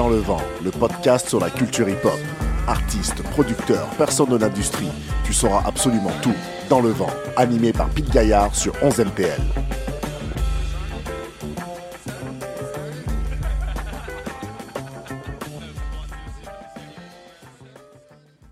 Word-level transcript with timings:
dans 0.00 0.08
le 0.08 0.16
vent, 0.16 0.40
le 0.64 0.70
podcast 0.70 1.28
sur 1.28 1.40
la 1.40 1.50
culture 1.50 1.86
hip-hop. 1.86 2.18
Artistes, 2.66 3.22
producteurs, 3.32 3.86
personnes 3.98 4.30
de 4.30 4.38
l'industrie, 4.38 4.88
tu 5.26 5.34
sauras 5.34 5.62
absolument 5.66 6.12
tout 6.22 6.32
dans 6.70 6.80
le 6.80 6.88
vent, 6.88 7.10
animé 7.36 7.74
par 7.74 7.90
Pete 7.90 8.08
Gaillard 8.08 8.54
sur 8.54 8.72
11 8.82 8.98
LPL. 8.98 9.38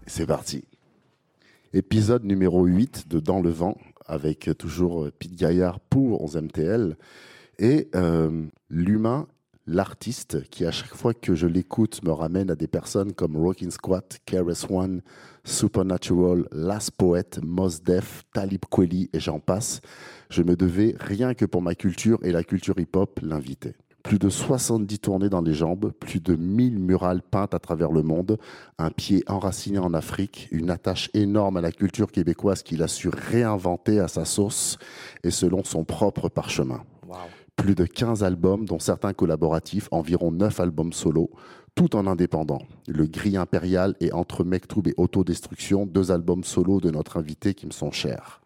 C'est 0.07 0.27
parti. 0.27 0.65
Épisode 1.73 2.25
numéro 2.25 2.67
8 2.67 3.09
de 3.09 3.21
Dans 3.21 3.41
le 3.41 3.49
vent, 3.49 3.79
avec 4.05 4.51
toujours 4.59 5.09
Pete 5.19 5.35
Gaillard 5.35 5.81
pour 5.81 6.23
11 6.23 6.43
MTL. 6.43 6.99
Et 7.59 7.89
euh, 7.95 8.45
l'humain, 8.69 9.27
l'artiste, 9.69 10.49
qui 10.49 10.65
à 10.65 10.71
chaque 10.71 10.95
fois 10.95 11.15
que 11.15 11.35
je 11.35 11.47
l'écoute 11.47 12.03
me 12.03 12.11
ramène 12.11 12.51
à 12.51 12.57
des 12.57 12.67
personnes 12.67 13.13
comme 13.13 13.37
Rockin' 13.37 13.71
Squat, 13.71 14.19
KRS 14.25 14.71
One, 14.71 15.03
Supernatural, 15.45 16.49
Last 16.53 16.93
Poet, 16.93 17.39
Mos 17.43 17.83
Def, 17.85 18.25
Talib 18.33 18.63
Kweli 18.71 19.11
et 19.13 19.21
j'en 19.21 19.41
passe, 19.41 19.81
je 20.31 20.43
me 20.43 20.57
devais, 20.57 20.97
rien 20.99 21.35
que 21.35 21.45
pour 21.45 21.63
ma 21.63 21.75
culture 21.75 22.19
et 22.23 22.33
la 22.33 22.43
culture 22.43 22.79
hip-hop, 22.79 23.21
l'inviter. 23.23 23.75
Plus 24.03 24.19
de 24.19 24.31
70 24.31 25.01
tournées 25.01 25.29
dans 25.29 25.43
les 25.43 25.53
jambes, 25.53 25.93
plus 25.93 26.21
de 26.21 26.35
1000 26.35 26.79
murales 26.79 27.21
peintes 27.21 27.53
à 27.53 27.59
travers 27.59 27.93
le 27.93 28.03
monde, 28.03 28.39
un 28.79 28.91
pied 28.91 29.23
enraciné 29.27 29.79
en 29.79 29.93
Afrique, 29.93 30.49
une 30.51 30.71
attache 30.71 31.11
énorme 31.13 31.59
à 31.59 31.61
la 31.61 31.73
culture 31.73 32.11
québécoise 32.11 32.63
qu'il 32.63 32.83
a 32.83 32.89
su 32.89 33.11
réinventer 33.11 34.01
à 34.01 34.09
sa 34.09 34.25
sauce 34.25 34.79
et 35.25 35.31
selon 35.31 35.63
son 35.63 35.85
propre 35.85 36.31
parchemin. 36.31 36.83
Plus 37.59 37.75
de 37.75 37.85
15 37.85 38.23
albums, 38.23 38.65
dont 38.65 38.79
certains 38.79 39.13
collaboratifs, 39.13 39.89
environ 39.91 40.31
9 40.31 40.61
albums 40.61 40.93
solo, 40.93 41.29
tout 41.75 41.97
en 41.97 42.07
indépendant. 42.07 42.63
Le 42.87 43.07
Gris 43.07 43.37
Impérial 43.37 43.97
et 44.01 44.13
Entre 44.13 44.45
Mektoub 44.45 44.87
et 44.87 44.95
Autodestruction, 44.97 45.85
deux 45.85 46.13
albums 46.13 46.45
solo 46.45 46.81
de 46.81 46.91
notre 46.91 47.17
invité 47.17 47.55
qui 47.55 47.67
me 47.67 47.73
sont 47.73 47.91
chers. 47.91 48.41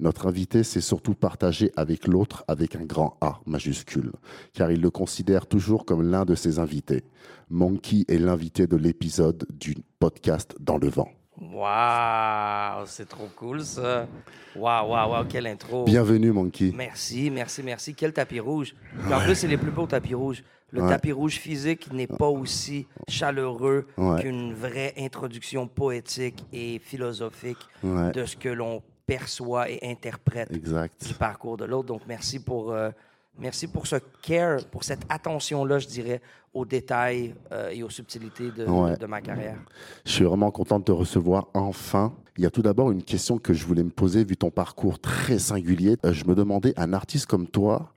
Notre 0.00 0.26
invité 0.26 0.64
s'est 0.64 0.80
surtout 0.80 1.14
partagé 1.14 1.70
avec 1.76 2.08
l'autre 2.08 2.44
avec 2.48 2.74
un 2.74 2.84
grand 2.84 3.16
A 3.20 3.40
majuscule, 3.46 4.12
car 4.52 4.72
il 4.72 4.80
le 4.80 4.90
considère 4.90 5.46
toujours 5.46 5.84
comme 5.84 6.10
l'un 6.10 6.24
de 6.24 6.34
ses 6.34 6.58
invités. 6.58 7.04
Monkey 7.50 8.04
est 8.08 8.18
l'invité 8.18 8.66
de 8.66 8.76
l'épisode 8.76 9.46
du 9.52 9.76
podcast 10.00 10.56
Dans 10.58 10.78
le 10.78 10.88
vent. 10.88 11.08
Waouh, 11.40 12.84
c'est 12.86 13.08
trop 13.08 13.28
cool 13.34 13.62
ça. 13.62 14.06
Waouh, 14.54 14.90
waouh, 14.90 15.10
waouh, 15.12 15.24
quelle 15.24 15.46
intro. 15.46 15.84
Bienvenue, 15.84 16.32
Monkey. 16.32 16.72
Merci, 16.76 17.30
merci, 17.30 17.62
merci. 17.62 17.94
Quel 17.94 18.12
tapis 18.12 18.40
rouge. 18.40 18.74
En 19.10 19.20
plus, 19.20 19.34
c'est 19.34 19.48
les 19.48 19.56
plus 19.56 19.70
beaux 19.70 19.86
tapis 19.86 20.14
rouges. 20.14 20.44
Le 20.72 20.86
tapis 20.86 21.12
rouge 21.12 21.36
physique 21.36 21.92
n'est 21.92 22.06
pas 22.06 22.28
aussi 22.28 22.86
chaleureux 23.08 23.86
qu'une 24.20 24.54
vraie 24.54 24.94
introduction 24.98 25.66
poétique 25.66 26.44
et 26.52 26.78
philosophique 26.78 27.58
de 27.82 28.24
ce 28.24 28.36
que 28.36 28.48
l'on 28.48 28.82
perçoit 29.06 29.68
et 29.68 29.80
interprète 29.82 30.52
exact. 30.54 31.04
du 31.04 31.14
parcours 31.14 31.56
de 31.56 31.64
l'autre. 31.64 31.88
Donc, 31.88 32.02
merci 32.06 32.38
pour, 32.38 32.70
euh, 32.70 32.90
merci 33.38 33.66
pour 33.66 33.86
ce 33.86 33.96
care, 34.22 34.64
pour 34.66 34.84
cette 34.84 35.02
attention-là, 35.08 35.78
je 35.78 35.88
dirais, 35.88 36.20
aux 36.52 36.64
détails 36.64 37.34
euh, 37.52 37.70
et 37.70 37.82
aux 37.82 37.90
subtilités 37.90 38.50
de, 38.50 38.96
de, 38.96 39.06
ma 39.06 39.20
carrière. 39.20 39.56
Je 40.04 40.12
suis 40.12 40.24
vraiment 40.24 40.50
content 40.50 40.78
de 40.78 40.84
te 40.84 40.92
recevoir 40.92 41.48
enfin. 41.54 42.12
Il 42.36 42.42
y 42.42 42.46
a 42.46 42.50
tout 42.50 42.62
d'abord 42.62 42.90
une 42.90 43.02
question 43.02 43.38
que 43.38 43.54
je 43.54 43.64
voulais 43.64 43.84
me 43.84 43.90
poser, 43.90 44.24
vu 44.24 44.36
ton 44.36 44.50
parcours 44.50 44.98
très 44.98 45.38
singulier. 45.38 45.96
Euh, 46.04 46.12
je 46.12 46.24
me 46.24 46.34
demandais, 46.34 46.74
un 46.76 46.92
artiste 46.92 47.26
comme 47.26 47.46
toi, 47.46 47.94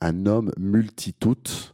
un 0.00 0.26
homme 0.26 0.52
multi-tout, 0.58 1.72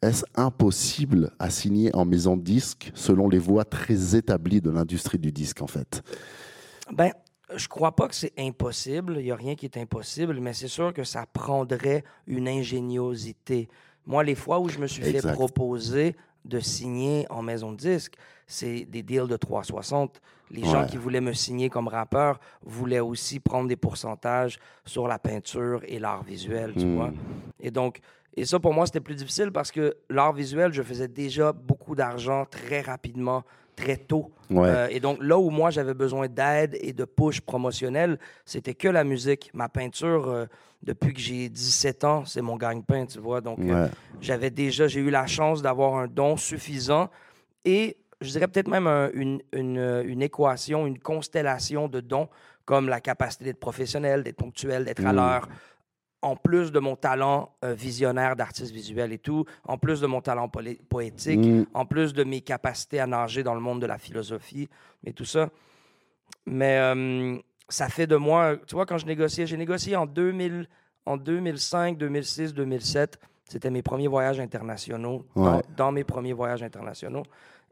est-ce 0.00 0.24
impossible 0.36 1.32
à 1.38 1.50
signer 1.50 1.94
en 1.94 2.04
maison 2.04 2.36
de 2.36 2.42
disque 2.42 2.90
selon 2.94 3.28
les 3.28 3.38
voies 3.38 3.64
très 3.64 4.16
établies 4.16 4.60
de 4.60 4.70
l'industrie 4.70 5.18
du 5.18 5.32
disque, 5.32 5.60
en 5.60 5.66
fait? 5.66 6.02
Ben, 6.92 7.12
je 7.54 7.68
crois 7.68 7.92
pas 7.92 8.08
que 8.08 8.14
c'est 8.14 8.32
impossible. 8.38 9.16
Il 9.18 9.24
n'y 9.24 9.30
a 9.30 9.36
rien 9.36 9.54
qui 9.54 9.66
est 9.66 9.76
impossible, 9.76 10.38
mais 10.40 10.52
c'est 10.52 10.68
sûr 10.68 10.92
que 10.92 11.04
ça 11.04 11.26
prendrait 11.26 12.04
une 12.26 12.48
ingéniosité. 12.48 13.68
Moi, 14.06 14.24
les 14.24 14.34
fois 14.34 14.58
où 14.60 14.68
je 14.68 14.78
me 14.78 14.86
suis 14.86 15.02
fait 15.02 15.22
proposer 15.32 16.16
de 16.44 16.60
signer 16.60 17.26
en 17.30 17.42
maison 17.42 17.72
de 17.72 17.76
disque, 17.76 18.14
c'est 18.46 18.84
des 18.84 19.02
deals 19.02 19.26
de 19.26 19.36
360. 19.36 20.20
Les 20.50 20.64
gens 20.64 20.86
qui 20.86 20.96
voulaient 20.96 21.20
me 21.20 21.34
signer 21.34 21.68
comme 21.68 21.88
rappeur 21.88 22.40
voulaient 22.62 23.00
aussi 23.00 23.38
prendre 23.38 23.68
des 23.68 23.76
pourcentages 23.76 24.58
sur 24.86 25.06
la 25.06 25.18
peinture 25.18 25.82
et 25.86 25.98
l'art 25.98 26.22
visuel, 26.22 26.72
tu 26.72 26.86
hmm. 26.86 26.96
vois. 26.96 27.12
Et 27.60 27.70
donc, 27.70 28.00
et 28.34 28.44
ça, 28.44 28.58
pour 28.58 28.72
moi, 28.72 28.86
c'était 28.86 29.00
plus 29.00 29.16
difficile 29.16 29.50
parce 29.50 29.70
que 29.70 29.96
l'art 30.08 30.32
visuel, 30.32 30.72
je 30.72 30.82
faisais 30.82 31.08
déjà 31.08 31.52
beaucoup 31.52 31.94
d'argent 31.94 32.46
très 32.46 32.80
rapidement 32.80 33.42
très 33.78 33.96
tôt. 33.96 34.32
Euh, 34.50 34.88
et 34.90 34.98
donc, 34.98 35.18
là 35.22 35.38
où 35.38 35.50
moi, 35.50 35.70
j'avais 35.70 35.94
besoin 35.94 36.26
d'aide 36.26 36.76
et 36.80 36.92
de 36.92 37.04
push 37.04 37.40
promotionnel, 37.40 38.18
c'était 38.44 38.74
que 38.74 38.88
la 38.88 39.04
musique. 39.04 39.50
Ma 39.54 39.68
peinture, 39.68 40.28
euh, 40.28 40.46
depuis 40.82 41.14
que 41.14 41.20
j'ai 41.20 41.48
17 41.48 42.04
ans, 42.04 42.24
c'est 42.24 42.40
mon 42.40 42.56
gagne-pain, 42.56 43.06
tu 43.06 43.20
vois. 43.20 43.40
Donc, 43.40 43.60
euh, 43.60 43.88
j'avais 44.20 44.50
déjà, 44.50 44.88
j'ai 44.88 45.00
eu 45.00 45.10
la 45.10 45.26
chance 45.26 45.62
d'avoir 45.62 45.94
un 45.96 46.08
don 46.08 46.36
suffisant 46.36 47.08
et 47.64 47.96
je 48.20 48.30
dirais 48.30 48.48
peut-être 48.48 48.68
même 48.68 48.88
une, 49.14 49.40
une, 49.52 50.02
une, 50.04 50.22
équation, 50.22 50.86
une 50.86 50.98
constellation 50.98 51.86
de 51.86 52.00
dons, 52.00 52.28
comme 52.64 52.88
la 52.88 53.00
capacité 53.00 53.44
d'être 53.44 53.60
professionnel, 53.60 54.24
d'être 54.24 54.36
ponctuel, 54.36 54.84
d'être 54.84 55.06
à 55.06 55.12
mm. 55.12 55.16
l'heure, 55.16 55.48
en 56.22 56.36
plus 56.36 56.72
de 56.72 56.78
mon 56.80 56.96
talent 56.96 57.54
euh, 57.64 57.74
visionnaire 57.74 58.34
d'artiste 58.36 58.72
visuel 58.72 59.12
et 59.12 59.18
tout, 59.18 59.44
en 59.64 59.78
plus 59.78 60.00
de 60.00 60.06
mon 60.06 60.20
talent 60.20 60.48
poétique, 60.48 61.38
mm. 61.38 61.66
en 61.74 61.86
plus 61.86 62.12
de 62.12 62.24
mes 62.24 62.40
capacités 62.40 63.00
à 63.00 63.06
nager 63.06 63.42
dans 63.42 63.54
le 63.54 63.60
monde 63.60 63.80
de 63.80 63.86
la 63.86 63.98
philosophie, 63.98 64.68
mais 65.04 65.12
tout 65.12 65.24
ça. 65.24 65.50
Mais 66.46 66.78
euh, 66.78 67.36
ça 67.68 67.88
fait 67.88 68.06
de 68.06 68.16
moi, 68.16 68.56
tu 68.66 68.74
vois, 68.74 68.86
quand 68.86 68.98
je 68.98 69.06
négociais, 69.06 69.46
j'ai 69.46 69.56
négocié 69.56 69.96
en, 69.96 70.06
2000, 70.06 70.68
en 71.06 71.16
2005, 71.16 71.96
2006, 71.98 72.54
2007. 72.54 73.18
C'était 73.44 73.70
mes 73.70 73.82
premiers 73.82 74.08
voyages 74.08 74.40
internationaux, 74.40 75.24
dans, 75.76 75.92
mes 75.92 76.04
premiers 76.04 76.34
voyages 76.34 76.62
internationaux 76.62 77.22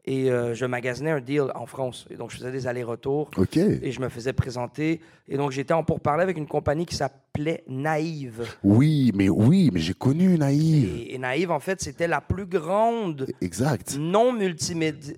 et 0.07 0.31
euh, 0.31 0.55
je 0.55 0.65
magasinais 0.65 1.11
un 1.11 1.19
deal 1.19 1.51
en 1.53 1.65
France. 1.65 2.07
Et 2.09 2.15
donc, 2.15 2.31
je 2.31 2.37
faisais 2.37 2.51
des 2.51 2.65
allers-retours. 2.65 3.29
OK. 3.35 3.57
Et 3.57 3.91
je 3.91 3.99
me 3.99 4.07
faisais 4.07 4.31
présenter. 4.31 5.01
Et 5.27 5.35
donc, 5.35 5.51
j'étais 5.51 5.73
en 5.73 5.83
pourparlers 5.83 6.23
avec 6.23 6.37
une 6.37 6.47
compagnie 6.47 6.85
qui 6.85 6.95
s'appelait 6.95 7.65
Naïve. 7.67 8.47
Oui, 8.63 9.11
mais 9.13 9.27
oui, 9.27 9.69
mais 9.73 9.81
j'ai 9.81 9.93
connu 9.93 10.37
Naïve. 10.37 11.05
Et, 11.09 11.17
Naïve, 11.17 11.51
en 11.51 11.59
fait, 11.59 11.81
c'était 11.81 12.07
la 12.07 12.21
plus 12.21 12.45
grande. 12.45 13.27
Exact. 13.41 13.97
Non, 13.99 14.33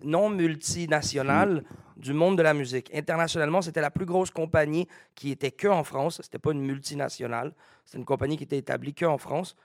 non 0.03 0.29
multinationale. 0.29 1.63
du 1.95 2.13
monde 2.13 2.39
de 2.39 2.41
la 2.41 2.55
musique. 2.55 2.89
Internationalement, 2.91 3.61
c'était 3.61 3.81
la 3.81 3.91
plus 3.91 4.05
grosse 4.05 4.31
compagnie 4.31 4.87
qui 5.13 5.29
était 5.29 5.51
que 5.51 5.67
en 5.67 5.83
France. 5.83 6.19
C'était 6.23 6.39
pas 6.39 6.51
une 6.51 6.61
multinationale. 6.61 7.53
C'était 7.85 7.99
une 7.99 8.05
compagnie 8.05 8.37
qui 8.37 8.43
était 8.45 8.57
établie 8.57 8.95
que 8.95 9.05
en 9.05 9.19
France. 9.19 9.55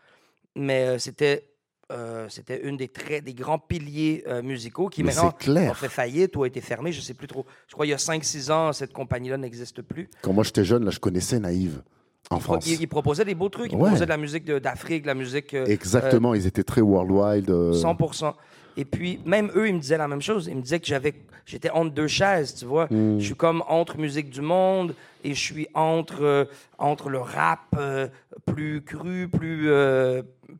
Mais 0.54 0.86
euh, 0.86 0.98
c'était 0.98 1.53
euh, 1.92 2.26
c'était 2.28 2.62
une 2.62 2.76
des, 2.76 2.88
très, 2.88 3.20
des 3.20 3.34
grands 3.34 3.58
piliers 3.58 4.24
euh, 4.26 4.42
musicaux 4.42 4.88
qui 4.88 5.02
maintenant 5.02 5.34
a 5.46 5.74
fait 5.74 5.88
faillite 5.88 6.34
ou 6.36 6.44
a 6.44 6.46
été 6.46 6.60
fermé, 6.60 6.92
je 6.92 6.98
ne 6.98 7.02
sais 7.02 7.14
plus 7.14 7.26
trop. 7.26 7.44
Je 7.68 7.74
crois 7.74 7.84
qu'il 7.84 7.90
y 7.90 7.94
a 7.94 7.98
5-6 7.98 8.50
ans, 8.50 8.72
cette 8.72 8.92
compagnie-là 8.92 9.36
n'existe 9.36 9.82
plus. 9.82 10.08
Quand 10.22 10.32
moi 10.32 10.44
j'étais 10.44 10.64
jeune, 10.64 10.84
là, 10.84 10.90
je 10.90 11.00
connaissais 11.00 11.38
Naïve. 11.38 11.82
En 12.30 12.40
France. 12.40 12.66
Ils, 12.66 12.88
proposaient 12.88 13.26
des 13.26 13.34
beaux 13.34 13.50
trucs. 13.50 13.70
Ils 13.70 13.76
proposaient 13.76 14.06
de 14.06 14.10
la 14.10 14.16
musique 14.16 14.46
d'Afrique, 14.46 15.02
de 15.02 15.08
la 15.08 15.14
musique. 15.14 15.52
Euh, 15.52 15.66
Exactement, 15.66 16.32
ils 16.32 16.46
étaient 16.46 16.64
très 16.64 16.80
worldwide. 16.80 17.50
100%. 17.50 18.32
Et 18.76 18.84
puis, 18.84 19.20
même 19.24 19.50
eux, 19.54 19.68
ils 19.68 19.74
me 19.74 19.80
disaient 19.80 19.98
la 19.98 20.08
même 20.08 20.22
chose. 20.22 20.46
Ils 20.48 20.56
me 20.56 20.62
disaient 20.62 20.80
que 20.80 20.86
j'avais, 20.86 21.14
j'étais 21.46 21.70
entre 21.70 21.92
deux 21.92 22.08
chaises, 22.08 22.54
tu 22.54 22.64
vois. 22.64 22.86
Hmm. 22.90 23.18
Je 23.18 23.24
suis 23.24 23.34
comme 23.36 23.62
entre 23.68 23.98
musique 23.98 24.30
du 24.30 24.40
monde 24.40 24.94
et 25.22 25.34
je 25.34 25.40
suis 25.40 25.68
entre, 25.74 26.48
entre 26.78 27.08
le 27.08 27.18
rap 27.18 27.76
plus 28.46 28.82
cru, 28.82 29.28
plus, 29.28 29.70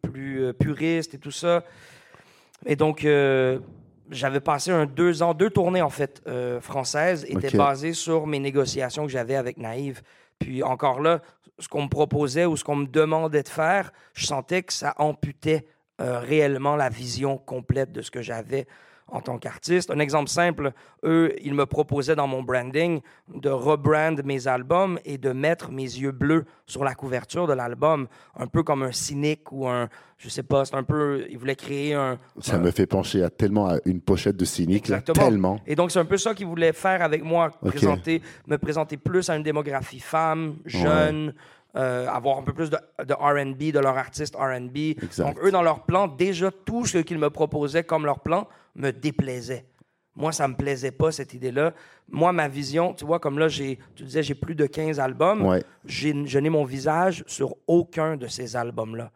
plus 0.02 0.44
euh, 0.44 0.52
puriste 0.52 1.14
et 1.14 1.18
tout 1.18 1.30
ça. 1.30 1.64
Et 2.66 2.76
donc, 2.76 3.04
euh, 3.04 3.58
j'avais 4.10 4.40
passé 4.40 4.70
un 4.70 4.86
deux 4.86 5.22
ans, 5.22 5.34
deux 5.34 5.50
tournées 5.50 5.82
en 5.82 5.90
fait 5.90 6.22
euh, 6.26 6.60
françaises, 6.60 7.24
étaient 7.28 7.56
basées 7.56 7.92
sur 7.92 8.26
mes 8.26 8.38
négociations 8.38 9.06
que 9.06 9.12
j'avais 9.12 9.36
avec 9.36 9.58
Naïve. 9.58 10.02
Puis 10.38 10.62
encore 10.62 11.00
là, 11.00 11.20
ce 11.58 11.68
qu'on 11.68 11.84
me 11.84 11.88
proposait 11.88 12.46
ou 12.46 12.56
ce 12.56 12.64
qu'on 12.64 12.76
me 12.76 12.86
demandait 12.86 13.42
de 13.42 13.48
faire, 13.48 13.92
je 14.14 14.26
sentais 14.26 14.62
que 14.62 14.72
ça 14.72 14.94
amputait 14.98 15.66
réellement 15.98 16.76
la 16.76 16.88
vision 16.88 17.38
complète 17.38 17.92
de 17.92 18.02
ce 18.02 18.10
que 18.10 18.22
j'avais 18.22 18.66
en 19.08 19.20
tant 19.20 19.38
qu'artiste. 19.38 19.90
Un 19.90 19.98
exemple 19.98 20.28
simple, 20.28 20.72
eux, 21.04 21.34
ils 21.42 21.54
me 21.54 21.66
proposaient 21.66 22.16
dans 22.16 22.26
mon 22.26 22.42
branding 22.42 23.00
de 23.34 23.50
rebrand 23.50 24.22
mes 24.24 24.48
albums 24.48 24.98
et 25.04 25.18
de 25.18 25.30
mettre 25.32 25.70
mes 25.70 25.82
yeux 25.82 26.12
bleus 26.12 26.44
sur 26.66 26.84
la 26.84 26.94
couverture 26.94 27.46
de 27.46 27.52
l'album, 27.52 28.08
un 28.36 28.46
peu 28.46 28.62
comme 28.62 28.82
un 28.82 28.92
cynique 28.92 29.52
ou 29.52 29.68
un, 29.68 29.88
je 30.18 30.28
sais 30.28 30.42
pas, 30.42 30.64
c'est 30.64 30.74
un 30.74 30.82
peu. 30.82 31.26
Il 31.28 31.38
voulait 31.38 31.56
créer 31.56 31.94
un. 31.94 32.18
Ça 32.40 32.58
me 32.58 32.70
fait 32.70 32.86
pencher 32.86 33.22
à 33.22 33.30
tellement 33.30 33.68
à 33.68 33.76
une 33.84 34.00
pochette 34.00 34.36
de 34.36 34.44
cynique. 34.44 34.84
Exactement. 34.84 35.24
tellement. 35.24 35.60
Et 35.66 35.76
donc, 35.76 35.90
c'est 35.90 35.98
un 35.98 36.04
peu 36.04 36.16
ça 36.16 36.34
qu'il 36.34 36.46
voulait 36.46 36.72
faire 36.72 37.02
avec 37.02 37.22
moi, 37.22 37.50
présenter, 37.50 38.22
me 38.46 38.56
présenter 38.56 38.96
plus 38.96 39.28
à 39.28 39.36
une 39.36 39.42
démographie 39.42 40.00
femme, 40.00 40.56
jeune. 40.64 41.34
Euh, 41.76 42.06
avoir 42.06 42.38
un 42.38 42.42
peu 42.42 42.52
plus 42.52 42.70
de, 42.70 42.78
de 43.04 43.14
RB, 43.14 43.72
de 43.72 43.80
leur 43.80 43.98
artiste 43.98 44.36
RB. 44.36 44.94
Donc, 45.18 45.38
eux, 45.42 45.50
dans 45.50 45.62
leur 45.62 45.80
plan, 45.80 46.06
déjà, 46.06 46.52
tout 46.64 46.86
ce 46.86 46.98
qu'ils 46.98 47.18
me 47.18 47.30
proposaient 47.30 47.82
comme 47.82 48.06
leur 48.06 48.20
plan 48.20 48.46
me 48.76 48.92
déplaisait. 48.92 49.64
Moi, 50.14 50.30
ça 50.30 50.46
me 50.46 50.54
plaisait 50.54 50.92
pas, 50.92 51.10
cette 51.10 51.34
idée-là. 51.34 51.74
Moi, 52.08 52.32
ma 52.32 52.46
vision, 52.46 52.94
tu 52.94 53.04
vois, 53.04 53.18
comme 53.18 53.40
là, 53.40 53.48
j'ai, 53.48 53.80
tu 53.96 54.04
disais, 54.04 54.22
j'ai 54.22 54.36
plus 54.36 54.54
de 54.54 54.66
15 54.66 55.00
albums. 55.00 55.60
je 55.84 56.38
n'ai 56.38 56.50
mon 56.50 56.64
visage 56.64 57.24
sur 57.26 57.56
aucun 57.66 58.16
de 58.16 58.28
ces 58.28 58.54
albums-là. 58.54 59.10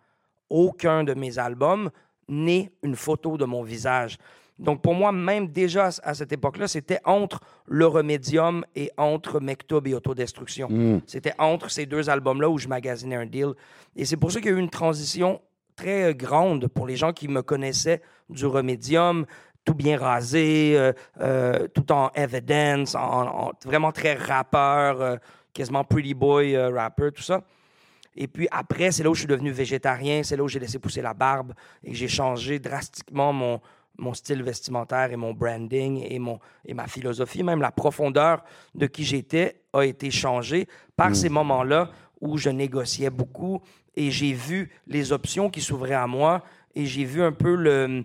Aucun 0.50 1.05
de 1.05 1.14
mes 1.14 1.38
albums 1.38 1.90
n'est 2.28 2.72
une 2.82 2.96
photo 2.96 3.38
de 3.38 3.44
mon 3.44 3.62
visage. 3.62 4.19
Donc, 4.58 4.82
pour 4.82 4.94
moi, 4.94 5.12
même 5.12 5.49
déjà 5.49 5.90
à 6.02 6.14
cette 6.14 6.32
époque-là, 6.32 6.66
c'était 6.66 7.00
entre 7.05 7.40
Le 7.66 7.87
Remédium 7.87 8.64
et 8.75 8.90
entre 8.96 9.40
Mektoub 9.40 9.82
et 9.87 9.94
Autodestruction. 9.94 10.69
Hmm. 10.69 11.00
C'était 11.06 11.34
entre 11.38 11.70
ces 11.70 11.87
deux 11.87 12.10
albums-là 12.10 12.50
où 12.50 12.58
je 12.58 12.66
magasinais 12.66 13.16
un 13.16 13.26
deal. 13.26 13.52
Et 13.94 14.05
c'est 14.05 14.16
pour 14.16 14.32
ça 14.32 14.40
qu'il 14.40 14.50
y 14.50 14.55
a 14.55 14.56
eu 14.56 14.60
une 14.60 14.70
transition 14.70 15.40
très 15.76 16.12
grande 16.14 16.66
pour 16.66 16.87
les 16.87 16.96
gens 16.96 17.12
qui 17.12 17.28
me 17.28 17.40
connaissaient 17.40 18.02
du 18.28 18.46
Remédium, 18.46 19.26
tout 19.64 19.75
bien 19.75 19.99
rasé, 19.99 20.72
euh, 20.76 20.93
euh, 21.20 21.69
tout 21.69 21.93
en 21.93 22.10
evidence, 22.14 22.94
en, 22.94 23.52
vraiment 23.64 23.93
très 23.93 24.14
rappeur, 24.14 25.00
euh, 25.00 25.16
quasiment 25.52 25.84
pretty 25.84 26.14
boy 26.14 26.56
rapper, 26.56 27.10
tout 27.14 27.22
ça. 27.22 27.43
Et 28.16 28.26
puis 28.26 28.49
après, 28.50 28.90
c'est 28.90 29.05
là 29.05 29.10
où 29.10 29.14
je 29.14 29.20
suis 29.20 29.28
devenu 29.28 29.52
végétarien, 29.52 30.22
c'est 30.25 30.37
là 30.37 30.43
où 30.43 30.49
j'ai 30.49 30.58
laissé 30.58 30.78
pousser 30.78 31.02
la 31.02 31.14
barbe 31.14 31.52
et 31.84 31.90
que 31.90 31.96
j'ai 31.96 32.08
changé 32.08 32.58
drastiquement 32.58 33.32
mon, 33.32 33.60
mon 33.99 34.15
style 34.15 34.43
vestimentaire 34.43 35.12
et 35.12 35.17
mon 35.17 35.33
branding 35.33 36.06
et, 36.09 36.19
mon, 36.19 36.39
et 36.65 36.75
ma 36.75 36.87
philosophie, 36.87 37.43
même 37.43 37.61
la 37.61 37.73
profondeur 37.73 38.45
de 38.75 38.87
qui 38.87 39.05
j'étais 39.05 39.61
a 39.73 39.83
été 39.83 40.11
changée 40.11 40.69
par 40.97 41.11
mm. 41.11 41.15
ces 41.15 41.29
moments-là 41.29 41.91
où 42.21 42.39
je 42.39 42.50
négociais 42.50 43.11
beaucoup 43.11 43.61
et 43.97 44.11
j'ai 44.11 44.33
vu 44.33 44.71
les 44.87 45.12
options 45.12 45.50
qui 45.50 45.61
s'ouvraient 45.61 45.95
à 45.95 46.06
moi 46.06 46.43
et 46.75 46.87
j'ai 46.87 47.05
vu 47.05 47.23
un 47.23 47.33
peu 47.33 47.55
le, 47.55 48.05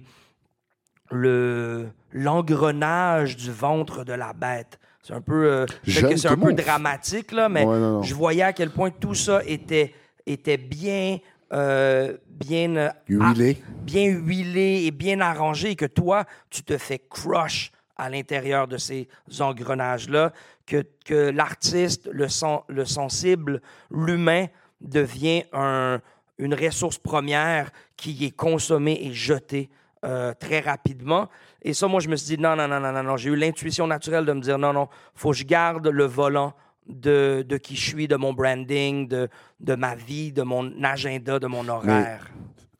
le 1.11 1.87
l'engrenage 2.11 3.35
du 3.35 3.51
ventre 3.51 4.03
de 4.03 4.13
la 4.13 4.33
bête. 4.33 4.79
C'est 5.01 5.13
un 5.13 5.21
peu, 5.21 5.45
euh, 5.45 5.65
c'est 5.85 6.27
un 6.27 6.37
peu 6.37 6.53
dramatique 6.53 7.31
là, 7.31 7.49
mais 7.49 7.65
je 8.03 8.13
voyais 8.13 8.43
à 8.43 8.53
quel 8.53 8.69
point 8.69 8.89
tout 8.89 9.15
ça 9.15 9.41
était 9.45 9.93
était 10.25 10.57
bien 10.57 11.19
euh, 11.53 12.17
bien 12.27 12.75
euh, 12.75 12.89
huilé, 13.07 13.61
bien 13.81 14.05
huilé 14.05 14.83
et 14.85 14.91
bien 14.91 15.21
arrangé, 15.21 15.71
et 15.71 15.75
que 15.75 15.85
toi 15.85 16.25
tu 16.49 16.63
te 16.63 16.77
fais 16.77 16.99
crush 17.09 17.71
à 17.95 18.09
l'intérieur 18.09 18.67
de 18.67 18.77
ces 18.77 19.07
engrenages 19.39 20.09
là, 20.09 20.33
que 20.65 20.83
que 21.05 21.29
l'artiste, 21.29 22.09
le 22.11 22.27
le 22.67 22.85
sensible, 22.85 23.61
l'humain 23.91 24.47
devient 24.81 25.43
un, 25.53 26.01
une 26.37 26.53
ressource 26.53 26.97
première 26.97 27.71
qui 27.95 28.25
est 28.25 28.35
consommée 28.35 28.99
et 29.01 29.13
jetée 29.13 29.69
euh, 30.03 30.33
très 30.33 30.59
rapidement. 30.59 31.29
Et 31.61 31.73
ça, 31.73 31.87
moi, 31.87 32.01
je 32.01 32.09
me 32.09 32.17
suis 32.17 32.35
dit, 32.35 32.41
non, 32.41 32.57
non, 32.57 32.67
non, 32.67 32.81
non, 32.81 32.91
non, 32.91 33.03
non. 33.03 33.15
J'ai 33.15 33.29
eu 33.29 33.37
l'intuition 33.37 33.87
naturelle 33.87 34.25
de 34.25 34.33
me 34.33 34.41
dire, 34.41 34.57
non, 34.57 34.73
non, 34.73 34.89
faut 35.15 35.31
que 35.31 35.37
je 35.37 35.45
garde 35.45 35.87
le 35.87 36.03
volant 36.03 36.53
de, 36.87 37.45
de 37.47 37.57
qui 37.57 37.75
je 37.75 37.87
suis, 37.87 38.07
de 38.07 38.15
mon 38.15 38.33
branding, 38.33 39.07
de, 39.07 39.29
de 39.59 39.75
ma 39.75 39.95
vie, 39.95 40.31
de 40.31 40.43
mon 40.43 40.71
agenda, 40.83 41.39
de 41.39 41.47
mon 41.47 41.67
horaire. 41.67 42.29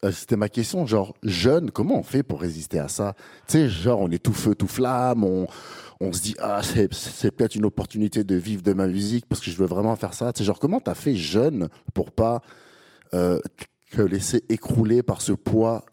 Euh, 0.03 0.11
c'était 0.11 0.35
ma 0.35 0.49
question, 0.49 0.85
genre, 0.85 1.13
jeune, 1.23 1.71
comment 1.71 1.99
on 1.99 2.03
fait 2.03 2.23
pour 2.23 2.41
résister 2.41 2.79
à 2.79 2.87
ça? 2.89 3.15
Tu 3.47 3.53
sais, 3.53 3.69
genre, 3.69 4.01
on 4.01 4.11
est 4.11 4.21
tout 4.21 4.33
feu, 4.33 4.53
tout 4.53 4.67
flamme, 4.67 5.23
on, 5.23 5.47
on 6.01 6.11
se 6.11 6.21
dit, 6.21 6.35
ah, 6.39 6.61
c'est 6.61 7.31
peut-être 7.31 7.55
une 7.55 7.65
opportunité 7.65 8.23
de 8.23 8.35
vivre 8.35 8.61
de 8.61 8.73
ma 8.73 8.87
musique 8.87 9.25
parce 9.27 9.41
que 9.41 9.49
je 9.49 9.55
veux 9.55 9.65
vraiment 9.65 9.95
faire 9.95 10.13
ça. 10.13 10.33
Tu 10.33 10.39
sais, 10.39 10.43
genre, 10.43 10.59
comment 10.59 10.81
t'as 10.81 10.95
fait 10.95 11.15
jeune 11.15 11.69
pour 11.93 12.11
pas 12.11 12.41
euh, 13.13 13.39
te 13.91 14.01
laisser 14.01 14.43
écrouler 14.49 15.03
par 15.03 15.21
ce 15.21 15.31
poids 15.31 15.85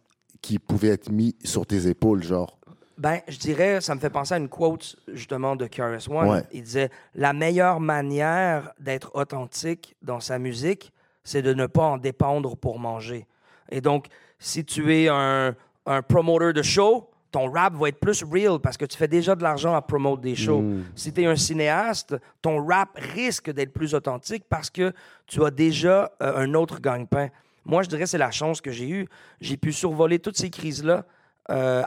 qui 0.43 0.59
pouvait 0.59 0.89
être 0.89 1.13
mis 1.13 1.37
sur 1.45 1.67
tes 1.67 1.87
épaules, 1.87 2.23
genre? 2.23 2.59
Ben, 3.01 3.21
je 3.29 3.39
dirais, 3.39 3.81
ça 3.81 3.95
me 3.95 4.01
fait 4.01 4.11
penser 4.11 4.35
à 4.35 4.37
une 4.37 4.51
quote 4.51 4.95
justement 5.09 5.57
de 5.57 5.67
Curious 5.67 6.11
One. 6.11 6.45
Il 6.53 6.65
disait 6.65 6.91
La 7.15 7.33
meilleure 7.33 7.81
manière 7.81 8.75
d'être 8.79 9.13
authentique 9.15 9.97
dans 10.03 10.21
sa 10.21 10.39
musique, 10.39 10.93
c'est 11.25 11.41
de 11.41 11.55
ne 11.55 11.65
pas 11.65 11.85
en 11.85 11.97
dépendre 11.97 12.59
pour 12.59 12.79
manger. 12.79 13.27
Et 13.71 13.81
donc, 13.81 14.09
si 14.39 14.67
tu 14.67 14.95
es 14.95 15.09
un, 15.09 15.55
un 15.87 16.03
promoteur 16.03 16.53
de 16.53 16.61
show, 16.61 17.09
ton 17.31 17.51
rap 17.51 17.75
va 17.75 17.89
être 17.89 18.01
plus 18.01 18.23
real 18.23 18.59
parce 18.59 18.77
que 18.77 18.85
tu 18.85 18.99
fais 18.99 19.09
déjà 19.09 19.35
de 19.35 19.43
l'argent 19.43 19.75
à 19.75 19.81
promouvoir 19.81 20.19
des 20.19 20.35
shows. 20.35 20.61
Mm. 20.61 20.85
Si 20.95 21.11
tu 21.11 21.23
es 21.23 21.27
un 21.27 21.37
cinéaste, 21.37 22.17
ton 22.43 22.63
rap 22.67 22.91
risque 23.15 23.51
d'être 23.51 23.73
plus 23.73 23.95
authentique 23.95 24.45
parce 24.47 24.69
que 24.69 24.93
tu 25.27 25.43
as 25.43 25.51
déjà 25.51 26.13
euh, 26.21 26.37
un 26.37 26.53
autre 26.53 26.83
gagne-pain. 26.83 27.29
Moi, 27.65 27.83
je 27.83 27.89
dirais 27.89 28.05
c'est 28.05 28.19
la 28.19 28.31
chance 28.31 28.61
que 28.61 28.73
j'ai 28.73 28.91
eue. 28.91 29.09
J'ai 29.41 29.57
pu 29.57 29.73
survoler 29.73 30.19
toutes 30.19 30.37
ces 30.37 30.51
crises-là 30.51 31.07
euh, 31.51 31.83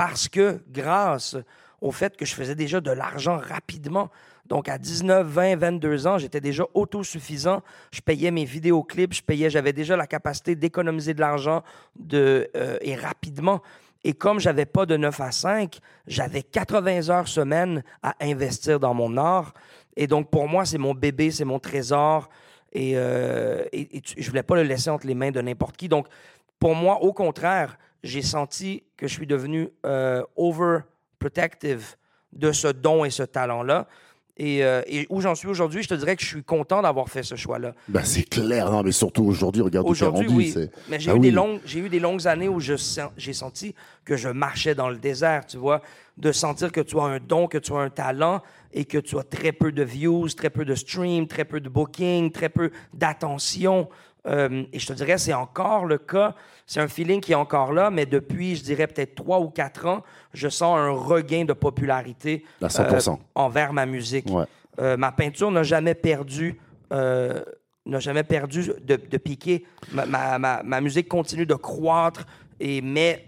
parce 0.00 0.30
que 0.30 0.62
grâce 0.72 1.36
au 1.82 1.92
fait 1.92 2.16
que 2.16 2.24
je 2.24 2.34
faisais 2.34 2.54
déjà 2.54 2.80
de 2.80 2.90
l'argent 2.90 3.36
rapidement. 3.36 4.08
Donc, 4.46 4.70
à 4.70 4.78
19, 4.78 5.26
20, 5.26 5.56
22 5.56 6.06
ans, 6.06 6.16
j'étais 6.16 6.40
déjà 6.40 6.64
autosuffisant. 6.72 7.60
Je 7.92 8.00
payais 8.00 8.30
mes 8.30 8.46
vidéoclips, 8.46 9.12
je 9.12 9.22
payais, 9.22 9.50
j'avais 9.50 9.74
déjà 9.74 9.98
la 9.98 10.06
capacité 10.06 10.54
d'économiser 10.54 11.12
de 11.12 11.20
l'argent 11.20 11.62
euh, 12.14 12.46
et 12.80 12.94
rapidement. 12.94 13.60
Et 14.02 14.14
comme 14.14 14.40
j'avais 14.40 14.64
pas 14.64 14.86
de 14.86 14.96
9 14.96 15.20
à 15.20 15.32
5, 15.32 15.78
j'avais 16.06 16.44
80 16.44 17.10
heures 17.10 17.28
semaine 17.28 17.82
à 18.02 18.14
investir 18.22 18.80
dans 18.80 18.94
mon 18.94 19.18
art. 19.18 19.52
Et 19.96 20.06
donc, 20.06 20.30
pour 20.30 20.48
moi, 20.48 20.64
c'est 20.64 20.78
mon 20.78 20.94
bébé, 20.94 21.30
c'est 21.30 21.44
mon 21.44 21.58
trésor. 21.58 22.30
Et, 22.72 22.92
euh, 22.96 23.64
je 24.16 24.30
voulais 24.30 24.44
pas 24.44 24.54
le 24.54 24.62
laisser 24.62 24.88
entre 24.88 25.06
les 25.06 25.14
mains 25.14 25.30
de 25.30 25.42
n'importe 25.42 25.76
qui. 25.76 25.90
Donc, 25.90 26.06
pour 26.58 26.74
moi, 26.74 27.02
au 27.02 27.12
contraire, 27.12 27.76
j'ai 28.02 28.22
senti 28.22 28.82
que 28.96 29.06
je 29.06 29.12
suis 29.12 29.26
devenu 29.26 29.68
euh, 29.86 30.22
overprotective 30.36 31.96
de 32.32 32.52
ce 32.52 32.68
don 32.68 33.04
et 33.04 33.10
ce 33.10 33.22
talent-là. 33.22 33.88
Euh, 34.40 34.82
et, 34.86 35.06
où 35.10 35.20
j'en 35.20 35.34
suis 35.34 35.48
aujourd'hui, 35.48 35.82
je 35.82 35.88
te 35.88 35.94
dirais 35.94 36.16
que 36.16 36.22
je 36.22 36.28
suis 36.28 36.42
content 36.42 36.80
d'avoir 36.80 37.08
fait 37.08 37.22
ce 37.22 37.34
choix-là. 37.34 37.74
Ben, 37.88 38.02
c'est 38.04 38.22
clair, 38.22 38.70
non, 38.70 38.82
mais 38.82 38.92
surtout 38.92 39.24
aujourd'hui, 39.24 39.60
regarde 39.60 39.86
où 39.86 39.94
tu 39.94 40.04
rendu. 40.04 40.28
Oui. 40.28 40.54
Mais 40.88 40.98
j'ai 40.98 41.14
eu, 41.14 41.18
des 41.18 41.30
longues, 41.30 41.60
j'ai 41.66 41.80
eu 41.80 41.88
des 41.90 42.00
longues 42.00 42.26
années 42.26 42.48
où 42.48 42.58
je, 42.58 42.74
j'ai 43.18 43.32
senti 43.34 43.74
que 44.04 44.16
je 44.16 44.28
marchais 44.28 44.74
dans 44.74 44.88
le 44.88 44.96
désert, 44.96 45.44
tu 45.44 45.58
vois, 45.58 45.82
de 46.16 46.32
sentir 46.32 46.72
que 46.72 46.80
tu 46.80 46.98
as 46.98 47.02
un 47.02 47.18
don, 47.18 47.48
que 47.48 47.58
tu 47.58 47.74
as 47.74 47.78
un 47.78 47.90
talent 47.90 48.42
et 48.72 48.86
que 48.86 48.98
tu 48.98 49.18
as 49.18 49.24
très 49.24 49.52
peu 49.52 49.72
de 49.72 49.82
views, 49.82 50.28
très 50.28 50.50
peu 50.50 50.64
de 50.64 50.74
streams, 50.74 51.26
très 51.26 51.44
peu 51.44 51.60
de 51.60 51.68
booking, 51.68 52.30
très 52.30 52.48
peu 52.48 52.70
d'attention. 52.94 53.88
Euh, 54.26 54.64
et 54.72 54.78
je 54.78 54.86
te 54.86 54.92
dirais, 54.92 55.18
c'est 55.18 55.34
encore 55.34 55.84
le 55.84 55.98
cas. 55.98 56.34
C'est 56.70 56.78
un 56.78 56.86
feeling 56.86 57.20
qui 57.20 57.32
est 57.32 57.34
encore 57.34 57.72
là, 57.72 57.90
mais 57.90 58.06
depuis, 58.06 58.54
je 58.54 58.62
dirais 58.62 58.86
peut-être 58.86 59.16
trois 59.16 59.40
ou 59.40 59.50
quatre 59.50 59.86
ans, 59.86 60.04
je 60.32 60.48
sens 60.48 60.78
un 60.78 60.90
regain 60.90 61.44
de 61.44 61.52
popularité 61.52 62.44
euh, 62.62 63.00
envers 63.34 63.72
ma 63.72 63.86
musique. 63.86 64.28
Euh, 64.78 64.96
ma 64.96 65.10
peinture 65.10 65.50
n'a 65.50 65.64
jamais 65.64 65.96
perdu. 65.96 66.60
n'a 66.92 67.98
jamais 67.98 68.22
perdu 68.22 68.70
de, 68.84 69.16
piquer. 69.16 69.66
Ma, 69.90 70.38
ma, 70.38 70.62
ma, 70.62 70.80
musique 70.80 71.08
continue 71.08 71.44
de 71.44 71.56
croître. 71.56 72.24
Et 72.60 72.80
mais, 72.82 73.26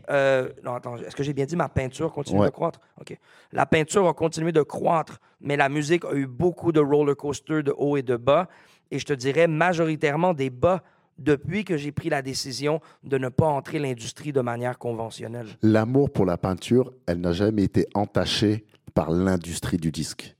non, 0.62 0.76
attends, 0.76 0.98
est-ce 0.98 1.16
que 1.16 1.24
j'ai 1.24 1.32
bien 1.32 1.44
dit 1.44 1.56
ma 1.56 1.68
peinture 1.68 2.12
continue 2.12 2.44
de 2.44 2.50
croître? 2.50 2.78
OK. 3.00 3.18
La 3.50 3.66
peinture 3.66 4.06
a 4.06 4.14
continué 4.14 4.52
de 4.52 4.62
croître, 4.62 5.18
mais 5.40 5.56
la 5.56 5.68
musique 5.68 6.04
a 6.04 6.14
eu 6.14 6.28
beaucoup 6.28 6.70
de 6.70 6.78
roller 6.78 7.16
coaster 7.16 7.64
de 7.64 7.74
haut 7.76 7.96
et 7.96 8.02
de 8.02 8.14
bas 8.14 8.46
et 8.92 9.00
je 9.00 9.04
te 9.04 9.12
dirais 9.14 9.48
majoritairement 9.48 10.32
des 10.32 10.50
bas 10.50 10.84
depuis 11.22 11.64
que 11.64 11.76
j'ai 11.76 11.92
pris 11.92 12.08
la 12.08 12.22
décision 12.22 12.80
de 13.04 13.18
ne 13.18 13.28
pas 13.28 13.46
entrer 13.46 13.78
l'industrie 13.78 14.32
de 14.32 14.40
manière 14.40 14.78
conventionnelle. 14.78 15.46
L'amour 15.62 16.10
pour 16.10 16.26
la 16.26 16.36
peinture, 16.36 16.92
elle 17.06 17.20
n'a 17.20 17.32
jamais 17.32 17.64
été 17.64 17.86
entachée 17.94 18.64
par 18.94 19.10
l'industrie 19.10 19.76
du 19.78 19.90
disque. 19.90 20.34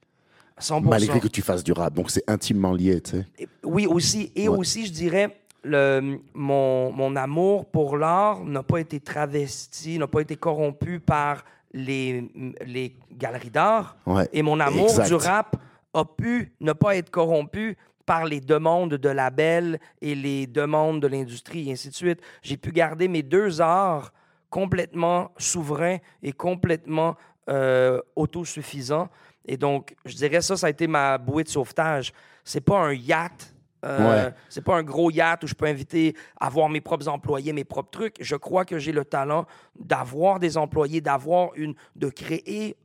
100%. 0.61 0.83
Malgré 0.89 1.21
que 1.21 1.29
tu 1.29 1.43
fasses 1.43 1.65
du 1.65 1.73
rap. 1.73 1.95
Donc 1.95 2.11
c'est 2.11 2.29
intimement 2.29 2.73
lié, 2.73 3.01
tu 3.01 3.11
sais. 3.11 3.49
Oui, 3.65 3.87
aussi. 3.87 4.31
Et 4.37 4.49
aussi, 4.49 4.87
je 4.87 4.93
dirais, 4.93 5.37
le, 5.65 6.19
mon, 6.35 6.93
mon 6.93 7.17
amour 7.17 7.67
pour 7.67 7.97
l'art 7.97 8.45
n'a 8.45 8.63
pas 8.63 8.79
été 8.79 9.01
travesti, 9.01 9.99
n'a 9.99 10.07
pas 10.07 10.21
été 10.21 10.37
corrompu 10.37 11.01
par 11.01 11.45
les, 11.73 12.31
les 12.67 12.97
galeries 13.13 13.51
d'art. 13.51 13.97
Et 14.33 14.43
mon 14.43 14.61
amour 14.61 15.01
du 15.01 15.15
rap 15.15 15.57
a 15.95 16.05
pu 16.05 16.53
ne 16.61 16.73
pas 16.73 16.97
être 16.97 17.11
corrompu 17.11 17.77
par 18.13 18.27
les 18.27 18.43
demandes 18.43 18.97
de 18.97 19.09
labels 19.09 19.81
et 20.03 20.15
les 20.15 20.47
demandes 20.47 21.01
de 21.01 21.07
l'industrie 21.07 21.71
et 21.71 21.73
ainsi 21.73 21.89
de 21.89 21.95
suite. 21.95 22.21
J'ai 22.43 22.59
pu 22.59 22.71
garder 22.71 23.09
mes 23.09 23.23
deux 23.23 23.63
arts 23.63 24.13
complètement 24.51 25.31
souverains 25.39 25.97
et 26.23 26.33
complètement 26.33 27.17
euh, 27.49 27.99
autosuffisants. 28.15 29.09
Et 29.47 29.57
donc, 29.57 29.97
je 30.05 30.15
dirais 30.15 30.43
ça, 30.43 30.59
ça 30.59 30.67
a 30.67 30.71
été 30.71 30.87
ma 30.87 31.17
bouée 31.17 31.43
de 31.45 31.49
sauvetage. 31.49 32.13
C'est 32.45 32.61
pas 32.61 32.81
un 32.81 32.93
yacht 32.93 33.55
Euh, 33.85 34.31
C'est 34.51 34.63
pas 34.63 34.77
un 34.77 34.83
gros 34.83 35.11
yacht 35.11 35.43
où 35.45 35.47
je 35.47 35.55
peux 35.55 35.65
inviter 35.65 36.15
à 36.39 36.49
avoir 36.49 36.69
mes 36.69 36.83
propres 36.83 37.09
employés, 37.09 37.55
mes 37.55 37.65
propres 37.65 37.91
trucs. 37.91 38.17
Je 38.21 38.37
crois 38.37 38.67
que 38.67 38.79
j'ai 38.79 38.93
le 38.93 39.07
talent 39.07 39.47
d'avoir 39.75 40.39
des 40.39 40.57
employés, 40.59 41.01
d'avoir 41.01 41.51
une, 41.57 41.75
de 41.97 42.11
créer 42.11 42.77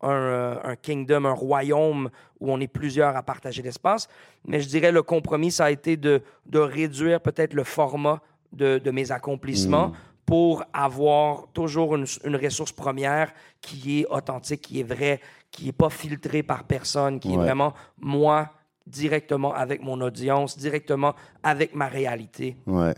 un, 0.00 0.60
un, 0.62 0.76
kingdom, 0.76 1.24
un 1.24 1.32
royaume 1.32 2.10
où 2.40 2.52
on 2.52 2.60
est 2.60 2.68
plusieurs 2.68 3.16
à 3.16 3.22
partager 3.22 3.62
l'espace. 3.62 4.08
Mais 4.46 4.60
je 4.60 4.68
dirais 4.68 4.92
le 4.92 5.02
compromis, 5.02 5.50
ça 5.50 5.66
a 5.66 5.70
été 5.70 5.96
de, 5.96 6.22
de 6.46 6.58
réduire 6.58 7.20
peut-être 7.20 7.54
le 7.54 7.64
format 7.64 8.20
de, 8.52 8.78
de 8.78 8.90
mes 8.90 9.12
accomplissements. 9.12 9.88
Mm. 9.88 9.94
pour 10.26 10.62
avoir 10.74 11.46
toujours 11.54 11.96
une, 11.96 12.04
une, 12.24 12.36
ressource 12.36 12.72
première 12.72 13.32
qui 13.62 14.00
est 14.00 14.06
authentique, 14.10 14.60
qui 14.60 14.80
est 14.80 14.82
vraie, 14.82 15.20
qui 15.50 15.64
n'est 15.64 15.72
pas 15.72 15.88
filtrée 15.88 16.42
par 16.42 16.64
personne, 16.64 17.18
qui 17.18 17.32
est 17.32 17.36
vraiment 17.36 17.72
moi 17.98 18.50
directement 18.86 19.54
avec 19.54 19.82
mon 19.82 20.00
audience, 20.00 20.58
directement 20.58 21.14
avec 21.42 21.74
ma 21.74 21.88
réalité. 21.88 22.56
Ouais, 22.66 22.94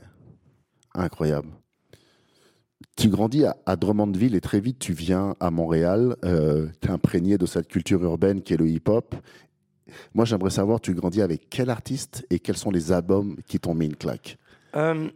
incroyable. 0.95 1.51
Tu 3.01 3.09
grandis 3.09 3.47
à, 3.47 3.77
Drummondville 3.77 4.35
et 4.35 4.43
très 4.43 4.61
vite 4.61 4.79
tu 4.79 4.93
viens 4.93 5.35
à 5.41 5.51
Montréal. 5.51 6.17
Euh, 6.23 6.67
tu 6.83 6.89
es 6.89 6.91
imprégné 6.91 7.39
de 7.39 7.47
cette 7.47 7.67
culture 7.67 8.03
urbaine 8.05 8.43
qui 8.43 8.53
est 8.53 8.59
le 8.59 8.69
hip-hop. 8.69 9.15
Moi, 10.13 10.27
j'aimerais 10.27 10.51
savoir, 10.51 10.83
tu 10.83 10.93
grandis 10.93 11.23
avec 11.23 11.49
quel 11.49 11.71
artiste 11.71 12.27
et 12.29 12.39
quels 12.39 12.59
sont 12.59 12.71
les 12.71 12.93
albums 12.93 13.37
qui 13.49 13.59
t'ont 13.59 13.73
mis 13.73 13.87
une 13.87 13.97
claque? 13.97 14.37
Euh, 14.77 15.09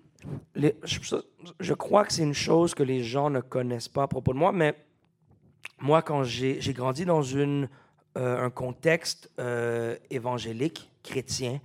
je, 0.56 0.98
je, 1.60 1.74
crois 1.74 2.06
que 2.06 2.14
c'est 2.14 2.22
une 2.22 2.32
chose 2.32 2.74
que 2.74 2.82
les 2.82 3.02
gens 3.02 3.28
ne 3.28 3.40
connaissent 3.40 3.90
pas 3.90 4.04
à 4.04 4.08
propos 4.08 4.32
de 4.32 4.38
moi, 4.38 4.50
mais 4.50 4.74
moi, 5.78 6.00
quand 6.00 6.24
j'ai 6.24 6.58
grandi 6.72 7.04
dans 7.04 7.22
une 7.22 7.68
euh, 8.16 8.46
un 8.46 8.50
contexte 8.50 9.30
euh, 9.38 9.94
évangélique, 10.10 10.90
chrétien, 11.02 11.60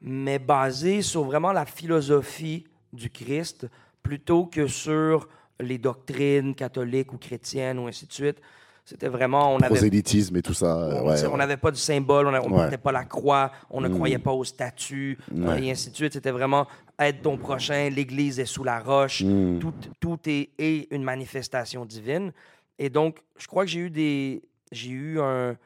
mais 0.00 0.38
basé 0.38 1.02
sur 1.02 1.24
vraiment 1.24 1.52
la 1.52 1.66
philosophie 1.66 2.64
du 2.94 3.10
Christ 3.10 3.66
plutôt 4.04 4.44
que 4.46 4.68
sur 4.68 5.28
les 5.58 5.78
doctrines 5.78 6.54
catholiques 6.54 7.12
ou 7.12 7.18
chrétiennes 7.18 7.80
ou 7.80 7.88
ainsi 7.88 8.06
de 8.06 8.12
suite. 8.12 8.36
C'était 8.84 9.08
vraiment. 9.08 9.54
On 9.54 9.58
Prosélytisme 9.58 10.36
et 10.36 10.42
tout 10.42 10.52
ça. 10.52 11.02
On 11.32 11.36
n'avait 11.38 11.56
pas 11.56 11.70
de 11.70 11.76
symbole, 11.76 12.26
on 12.26 12.30
ne 12.30 12.38
portait 12.38 12.76
pas 12.76 12.92
la 12.92 13.04
croix, 13.04 13.50
on 13.70 13.80
ne 13.80 13.88
mm. 13.88 13.94
croyait 13.94 14.18
pas 14.18 14.32
au 14.32 14.44
statut, 14.44 15.18
et 15.58 15.70
ainsi 15.70 15.90
de 15.90 15.96
suite. 15.96 16.12
C'était 16.12 16.30
vraiment 16.30 16.66
être 16.98 17.22
ton 17.22 17.38
prochain, 17.38 17.88
l'Église 17.88 18.38
est 18.38 18.44
sous 18.44 18.62
la 18.62 18.78
roche, 18.78 19.22
mm. 19.22 19.58
tout, 19.58 19.72
tout 20.00 20.18
est, 20.26 20.50
est, 20.58 20.86
une 20.92 21.02
manifestation 21.02 21.86
divine. 21.86 22.30
Et 22.78 22.90
donc, 22.90 23.20
je 23.38 23.46
crois 23.46 23.64
que 23.64 23.70
j'ai 23.70 23.80
eu 23.80 23.90
des, 23.90 24.42
j'ai 24.70 24.90
eu 24.90 25.18
un, 25.18 25.56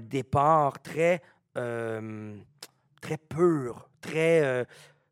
départ 0.00 0.82
très, 0.82 1.22
euh, 1.56 2.36
très 3.00 3.16
pur, 3.16 3.88
très, 4.02 4.42
euh, 4.42 4.64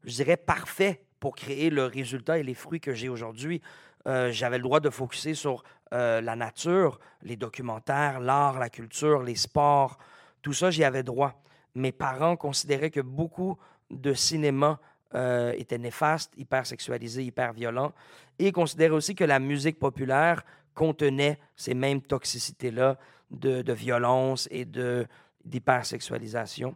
je 0.04 0.16
dirais, 0.16 0.36
parfait 0.36 1.03
pour 1.24 1.36
créer 1.36 1.70
le 1.70 1.86
résultat 1.86 2.36
et 2.36 2.42
les 2.42 2.52
fruits 2.52 2.80
que 2.80 2.92
j'ai 2.92 3.08
aujourd'hui. 3.08 3.62
Euh, 4.06 4.30
j'avais 4.30 4.58
le 4.58 4.62
droit 4.62 4.80
de 4.80 4.90
focuser 4.90 5.32
sur 5.32 5.64
la 5.90 6.34
nature, 6.34 6.98
les 7.22 7.36
documentaires, 7.36 8.20
l'art, 8.20 8.58
la 8.58 8.68
culture, 8.68 9.22
les 9.22 9.36
sports, 9.36 9.96
tout 10.42 10.52
ça, 10.52 10.70
j'y 10.70 10.82
avais 10.82 11.04
droit. 11.04 11.40
Mes 11.76 11.92
parents 11.92 12.36
considéraient 12.36 12.90
que 12.90 13.00
beaucoup 13.00 13.56
de 13.90 14.12
cinéma 14.12 14.80
était 15.14 15.78
néfaste, 15.78 16.32
hyper 16.36 16.66
sexualisé, 16.66 17.22
hyper 17.22 17.52
violent, 17.52 17.92
et 18.40 18.50
considéraient 18.50 18.96
aussi 18.96 19.14
que 19.14 19.22
la 19.22 19.38
musique 19.38 19.78
populaire 19.78 20.42
contenait 20.74 21.38
ces 21.54 21.74
mêmes 21.74 22.02
toxicités-là, 22.02 22.98
de, 23.30 23.72
violence 23.72 24.48
et 24.50 24.64
de, 24.64 25.06
d'hypersexualisation. 25.44 26.74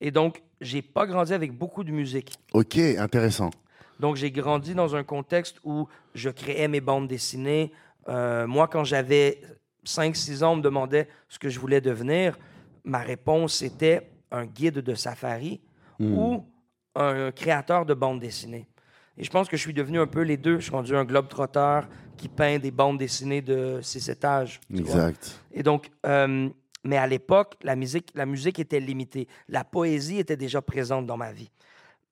Et 0.00 0.10
donc, 0.10 0.42
j'ai 0.60 0.82
pas 0.82 1.06
grandi 1.06 1.32
avec 1.32 1.52
beaucoup 1.52 1.84
de 1.84 1.92
musique. 1.92 2.34
OK, 2.52 2.78
intéressant. 2.78 3.50
Donc, 4.00 4.16
j'ai 4.16 4.30
grandi 4.30 4.74
dans 4.74 4.94
un 4.96 5.04
contexte 5.04 5.60
où 5.64 5.88
je 6.14 6.30
créais 6.30 6.68
mes 6.68 6.80
bandes 6.80 7.08
dessinées. 7.08 7.72
Euh, 8.08 8.46
moi, 8.46 8.68
quand 8.68 8.84
j'avais 8.84 9.40
5-6 9.84 10.44
ans, 10.44 10.52
on 10.52 10.56
me 10.56 10.62
demandait 10.62 11.08
ce 11.28 11.38
que 11.38 11.48
je 11.48 11.58
voulais 11.58 11.80
devenir. 11.80 12.38
Ma 12.84 12.98
réponse 12.98 13.62
était 13.62 14.10
un 14.30 14.46
guide 14.46 14.78
de 14.78 14.94
safari 14.94 15.60
hmm. 15.98 16.18
ou 16.18 16.46
un 16.94 17.30
créateur 17.32 17.86
de 17.86 17.94
bandes 17.94 18.20
dessinées. 18.20 18.68
Et 19.16 19.24
je 19.24 19.30
pense 19.30 19.48
que 19.48 19.56
je 19.56 19.62
suis 19.62 19.74
devenu 19.74 19.98
un 19.98 20.06
peu 20.06 20.22
les 20.22 20.36
deux. 20.36 20.58
Je 20.58 20.64
suis 20.64 20.72
rendu 20.72 20.94
un 20.94 21.04
globe-trotteur 21.04 21.88
qui 22.16 22.28
peint 22.28 22.58
des 22.58 22.70
bandes 22.70 22.98
dessinées 22.98 23.42
de 23.42 23.80
six 23.82 24.08
étages. 24.08 24.60
Exact. 24.72 25.40
Et 25.52 25.62
donc, 25.62 25.90
euh, 26.06 26.48
mais 26.84 26.96
à 26.96 27.06
l'époque, 27.06 27.56
la 27.62 27.74
musique, 27.76 28.10
la 28.14 28.26
musique 28.26 28.58
était 28.58 28.80
limitée. 28.80 29.26
La 29.48 29.64
poésie 29.64 30.18
était 30.18 30.36
déjà 30.36 30.62
présente 30.62 31.06
dans 31.06 31.16
ma 31.16 31.32
vie. 31.32 31.50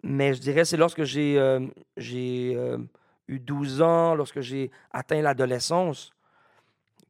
Mais 0.09 0.35
je 0.35 0.41
dirais, 0.41 0.65
c'est 0.65 0.77
lorsque 0.77 1.03
j'ai 1.03 1.37
euh, 1.37 1.67
euh, 1.99 2.79
eu 3.27 3.41
12 3.41 3.83
ans, 3.83 4.15
lorsque 4.15 4.41
j'ai 4.41 4.71
atteint 4.93 5.21
l'adolescence, 5.21 6.13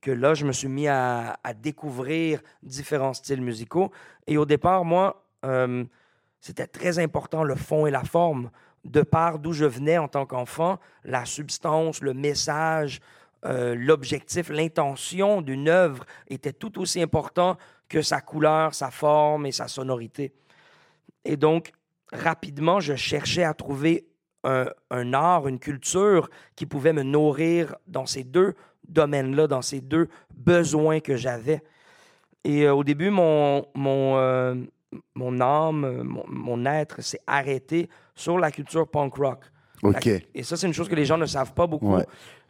que 0.01 0.11
là, 0.11 0.33
je 0.33 0.47
me 0.47 0.53
suis 0.53 0.69
mis 0.69 0.89
à, 0.89 1.37
découvrir 1.61 2.41
différents 2.63 3.13
styles 3.13 3.43
musicaux. 3.43 3.91
Et 4.27 4.39
au 4.39 4.47
départ, 4.47 4.85
moi, 4.85 5.25
c'était 6.41 6.67
très 6.67 6.99
important 6.99 7.43
le 7.45 7.55
fond 7.55 7.87
et 7.87 7.91
la 7.91 8.05
forme 8.05 8.51
de 8.85 9.03
part 9.03 9.39
d'où 9.39 9.53
je 9.53 9.65
venais 9.65 9.99
en 9.99 10.09
tant 10.09 10.27
qu'enfant, 10.27 10.79
la 11.05 11.25
substance, 11.25 12.01
le 12.01 12.15
message, 12.15 13.01
euh, 13.45 13.75
l'objectif, 13.77 14.49
l'intention 14.49 15.43
d'une 15.43 15.69
œuvre 15.69 16.05
était 16.29 16.53
tout 16.53 16.81
aussi 16.81 17.03
important 17.03 17.59
que 17.89 18.03
sa 18.03 18.21
couleur, 18.21 18.75
sa 18.75 18.91
forme 18.91 19.47
et 19.47 19.53
sa 19.53 19.69
sonorité. 19.69 20.33
Et 21.25 21.37
donc, 21.37 21.73
rapidement, 22.13 22.81
je 22.81 22.95
cherchais 22.95 23.45
à 23.45 23.55
trouver 23.55 24.07
un, 24.91 25.13
art, 25.13 25.49
une 25.49 25.59
culture 25.59 26.31
qui 26.55 26.67
pouvait 26.67 26.93
me 26.93 27.03
nourrir 27.03 27.75
dans 27.87 28.07
ces 28.07 28.25
deux 28.25 28.55
domaines-là, 28.89 29.47
dans 29.47 29.63
ces 29.63 29.81
deux 29.81 30.09
besoins 30.35 31.01
que 31.01 31.17
j'avais. 31.17 31.63
Et 32.45 32.63
euh, 32.63 32.75
au 32.75 32.85
début, 32.85 33.11
mon, 33.11 33.67
mon, 33.75 34.17
euh, 34.17 34.55
mon 35.15 35.41
âme, 35.41 36.03
mon, 36.29 36.65
être 36.65 37.03
s'est 37.03 37.21
arrêté 37.27 37.89
sur 38.15 38.39
la 38.39 38.51
culture 38.51 38.87
punk 38.87 39.15
rock. 39.15 39.41
OK. 39.83 40.07
et 40.07 40.43
ça, 40.43 40.57
c'est 40.57 40.67
une 40.67 40.73
chose 40.73 40.89
que 40.89 40.95
les 40.95 41.05
gens 41.05 41.19
ne 41.19 41.27
savent 41.27 41.53
pas 41.53 41.67
beaucoup. 41.67 41.97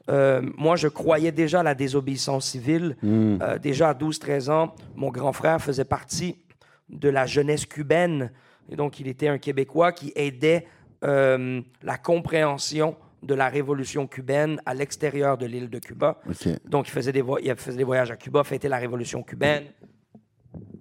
Euh, 0.08 0.40
moi, 0.56 0.76
je 0.76 0.86
croyais 0.86 1.32
déjà 1.32 1.60
à 1.60 1.62
la 1.62 1.74
désobéissance 1.74 2.46
civile. 2.50 2.96
Hmm. 3.02 3.38
Déjà 3.60 3.88
à 3.88 3.94
12-13 3.94 4.50
ans, 4.50 4.74
mon 4.94 5.10
grand 5.10 5.32
frère 5.32 5.60
faisait 5.60 5.84
partie 5.84 6.38
de 6.88 7.08
la 7.08 7.26
jeunesse 7.26 7.66
cubaine. 7.66 8.30
Et 8.70 8.76
donc, 8.76 9.00
il 9.00 9.08
était 9.08 9.28
un 9.28 9.38
Québécois 9.38 9.92
qui 9.92 10.12
aidait 10.14 10.66
euh, 11.04 11.60
la 11.82 11.98
compréhension 11.98 12.96
de 13.22 13.34
la 13.34 13.48
révolution 13.48 14.06
cubaine 14.06 14.60
à 14.66 14.74
l'extérieur 14.74 15.38
de 15.38 15.46
l'île 15.46 15.70
de 15.70 15.78
Cuba. 15.78 16.20
Donc, 16.64 16.88
il 16.88 16.90
faisait, 16.90 17.12
des 17.12 17.24
il 17.42 17.54
faisait 17.56 17.78
des 17.78 17.84
voyages 17.84 18.10
à 18.10 18.16
Cuba, 18.16 18.44
fêtait 18.44 18.68
la 18.68 18.78
révolution 18.78 19.22
cubaine. 19.22 19.64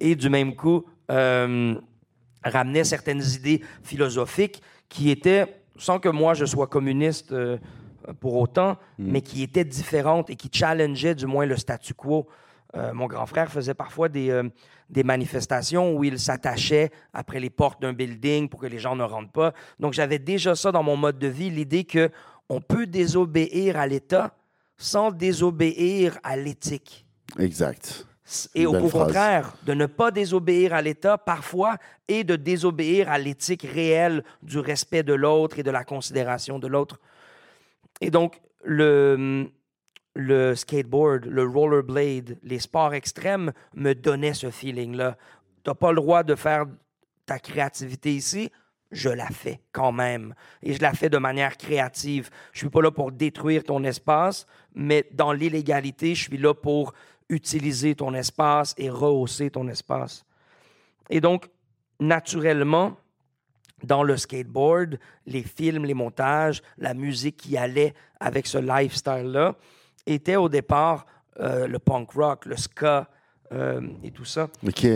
Et 0.00 0.14
du 0.14 0.28
même 0.28 0.54
coup, 0.54 0.84
ramenait 2.50 2.84
certaines 2.84 3.22
idées 3.22 3.62
philosophiques 3.82 4.62
qui 4.88 5.10
étaient, 5.10 5.46
sans 5.76 5.98
que 5.98 6.08
moi 6.08 6.34
je 6.34 6.44
sois 6.44 6.66
communiste 6.66 7.32
euh, 7.32 7.58
pour 8.20 8.36
autant, 8.36 8.78
hmm. 8.98 9.10
mais 9.10 9.20
qui 9.20 9.42
étaient 9.42 9.64
différentes 9.64 10.30
et 10.30 10.36
qui 10.36 10.48
challengeaient 10.52 11.14
du 11.14 11.26
moins 11.26 11.46
le 11.46 11.56
statu 11.56 11.94
quo. 11.94 12.26
Euh, 12.76 12.92
mon 12.92 13.06
grand 13.06 13.26
frère 13.26 13.50
faisait 13.50 13.74
parfois 13.74 14.08
des, 14.08 14.30
euh, 14.30 14.44
des 14.90 15.02
manifestations 15.02 15.94
où 15.94 16.04
il 16.04 16.18
s'attachait 16.18 16.90
après 17.12 17.40
les 17.40 17.50
portes 17.50 17.80
d'un 17.80 17.92
building 17.92 18.48
pour 18.48 18.60
que 18.60 18.66
les 18.66 18.78
gens 18.78 18.96
ne 18.96 19.02
rentrent 19.02 19.32
pas. 19.32 19.52
Donc 19.80 19.92
j'avais 19.92 20.18
déjà 20.18 20.54
ça 20.54 20.72
dans 20.72 20.82
mon 20.82 20.96
mode 20.96 21.18
de 21.18 21.28
vie, 21.28 21.50
l'idée 21.50 21.84
que 21.84 22.10
on 22.48 22.60
peut 22.60 22.86
désobéir 22.86 23.76
à 23.76 23.86
l'État 23.86 24.34
sans 24.76 25.10
désobéir 25.10 26.18
à 26.22 26.36
l'éthique. 26.36 27.06
Exact. 27.38 28.06
Et 28.54 28.66
au 28.66 28.72
contraire, 28.90 29.54
de 29.64 29.72
ne 29.72 29.86
pas 29.86 30.10
désobéir 30.10 30.74
à 30.74 30.82
l'État 30.82 31.16
parfois 31.16 31.76
et 32.08 32.24
de 32.24 32.34
désobéir 32.34 33.08
à 33.08 33.18
l'éthique 33.18 33.62
réelle 33.62 34.24
du 34.42 34.58
respect 34.58 35.04
de 35.04 35.14
l'autre 35.14 35.60
et 35.60 35.62
de 35.62 35.70
la 35.70 35.84
considération 35.84 36.58
de 36.58 36.66
l'autre. 36.66 37.00
Et 38.00 38.10
donc, 38.10 38.40
le, 38.64 39.48
le 40.16 40.54
skateboard, 40.54 41.26
le 41.26 41.44
rollerblade, 41.44 42.38
les 42.42 42.58
sports 42.58 42.94
extrêmes 42.94 43.52
me 43.74 43.94
donnaient 43.94 44.34
ce 44.34 44.50
feeling-là. 44.50 45.16
Tu 45.62 45.70
n'as 45.70 45.74
pas 45.74 45.90
le 45.90 45.96
droit 45.96 46.22
de 46.22 46.34
faire 46.34 46.64
ta 47.26 47.38
créativité 47.38 48.14
ici, 48.14 48.50
je 48.90 49.10
la 49.10 49.26
fais 49.26 49.60
quand 49.72 49.92
même. 49.92 50.34
Et 50.62 50.72
je 50.72 50.80
la 50.80 50.94
fais 50.94 51.10
de 51.10 51.18
manière 51.18 51.58
créative. 51.58 52.30
Je 52.52 52.60
suis 52.60 52.70
pas 52.70 52.80
là 52.80 52.90
pour 52.90 53.12
détruire 53.12 53.62
ton 53.62 53.84
espace, 53.84 54.46
mais 54.74 55.06
dans 55.12 55.32
l'illégalité, 55.32 56.14
je 56.14 56.22
suis 56.22 56.38
là 56.38 56.54
pour 56.54 56.94
utiliser 57.28 57.94
ton 57.94 58.14
espace 58.14 58.74
et 58.78 58.88
rehausser 58.88 59.50
ton 59.50 59.68
espace. 59.68 60.24
Et 61.10 61.20
donc, 61.20 61.50
naturellement, 62.00 62.96
dans 63.82 64.02
le 64.02 64.16
skateboard, 64.16 64.98
les 65.26 65.42
films, 65.42 65.84
les 65.84 65.94
montages, 65.94 66.62
la 66.78 66.94
musique 66.94 67.36
qui 67.36 67.58
allait 67.58 67.92
avec 68.18 68.46
ce 68.46 68.56
lifestyle-là, 68.56 69.56
était 70.06 70.36
au 70.36 70.48
départ 70.48 71.06
euh, 71.40 71.66
le 71.66 71.78
punk 71.78 72.12
rock, 72.12 72.46
le 72.46 72.56
ska 72.56 73.08
euh, 73.52 73.80
et 74.02 74.10
tout 74.10 74.24
ça. 74.24 74.48
OK. 74.66 74.86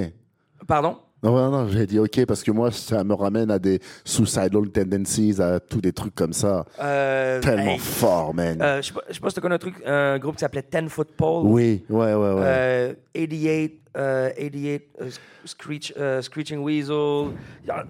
Pardon? 0.66 0.98
Non, 1.22 1.50
non, 1.50 1.68
j'ai 1.68 1.86
dit 1.86 1.98
OK 1.98 2.24
parce 2.24 2.42
que 2.42 2.50
moi, 2.50 2.70
ça 2.70 3.04
me 3.04 3.12
ramène 3.12 3.50
à 3.50 3.58
des 3.58 3.78
suicidal 4.06 4.70
tendencies, 4.70 5.38
à 5.38 5.60
tous 5.60 5.82
des 5.82 5.92
trucs 5.92 6.14
comme 6.14 6.32
ça. 6.32 6.64
Euh, 6.80 7.40
Tellement 7.42 7.72
hey, 7.72 7.78
fort, 7.78 8.32
man. 8.32 8.60
euh, 8.62 8.80
je 8.80 8.86
sais 8.88 9.20
pas, 9.20 9.28
si 9.28 9.34
tu 9.34 9.40
connais 9.42 9.56
un 9.56 9.58
truc, 9.58 9.74
un 9.84 10.18
groupe 10.18 10.36
qui 10.36 10.40
s'appelait 10.40 10.62
Ten 10.62 10.88
Foot 10.88 11.08
Pole. 11.14 11.46
oui, 11.46 11.84
ouais, 11.90 12.14
ouais, 12.14 12.14
ouais. 12.14 12.42
Euh, 12.42 12.94
88, 13.14 13.80
euh, 13.98 14.30
88 14.30 14.82
euh, 15.02 15.10
Screech, 15.44 15.94
Screeching 16.22 16.58
Weasel. 16.60 17.32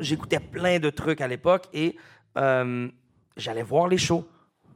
J'écoutais 0.00 0.40
plein 0.40 0.80
de 0.80 0.90
trucs 0.90 1.20
à 1.20 1.28
l'époque 1.28 1.68
et 1.72 1.96
j'allais 2.34 3.62
voir 3.62 3.86
les 3.86 3.98
shows. 3.98 4.24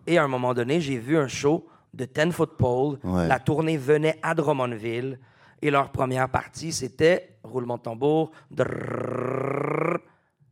Et 0.06 0.16
à 0.16 0.22
un 0.22 0.28
moment 0.28 0.54
donné, 0.54 0.80
j'ai 0.80 0.98
vu 0.98 1.16
un 1.18 1.28
show 1.28 1.66
de 1.94 2.04
Ten 2.04 2.32
Foot 2.32 2.56
Pole. 2.56 2.98
Ouais. 3.04 3.28
La 3.28 3.38
tournée 3.38 3.76
venait 3.76 4.18
à 4.22 4.34
Drummondville 4.34 5.18
et 5.62 5.70
leur 5.70 5.90
première 5.90 6.28
partie, 6.28 6.72
c'était 6.72 7.36
roulement 7.42 7.76
de 7.76 7.82
tambour, 7.82 8.32
drrrr, 8.50 9.98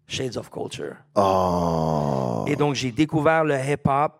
Shades 0.06 0.36
of 0.36 0.50
Culture. 0.50 0.96
Oh. 1.14 2.44
Et 2.46 2.56
donc, 2.56 2.74
j'ai 2.74 2.92
découvert 2.92 3.44
le 3.44 3.56
hip-hop 3.56 4.12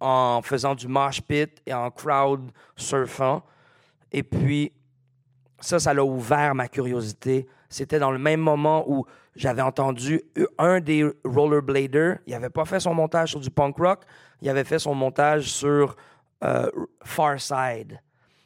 en 0.00 0.42
faisant 0.42 0.74
du 0.74 0.88
mosh 0.88 1.20
pit 1.22 1.62
et 1.66 1.72
en 1.72 1.90
crowd 1.90 2.50
surfant. 2.76 3.42
Et 4.10 4.22
puis, 4.22 4.72
ça, 5.60 5.78
ça 5.78 5.94
l'a 5.94 6.04
ouvert 6.04 6.54
ma 6.54 6.68
curiosité. 6.68 7.48
C'était 7.68 7.98
dans 7.98 8.10
le 8.10 8.18
même 8.18 8.40
moment 8.40 8.84
où 8.86 9.06
j'avais 9.34 9.62
entendu 9.62 10.22
un 10.58 10.80
des 10.80 11.10
rollerbladers. 11.24 12.18
Il 12.26 12.32
n'avait 12.32 12.50
pas 12.50 12.64
fait 12.64 12.80
son 12.80 12.94
montage 12.94 13.30
sur 13.30 13.40
du 13.40 13.50
punk 13.50 13.76
rock. 13.78 14.00
Il 14.42 14.48
avait 14.48 14.64
fait 14.64 14.78
son 14.78 14.94
montage 14.94 15.50
sur 15.50 15.96
euh, 16.42 16.70
Far 17.02 17.40
Side. 17.40 18.00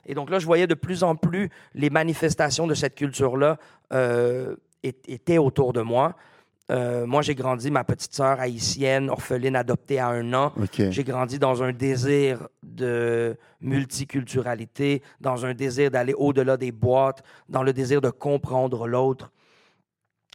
Et 0.06 0.14
donc 0.14 0.30
là, 0.30 0.38
je 0.38 0.46
voyais 0.46 0.66
de 0.66 0.74
plus 0.74 1.02
en 1.02 1.16
plus 1.16 1.50
les 1.74 1.90
manifestations 1.90 2.66
de 2.66 2.74
cette 2.74 2.94
culture-là 2.94 3.58
euh, 3.92 4.56
étaient 4.82 5.38
autour 5.38 5.72
de 5.72 5.82
moi. 5.82 6.16
Euh, 6.70 7.06
moi, 7.06 7.22
j'ai 7.22 7.34
grandi, 7.34 7.70
ma 7.70 7.84
petite 7.84 8.14
sœur 8.14 8.40
haïtienne, 8.40 9.08
orpheline, 9.08 9.56
adoptée 9.56 9.98
à 9.98 10.08
un 10.08 10.32
an. 10.34 10.52
J'ai 10.72 11.04
grandi 11.04 11.38
dans 11.38 11.62
un 11.62 11.72
désir 11.72 12.48
de 12.62 13.36
multiculturalité, 13.60 15.02
dans 15.20 15.46
un 15.46 15.54
désir 15.54 15.90
d'aller 15.90 16.14
au-delà 16.14 16.56
des 16.56 16.72
boîtes, 16.72 17.22
dans 17.48 17.62
le 17.62 17.72
désir 17.72 18.00
de 18.00 18.10
comprendre 18.10 18.86
l'autre. 18.86 19.30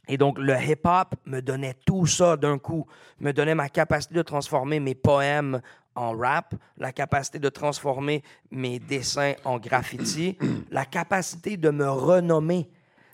Et 0.08 0.18
donc, 0.18 0.38
le 0.38 0.54
hip-hop 0.54 1.14
me 1.24 1.40
donnait 1.40 1.76
tout 1.86 2.06
ça 2.06 2.36
d'un 2.36 2.58
coup, 2.58 2.86
me 3.20 3.32
donnait 3.32 3.54
ma 3.54 3.68
capacité 3.68 4.14
de 4.14 4.22
transformer 4.22 4.80
mes 4.80 4.94
poèmes 4.94 5.62
en 5.94 6.16
rap, 6.16 6.54
la 6.78 6.92
capacité 6.92 7.38
de 7.38 7.48
transformer 7.48 8.22
mes 8.50 8.78
dessins 8.78 9.34
en 9.44 9.58
graffiti, 9.58 10.36
la 10.70 10.84
capacité 10.84 11.56
de 11.56 11.70
me 11.70 11.88
renommer. 11.88 12.68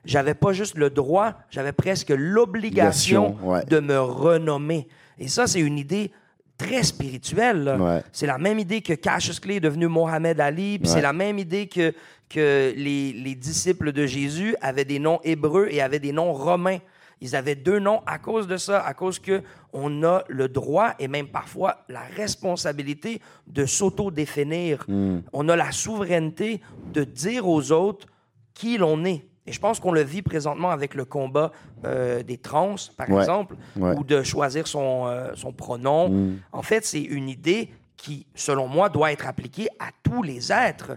J'avais 0.04 0.34
pas 0.34 0.52
juste 0.52 0.76
le 0.78 0.88
droit, 0.88 1.34
j'avais 1.50 1.72
presque 1.72 2.10
l'obligation 2.16 3.36
ouais. 3.42 3.64
de 3.66 3.80
me 3.80 4.00
renommer. 4.00 4.88
Et 5.18 5.28
ça, 5.28 5.46
c'est 5.46 5.60
une 5.60 5.78
idée 5.78 6.10
très 6.56 6.82
spirituelle. 6.82 7.76
Ouais. 7.78 8.02
C'est 8.12 8.26
la 8.26 8.38
même 8.38 8.58
idée 8.58 8.80
que 8.80 8.94
Cassius 8.94 9.40
Clay 9.40 9.56
est 9.56 9.60
devenu 9.60 9.88
Mohamed 9.88 10.40
Ali, 10.40 10.78
puis 10.78 10.88
Ouais. 10.88 10.94
c'est 10.94 11.02
la 11.02 11.12
même 11.12 11.38
idée 11.38 11.66
que, 11.66 11.92
que 12.28 12.72
les, 12.76 13.12
les 13.12 13.34
disciples 13.34 13.92
de 13.92 14.06
Jésus 14.06 14.54
avaient 14.62 14.84
des 14.84 14.98
noms 14.98 15.20
hébreux 15.22 15.68
et 15.70 15.80
avaient 15.82 15.98
des 15.98 16.12
noms 16.12 16.32
romains. 16.32 16.78
Ils 17.20 17.36
avaient 17.36 17.54
deux 17.54 17.78
noms 17.78 18.00
à 18.06 18.18
cause 18.18 18.46
de 18.46 18.56
ça, 18.56 18.80
à 18.80 18.94
cause 18.94 19.18
que 19.18 19.42
on 19.72 20.02
a 20.04 20.24
le 20.28 20.48
droit 20.48 20.94
et 20.98 21.06
même 21.08 21.28
parfois 21.28 21.84
la 21.88 22.00
responsabilité 22.00 23.20
de 23.46 23.66
s'auto-définir. 23.66 24.86
On 25.32 25.48
a 25.48 25.56
la 25.56 25.70
souveraineté 25.72 26.60
de 26.92 27.04
dire 27.04 27.46
aux 27.48 27.72
autres 27.72 28.06
qui 28.54 28.78
l'on 28.78 29.04
est. 29.04 29.26
Et 29.46 29.52
je 29.52 29.60
pense 29.60 29.80
qu'on 29.80 29.92
le 29.92 30.02
vit 30.02 30.22
présentement 30.22 30.70
avec 30.70 30.94
le 30.94 31.04
combat 31.04 31.50
euh, 31.84 32.22
des 32.22 32.36
trans, 32.38 32.74
par 32.96 33.08
Ouais. 33.10 33.20
exemple, 33.22 33.56
Ouais. 33.76 33.96
ou 33.96 34.04
de 34.04 34.22
choisir 34.22 34.66
son, 34.66 35.06
euh, 35.06 35.30
son 35.34 35.52
pronom. 35.52 36.30
En 36.52 36.62
fait, 36.62 36.84
c'est 36.84 37.00
une 37.02 37.28
idée 37.28 37.70
qui, 37.96 38.26
selon 38.34 38.66
moi, 38.68 38.88
doit 38.88 39.12
être 39.12 39.26
appliquée 39.26 39.68
à 39.78 39.88
tous 40.02 40.22
les 40.22 40.52
êtres, 40.52 40.92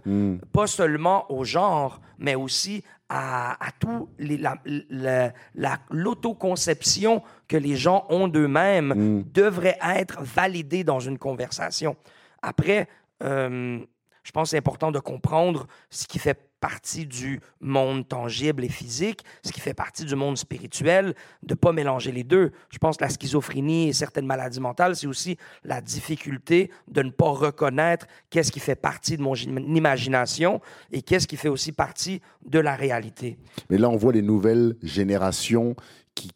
pas 0.52 0.68
seulement 0.68 1.30
au 1.32 1.44
genre, 1.44 2.00
mais 2.18 2.36
aussi 2.36 2.84
à, 3.16 3.64
à 3.68 3.72
tout 3.80 4.10
les, 4.18 4.38
la, 4.38 4.56
la- 4.90 5.32
la- 5.54 5.80
l'autoconception 5.92 7.22
que 7.48 7.58
les 7.58 7.76
gens 7.76 8.06
ont 8.10 8.28
d'eux-mêmes 8.28 9.24
devrait 9.32 9.78
être 9.96 10.22
validée 10.24 10.84
dans 10.84 11.00
une 11.00 11.20
conversation. 11.20 11.96
Après, 12.42 12.88
euh, 13.22 13.80
je 14.24 14.32
pense 14.32 14.48
que 14.48 14.52
c'est 14.52 14.58
important 14.58 14.92
de 14.92 15.00
comprendre 15.00 15.68
ce 15.90 16.08
qui 16.08 16.18
fait 16.18 16.50
partie 16.70 17.06
du 17.06 17.42
monde 17.60 18.08
tangible 18.08 18.64
et 18.64 18.70
physique, 18.70 19.22
ce 19.44 19.52
qui 19.52 19.60
fait 19.60 19.74
partie 19.74 20.06
du 20.06 20.16
monde 20.16 20.38
spirituel, 20.38 21.14
de 21.44 21.54
ne 21.54 21.56
pas 21.56 21.74
mélanger 21.74 22.14
les 22.14 22.24
deux. 22.24 22.52
Je 22.70 22.78
pense 22.78 22.96
que 22.96 23.04
la 23.04 23.10
schizophrénie 23.10 23.90
et 23.90 23.94
certaines 23.94 24.26
maladies 24.26 24.62
mentales, 24.62 24.96
c'est 24.96 25.08
aussi 25.08 25.36
la 25.66 25.82
difficulté 25.82 26.72
de 26.88 27.02
ne 27.04 27.10
pas 27.12 27.32
reconnaître 27.32 28.06
qu'est-ce 28.30 28.50
qui 28.54 28.62
fait 28.62 28.78
partie 28.80 29.18
de 29.18 29.22
mon 29.22 29.34
im- 29.34 29.76
imagination 29.76 30.62
et 30.94 31.02
qu'est-ce 31.02 31.28
qui 31.28 31.36
fait 31.36 31.50
aussi 31.50 31.74
partie 31.74 32.22
de 32.46 32.60
la 32.60 32.76
réalité. 32.78 33.38
Mais 33.70 33.78
là, 33.78 33.90
on 33.90 33.98
voit 33.98 34.14
les 34.14 34.22
nouvelles 34.22 34.78
générations 34.82 35.76
qui, 36.16 36.32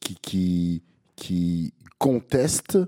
qui 1.16 1.74
contestent 1.98 2.80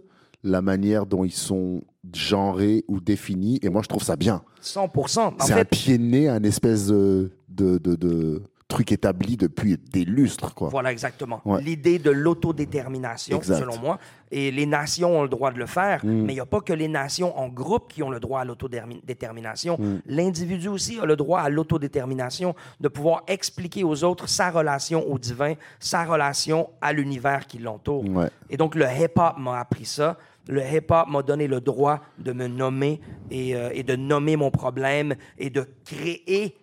la 0.43 0.61
manière 0.61 1.05
dont 1.05 1.23
ils 1.23 1.31
sont 1.31 1.81
genrés 2.15 2.83
ou 2.87 2.99
définis. 2.99 3.59
Et 3.61 3.69
moi, 3.69 3.81
je 3.81 3.87
trouve 3.87 4.03
ça 4.03 4.15
bien. 4.15 4.41
100 4.61 4.91
En 4.95 5.07
C'est 5.39 5.53
un 5.53 5.65
pied 5.65 5.97
de 5.97 6.03
nez 6.03 6.27
à 6.27 6.35
un 6.35 6.43
espèce 6.43 6.87
de, 6.87 7.31
de, 7.49 7.77
de, 7.77 7.95
de 7.95 8.41
truc 8.69 8.91
établi 8.91 9.35
depuis 9.35 9.77
des 9.91 10.05
lustres. 10.05 10.53
Quoi. 10.53 10.69
Voilà, 10.69 10.91
exactement. 10.91 11.41
Ouais. 11.43 11.61
L'idée 11.61 11.97
de 11.99 12.11
l'autodétermination. 12.11 13.39
Mm. 13.39 13.43
selon 13.43 13.77
moi. 13.79 13.99
Et 14.31 14.51
les 14.51 14.67
nations 14.67 15.17
ont 15.19 15.23
le 15.23 15.29
droit 15.29 15.51
de 15.51 15.57
le 15.57 15.65
faire, 15.65 16.01
mais 16.03 16.33
il 16.33 16.35
n'y 16.35 16.39
a 16.39 16.45
pas 16.45 16.61
que 16.61 16.71
les 16.71 16.87
nations 16.87 17.35
en 17.37 17.47
groupe 17.47 17.91
qui 17.91 18.03
ont 18.03 18.11
le 18.11 18.19
droit 18.19 18.41
à 18.41 18.45
l'autodétermination. 18.45 19.75
Mm. 19.79 20.01
L'individu 20.05 20.67
aussi 20.67 20.99
a 20.99 21.05
le 21.05 21.15
droit 21.15 21.39
à 21.39 21.49
l'autodétermination, 21.49 22.53
de 22.79 22.87
pouvoir 22.89 23.23
expliquer 23.27 23.83
aux 23.83 24.03
autres 24.03 24.29
sa 24.29 24.51
relation 24.51 25.11
au 25.11 25.17
divin, 25.17 25.55
sa 25.79 26.05
relation 26.05 26.69
à 26.79 26.93
l'univers 26.93 27.47
qui 27.47 27.57
l'entoure. 27.57 28.07
Ouais. 28.07 28.29
Et 28.51 28.57
donc, 28.57 28.75
le 28.75 28.85
hip-hop 28.85 29.33
m'a 29.39 29.59
appris 29.59 29.85
ça. 29.85 30.15
Le 30.49 30.63
hip-hop 30.65 31.07
m'a 31.07 31.21
donné 31.21 31.47
le 31.47 31.61
droit 31.61 32.01
de 32.17 32.33
me 32.33 32.47
nommer 32.47 32.99
et, 33.29 33.55
euh, 33.55 33.69
et 33.71 33.83
de 33.83 33.95
nommer 33.95 34.35
mon 34.35 34.49
problème 34.49 35.15
et 35.37 35.51
de 35.51 35.63
créer 35.85 36.57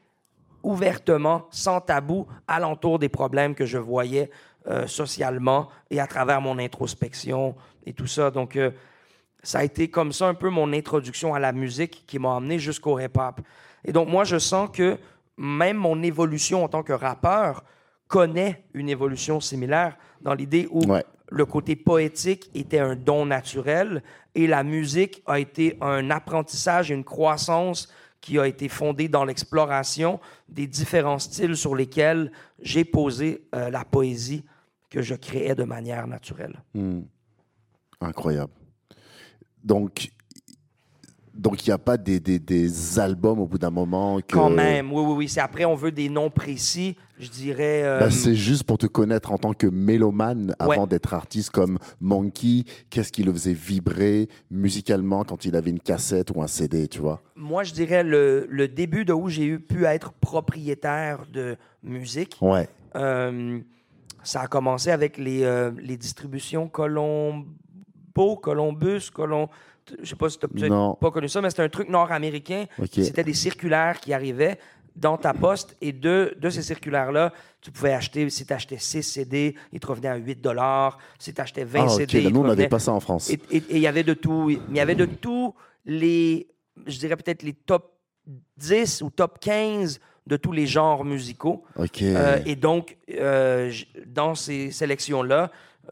ouvertement, 0.64 1.46
sans 1.50 1.80
tabou, 1.80 2.26
alentour 2.48 2.98
des 2.98 3.08
problèmes 3.08 3.54
que 3.54 3.64
je 3.64 3.78
voyais 3.78 4.28
euh, 4.66 4.88
socialement 4.88 5.68
et 5.90 6.00
à 6.00 6.08
travers 6.08 6.40
mon 6.40 6.58
introspection 6.58 7.54
et 7.84 7.92
tout 7.92 8.08
ça. 8.08 8.32
Donc, 8.32 8.56
euh, 8.56 8.72
ça 9.44 9.60
a 9.60 9.62
été 9.62 9.88
comme 9.88 10.10
ça 10.10 10.26
un 10.26 10.34
peu 10.34 10.50
mon 10.50 10.72
introduction 10.72 11.34
à 11.34 11.38
la 11.38 11.52
musique 11.52 12.02
qui 12.08 12.18
m'a 12.18 12.34
amené 12.34 12.58
jusqu'au 12.58 12.98
hip-hop. 12.98 13.40
Et 13.84 13.92
donc, 13.92 14.08
moi, 14.08 14.24
je 14.24 14.40
sens 14.40 14.68
que 14.72 14.98
même 15.36 15.76
mon 15.76 16.02
évolution 16.02 16.64
en 16.64 16.68
tant 16.68 16.82
que 16.82 16.92
rappeur 16.92 17.62
connaît 18.08 18.64
une 18.74 18.88
évolution 18.88 19.38
similaire 19.38 19.96
dans 20.20 20.34
l'idée 20.34 20.68
où 20.70 20.80
Ouais. 20.90 21.04
le 21.30 21.44
côté 21.46 21.76
poétique 21.76 22.50
était 22.54 22.78
un 22.78 22.96
don 22.96 23.26
naturel 23.26 24.02
et 24.34 24.46
la 24.46 24.62
musique 24.62 25.22
a 25.26 25.38
été 25.40 25.76
un 25.80 26.10
apprentissage 26.10 26.90
et 26.90 26.94
une 26.94 27.04
croissance 27.04 27.88
qui 28.20 28.38
a 28.38 28.46
été 28.46 28.68
fondée 28.68 29.08
dans 29.08 29.24
l'exploration 29.24 30.18
des 30.48 30.66
différents 30.66 31.18
styles 31.20 31.56
sur 31.56 31.74
lesquels 31.76 32.32
j'ai 32.60 32.84
posé 32.84 33.46
euh, 33.54 33.70
la 33.70 33.84
poésie 33.84 34.44
que 34.90 35.00
je 35.02 35.14
créais 35.14 35.54
de 35.54 35.64
manière 35.64 36.06
naturelle. 36.06 36.56
Incroyable. 38.00 38.52
Donc, 39.62 40.10
donc 41.36 41.66
il 41.66 41.70
n'y 41.70 41.74
a 41.74 41.78
pas 41.78 41.96
des, 41.96 42.18
des, 42.20 42.38
des 42.38 42.98
albums 42.98 43.38
au 43.40 43.46
bout 43.46 43.58
d'un 43.58 43.70
moment 43.70 44.18
que... 44.20 44.34
Quand 44.34 44.50
même, 44.50 44.92
oui, 44.92 45.02
oui, 45.06 45.14
oui. 45.16 45.28
C'est 45.28 45.40
après, 45.40 45.64
on 45.64 45.74
veut 45.74 45.92
des 45.92 46.08
noms 46.08 46.30
précis, 46.30 46.96
je 47.18 47.28
dirais. 47.28 47.82
euh, 47.84 48.00
Bah, 48.00 48.10
c'est 48.10 48.34
juste 48.34 48.64
pour 48.64 48.78
te 48.78 48.86
connaître 48.86 49.32
en 49.32 49.38
tant 49.38 49.52
que 49.52 49.66
mélomane 49.66 50.54
avant 50.58 50.82
Ouais. 50.82 50.86
d'être 50.86 51.12
artiste 51.14 51.50
comme 51.50 51.78
Monkey. 52.00 52.64
Qu'est-ce 52.90 53.12
qui 53.12 53.22
le 53.22 53.32
faisait 53.32 53.52
vibrer 53.52 54.28
musicalement 54.50 55.24
quand 55.24 55.44
il 55.44 55.54
avait 55.56 55.70
une 55.70 55.80
cassette 55.80 56.30
ou 56.34 56.42
un 56.42 56.46
CD, 56.46 56.88
tu 56.88 57.00
vois? 57.00 57.20
Moi, 57.36 57.64
je 57.64 57.72
dirais 57.74 58.02
le, 58.02 58.46
le 58.50 58.66
début 58.68 59.04
de 59.04 59.12
où 59.12 59.28
j'ai 59.28 59.44
eu 59.44 59.60
pu 59.60 59.84
être 59.84 60.12
propriétaire 60.12 61.26
de 61.32 61.56
musique. 61.82 62.36
Ouais. 62.40 62.68
Euh, 62.96 63.60
ça 64.22 64.40
a 64.40 64.46
commencé 64.46 64.90
avec 64.90 65.18
les, 65.18 65.44
euh, 65.44 65.70
les 65.78 65.96
distributions 65.96 66.66
Colombo, 66.68 67.44
Columbus, 68.42 69.10
Colom... 69.12 69.46
Je 70.02 70.08
sais 70.08 70.16
pas 70.16 70.28
si 70.28 70.38
tu 70.38 70.46
n'as 70.68 70.94
pas 70.94 71.10
connu 71.10 71.28
ça, 71.28 71.40
mais 71.40 71.50
c'était 71.50 71.62
un 71.62 71.68
truc 71.68 71.88
nord-américain. 71.88 72.64
C'était 72.92 73.24
des 73.24 73.34
circulaires 73.34 74.00
qui 74.00 74.12
arrivaient 74.12 74.58
dans 74.96 75.18
ta 75.18 75.34
poste 75.34 75.76
et 75.82 75.92
de, 75.92 76.34
de 76.40 76.48
ces 76.48 76.62
circulaires-là, 76.62 77.32
tu 77.60 77.70
pouvais 77.70 77.92
acheter, 77.92 78.30
si 78.30 78.46
tu 78.46 78.52
achetais 78.52 78.78
6 78.78 79.02
CD, 79.02 79.54
ils 79.72 79.78
te 79.78 79.86
revenaient 79.86 80.08
à 80.08 80.16
8 80.16 80.46
Si 81.18 81.34
tu 81.34 81.40
achetais 81.40 81.64
20 81.64 81.80
Ah, 81.80 81.84
ok. 81.84 81.90
CD, 81.90 82.22
ils 82.22 82.28
nous, 82.32 82.40
on 82.40 82.44
n'avait 82.44 82.68
pas 82.68 82.78
ça 82.78 82.92
en 82.92 83.00
France. 83.00 83.30
et 83.30 83.38
il 83.50 83.78
y 83.78 83.86
avait 83.86 84.04
de 84.04 84.14
tout. 84.14 84.46
Mais 84.48 84.58
il 84.70 84.76
y 84.76 84.80
avait 84.80 84.94
de 84.94 85.04
tous 85.04 85.54
les, 85.84 86.48
je 86.86 86.98
dirais 86.98 87.16
peut-être 87.16 87.42
les 87.42 87.52
top 87.52 87.92
10 88.56 89.02
ou 89.02 89.10
top 89.10 89.38
15 89.38 90.00
de 90.26 90.36
tous 90.36 90.52
les 90.52 90.66
genres 90.66 91.04
musicaux. 91.04 91.64
et 92.46 92.56
donc, 92.56 92.96
dans 94.06 94.34
ces 94.34 94.70
sélections-là, 94.70 95.50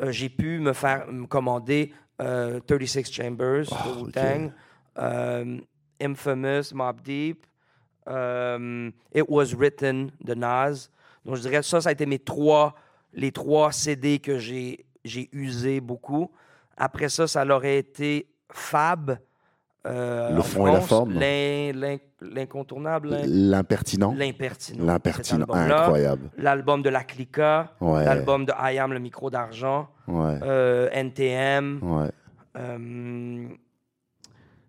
j'ai 0.08 0.28
pu 0.28 0.58
me 0.58 0.72
faire 0.72 1.06
me 1.12 1.26
commander 1.26 1.92
36 2.18 3.12
Chambers 3.12 3.66
de 3.66 4.02
Wu-Tang, 4.02 4.50
Infamous, 6.00 6.74
Mob 6.74 7.00
Deep, 7.02 7.46
It 8.06 9.24
Was 9.28 9.54
Written 9.56 10.10
de 10.20 10.34
Nas. 10.34 10.88
Donc, 11.24 11.36
je 11.36 11.40
dirais 11.42 11.62
ça, 11.62 11.80
ça 11.80 11.88
a 11.88 11.92
été 11.92 12.06
mes 12.06 12.18
trois, 12.18 12.74
les 13.12 13.32
trois 13.32 13.72
CD 13.72 14.18
que 14.18 14.38
j'ai 14.38 14.86
usé 15.32 15.80
beaucoup. 15.80 16.30
Après 16.76 17.08
ça, 17.08 17.26
ça 17.26 17.44
aurait 17.46 17.78
été 17.78 18.28
Fab. 18.50 19.18
Euh, 19.86 20.30
le 20.30 20.42
fond 20.42 20.66
et 20.66 20.72
la 20.72 20.80
forme. 20.80 21.18
L'incontournable. 22.32 23.16
L'impertinent. 23.26 24.14
L'impertinent. 24.16 24.84
L'impertinent, 24.84 25.46
incroyable. 25.48 26.30
L'album 26.38 26.82
de 26.82 26.90
La 26.90 27.04
Clica. 27.04 27.72
L'album 27.80 28.44
de 28.44 28.52
I 28.52 28.78
Am, 28.78 28.92
le 28.92 28.98
micro 28.98 29.30
d'argent. 29.30 29.88
Ouais. 30.08 30.38
Euh, 30.42 30.88
NTM. 30.92 31.80
Ouais. 31.82 32.10
Euh, 32.56 33.48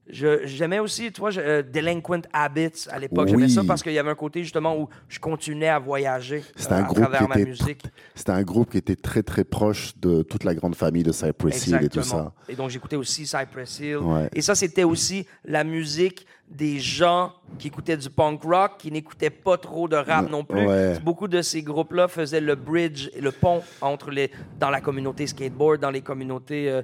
J'aimais 0.07 0.79
aussi, 0.79 1.11
tu 1.11 1.19
vois, 1.19 1.35
euh, 1.37 1.63
Delinquent 1.63 2.27
Habits 2.31 2.87
à 2.91 2.99
l'époque. 2.99 3.27
J'aimais 3.27 3.49
ça 3.49 3.63
parce 3.65 3.81
qu'il 3.81 3.93
y 3.93 3.99
avait 3.99 4.11
un 4.11 4.15
côté 4.15 4.43
justement 4.43 4.77
où 4.77 4.87
je 5.09 5.19
continuais 5.19 5.69
à 5.69 5.79
voyager 5.79 6.43
euh, 6.59 6.73
à 6.73 6.83
travers 6.83 7.27
ma 7.27 7.37
musique. 7.37 7.81
C'était 8.13 8.31
un 8.31 8.43
groupe 8.43 8.71
qui 8.71 8.77
était 8.77 8.95
très 8.95 9.23
très 9.23 9.43
proche 9.43 9.97
de 9.97 10.21
toute 10.21 10.43
la 10.43 10.53
grande 10.53 10.75
famille 10.75 11.03
de 11.03 11.11
Cypress 11.11 11.67
Hill 11.67 11.79
et 11.81 11.89
tout 11.89 12.03
ça. 12.03 12.33
Et 12.47 12.55
donc 12.55 12.69
j'écoutais 12.69 12.95
aussi 12.95 13.25
Cypress 13.25 13.79
Hill. 13.79 13.99
Et 14.33 14.41
ça, 14.41 14.55
c'était 14.55 14.83
aussi 14.83 15.25
la 15.43 15.63
musique 15.63 16.25
des 16.47 16.79
gens 16.79 17.33
qui 17.57 17.69
écoutaient 17.69 17.97
du 17.97 18.09
punk 18.09 18.43
rock, 18.43 18.73
qui 18.77 18.91
n'écoutaient 18.91 19.31
pas 19.31 19.57
trop 19.57 19.87
de 19.87 19.95
rap 19.95 20.29
non 20.29 20.43
plus. 20.43 20.67
Beaucoup 21.03 21.27
de 21.27 21.41
ces 21.41 21.63
groupes-là 21.63 22.07
faisaient 22.07 22.41
le 22.41 22.55
bridge 22.55 23.09
le 23.19 23.31
pont 23.31 23.63
entre 23.81 24.11
les, 24.11 24.31
dans 24.59 24.69
la 24.69 24.81
communauté 24.81 25.27
skateboard, 25.27 25.81
dans 25.81 25.89
les 25.89 26.01
communautés 26.01 26.69
euh, 26.69 26.81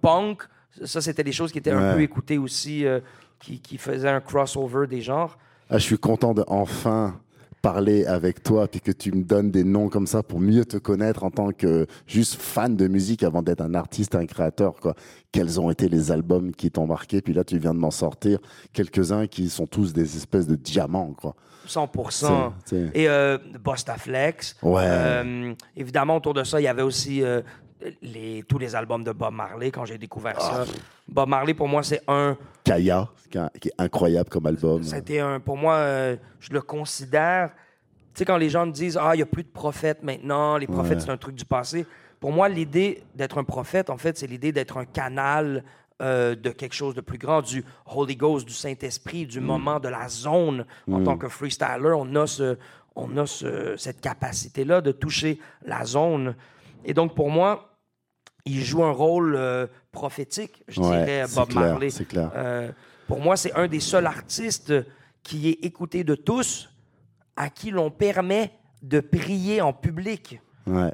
punk 0.00 0.42
ça, 0.84 1.00
c'était 1.00 1.24
des 1.24 1.32
choses 1.32 1.52
qui 1.52 1.58
étaient 1.58 1.70
un 1.70 1.94
peu 1.94 2.00
écoutées 2.02 2.38
aussi, 2.38 2.86
euh, 2.86 3.00
qui, 3.40 3.60
qui, 3.60 3.78
faisaient 3.78 4.08
un 4.08 4.20
crossover 4.20 4.86
des 4.86 5.00
genres. 5.00 5.38
Ah, 5.70 5.78
je 5.78 5.84
suis 5.84 5.98
content 5.98 6.34
de 6.34 6.44
enfin 6.46 7.18
parler 7.60 8.06
avec 8.06 8.42
toi 8.42 8.68
puis 8.68 8.80
que 8.80 8.92
tu 8.92 9.10
me 9.12 9.24
donnes 9.24 9.50
des 9.50 9.64
noms 9.64 9.88
comme 9.88 10.06
ça 10.06 10.22
pour 10.22 10.40
mieux 10.40 10.64
te 10.64 10.76
connaître 10.76 11.24
en 11.24 11.30
tant 11.30 11.50
que 11.50 11.86
juste 12.06 12.40
fan 12.40 12.76
de 12.76 12.86
musique 12.86 13.22
avant 13.24 13.42
d'être 13.42 13.60
un 13.60 13.74
artiste, 13.74 14.14
un 14.14 14.26
créateur. 14.26 14.74
Quoi. 14.76 14.94
Quels 15.32 15.60
ont 15.60 15.70
été 15.70 15.88
les 15.88 16.12
albums 16.12 16.54
qui 16.54 16.70
t'ont 16.70 16.86
marqué? 16.86 17.20
Puis 17.20 17.34
là, 17.34 17.44
tu 17.44 17.58
viens 17.58 17.74
de 17.74 17.78
m'en 17.78 17.90
sortir 17.90 18.38
quelques-uns 18.72 19.26
qui 19.26 19.48
sont 19.48 19.66
tous 19.66 19.92
des 19.92 20.16
espèces 20.16 20.46
de 20.46 20.54
diamants. 20.54 21.14
Quoi. 21.20 21.34
100%. 21.68 22.52
Et 22.94 23.08
euh, 23.08 23.38
Bostaflex. 23.62 24.56
Ouais. 24.62 24.82
Euh, 24.84 25.52
évidemment, 25.76 26.16
autour 26.16 26.34
de 26.34 26.44
ça, 26.44 26.60
il 26.60 26.64
y 26.64 26.68
avait 26.68 26.82
aussi 26.82 27.22
euh, 27.22 27.42
les, 28.02 28.42
tous 28.48 28.58
les 28.58 28.74
albums 28.74 29.04
de 29.04 29.12
Bob 29.12 29.34
Marley 29.34 29.70
quand 29.70 29.84
j'ai 29.84 29.98
découvert 29.98 30.40
ça. 30.40 30.64
Ah. 30.66 30.72
Bob 31.06 31.28
Marley, 31.28 31.54
pour 31.54 31.68
moi, 31.68 31.82
c'est 31.82 32.02
un. 32.08 32.36
Kaya, 32.64 33.08
qui 33.60 33.68
est 33.68 33.74
incroyable 33.78 34.28
comme 34.28 34.46
album. 34.46 34.82
C'était 34.82 35.20
un. 35.20 35.40
Pour 35.40 35.56
moi, 35.56 35.74
euh, 35.74 36.16
je 36.40 36.52
le 36.52 36.60
considère. 36.60 37.50
Tu 38.14 38.20
sais, 38.20 38.24
quand 38.24 38.36
les 38.36 38.50
gens 38.50 38.66
me 38.66 38.72
disent 38.72 38.98
Ah, 39.00 39.14
il 39.14 39.18
n'y 39.18 39.22
a 39.22 39.26
plus 39.26 39.44
de 39.44 39.48
prophètes 39.48 40.02
maintenant, 40.02 40.56
les 40.56 40.66
prophètes, 40.66 41.00
c'est 41.00 41.10
un 41.10 41.16
truc 41.16 41.34
du 41.34 41.44
passé. 41.44 41.86
Pour 42.20 42.32
moi, 42.32 42.48
l'idée 42.48 43.04
d'être 43.14 43.38
un 43.38 43.44
prophète, 43.44 43.90
en 43.90 43.96
fait, 43.96 44.18
c'est 44.18 44.26
l'idée 44.26 44.50
d'être 44.50 44.76
un 44.76 44.84
canal 44.84 45.62
euh, 46.02 46.34
de 46.34 46.50
quelque 46.50 46.74
chose 46.74 46.94
de 46.94 47.00
plus 47.00 47.18
grand, 47.18 47.42
du 47.42 47.64
Holy 47.86 48.16
Ghost, 48.16 48.46
du 48.46 48.54
Saint-Esprit, 48.54 49.26
du 49.26 49.40
mm. 49.40 49.44
moment, 49.44 49.80
de 49.80 49.88
la 49.88 50.08
zone. 50.08 50.64
En 50.90 51.00
mm. 51.00 51.04
tant 51.04 51.16
que 51.16 51.28
freestyler, 51.28 51.92
on 51.96 52.14
a, 52.16 52.26
ce, 52.26 52.56
on 52.96 53.16
a 53.16 53.26
ce, 53.26 53.76
cette 53.76 54.00
capacité-là 54.00 54.80
de 54.80 54.90
toucher 54.90 55.38
la 55.64 55.84
zone. 55.84 56.34
Et 56.84 56.94
donc, 56.94 57.14
pour 57.14 57.30
moi, 57.30 57.67
il 58.48 58.64
joue 58.64 58.82
un 58.82 58.92
rôle 58.92 59.36
euh, 59.36 59.66
prophétique, 59.92 60.64
je 60.68 60.80
dirais, 60.80 61.24
Bob 61.34 61.52
Marley. 61.54 61.88
Clair. 62.08 62.30
Euh, 62.34 62.70
pour 63.06 63.20
moi, 63.20 63.36
c'est 63.36 63.52
un 63.54 63.68
des 63.68 63.80
seuls 63.80 64.06
artistes 64.06 64.72
qui 65.22 65.48
est 65.48 65.64
écouté 65.64 66.04
de 66.04 66.14
tous, 66.14 66.70
à 67.36 67.50
qui 67.50 67.70
l'on 67.70 67.90
permet 67.90 68.52
de 68.82 69.00
prier 69.00 69.60
en 69.60 69.72
public. 69.72 70.40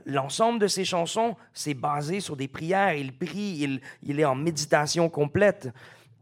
L'ensemble 0.06 0.60
de 0.60 0.68
ses 0.68 0.84
chansons, 0.84 1.34
c'est 1.52 1.74
basé 1.74 2.20
sur 2.20 2.36
des 2.36 2.46
prières. 2.46 2.94
Il 2.94 3.12
prie, 3.12 3.58
il, 3.60 3.80
il, 4.04 4.20
est 4.20 4.24
en 4.24 4.36
méditation 4.36 5.08
complète. 5.08 5.68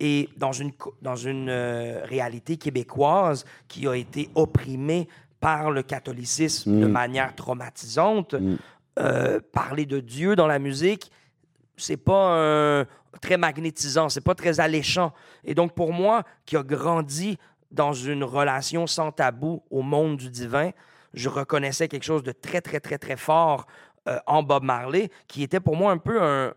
Et 0.01 0.31
dans 0.39 0.53
une, 0.53 0.73
dans 1.03 1.17
une 1.17 1.51
euh, 1.51 2.01
réalité 2.05 2.57
québécoise 2.57 3.45
qui 3.69 3.87
a 3.87 3.95
été 3.95 4.31
opprimée 4.35 5.07
par 5.39 5.71
le 5.71 5.83
catholicisme 5.83 6.81
de 6.81 6.87
mm. 6.87 6.91
manière 6.91 7.35
traumatisante, 7.35 8.35
mm. 8.35 8.57
Parler 9.53 9.87
de 9.87 10.01
Dieu 10.01 10.37
dans 10.37 10.47
la 10.47 10.59
musique, 10.59 11.11
c'est 11.77 11.97
pas 11.97 12.85
très 13.21 13.37
magnétisant, 13.37 14.09
c'est 14.09 14.21
pas 14.21 14.35
très 14.35 14.61
alléchant. 14.61 15.13
Et 15.45 15.55
donc 15.55 15.75
pour 15.75 15.93
moi, 15.93 16.25
qui 16.47 16.57
a 16.57 16.63
grandi 16.63 17.39
dans 17.71 17.93
une 17.93 18.25
relation 18.25 18.87
sans 18.87 19.13
tabou 19.13 19.63
au 19.71 19.83
monde 19.83 20.17
du 20.17 20.31
divin, 20.31 20.71
je 21.15 21.29
reconnaissais 21.29 21.89
quelque 21.89 22.05
chose 22.05 22.23
de 22.23 22.33
très 22.33 22.61
très 22.61 22.81
très 22.81 22.99
très 22.99 23.17
fort 23.17 23.67
euh, 24.09 24.19
en 24.27 24.43
Bob 24.43 24.65
Marley, 24.65 25.11
qui 25.29 25.43
était 25.43 25.61
pour 25.61 25.77
moi 25.77 25.93
un 25.93 25.99
peu 25.99 26.21
un, 26.23 26.55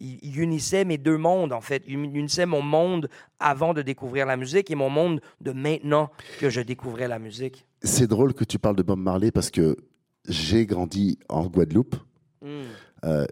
il 0.00 0.40
unissait 0.40 0.84
mes 0.84 0.98
deux 0.98 1.16
mondes, 1.16 1.52
en 1.52 1.60
fait. 1.60 1.82
Il 1.86 1.94
unissait 1.94 2.46
mon 2.46 2.62
monde 2.62 3.08
avant 3.40 3.74
de 3.74 3.82
découvrir 3.82 4.26
la 4.26 4.36
musique 4.36 4.70
et 4.70 4.74
mon 4.74 4.90
monde 4.90 5.20
de 5.40 5.52
maintenant 5.52 6.10
que 6.38 6.50
je 6.50 6.60
découvrais 6.60 7.08
la 7.08 7.18
musique. 7.18 7.66
C'est 7.82 8.06
drôle 8.06 8.34
que 8.34 8.44
tu 8.44 8.58
parles 8.58 8.76
de 8.76 8.82
Bob 8.82 8.98
Marley 8.98 9.30
parce 9.30 9.50
que 9.50 9.76
j'ai 10.28 10.66
grandi 10.66 11.18
en 11.28 11.46
Guadeloupe. 11.46 11.96
Euh, 13.04 13.26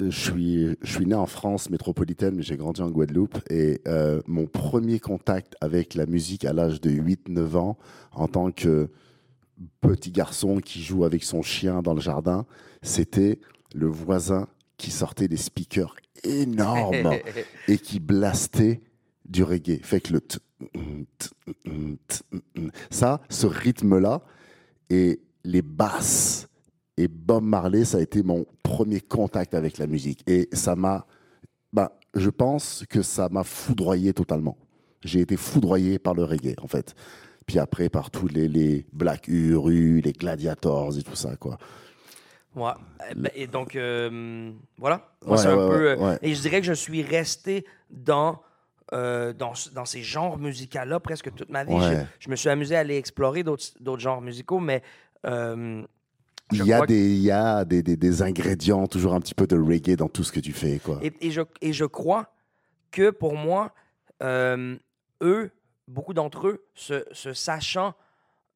je 0.00 0.10
suis, 0.10 0.76
je 0.80 0.92
suis 0.92 1.06
né 1.06 1.14
en 1.14 1.26
France 1.26 1.70
métropolitaine, 1.70 2.36
mais 2.36 2.42
j'ai 2.42 2.56
grandi 2.56 2.80
en 2.82 2.90
Guadeloupe. 2.90 3.38
Et 3.50 3.80
euh, 3.88 4.20
mon 4.26 4.46
premier 4.46 5.00
contact 5.00 5.56
avec 5.60 5.94
la 5.94 6.06
musique 6.06 6.44
à 6.44 6.52
l'âge 6.52 6.80
de 6.80 6.90
8-9 6.90 7.56
ans, 7.56 7.78
en 8.12 8.28
tant 8.28 8.50
que 8.50 8.90
petit 9.80 10.12
garçon 10.12 10.58
qui 10.58 10.82
joue 10.82 11.04
avec 11.04 11.24
son 11.24 11.42
chien 11.42 11.82
dans 11.82 11.94
le 11.94 12.00
jardin, 12.00 12.46
c'était 12.82 13.40
le 13.74 13.86
voisin 13.86 14.46
qui 14.76 14.90
sortait 14.90 15.26
des 15.26 15.36
speakers 15.36 15.96
énormes 16.22 17.12
et 17.66 17.78
qui 17.78 17.98
blastait 17.98 18.80
du 19.24 19.42
reggae. 19.42 19.80
Fait 19.82 20.00
que 20.00 20.12
le 20.12 20.20
ça, 22.90 23.20
ce 23.28 23.46
rythme-là, 23.46 24.22
et 24.90 25.20
les 25.44 25.62
basses. 25.62 26.48
Et 26.98 27.06
Bob 27.06 27.44
Marley, 27.44 27.84
ça 27.84 27.98
a 27.98 28.00
été 28.00 28.24
mon 28.24 28.44
premier 28.64 29.00
contact 29.00 29.54
avec 29.54 29.78
la 29.78 29.86
musique. 29.86 30.22
Et 30.26 30.48
ça 30.52 30.74
m'a, 30.74 31.06
ben, 31.72 31.88
je 32.14 32.28
pense 32.28 32.84
que 32.90 33.02
ça 33.02 33.28
m'a 33.28 33.44
foudroyé 33.44 34.12
totalement. 34.12 34.58
J'ai 35.04 35.20
été 35.20 35.36
foudroyé 35.36 36.00
par 36.00 36.14
le 36.14 36.24
reggae, 36.24 36.56
en 36.60 36.66
fait. 36.66 36.96
Puis 37.46 37.60
après, 37.60 37.88
par 37.88 38.10
tous 38.10 38.26
les, 38.26 38.48
les 38.48 38.84
Black 38.92 39.28
Uru, 39.28 40.00
les 40.00 40.12
Gladiators 40.12 40.98
et 40.98 41.02
tout 41.02 41.14
ça, 41.14 41.36
quoi. 41.36 41.56
Ouais. 42.56 42.72
Eh 43.10 43.14
ben, 43.14 43.30
et 43.36 43.46
donc, 43.46 43.76
euh, 43.76 44.50
voilà. 44.76 45.08
Moi, 45.24 45.40
un 45.46 45.54
peu, 45.54 45.90
euh, 45.90 46.16
Et 46.20 46.34
je 46.34 46.40
dirais 46.40 46.60
que 46.60 46.66
je 46.66 46.72
suis 46.72 47.02
resté 47.02 47.64
dans 47.90 48.42
euh, 48.94 49.34
dans, 49.34 49.52
dans, 49.74 49.84
ces 49.84 50.02
genres 50.02 50.38
musicaux-là 50.38 50.98
presque 50.98 51.32
toute 51.34 51.50
ma 51.50 51.62
vie. 51.62 51.76
Je, 52.20 52.30
me 52.30 52.36
suis 52.36 52.48
amusé 52.48 52.74
à 52.74 52.80
aller 52.80 52.96
explorer 52.96 53.42
d'autres 53.42 53.98
genres 53.98 54.22
musicaux, 54.22 54.60
mais 54.60 54.82
euh, 55.26 55.84
il 56.52 56.64
y, 56.64 56.72
a 56.72 56.86
des, 56.86 57.10
il 57.10 57.22
y 57.22 57.30
a 57.30 57.64
des, 57.64 57.82
des, 57.82 58.22
ingrédients, 58.22 58.86
toujours 58.86 59.14
un 59.14 59.20
petit 59.20 59.34
peu 59.34 59.46
de 59.46 59.56
reggae 59.56 59.96
dans 59.96 60.08
tout 60.08 60.24
ce 60.24 60.32
que 60.32 60.40
tu 60.40 60.52
fais. 60.52 60.78
Quoi. 60.78 60.98
Et, 61.02 61.12
et, 61.20 61.30
je, 61.30 61.42
et 61.60 61.72
je 61.72 61.84
crois 61.84 62.32
que 62.90 63.10
pour 63.10 63.36
moi, 63.36 63.74
euh, 64.22 64.76
eux, 65.20 65.50
beaucoup 65.86 66.14
d'entre 66.14 66.48
eux, 66.48 66.64
se, 66.74 67.04
se 67.12 67.32
sachant 67.32 67.94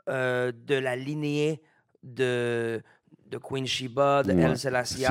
euh, 0.08 0.52
de 0.66 0.74
la 0.74 0.96
lignée 0.96 1.60
de, 2.02 2.82
de 3.26 3.38
Queen 3.38 3.66
Sheba, 3.66 4.22
de 4.22 4.32
El 4.32 4.56
Selassie, 4.56 5.04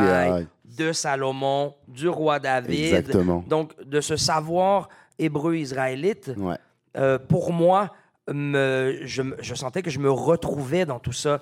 de 0.65 0.91
Salomon, 0.91 1.76
du 1.88 2.10
roi 2.10 2.39
David. 2.39 2.94
Exactement. 2.94 3.44
Donc, 3.48 3.80
de 3.84 4.02
ce 4.02 4.15
savoir 4.15 4.89
hébreu-israélite, 5.20 6.32
pour 7.28 7.54
moi, 7.54 7.94
me, 8.32 9.02
je, 9.04 9.22
je, 9.39 9.56
sentais 9.56 9.84
que 9.84 9.91
je 9.91 10.00
me 10.00 10.12
retrouvais 10.12 10.86
dans 10.86 11.00
tout 11.00 11.13
ça. 11.13 11.41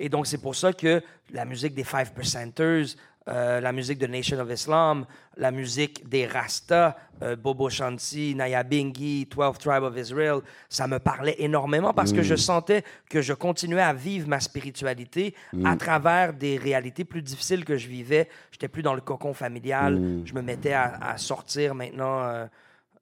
Et 0.00 0.08
donc, 0.08 0.26
c'est 0.26 0.38
pour 0.38 0.56
ça 0.56 0.72
que 0.72 1.02
la 1.30 1.44
musique 1.44 1.74
des 1.74 1.84
Five 1.84 2.12
Percenters, 2.12 2.96
euh, 3.28 3.60
la 3.60 3.70
musique 3.70 3.98
de 3.98 4.06
Nation 4.06 4.38
of 4.40 4.50
Islam, 4.50 5.04
la 5.36 5.50
musique 5.50 6.08
des 6.08 6.26
Rasta, 6.26 6.96
euh, 7.22 7.36
Bobo 7.36 7.68
Shanti, 7.68 8.34
Naya 8.34 8.62
Bingi, 8.62 9.26
12 9.26 9.58
Tribe 9.58 9.82
of 9.82 9.96
Israel, 9.98 10.38
ça 10.70 10.88
me 10.88 10.98
parlait 10.98 11.36
énormément 11.38 11.92
parce 11.92 12.14
que 12.14 12.22
je 12.22 12.32
mm. 12.32 12.38
sentais 12.38 12.84
que 13.10 13.20
je 13.20 13.34
continuais 13.34 13.82
à 13.82 13.92
vivre 13.92 14.26
ma 14.26 14.40
spiritualité 14.40 15.34
mm. 15.52 15.66
à 15.66 15.76
travers 15.76 16.32
des 16.32 16.56
réalités 16.56 17.04
plus 17.04 17.20
difficiles 17.20 17.66
que 17.66 17.76
je 17.76 17.88
vivais. 17.88 18.26
J'étais 18.52 18.68
plus 18.68 18.82
dans 18.82 18.94
le 18.94 19.02
cocon 19.02 19.34
familial. 19.34 20.00
Mm. 20.00 20.26
Je 20.26 20.32
me 20.32 20.40
mettais 20.40 20.72
à, 20.72 20.96
à 21.02 21.18
sortir 21.18 21.74
maintenant 21.74 22.48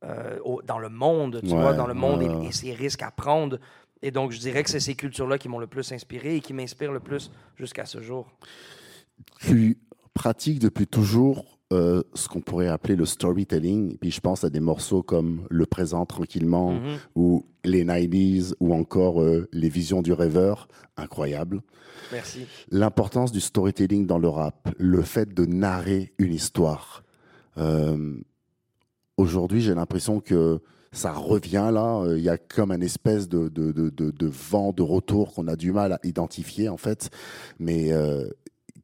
euh, 0.05 0.39
dans 0.65 0.79
le 0.79 0.89
monde, 0.91 1.41
tu 1.43 1.49
vois, 1.49 1.73
dans 1.73 1.89
le 1.89 1.95
monde 1.95 2.23
et, 2.23 2.53
ses 2.53 2.73
risques 2.73 3.03
à 3.03 3.11
prendre. 3.11 3.59
Et 4.03 4.11
donc, 4.11 4.33
je 4.33 4.39
dirais 4.39 4.63
que 4.63 4.71
c'est 4.71 4.81
ces 4.81 4.95
cultures-là 4.95 5.39
qui 5.39 5.49
m'ont 5.49 5.59
le 5.59 5.67
plus 5.67 5.93
inspiré 5.93 6.37
et 6.37 6.41
qui 6.41 6.53
m'inspirent 6.53 6.93
le 6.93 7.01
plus 7.01 7.31
jusqu'à 7.57 7.85
ce 7.85 8.01
jour. 8.01 8.31
Tu 9.41 9.79
pratiques 10.15 10.61
depuis 10.61 10.87
toujours 10.87 11.59
euh, 11.73 12.03
ce 12.15 12.29
qu'on 12.29 12.41
pourrait 12.41 12.69
appeler 12.69 12.97
le 12.97 13.05
storytelling. 13.05 13.99
puis 13.99 14.11
je 14.11 14.21
pense 14.21 14.43
à 14.43 14.49
des 14.49 14.61
morceaux 14.61 15.03
comme 15.03 15.47
Le 15.51 15.67
présent 15.67 16.07
tranquillement 16.07 16.73
mm-hmm. 16.73 16.99
ou 17.15 17.45
Les 17.63 17.85
90s 17.85 18.55
ou 18.59 18.73
encore 18.73 19.21
euh, 19.21 19.49
Les 19.53 19.69
visions 19.69 20.01
du 20.01 20.13
rêveur. 20.13 20.69
Incroyable. 20.97 21.61
Merci. 22.11 22.47
L'importance 22.71 23.33
du 23.33 23.41
storytelling 23.41 24.07
dans 24.07 24.19
le 24.19 24.29
rap, 24.29 24.69
le 24.79 25.03
fait 25.03 25.35
de 25.35 25.45
narrer 25.45 26.15
une 26.19 26.33
histoire. 26.33 27.05
Euh, 27.59 28.17
aujourd'hui, 29.19 29.61
j'ai 29.61 29.75
l'impression 29.75 30.21
que 30.21 30.61
ça 30.93 31.13
revient 31.13 31.71
là. 31.73 32.07
Il 32.17 32.23
y 32.23 32.29
a 32.29 32.39
comme 32.39 32.71
un 32.71 32.81
espèce 32.81 33.29
de, 33.29 33.51
vent 34.51 34.73
de 34.73 34.83
retour 34.83 35.35
qu'on 35.35 35.49
a 35.49 35.57
du 35.57 35.73
mal 35.73 35.93
à 35.93 36.01
identifier 36.05 36.69
en 36.69 36.77
fait. 36.77 37.11
Mais 37.59 37.93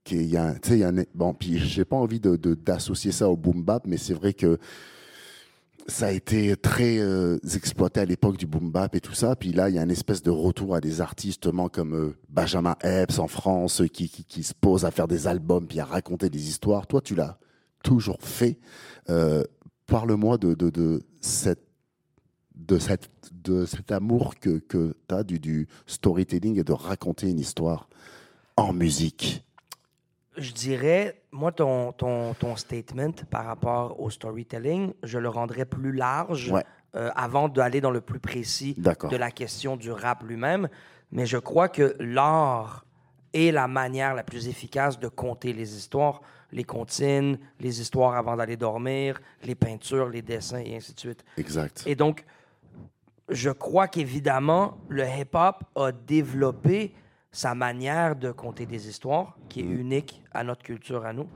qu'il 0.04 0.26
y 0.26 0.36
a, 0.36 0.54
y 0.68 0.82
a 0.82 0.88
un, 0.88 1.02
bon, 1.14 1.34
puis 1.34 1.58
j'ai 1.58 1.84
pas 1.84 1.96
envie 1.96 2.20
d'associer 2.20 3.10
ça 3.10 3.28
au 3.28 3.36
boom 3.36 3.62
bap, 3.62 3.86
mais 3.86 3.96
c'est 3.96 4.14
vrai 4.14 4.34
que 4.34 4.58
ça 5.86 6.06
a 6.06 6.10
été 6.12 6.56
très 6.56 6.98
euh, 6.98 7.38
exploité 7.54 8.00
à 8.00 8.04
l'époque 8.04 8.36
du 8.36 8.46
boom 8.46 8.70
bap 8.70 8.94
et 8.94 9.00
tout 9.00 9.12
ça. 9.12 9.36
Puis 9.36 9.52
là, 9.52 9.68
il 9.68 9.74
y 9.74 9.78
a 9.78 9.82
une 9.82 9.90
espèce 9.90 10.22
de 10.22 10.30
retour 10.30 10.74
à 10.74 10.80
des 10.80 11.00
artistes 11.00 11.50
comme 11.72 11.94
euh, 11.94 12.16
Benjamin 12.28 12.76
Epps 12.82 13.18
en 13.18 13.28
France 13.28 13.82
qui, 13.92 14.08
se 14.42 14.54
pose 14.54 14.84
à 14.84 14.90
faire 14.90 15.08
des 15.08 15.26
albums 15.26 15.66
puis 15.66 15.80
à 15.80 15.84
raconter 15.84 16.30
des 16.30 16.48
histoires. 16.48 16.86
Toi, 16.86 17.00
tu 17.00 17.14
l'as 17.14 17.38
toujours 17.82 18.22
fait. 18.22 18.58
Euh, 19.10 19.44
parle-moi 19.86 20.38
de, 20.38 20.54
de, 20.54 21.02
cette 21.20 21.63
de, 22.54 22.78
cette, 22.78 23.10
de 23.32 23.66
cet 23.66 23.92
amour 23.92 24.34
que, 24.38 24.58
que 24.58 24.96
tu 25.08 25.14
as 25.14 25.24
du, 25.24 25.38
du 25.38 25.68
storytelling 25.86 26.58
et 26.58 26.64
de 26.64 26.72
raconter 26.72 27.28
une 27.28 27.38
histoire 27.38 27.88
en 28.56 28.72
musique 28.72 29.44
je 30.36 30.52
dirais, 30.52 31.22
moi, 31.30 31.52
ton, 31.52 31.92
ton, 31.92 32.34
ton, 32.34 32.56
statement 32.56 33.12
par 33.30 33.44
rapport 33.44 34.00
au 34.00 34.10
storytelling, 34.10 34.92
je 35.02 35.18
le 35.18 35.28
rendrais 35.28 35.64
plus 35.64 35.92
large 35.92 36.52
euh, 36.96 37.10
avant 37.14 37.48
d'aller 37.48 37.80
dans 37.80 37.90
le 37.90 38.00
plus 38.00 38.20
précis 38.20 38.74
de 38.74 39.16
la 39.16 39.30
question 39.30 39.76
du 39.76 39.90
rap 39.90 40.22
lui-même. 40.24 40.68
Mais 41.12 41.26
je 41.26 41.38
crois 41.38 41.68
que 41.68 41.94
l'art 42.00 42.84
est 43.32 43.52
la 43.52 43.68
manière 43.68 44.14
la 44.14 44.22
plus 44.22 44.48
efficace 44.48 44.98
de 44.98 45.08
compter 45.08 45.52
les 45.52 45.76
histoires, 45.76 46.20
les 46.52 46.64
comptines, 46.64 47.38
les 47.60 47.80
histoires 47.80 48.14
avant 48.14 48.36
d'aller 48.36 48.56
dormir, 48.56 49.20
les 49.44 49.54
peintures, 49.54 50.08
les 50.08 50.22
dessins 50.22 50.62
et 50.64 50.76
ainsi 50.76 50.94
de 50.94 51.00
suite. 51.00 51.24
Exact. 51.36 51.82
Et 51.86 51.94
donc, 51.94 52.24
je 53.28 53.50
crois 53.50 53.88
qu'évidemment, 53.88 54.78
le 54.88 55.04
hip-hop 55.04 55.64
a 55.76 55.92
développé 55.92 56.92
sa 57.32 57.54
manière 57.54 58.14
de 58.14 58.30
conter 58.30 58.66
des 58.66 58.88
histoires, 58.88 59.36
qui 59.48 59.60
est 59.60 59.64
mm. 59.64 59.80
unique 59.80 60.22
à 60.32 60.44
notre 60.44 60.62
culture, 60.62 61.04
à 61.04 61.12
nous. 61.12 61.26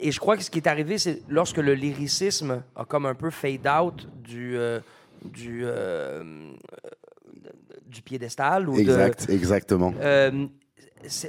Et 0.00 0.10
je 0.10 0.18
crois 0.18 0.36
que 0.36 0.42
ce 0.42 0.50
qui 0.50 0.58
est 0.58 0.66
arrivé, 0.66 0.98
c'est 0.98 1.22
lorsque 1.28 1.58
le 1.58 1.74
lyricisme 1.74 2.62
a 2.74 2.84
comme 2.84 3.06
un 3.06 3.14
peu 3.14 3.30
fade 3.30 3.66
out 3.66 4.08
du, 4.22 4.56
euh, 4.56 4.80
du, 5.24 5.62
euh, 5.64 6.52
du 7.86 8.02
piédestal. 8.02 8.68
Ou 8.68 8.78
exact, 8.78 9.26
exactement. 9.30 9.94
Euh, 10.00 10.46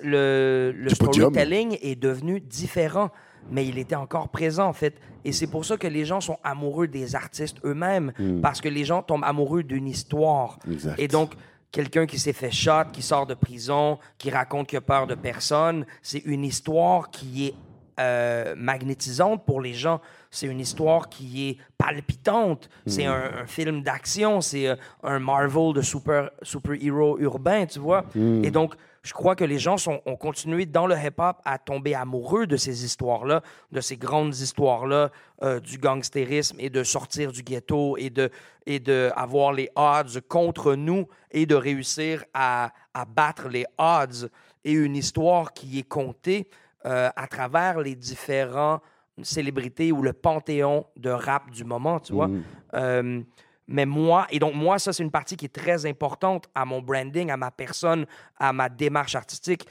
le, 0.04 0.74
le 0.76 0.90
storytelling 0.90 1.78
est 1.82 1.96
devenu 1.96 2.40
différent, 2.40 3.12
mais 3.50 3.66
il 3.66 3.78
était 3.78 3.96
encore 3.96 4.30
présent, 4.30 4.68
en 4.68 4.74
fait. 4.74 4.96
Et 5.24 5.32
c'est 5.32 5.48
pour 5.48 5.66
ça 5.66 5.78
que 5.78 5.88
les 5.88 6.06
gens 6.06 6.22
sont 6.22 6.38
amoureux 6.44 6.88
des 6.88 7.16
artistes 7.16 7.58
eux-mêmes, 7.64 8.14
mm. 8.18 8.42
parce 8.42 8.62
que 8.62 8.70
les 8.70 8.86
gens 8.86 9.02
tombent 9.02 9.24
amoureux 9.24 9.64
d'une 9.64 9.88
histoire. 9.88 10.60
Exact. 10.70 11.00
Et 11.00 11.08
donc, 11.08 11.34
quelqu'un 11.72 12.06
qui 12.06 12.20
s'est 12.20 12.34
fait 12.34 12.52
shot, 12.52 12.86
qui 12.94 13.02
sort 13.02 13.26
de 13.26 13.34
prison, 13.34 14.00
qui 14.18 14.30
raconte 14.30 14.68
qu'il 14.68 14.78
a 14.78 14.82
peur 14.82 15.08
de 15.08 15.16
personne. 15.16 15.86
C'est 16.02 16.20
une 16.20 16.46
histoire 16.46 17.12
qui 17.12 17.48
est 17.48 17.56
euh, 18.00 18.56
magnétisante 18.58 19.46
pour 19.46 19.62
les 19.62 19.74
gens. 19.74 20.00
C'est 20.32 20.48
une 20.48 20.60
histoire 20.60 21.10
qui 21.10 21.50
est 21.50 21.58
palpitante. 21.78 22.70
C'est 22.86 23.08
hmm. 23.08 23.42
un, 23.42 23.46
film 23.46 23.84
d'action. 23.84 24.42
C'est 24.42 24.68
euh, 24.68 24.76
un 25.04 25.20
Marvel 25.20 25.74
de 25.74 25.82
super, 25.82 26.30
super-héros 26.42 27.18
urbain, 27.20 27.66
tu 27.66 27.80
vois. 27.80 28.06
Hmm. 28.16 28.44
Et 28.44 28.52
donc, 28.52 28.76
je 29.06 29.14
crois 29.14 29.36
que 29.36 29.44
les 29.44 29.60
gens 29.60 29.78
sont, 29.78 30.02
ont 30.08 30.16
continué 30.16 30.66
dans 30.66 30.88
le 30.88 30.96
hip-hop 30.96 31.38
à 31.46 31.60
tomber 31.60 31.94
amoureux 31.94 32.48
de 32.48 32.58
ces 32.58 32.84
histoires-là, 32.84 33.44
de 33.72 33.80
ces 33.80 33.98
grandes 33.98 34.36
histoires-là 34.36 35.12
euh, 35.44 35.60
du 35.60 35.78
gangstérisme 35.78 36.58
et 36.60 36.72
de 36.72 36.84
sortir 36.84 37.32
du 37.32 37.44
ghetto 37.44 37.98
et 37.98 38.10
de, 38.10 38.32
et 38.66 38.80
de 38.80 39.12
avoir 39.16 39.54
les 39.54 39.70
odds 39.76 40.20
contre 40.28 40.74
nous 40.74 41.08
et 41.30 41.46
de 41.46 41.54
réussir 41.54 42.26
à, 42.34 42.74
à 42.96 43.06
battre 43.06 43.48
les 43.48 43.66
odds 43.78 44.28
et 44.64 44.72
une 44.72 44.96
histoire 44.96 45.54
qui 45.54 45.78
est 45.78 45.88
contée 45.88 46.48
euh, 46.86 47.10
à 47.16 47.28
travers 47.28 47.82
les 47.82 47.94
différents 47.94 48.82
célébrités 49.22 49.92
ou 49.92 50.02
le 50.02 50.14
panthéon 50.14 50.88
de 50.98 51.12
rap 51.12 51.52
du 51.52 51.64
moment, 51.64 52.00
tu 52.00 52.14
vois. 52.14 52.28
Mmh. 52.28 52.44
Euh, 52.74 53.22
mais 53.68 53.86
moi, 53.86 54.28
et 54.30 54.40
donc 54.40 54.54
moi, 54.54 54.80
ça, 54.80 54.94
c'est 54.94 55.04
une 55.04 55.12
partie 55.12 55.38
qui 55.38 55.46
est 55.46 55.56
très 55.56 55.86
importante 55.86 56.48
à 56.54 56.66
mon 56.66 56.82
branding, 56.82 57.32
à 57.32 57.38
ma 57.38 57.52
personne, 57.52 58.06
à 58.38 58.54
ma 58.54 58.70
démarche 58.70 59.16
artistique. 59.16 59.66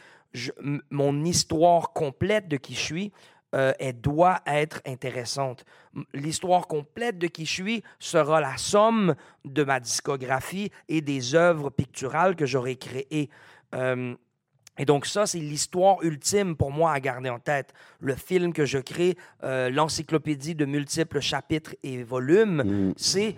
mon 0.90 1.24
histoire 1.24 1.92
complète 1.92 2.48
de 2.48 2.56
qui 2.56 2.74
je 2.74 2.80
suis, 2.80 3.12
euh, 3.54 3.72
elle 3.78 4.00
doit 4.00 4.40
être 4.46 4.82
intéressante. 4.84 5.64
L'histoire 6.12 6.66
complète 6.66 7.18
de 7.18 7.28
qui 7.28 7.46
je 7.46 7.52
suis 7.52 7.82
sera 8.00 8.40
la 8.40 8.56
somme 8.56 9.14
de 9.44 9.62
ma 9.62 9.78
discographie 9.78 10.72
et 10.88 11.00
des 11.00 11.36
œuvres 11.36 11.70
picturales 11.70 12.34
que 12.34 12.46
j'aurai 12.46 12.74
créées. 12.74 13.30
Euh, 13.76 14.16
et 14.76 14.84
donc 14.84 15.06
ça, 15.06 15.26
c'est 15.26 15.38
l'histoire 15.38 16.02
ultime 16.02 16.56
pour 16.56 16.72
moi 16.72 16.92
à 16.92 16.98
garder 16.98 17.30
en 17.30 17.38
tête. 17.38 17.72
Le 18.00 18.16
film 18.16 18.52
que 18.52 18.64
je 18.64 18.78
crée, 18.78 19.16
euh, 19.44 19.70
l'encyclopédie 19.70 20.56
de 20.56 20.64
multiples 20.64 21.20
chapitres 21.20 21.76
et 21.84 22.02
volumes, 22.02 22.88
mm. 22.88 22.94
c'est 22.96 23.36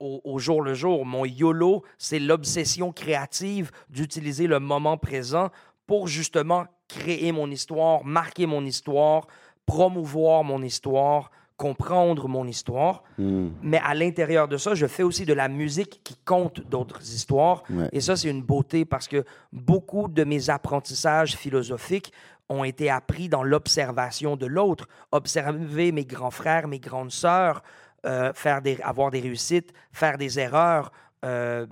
au, 0.00 0.38
jour 0.38 0.62
le 0.62 0.74
jour. 0.74 1.04
Mon 1.06 1.24
YOLO, 1.24 1.82
c'est 1.98 2.18
l'obsession 2.18 2.92
créative 2.92 3.70
d'utiliser 3.90 4.46
le 4.46 4.60
moment 4.60 4.96
présent 4.96 5.50
pour 5.86 6.08
justement 6.08 6.66
créer 6.88 7.32
mon 7.32 7.50
histoire, 7.50 8.04
marquer 8.04 8.46
mon 8.46 8.64
histoire, 8.64 9.26
promouvoir 9.66 10.44
mon 10.44 10.62
histoire, 10.62 11.30
comprendre 11.56 12.28
mon 12.28 12.46
histoire. 12.46 13.02
Hmm. 13.18 13.48
Mais 13.62 13.80
à 13.84 13.94
l'intérieur 13.94 14.48
de 14.48 14.56
ça, 14.56 14.74
je 14.74 14.86
fais 14.86 15.02
aussi 15.02 15.26
de 15.26 15.34
la 15.34 15.48
musique 15.48 16.00
qui 16.04 16.16
compte 16.24 16.60
d'autres 16.60 17.02
histoires. 17.02 17.64
Et 17.92 18.00
ça, 18.00 18.16
c'est 18.16 18.30
une 18.30 18.42
beauté 18.42 18.84
parce 18.84 19.08
que 19.08 19.24
beaucoup 19.52 20.08
de 20.08 20.24
mes 20.24 20.50
apprentissages 20.50 21.36
philosophiques 21.36 22.12
ont 22.48 22.64
été 22.64 22.88
appris 22.88 23.28
dans 23.28 23.42
l'observation 23.42 24.36
de 24.36 24.46
l'autre. 24.46 24.88
Observer 25.12 25.92
mes 25.92 26.04
grands 26.04 26.30
frères, 26.30 26.68
mes 26.68 26.78
grandes 26.78 27.10
sœurs, 27.10 27.62
euh, 28.06 28.32
faire 28.32 28.62
des, 28.62 28.80
avoir 28.82 29.10
des 29.10 29.20
réussites, 29.20 29.72
faire 29.92 30.18
des 30.18 30.38
erreurs, 30.38 30.92
euh, 31.24 31.66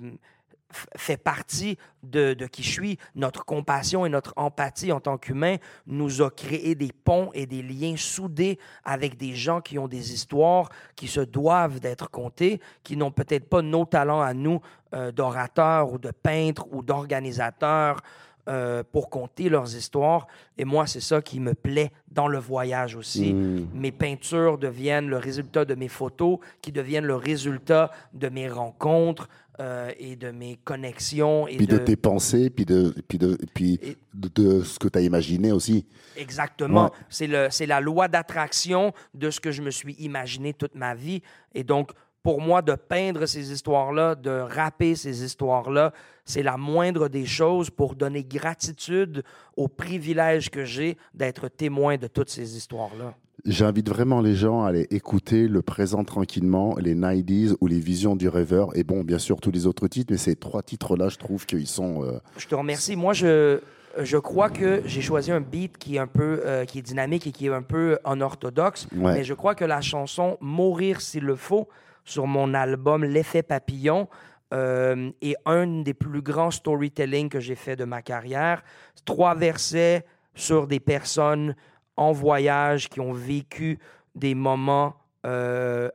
fait 0.96 1.16
partie 1.16 1.78
de, 2.02 2.34
qui 2.46 2.62
je 2.62 2.70
suis. 2.70 2.98
Notre 3.14 3.44
compassion 3.44 4.04
et 4.04 4.08
notre 4.08 4.32
empathie 4.36 4.92
en 4.92 5.00
tant 5.00 5.18
qu'humain 5.18 5.56
nous 5.86 6.22
a 6.22 6.30
créé 6.30 6.74
des 6.74 6.92
ponts 6.92 7.30
et 7.34 7.46
des 7.46 7.62
liens 7.62 7.96
soudés 7.96 8.58
avec 8.84 9.16
des 9.16 9.34
gens 9.34 9.60
qui 9.60 9.78
ont 9.78 9.88
des 9.88 10.12
histoires 10.12 10.68
qui 10.94 11.08
se 11.08 11.20
doivent 11.20 11.80
d'être 11.80 12.10
contées, 12.10 12.60
qui 12.82 12.96
n'ont 12.96 13.10
peut-être 13.10 13.48
pas 13.48 13.62
nos 13.62 13.84
talents 13.84 14.22
à 14.22 14.34
nous 14.34 14.60
euh, 14.94 15.12
d'orateurs 15.12 15.92
ou 15.92 15.98
de 15.98 16.10
peintres 16.10 16.66
ou 16.72 16.82
d'organisateurs. 16.82 18.00
Euh, 18.48 18.84
pour 18.92 19.10
conter 19.10 19.48
leurs 19.48 19.74
histoires. 19.74 20.28
Et 20.56 20.64
moi, 20.64 20.86
c'est 20.86 21.00
ça 21.00 21.20
qui 21.20 21.40
me 21.40 21.52
plaît 21.54 21.90
dans 22.12 22.28
le 22.28 22.38
voyage 22.38 22.94
aussi. 22.94 23.32
Hmm. 23.32 23.66
Mes 23.74 23.90
peintures 23.90 24.56
deviennent 24.56 25.08
le 25.08 25.16
résultat 25.16 25.64
de 25.64 25.74
mes 25.74 25.88
photos, 25.88 26.38
qui 26.62 26.70
deviennent 26.70 27.06
le 27.06 27.16
résultat 27.16 27.90
de 28.14 28.28
mes 28.28 28.48
rencontres, 28.48 29.28
euh, 29.58 29.90
et 29.98 30.16
de 30.16 30.30
mes 30.30 30.58
connexions. 30.64 31.48
Et 31.48 31.56
puis 31.56 31.66
de, 31.66 31.78
tes 31.78 31.96
pensées, 31.96 32.50
puis 32.50 32.66
de, 32.66 32.94
puis 33.08 33.16
de, 33.16 33.38
puis 33.54 33.80
de, 34.12 34.62
ce 34.62 34.78
que 34.78 34.86
tu 34.86 34.98
as 34.98 35.00
imaginé 35.00 35.50
aussi. 35.50 35.86
Exactement. 36.14 36.92
C'est 37.08 37.26
la 37.66 37.80
loi 37.80 38.06
d'attraction 38.06 38.92
de 39.14 39.30
ce 39.30 39.40
que 39.40 39.50
je 39.50 39.62
me 39.62 39.70
suis 39.70 39.94
imaginé 39.94 40.52
toute 40.52 40.74
ma 40.74 40.94
vie. 40.94 41.22
Et 41.54 41.64
donc, 41.64 41.92
pour 42.26 42.40
moi, 42.40 42.60
de 42.60 42.74
peindre 42.74 43.24
ces 43.26 43.52
histoires-là, 43.52 44.16
de 44.16 44.30
rapper 44.30 44.96
ces 44.96 45.22
histoires-là, 45.22 45.92
c'est 46.24 46.42
la 46.42 46.56
moindre 46.56 47.06
des 47.06 47.24
choses 47.24 47.70
pour 47.70 47.94
donner 47.94 48.24
gratitude 48.24 49.22
au 49.56 49.68
privilège 49.68 50.50
que 50.50 50.64
j'ai 50.64 50.96
d'être 51.14 51.46
témoin 51.46 51.98
de 51.98 52.08
toutes 52.08 52.28
ces 52.28 52.56
histoires-là. 52.56 53.14
J'invite 53.44 53.88
vraiment 53.88 54.20
les 54.20 54.34
gens 54.34 54.64
à 54.64 54.70
aller 54.70 54.88
écouter 54.90 55.46
Le 55.46 55.62
Présent 55.62 56.02
tranquillement, 56.02 56.74
les 56.80 56.96
90s 56.96 57.54
ou 57.60 57.68
Les 57.68 57.78
Visions 57.78 58.16
du 58.16 58.28
Rêveur. 58.28 58.76
Et 58.76 58.82
bon, 58.82 59.04
bien 59.04 59.20
sûr, 59.20 59.40
tous 59.40 59.52
les 59.52 59.68
autres 59.68 59.86
titres, 59.86 60.10
mais 60.10 60.18
ces 60.18 60.34
trois 60.34 60.62
titres-là, 60.62 61.08
je 61.08 61.18
trouve 61.18 61.46
qu'ils 61.46 61.68
sont. 61.68 62.02
Euh, 62.02 62.18
je 62.38 62.48
te 62.48 62.56
remercie. 62.56 62.96
Moi, 62.96 63.12
je, 63.12 63.60
je 64.02 64.16
crois 64.16 64.50
que 64.50 64.82
j'ai 64.84 65.00
choisi 65.00 65.30
un 65.30 65.40
beat 65.40 65.78
qui 65.78 65.94
est 65.94 66.00
un 66.00 66.08
peu 66.08 66.40
euh, 66.44 66.64
qui 66.64 66.80
est 66.80 66.82
dynamique 66.82 67.28
et 67.28 67.30
qui 67.30 67.46
est 67.46 67.54
un 67.54 67.62
peu 67.62 68.00
unorthodoxe. 68.04 68.88
Mais 68.90 69.22
je 69.22 69.34
crois 69.34 69.54
que 69.54 69.64
la 69.64 69.80
chanson 69.80 70.38
Mourir 70.40 71.00
s'il 71.00 71.22
le 71.22 71.36
faut 71.36 71.68
sur 72.06 72.26
mon 72.26 72.54
album 72.54 73.04
L'effet 73.04 73.42
papillon 73.42 74.08
et 74.52 75.36
un 75.44 75.82
des 75.82 75.92
plus 75.92 76.22
grands 76.22 76.52
storytelling 76.52 77.28
que 77.28 77.40
j'ai 77.40 77.56
fait 77.56 77.76
de 77.76 77.84
ma 77.84 78.00
carrière. 78.00 78.62
Trois 79.04 79.34
versets 79.34 80.06
sur 80.34 80.66
des 80.66 80.80
personnes 80.80 81.54
en 81.96 82.12
voyage 82.12 82.88
qui 82.88 83.00
ont 83.00 83.12
vécu 83.12 83.78
des 84.14 84.34
moments 84.34 84.94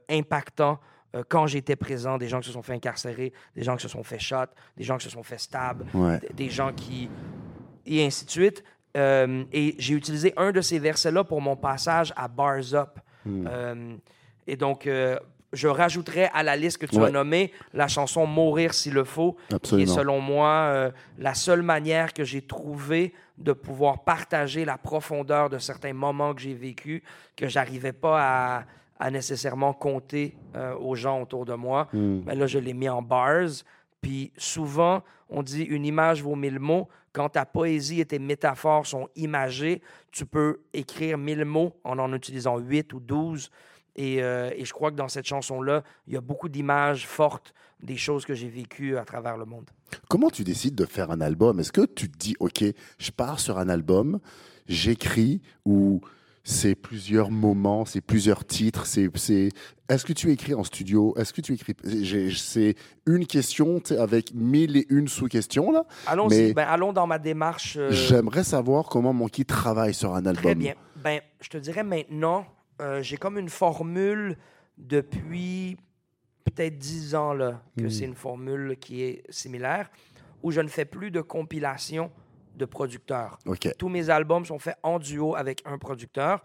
impactants 0.10 0.80
quand 1.30 1.48
j'étais 1.48 1.76
présent, 1.76 2.18
des 2.18 2.28
gens 2.28 2.40
qui 2.40 2.48
se 2.48 2.54
sont 2.54 2.62
fait 2.62 2.74
incarcérer, 2.74 3.34
des 3.56 3.64
gens 3.64 3.76
qui 3.76 3.84
se 3.84 3.88
sont 3.88 4.04
fait 4.04 4.20
shot, 4.20 4.46
des 4.78 4.84
gens 4.84 4.98
qui 4.98 5.06
se 5.06 5.12
sont 5.12 5.24
fait 5.24 5.40
stab, 5.40 5.84
des 6.34 6.50
gens 6.50 6.74
qui... 6.74 7.10
et 7.86 8.06
ainsi 8.06 8.26
de 8.26 8.32
suite. 8.32 8.64
et 8.96 9.76
j'ai 9.78 9.94
utilisé 9.94 10.34
un 10.36 10.52
de 10.52 10.62
ces 10.62 10.78
versets-là 10.78 11.24
pour 11.24 11.42
mon 11.42 11.56
passage 11.56 12.14
à 12.18 12.28
Bars 12.28 12.74
Up. 12.74 13.00
Hmm. 13.26 13.98
et 14.46 14.58
donc, 14.58 14.90
je 15.54 15.68
rajouterais 15.68 16.30
à 16.34 16.44
la 16.44 16.56
liste 16.56 16.78
que 16.78 16.86
tu 16.86 17.02
as 17.04 17.10
nommée 17.10 17.52
la 17.74 17.88
chanson 17.88 18.26
Mourir 18.26 18.74
s'il 18.74 18.94
le 18.94 19.04
faut, 19.04 19.36
qui 19.62 19.82
est 19.82 19.86
selon 19.86 20.20
moi 20.20 20.48
euh, 20.48 20.92
la 21.18 21.34
seule 21.34 21.62
manière 21.62 22.14
que 22.14 22.24
j'ai 22.24 22.42
trouvé 22.42 23.14
de 23.38 23.54
pouvoir 23.54 24.04
partager 24.04 24.66
la 24.66 24.78
profondeur 24.78 25.50
de 25.50 25.58
certains 25.58 25.94
moments 25.94 26.34
que 26.34 26.42
j'ai 26.42 26.54
vécus 26.54 27.02
que 27.36 27.48
j'arrivais 27.48 27.94
pas 27.94 28.66
à, 29.00 29.10
nécessairement 29.10 29.74
compter 29.74 30.36
euh, 30.56 30.76
aux 30.76 30.94
gens 30.94 31.22
autour 31.22 31.44
de 31.44 31.56
moi. 31.56 31.88
Mais 31.92 32.00
hmm. 32.00 32.22
ben 32.22 32.40
là, 32.40 32.46
je 32.46 32.60
l'ai 32.60 32.74
mis 32.74 32.88
en 32.88 33.02
bars. 33.02 33.50
Puis 34.00 34.32
souvent, 34.38 35.02
on 35.30 35.42
dit 35.42 35.64
une 35.64 35.86
image 35.86 36.22
vaut 36.22 36.36
mille 36.36 36.60
mots. 36.60 36.88
Quand 37.14 37.30
ta 37.30 37.46
poésie 37.46 38.00
et 38.00 38.06
tes 38.06 38.20
métaphores 38.20 38.86
sont 38.86 39.10
imagées, 39.16 39.82
tu 40.12 40.26
peux 40.26 40.62
écrire 40.74 41.18
mille 41.18 41.46
mots 41.46 41.76
en 41.84 41.98
en 42.00 42.14
utilisant 42.14 42.58
huit 42.58 42.94
ou 42.94 43.00
douze. 43.00 43.50
Euh, 44.00 44.52
et, 44.56 44.66
je 44.66 44.74
crois 44.74 44.92
que 44.92 44.96
dans 44.96 45.10
cette 45.10 45.26
chanson-là, 45.26 45.84
il 46.08 46.14
y 46.14 46.18
a 46.18 46.22
beaucoup 46.22 46.50
d'images 46.50 47.06
fortes 47.08 47.54
des 47.84 47.98
choses 47.98 48.26
que 48.26 48.34
j'ai 48.34 48.48
vécues 48.48 48.98
à 48.98 49.06
travers 49.06 49.38
le 49.38 49.46
monde. 49.46 49.70
Comment 50.08 50.30
tu 50.30 50.44
décides 50.44 50.76
de 50.76 50.86
faire 50.86 51.12
un 51.12 51.20
album? 51.20 51.60
Est-ce 51.60 51.72
que 51.72 51.86
tu 51.86 52.10
te 52.10 52.18
dis, 52.18 52.36
OK, 52.40 52.64
je 53.00 53.12
pars 53.12 53.40
sur 53.40 53.58
un 53.58 53.70
album, 53.70 54.20
j'écris 54.68 55.42
ou 55.66 56.02
c'est 56.44 56.76
plusieurs 56.76 57.30
moments, 57.30 57.86
c'est 57.86 58.02
plusieurs 58.02 58.46
titres, 58.46 58.86
c'est 58.86 59.10
est-ce 59.90 60.06
que 60.06 60.14
tu 60.14 60.32
écris 60.32 60.54
en 60.54 60.64
studio? 60.64 61.14
Est-ce 61.18 61.34
que 61.34 61.42
tu 61.42 61.54
écris 61.54 61.76
C'est 62.36 62.76
une 63.06 63.28
question 63.28 63.82
avec 64.00 64.34
mille 64.34 64.78
et 64.78 64.86
une 64.90 65.08
sous-questions 65.08 65.72
là. 65.72 65.84
Allons 66.08 66.28
ben, 66.28 66.58
allons 66.60 66.94
dans 66.94 67.08
ma 67.08 67.20
démarche. 67.20 67.76
Euh, 67.78 67.92
J'aimerais 67.92 68.44
savoir 68.44 68.86
comment 68.86 69.14
Monkey 69.14 69.44
travaille 69.44 69.94
sur 69.94 70.16
un 70.16 70.26
album. 70.26 70.44
Très 70.44 70.56
bien. 70.56 70.76
Ben, 70.96 71.20
je 71.42 71.50
te 71.50 71.58
dirais 71.58 71.84
maintenant, 71.84 72.46
euh, 72.82 73.02
j'ai 73.02 73.18
comme 73.18 73.38
une 73.38 73.50
formule 73.50 74.38
depuis 74.78 75.78
peut-être 76.44 76.78
dix 76.78 77.16
ans 77.16 77.34
là, 77.34 77.62
que 77.78 77.84
hmm. 77.84 77.90
c'est 77.90 78.06
une 78.06 78.16
formule 78.16 78.78
qui 78.80 79.04
est 79.04 79.24
similaire, 79.32 79.90
où 80.42 80.52
je 80.52 80.62
ne 80.62 80.68
fais 80.68 80.86
plus 80.86 81.12
de 81.12 81.22
compilation 81.22 82.12
de 82.56 82.66
producteurs. 82.66 83.38
Tous 83.78 83.90
mes 83.90 84.10
albums 84.10 84.46
sont 84.46 84.60
faits 84.60 84.78
en 84.84 85.00
duo 85.00 85.36
avec 85.36 85.62
un 85.66 85.78
producteur. 85.78 86.44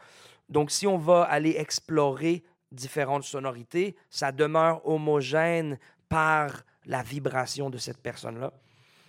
Donc, 0.49 0.71
si 0.71 0.87
on 0.87 0.99
va 0.99 1.23
aller 1.23 1.57
explorer 1.59 2.45
différentes 2.71 3.25
sonorités, 3.25 3.97
ça 4.11 4.31
demeure 4.31 4.87
homogène 4.87 5.79
par 6.09 6.65
la 6.85 7.03
vibration 7.03 7.71
de 7.71 7.79
cette 7.79 7.99
personne-là. 7.99 8.53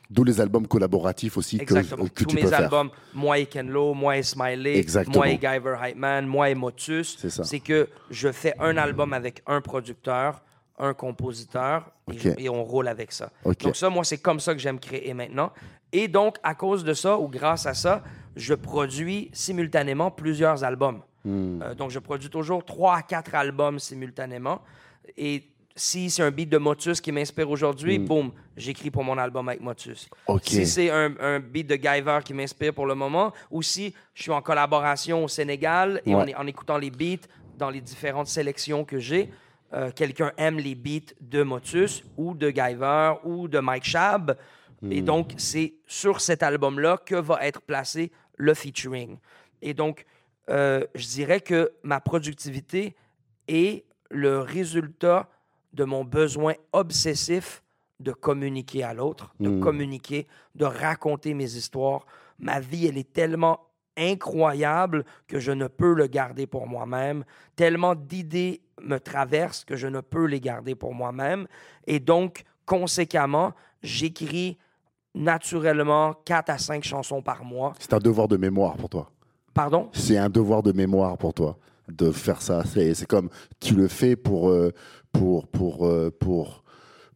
D'où 0.09 0.23
les 0.23 0.39
albums 0.39 0.67
collaboratifs 0.67 1.37
aussi 1.37 1.57
Exactement. 1.59 2.05
que, 2.05 2.09
que 2.09 2.23
Tous 2.23 2.35
mes 2.35 2.53
albums, 2.53 2.89
moi 3.13 3.39
et 3.39 3.45
Ken 3.45 3.69
Lo, 3.69 3.93
moi 3.93 4.17
et 4.17 4.23
Smiley, 4.23 4.85
moi 5.13 5.29
et 5.29 5.37
Guyver 5.37 5.75
Heitman, 5.81 6.25
moi 6.25 6.49
et 6.49 6.55
Motus, 6.55 7.17
c'est 7.43 7.59
que 7.59 7.89
je 8.09 8.31
fais 8.31 8.53
un 8.59 8.77
album 8.77 9.13
avec 9.13 9.41
un 9.47 9.59
producteur, 9.59 10.41
un 10.79 10.93
compositeur, 10.93 11.91
et, 12.37 12.49
on 12.49 12.63
roule 12.63 12.87
avec 12.87 13.11
ça. 13.11 13.31
Donc 13.43 13.75
ça, 13.75 13.89
moi, 13.89 14.03
c'est 14.03 14.19
comme 14.19 14.39
ça 14.39 14.53
que 14.53 14.59
j'aime 14.59 14.79
créer 14.79 15.13
maintenant. 15.13 15.51
Et 15.91 16.07
donc, 16.07 16.37
à 16.43 16.55
cause 16.55 16.83
de 16.83 16.93
ça, 16.93 17.17
ou 17.17 17.27
grâce 17.27 17.65
à 17.65 17.73
ça, 17.73 18.03
je 18.35 18.53
produis 18.53 19.29
simultanément 19.33 20.11
plusieurs 20.11 20.63
albums. 20.63 21.01
Hmm. 21.25 21.61
Euh, 21.61 21.75
donc, 21.75 21.91
je 21.91 21.99
produis 21.99 22.29
toujours 22.29 22.63
trois 22.63 22.97
à 22.97 23.01
quatre 23.01 23.35
albums 23.35 23.79
simultanément. 23.79 24.61
Et 25.17 25.43
si 25.77 26.09
c'est 26.09 26.23
un 26.23 26.31
beat 26.31 26.49
de 26.49 26.57
Motus 26.57 26.99
qui 26.99 27.11
m'inspire 27.11 27.49
aujourd'hui, 27.49 27.99
hmm. 27.99 28.05
boum, 28.05 28.31
j'écris 28.57 28.91
pour 28.91 29.03
mon 29.03 29.17
album 29.17 29.47
avec 29.47 29.61
Motus. 29.61 30.09
Si 30.41 30.65
c'est 30.65 30.89
un, 30.89 31.39
beat 31.39 31.67
de 31.67 31.75
Guyver 31.75 32.19
qui 32.25 32.33
m'inspire 32.33 32.73
pour 32.73 32.87
le 32.87 32.95
moment, 32.95 33.31
ou 33.51 33.61
si 33.61 33.93
je 34.13 34.23
suis 34.23 34.31
en 34.31 34.41
collaboration 34.41 35.23
au 35.23 35.27
Sénégal 35.27 36.01
et 36.05 36.13
en 36.13 36.47
écoutant 36.47 36.77
les 36.77 36.89
beats 36.89 37.27
dans 37.57 37.69
les 37.69 37.81
différentes 37.81 38.27
sélections 38.27 38.83
que 38.83 38.99
j'ai, 38.99 39.29
euh, 39.73 39.91
quelqu'un 39.91 40.31
aime 40.37 40.57
les 40.57 40.75
beats 40.75 41.13
de 41.21 41.43
Motus 41.43 42.03
ou 42.17 42.33
de 42.33 42.49
Guyver 42.49 43.13
ou 43.23 43.47
de 43.47 43.59
Mike 43.59 43.83
Shab. 43.83 44.37
Et 44.89 45.01
hmm. 45.01 45.05
donc, 45.05 45.33
c'est 45.37 45.75
sur 45.85 46.21
cet 46.21 46.43
album-là 46.43 46.97
que 47.05 47.15
va 47.15 47.45
être 47.45 47.61
placé 47.61 48.11
le 48.35 48.53
featuring. 48.53 49.17
Et 49.61 49.73
donc, 49.73 50.05
euh, 50.49 50.85
je 50.95 51.05
dirais 51.07 51.41
que 51.41 51.71
ma 51.83 51.99
productivité 51.99 52.95
est 53.47 53.83
le 54.09 54.39
résultat 54.39 55.29
de 55.77 55.85
mon 55.85 56.03
besoin 56.03 56.55
obsessif 56.73 57.63
de 57.99 58.11
communiquer 58.11 58.83
à 58.83 58.93
l'autre, 58.93 59.33
de 59.39 59.49
hmm. 59.49 59.59
communiquer, 59.59 60.27
de 60.55 60.65
raconter 60.65 61.33
mes 61.33 61.55
histoires. 61.55 62.05
Ma 62.39 62.59
vie, 62.59 62.87
elle 62.87 62.97
est 62.97 63.13
tellement 63.13 63.59
incroyable 63.95 65.05
que 65.27 65.39
je 65.39 65.51
ne 65.51 65.67
peux 65.67 65.93
le 65.93 66.07
garder 66.07 66.45
pour 66.45 66.67
moi-même. 66.67 67.23
Tellement 67.55 67.95
d'idées 67.95 68.61
me 68.81 68.97
traversent 68.99 69.65
que 69.65 69.75
je 69.75 69.87
ne 69.87 70.01
peux 70.01 70.25
les 70.25 70.39
garder 70.39 70.75
pour 70.75 70.93
moi-même. 70.93 71.47
Et 71.87 71.99
donc, 71.99 72.43
conséquemment, 72.65 73.53
j'écris 73.81 74.57
naturellement 75.15 76.13
quatre 76.25 76.49
à 76.49 76.57
cinq 76.59 76.83
chansons 76.83 77.23
par 77.23 77.43
mois. 77.43 77.73
C'est 77.79 77.93
un 77.93 77.99
devoir 77.99 78.27
de 78.27 78.37
mémoire 78.37 78.77
pour 78.77 78.89
toi. 78.89 79.11
Pardon? 79.55 79.89
C'est 79.93 80.17
un 80.17 80.29
devoir 80.29 80.61
de 80.61 80.71
mémoire 80.71 81.17
pour 81.17 81.33
toi 81.33 81.57
de 81.87 82.11
faire 82.11 82.41
ça. 82.41 82.63
C'est 82.65 83.05
comme 83.05 83.29
tu 83.59 83.75
le 83.75 83.87
fais 83.87 84.15
pour, 84.15 84.49
euh, 84.49 84.71
pour, 85.11 85.47
pour, 85.47 85.87
euh, 85.87 86.11
pour, 86.19 86.63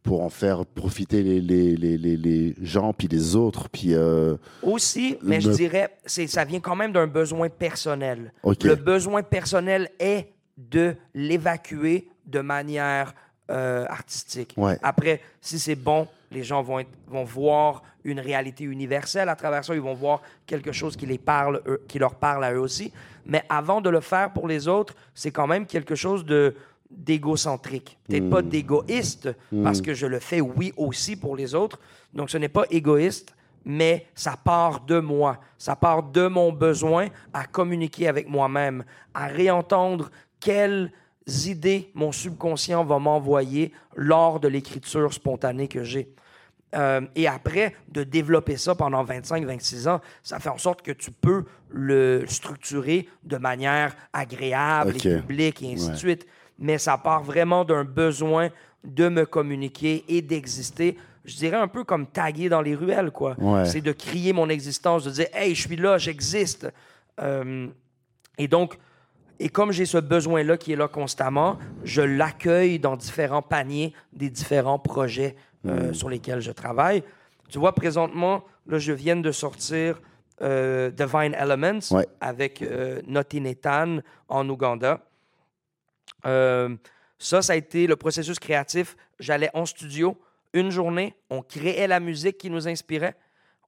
pour 0.02 0.22
en 0.22 0.30
faire 0.30 0.66
profiter 0.66 1.22
les, 1.22 1.40
les, 1.40 1.76
les, 1.76 2.16
les 2.16 2.54
gens, 2.60 2.92
puis 2.92 3.08
les 3.08 3.36
autres. 3.36 3.68
Puis, 3.68 3.94
euh, 3.94 4.36
Aussi, 4.62 5.16
mais 5.22 5.40
je 5.40 5.50
dirais, 5.50 5.96
ça 6.06 6.44
vient 6.44 6.60
quand 6.60 6.76
même 6.76 6.92
d'un 6.92 7.06
besoin 7.06 7.48
personnel. 7.48 8.32
Le 8.44 8.74
besoin 8.74 9.22
personnel 9.22 9.90
est 9.98 10.28
de 10.56 10.94
l'évacuer 11.14 12.08
de 12.26 12.40
manière 12.40 13.14
euh, 13.50 13.84
artistique. 13.88 14.54
Après, 14.82 15.20
si 15.40 15.58
c'est 15.58 15.74
bon, 15.74 16.06
les 16.30 16.42
gens 16.42 16.62
vont, 16.62 16.82
vont 17.08 17.24
voir 17.24 17.82
une 18.04 18.20
réalité 18.20 18.64
universelle 18.64 19.28
à 19.28 19.36
travers 19.36 19.64
ça. 19.64 19.74
Ils 19.74 19.80
vont 19.80 19.94
voir 19.94 20.22
quelque 20.46 20.72
chose 20.72 20.96
qui, 20.96 21.06
les 21.06 21.18
parle, 21.18 21.62
qui 21.86 21.98
leur 21.98 22.14
parle 22.14 22.44
à 22.44 22.52
eux 22.52 22.60
aussi. 22.60 22.92
Mais 23.26 23.44
avant 23.48 23.80
de 23.80 23.90
le 23.90 24.00
faire 24.00 24.32
pour 24.32 24.48
les 24.48 24.66
autres, 24.66 24.94
c'est 25.14 25.30
quand 25.30 25.46
même 25.46 25.66
quelque 25.66 25.94
chose 25.94 26.24
de 26.24 26.54
d'égocentrique, 26.96 27.98
peut-être 28.08 28.30
pas 28.30 28.42
hmm. 28.42 28.48
d'égoïste, 28.48 29.28
parce 29.62 29.80
hmm. 29.80 29.82
que 29.82 29.94
je 29.94 30.06
le 30.06 30.18
fais, 30.18 30.40
oui, 30.40 30.72
aussi 30.76 31.16
pour 31.16 31.36
les 31.36 31.54
autres. 31.54 31.78
Donc, 32.14 32.30
ce 32.30 32.38
n'est 32.38 32.48
pas 32.48 32.64
égoïste, 32.70 33.34
mais 33.64 34.06
ça 34.14 34.36
part 34.36 34.80
de 34.80 34.98
moi. 34.98 35.38
Ça 35.58 35.76
part 35.76 36.02
de 36.02 36.26
mon 36.26 36.52
besoin 36.52 37.08
à 37.32 37.46
communiquer 37.46 38.08
avec 38.08 38.28
moi-même, 38.28 38.84
à 39.14 39.26
réentendre 39.26 40.10
quelles 40.40 40.90
idées 41.46 41.90
mon 41.94 42.12
subconscient 42.12 42.84
va 42.84 42.98
m'envoyer 42.98 43.72
lors 43.94 44.40
de 44.40 44.48
l'écriture 44.48 45.12
spontanée 45.12 45.68
que 45.68 45.84
j'ai. 45.84 46.12
Euh, 46.74 47.02
et 47.14 47.28
après, 47.28 47.74
de 47.88 48.02
développer 48.02 48.56
ça 48.56 48.74
pendant 48.74 49.04
25-26 49.04 49.88
ans, 49.88 50.00
ça 50.22 50.38
fait 50.38 50.48
en 50.48 50.58
sorte 50.58 50.80
que 50.82 50.92
tu 50.92 51.10
peux 51.10 51.44
le 51.68 52.24
structurer 52.26 53.08
de 53.24 53.36
manière 53.36 53.94
agréable 54.12 54.96
et 54.96 55.20
publique 55.20 55.62
et 55.62 55.72
ainsi 55.72 55.90
de 55.90 55.96
suite 55.96 56.26
mais 56.62 56.78
ça 56.78 56.96
part 56.96 57.22
vraiment 57.22 57.64
d'un 57.64 57.84
besoin 57.84 58.48
de 58.84 59.08
me 59.08 59.26
communiquer 59.26 60.04
et 60.08 60.22
d'exister. 60.22 60.96
Je 61.24 61.36
dirais 61.36 61.56
un 61.56 61.68
peu 61.68 61.84
comme 61.84 62.06
taguer 62.06 62.48
dans 62.48 62.62
les 62.62 62.74
ruelles, 62.74 63.10
quoi. 63.10 63.36
C'est 63.64 63.80
de 63.80 63.92
crier 63.92 64.32
mon 64.32 64.48
existence, 64.48 65.04
de 65.04 65.10
dire 65.10 65.26
Hey, 65.34 65.54
je 65.54 65.66
suis 65.66 65.76
là, 65.76 65.98
j'existe. 65.98 66.72
Euh, 67.20 67.66
et 68.38 68.48
donc, 68.48 68.78
et 69.38 69.48
comme 69.48 69.72
j'ai 69.72 69.86
ce 69.86 69.98
besoin-là 69.98 70.56
qui 70.56 70.72
est 70.72 70.76
là 70.76 70.88
constamment, 70.88 71.58
je 71.84 72.00
l'accueille 72.00 72.78
dans 72.78 72.96
différents 72.96 73.42
paniers 73.42 73.92
des 74.12 74.30
différents 74.30 74.78
projets 74.78 75.34
euh, 75.66 75.92
sur 75.92 76.08
lesquels 76.08 76.40
je 76.40 76.52
travaille. 76.52 77.02
Tu 77.48 77.58
vois, 77.58 77.74
présentement, 77.74 78.44
là, 78.68 78.78
je 78.78 78.92
viens 78.92 79.16
de 79.16 79.32
sortir 79.32 80.00
euh, 80.42 80.90
Divine 80.90 81.34
Elements 81.34 81.80
avec 82.20 82.64
Noti 83.06 83.40
Nathan 83.40 83.98
en 84.28 84.48
Ouganda. 84.48 85.00
Euh, 86.26 86.76
ça, 87.18 87.42
ça 87.42 87.52
a 87.52 87.56
été 87.56 87.86
le 87.86 87.96
processus 87.96 88.38
créatif. 88.38 88.96
J'allais 89.18 89.50
en 89.54 89.66
studio 89.66 90.16
une 90.52 90.70
journée, 90.70 91.14
on 91.30 91.42
créait 91.42 91.86
la 91.86 92.00
musique 92.00 92.38
qui 92.38 92.50
nous 92.50 92.68
inspirait, 92.68 93.16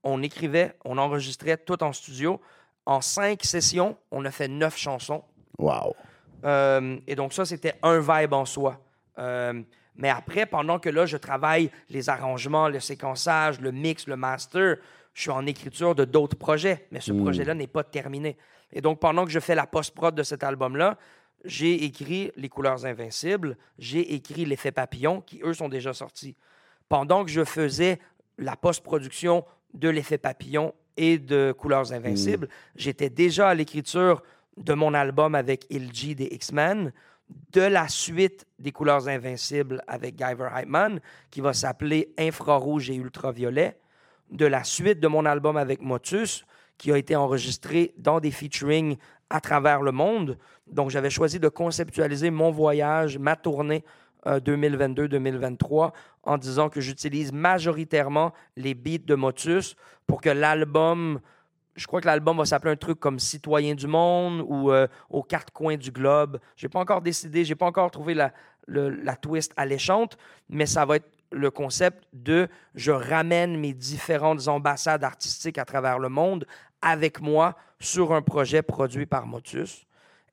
on 0.02 0.22
écrivait, 0.22 0.76
on 0.84 0.98
enregistrait 0.98 1.56
tout 1.56 1.82
en 1.82 1.92
studio. 1.92 2.40
En 2.86 3.00
cinq 3.00 3.42
sessions, 3.44 3.96
on 4.10 4.24
a 4.26 4.30
fait 4.30 4.48
neuf 4.48 4.76
chansons. 4.76 5.24
Wow. 5.58 5.94
Euh, 6.44 6.98
et 7.06 7.14
donc 7.14 7.32
ça, 7.32 7.46
c'était 7.46 7.74
un 7.82 8.00
vibe 8.00 8.34
en 8.34 8.44
soi. 8.44 8.78
Euh, 9.18 9.62
Mais 9.96 10.10
après, 10.10 10.44
pendant 10.44 10.78
que 10.78 10.90
là, 10.90 11.06
je 11.06 11.16
travaille 11.16 11.70
les 11.88 12.08
arrangements, 12.08 12.68
le 12.68 12.80
séquençage, 12.80 13.60
le 13.60 13.72
mix, 13.72 14.06
le 14.06 14.16
master, 14.16 14.76
je 15.14 15.22
suis 15.22 15.30
en 15.30 15.46
écriture 15.46 15.94
de 15.94 16.04
d'autres 16.04 16.36
projets, 16.36 16.86
mais 16.90 17.00
ce 17.00 17.12
hmm. 17.12 17.22
projet-là 17.22 17.54
n'est 17.54 17.68
pas 17.68 17.84
terminé. 17.84 18.36
Et 18.72 18.80
donc, 18.80 18.98
pendant 18.98 19.24
que 19.24 19.30
je 19.30 19.38
fais 19.38 19.54
la 19.54 19.66
post-prod 19.66 20.14
de 20.14 20.24
cet 20.24 20.42
album-là, 20.42 20.98
j'ai 21.44 21.84
écrit 21.84 22.32
Les 22.36 22.48
couleurs 22.48 22.86
invincibles, 22.86 23.56
j'ai 23.78 24.14
écrit 24.14 24.44
L'effet 24.44 24.72
papillon, 24.72 25.20
qui 25.20 25.40
eux 25.44 25.54
sont 25.54 25.68
déjà 25.68 25.92
sortis. 25.92 26.36
Pendant 26.88 27.24
que 27.24 27.30
je 27.30 27.44
faisais 27.44 27.98
la 28.38 28.56
post-production 28.56 29.44
de 29.74 29.88
L'effet 29.88 30.18
papillon 30.18 30.74
et 30.96 31.18
de 31.18 31.52
Couleurs 31.56 31.92
invincibles, 31.92 32.46
hmm. 32.46 32.76
j'étais 32.76 33.10
déjà 33.10 33.48
à 33.48 33.54
l'écriture 33.54 34.22
de 34.56 34.74
mon 34.74 34.94
album 34.94 35.34
avec 35.34 35.66
Ilji 35.70 36.14
des 36.14 36.28
X-Men, 36.30 36.92
de 37.52 37.62
la 37.62 37.88
suite 37.88 38.46
des 38.58 38.72
Couleurs 38.72 39.08
invincibles 39.08 39.82
avec 39.86 40.16
Guyver 40.16 40.48
Hypeman, 40.54 41.00
qui 41.30 41.40
va 41.40 41.52
s'appeler 41.52 42.12
Infrarouge 42.18 42.90
et 42.90 42.94
Ultraviolet, 42.94 43.78
de 44.30 44.46
la 44.46 44.64
suite 44.64 45.00
de 45.00 45.08
mon 45.08 45.24
album 45.24 45.56
avec 45.56 45.80
Motus, 45.80 46.44
qui 46.78 46.92
a 46.92 46.98
été 46.98 47.16
enregistré 47.16 47.94
dans 47.98 48.20
des 48.20 48.30
featuring 48.30 48.96
à 49.30 49.40
travers 49.40 49.82
le 49.82 49.92
monde. 49.92 50.38
Donc, 50.66 50.90
j'avais 50.90 51.10
choisi 51.10 51.38
de 51.38 51.48
conceptualiser 51.48 52.30
mon 52.30 52.50
voyage, 52.50 53.18
ma 53.18 53.36
tournée 53.36 53.84
2022-2023 54.26 55.86
euh, 55.86 55.90
en 56.22 56.38
disant 56.38 56.68
que 56.68 56.80
j'utilise 56.80 57.32
majoritairement 57.32 58.32
les 58.56 58.74
beats 58.74 59.04
de 59.04 59.14
Motus 59.14 59.76
pour 60.06 60.20
que 60.20 60.30
l'album, 60.30 61.20
je 61.76 61.86
crois 61.86 62.00
que 62.00 62.06
l'album 62.06 62.38
va 62.38 62.44
s'appeler 62.44 62.72
un 62.72 62.76
truc 62.76 62.98
comme 62.98 63.18
Citoyen 63.18 63.74
du 63.74 63.86
monde 63.86 64.44
ou 64.46 64.70
euh, 64.70 64.86
Aux 65.10 65.22
quatre 65.22 65.52
coins 65.52 65.76
du 65.76 65.90
globe. 65.90 66.38
Je 66.56 66.66
n'ai 66.66 66.70
pas 66.70 66.80
encore 66.80 67.02
décidé, 67.02 67.44
je 67.44 67.50
n'ai 67.50 67.54
pas 67.56 67.66
encore 67.66 67.90
trouvé 67.90 68.14
la, 68.14 68.32
la 68.66 69.16
twist 69.16 69.52
alléchante, 69.56 70.16
mais 70.48 70.66
ça 70.66 70.84
va 70.86 70.96
être 70.96 71.10
le 71.30 71.50
concept 71.50 72.04
de 72.12 72.48
je 72.74 72.92
ramène 72.92 73.58
mes 73.58 73.74
différentes 73.74 74.46
ambassades 74.46 75.04
artistiques 75.04 75.58
à 75.58 75.64
travers 75.64 75.98
le 75.98 76.08
monde 76.08 76.46
avec 76.84 77.20
moi 77.20 77.56
sur 77.80 78.12
un 78.12 78.22
projet 78.22 78.62
produit 78.62 79.06
par 79.06 79.26
Motus. 79.26 79.86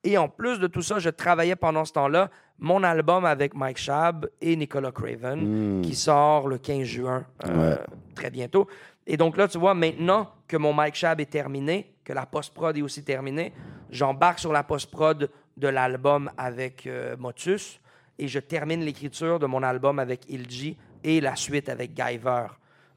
Et 0.03 0.17
en 0.17 0.27
plus 0.27 0.59
de 0.59 0.67
tout 0.67 0.81
ça, 0.81 0.99
je 0.99 1.09
travaillais 1.09 1.55
pendant 1.55 1.85
ce 1.85 1.93
temps-là 1.93 2.29
mon 2.59 2.83
album 2.83 3.25
avec 3.25 3.55
Mike 3.55 3.77
Shab 3.77 4.29
et 4.39 4.55
Nicolas 4.55 4.91
Craven, 4.91 5.79
hmm. 5.79 5.81
qui 5.81 5.95
sort 5.95 6.47
le 6.47 6.59
15 6.59 6.83
juin, 6.83 7.25
euh, 7.45 7.75
très 8.13 8.29
bientôt. 8.29 8.67
Et 9.07 9.17
donc 9.17 9.35
là, 9.35 9.47
tu 9.47 9.57
vois, 9.57 9.73
maintenant 9.73 10.31
que 10.47 10.57
mon 10.57 10.71
Mike 10.71 10.95
Shab 10.95 11.19
est 11.19 11.31
terminé, 11.31 11.95
que 12.03 12.13
la 12.13 12.25
post-prod 12.25 12.77
est 12.77 12.81
aussi 12.81 13.03
terminée, 13.03 13.51
j'embarque 13.89 14.39
sur 14.39 14.53
la 14.53 14.63
post-prod 14.63 15.29
de 15.57 15.67
l'album 15.67 16.29
avec 16.37 16.85
euh, 16.85 17.17
Motus 17.17 17.79
et 18.19 18.27
je 18.27 18.39
termine 18.39 18.81
l'écriture 18.81 19.39
de 19.39 19.47
mon 19.47 19.63
album 19.63 19.97
avec 19.97 20.29
Ilji 20.29 20.77
et 21.03 21.19
la 21.19 21.35
suite 21.35 21.67
avec 21.69 21.95
Guyver. 21.95 22.47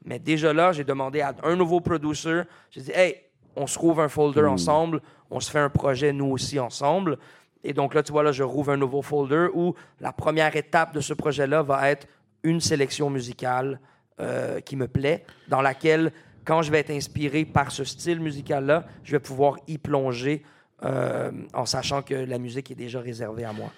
Mais 0.05 0.19
déjà 0.19 0.53
là, 0.53 0.71
j'ai 0.71 0.83
demandé 0.83 1.21
à 1.21 1.33
un 1.43 1.55
nouveau 1.55 1.81
producer, 1.81 2.43
j'ai 2.69 2.81
dit, 2.81 2.91
hey, 2.93 3.24
on 3.55 3.67
se 3.67 3.75
trouve 3.75 3.99
un 3.99 4.09
folder 4.09 4.41
hmm. 4.41 4.49
ensemble, 4.49 5.01
on 5.31 5.39
se 5.39 5.49
fait 5.49 5.59
un 5.59 5.69
projet 5.69 6.13
nous 6.13 6.27
aussi 6.27 6.59
ensemble. 6.59 7.17
Et 7.63 7.73
donc 7.73 7.93
là, 7.93 8.03
tu 8.03 8.11
vois, 8.11 8.23
là, 8.23 8.31
je 8.31 8.43
rouvre 8.43 8.71
un 8.71 8.77
nouveau 8.77 9.01
folder 9.01 9.47
où 9.53 9.73
la 9.99 10.13
première 10.13 10.55
étape 10.55 10.93
de 10.93 11.01
ce 11.01 11.13
projet-là 11.13 11.63
va 11.63 11.89
être 11.89 12.07
une 12.43 12.61
sélection 12.61 13.09
musicale 13.09 13.79
euh, 14.19 14.59
qui 14.61 14.75
me 14.75 14.87
plaît, 14.87 15.25
dans 15.49 15.61
laquelle, 15.61 16.11
quand 16.45 16.61
je 16.61 16.71
vais 16.71 16.79
être 16.79 16.91
inspiré 16.91 17.43
par 17.43 17.71
ce 17.71 17.83
style 17.83 18.19
musical-là, 18.19 18.85
je 19.03 19.13
vais 19.13 19.19
pouvoir 19.19 19.57
y 19.67 19.79
plonger 19.79 20.43
euh, 20.83 21.31
en 21.53 21.65
sachant 21.65 22.01
que 22.01 22.13
la 22.13 22.37
musique 22.37 22.69
est 22.69 22.75
déjà 22.75 22.99
réservée 22.99 23.45
à 23.45 23.51
moi. 23.51 23.71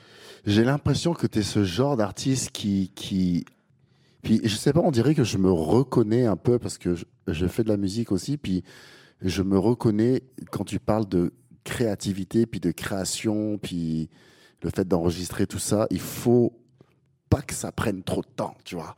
J'ai 0.45 0.63
l'impression 0.63 1.13
que 1.13 1.28
tu 1.28 1.39
es 1.39 1.43
ce 1.43 1.63
genre 1.63 1.95
d'artiste 1.95 2.51
qui, 2.51 2.91
qui. 2.93 3.45
Puis 4.21 4.41
je 4.43 4.55
sais 4.55 4.73
pas, 4.73 4.82
on 4.82 4.91
dirait 4.91 5.15
que 5.15 5.23
je 5.23 5.38
me 5.38 5.51
reconnais 5.51 6.25
un 6.25 6.36
peu 6.36 6.59
parce 6.59 6.78
que 6.78 6.95
je, 6.95 7.05
je 7.28 7.47
fais 7.47 7.63
de 7.63 7.69
la 7.69 7.78
musique 7.78 8.11
aussi. 8.11 8.38
Puis 8.38 8.63
je 9.22 9.41
me 9.41 9.57
reconnais 9.57 10.24
quand 10.51 10.63
tu 10.63 10.80
parles 10.80 11.07
de 11.07 11.34
créativité, 11.63 12.45
puis 12.45 12.59
de 12.59 12.72
création, 12.72 13.57
puis 13.57 14.09
le 14.61 14.70
fait 14.70 14.88
d'enregistrer 14.88 15.47
tout 15.47 15.59
ça, 15.59 15.88
il 15.89 15.99
faut 15.99 16.53
pas 17.30 17.41
que 17.41 17.53
ça 17.53 17.72
prenne 17.72 18.03
trop 18.03 18.22
de 18.22 18.28
temps, 18.36 18.55
tu 18.63 18.76
vois. 18.76 18.95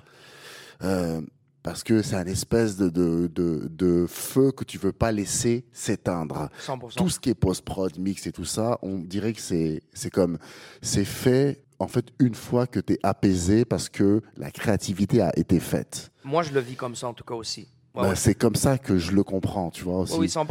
Euh, 0.84 1.22
parce 1.64 1.84
que 1.84 2.02
c'est 2.02 2.16
un 2.16 2.26
espèce 2.26 2.78
de, 2.78 2.90
de, 2.90 3.28
de, 3.28 4.06
feu 4.08 4.52
que 4.52 4.64
tu 4.64 4.78
veux 4.78 4.94
pas 4.94 5.12
laisser 5.12 5.66
s'éteindre. 5.74 6.50
Tout 6.96 7.10
ce 7.10 7.20
qui 7.20 7.30
est 7.30 7.36
post-prod, 7.36 7.98
mix 7.98 8.26
et 8.28 8.32
tout 8.32 8.46
ça, 8.46 8.80
on 8.82 9.00
dirait 9.00 9.34
que 9.34 9.42
c'est 9.42 10.10
comme, 10.12 10.38
c'est 10.82 11.06
fait 11.06 11.64
en 11.80 11.88
fait 11.88 12.08
une 12.20 12.36
fois 12.36 12.68
que 12.68 12.80
tu 12.80 12.94
es 12.94 13.00
apaisé 13.04 13.66
parce 13.66 13.90
que 13.90 14.22
la 14.38 14.52
créativité 14.52 15.22
a 15.22 15.38
été 15.38 15.60
faite. 15.60 16.12
Moi, 16.24 16.44
je 16.44 16.54
le 16.54 16.60
vis 16.60 16.76
comme 16.76 16.96
ça 16.96 17.08
en 17.08 17.14
tout 17.14 17.24
cas 17.24 17.36
aussi. 17.36 17.68
Ben, 18.02 18.16
c'est 18.16 18.36
comme 18.36 18.56
ça 18.56 18.78
que 18.78 18.98
je 18.98 19.12
le 19.12 19.24
comprends, 19.24 19.70
tu 19.70 19.84
vois. 19.84 20.00
Aussi. 20.00 20.16
Oui, 20.18 20.30
100 20.30 20.48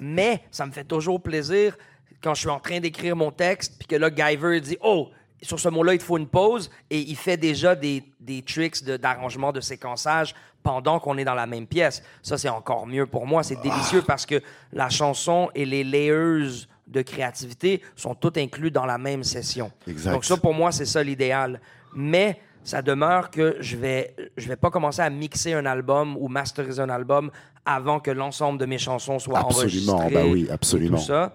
Mais 0.00 0.42
ça 0.50 0.66
me 0.66 0.72
fait 0.72 0.84
toujours 0.84 1.20
plaisir 1.22 1.76
quand 2.22 2.34
je 2.34 2.40
suis 2.40 2.48
en 2.48 2.60
train 2.60 2.80
d'écrire 2.80 3.16
mon 3.16 3.30
texte, 3.30 3.74
puis 3.78 3.88
que 3.88 3.96
là, 3.96 4.10
Guyver 4.10 4.60
dit 4.60 4.76
Oh, 4.82 5.08
sur 5.42 5.58
ce 5.58 5.68
mot-là, 5.68 5.94
il 5.94 5.98
te 5.98 6.04
faut 6.04 6.18
une 6.18 6.28
pause, 6.28 6.70
et 6.88 7.00
il 7.00 7.16
fait 7.16 7.36
déjà 7.36 7.74
des, 7.74 8.04
des 8.20 8.42
tricks 8.42 8.84
d'arrangement, 8.84 9.52
de, 9.52 9.60
séquençage 9.60 10.34
pendant 10.62 11.00
qu'on 11.00 11.18
est 11.18 11.24
dans 11.24 11.34
la 11.34 11.46
même 11.46 11.66
pièce. 11.66 12.02
Ça, 12.22 12.38
c'est 12.38 12.48
encore 12.48 12.86
mieux 12.86 13.06
pour 13.06 13.26
moi. 13.26 13.42
C'est 13.42 13.60
délicieux 13.60 14.00
ah. 14.02 14.06
parce 14.06 14.24
que 14.24 14.40
la 14.72 14.88
chanson 14.88 15.50
et 15.54 15.64
les 15.64 15.82
layers 15.82 16.66
de 16.86 17.02
créativité 17.02 17.82
sont 17.96 18.14
toutes 18.14 18.38
inclus 18.38 18.70
dans 18.70 18.86
la 18.86 18.98
même 18.98 19.24
session. 19.24 19.72
Exact. 19.88 20.12
Donc 20.12 20.24
ça, 20.24 20.36
pour 20.36 20.54
moi, 20.54 20.70
c'est 20.70 20.84
ça 20.84 21.02
l'idéal. 21.02 21.60
Mais 21.94 22.38
ça 22.64 22.82
demeure 22.82 23.30
que 23.30 23.56
je 23.60 23.76
vais, 23.76 24.14
je 24.36 24.48
vais 24.48 24.56
pas 24.56 24.70
commencer 24.70 25.02
à 25.02 25.10
mixer 25.10 25.52
un 25.54 25.66
album 25.66 26.16
ou 26.16 26.28
masteriser 26.28 26.80
un 26.80 26.90
album 26.90 27.30
avant 27.64 28.00
que 28.00 28.10
l'ensemble 28.10 28.58
de 28.58 28.66
mes 28.66 28.78
chansons 28.78 29.18
soient 29.18 29.40
absolument, 29.40 29.94
enregistrées. 29.94 30.14
Bah 30.14 30.30
oui, 30.30 30.48
absolument. 30.50 30.98
tout 30.98 31.04
ça. 31.04 31.34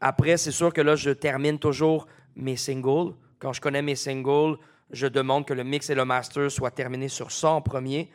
Après, 0.00 0.36
c'est 0.36 0.52
sûr 0.52 0.72
que 0.72 0.80
là, 0.80 0.94
je 0.94 1.10
termine 1.10 1.58
toujours 1.58 2.06
mes 2.36 2.56
singles. 2.56 3.14
Quand 3.38 3.52
je 3.52 3.60
connais 3.60 3.82
mes 3.82 3.96
singles, 3.96 4.56
je 4.90 5.06
demande 5.06 5.44
que 5.46 5.54
le 5.54 5.64
mix 5.64 5.90
et 5.90 5.94
le 5.94 6.04
master 6.04 6.50
soient 6.50 6.70
terminés 6.70 7.08
sur 7.08 7.32
ça 7.32 7.50
en 7.50 7.60
premier, 7.60 8.10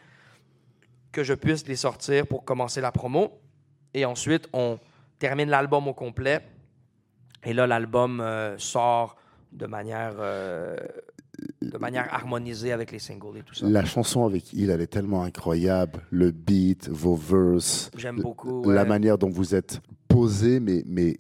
que 1.12 1.24
je 1.24 1.34
puisse 1.34 1.68
les 1.68 1.76
sortir 1.76 2.26
pour 2.26 2.46
commencer 2.46 2.82
la 2.82 2.92
promo. 2.92 3.40
Et 3.94 4.06
ensuite, 4.06 4.48
on 4.54 4.80
termine 5.20 5.50
l'album 5.50 5.88
au 5.88 5.94
complet. 5.94 6.42
Et 7.44 7.54
là, 7.54 7.68
l'album 7.68 8.22
euh, 8.22 8.58
sort 8.58 9.18
de 9.52 9.68
manière 9.68 10.14
euh, 10.18 10.78
de 11.62 11.78
manière 11.78 12.14
harmonisée 12.14 12.72
avec 12.72 12.92
les 12.92 13.00
singles 13.00 13.38
et 13.38 13.44
tout 13.44 13.56
ça. 13.56 13.68
La 13.68 13.86
chanson 13.86 14.26
avec 14.26 14.54
il, 14.54 14.70
elle 14.70 14.82
est 14.82 14.88
tellement 14.88 15.24
incroyable. 15.24 16.02
Le 16.12 16.32
beat, 16.32 16.90
vos 16.90 17.16
verses. 17.16 17.90
J'aime 17.98 18.22
beaucoup. 18.22 18.70
La 18.70 18.86
manière 18.86 19.18
dont 19.18 19.30
vous 19.30 19.56
êtes 19.56 19.82
posé, 20.08 20.60
mais, 20.60 20.84
mais 20.86 21.20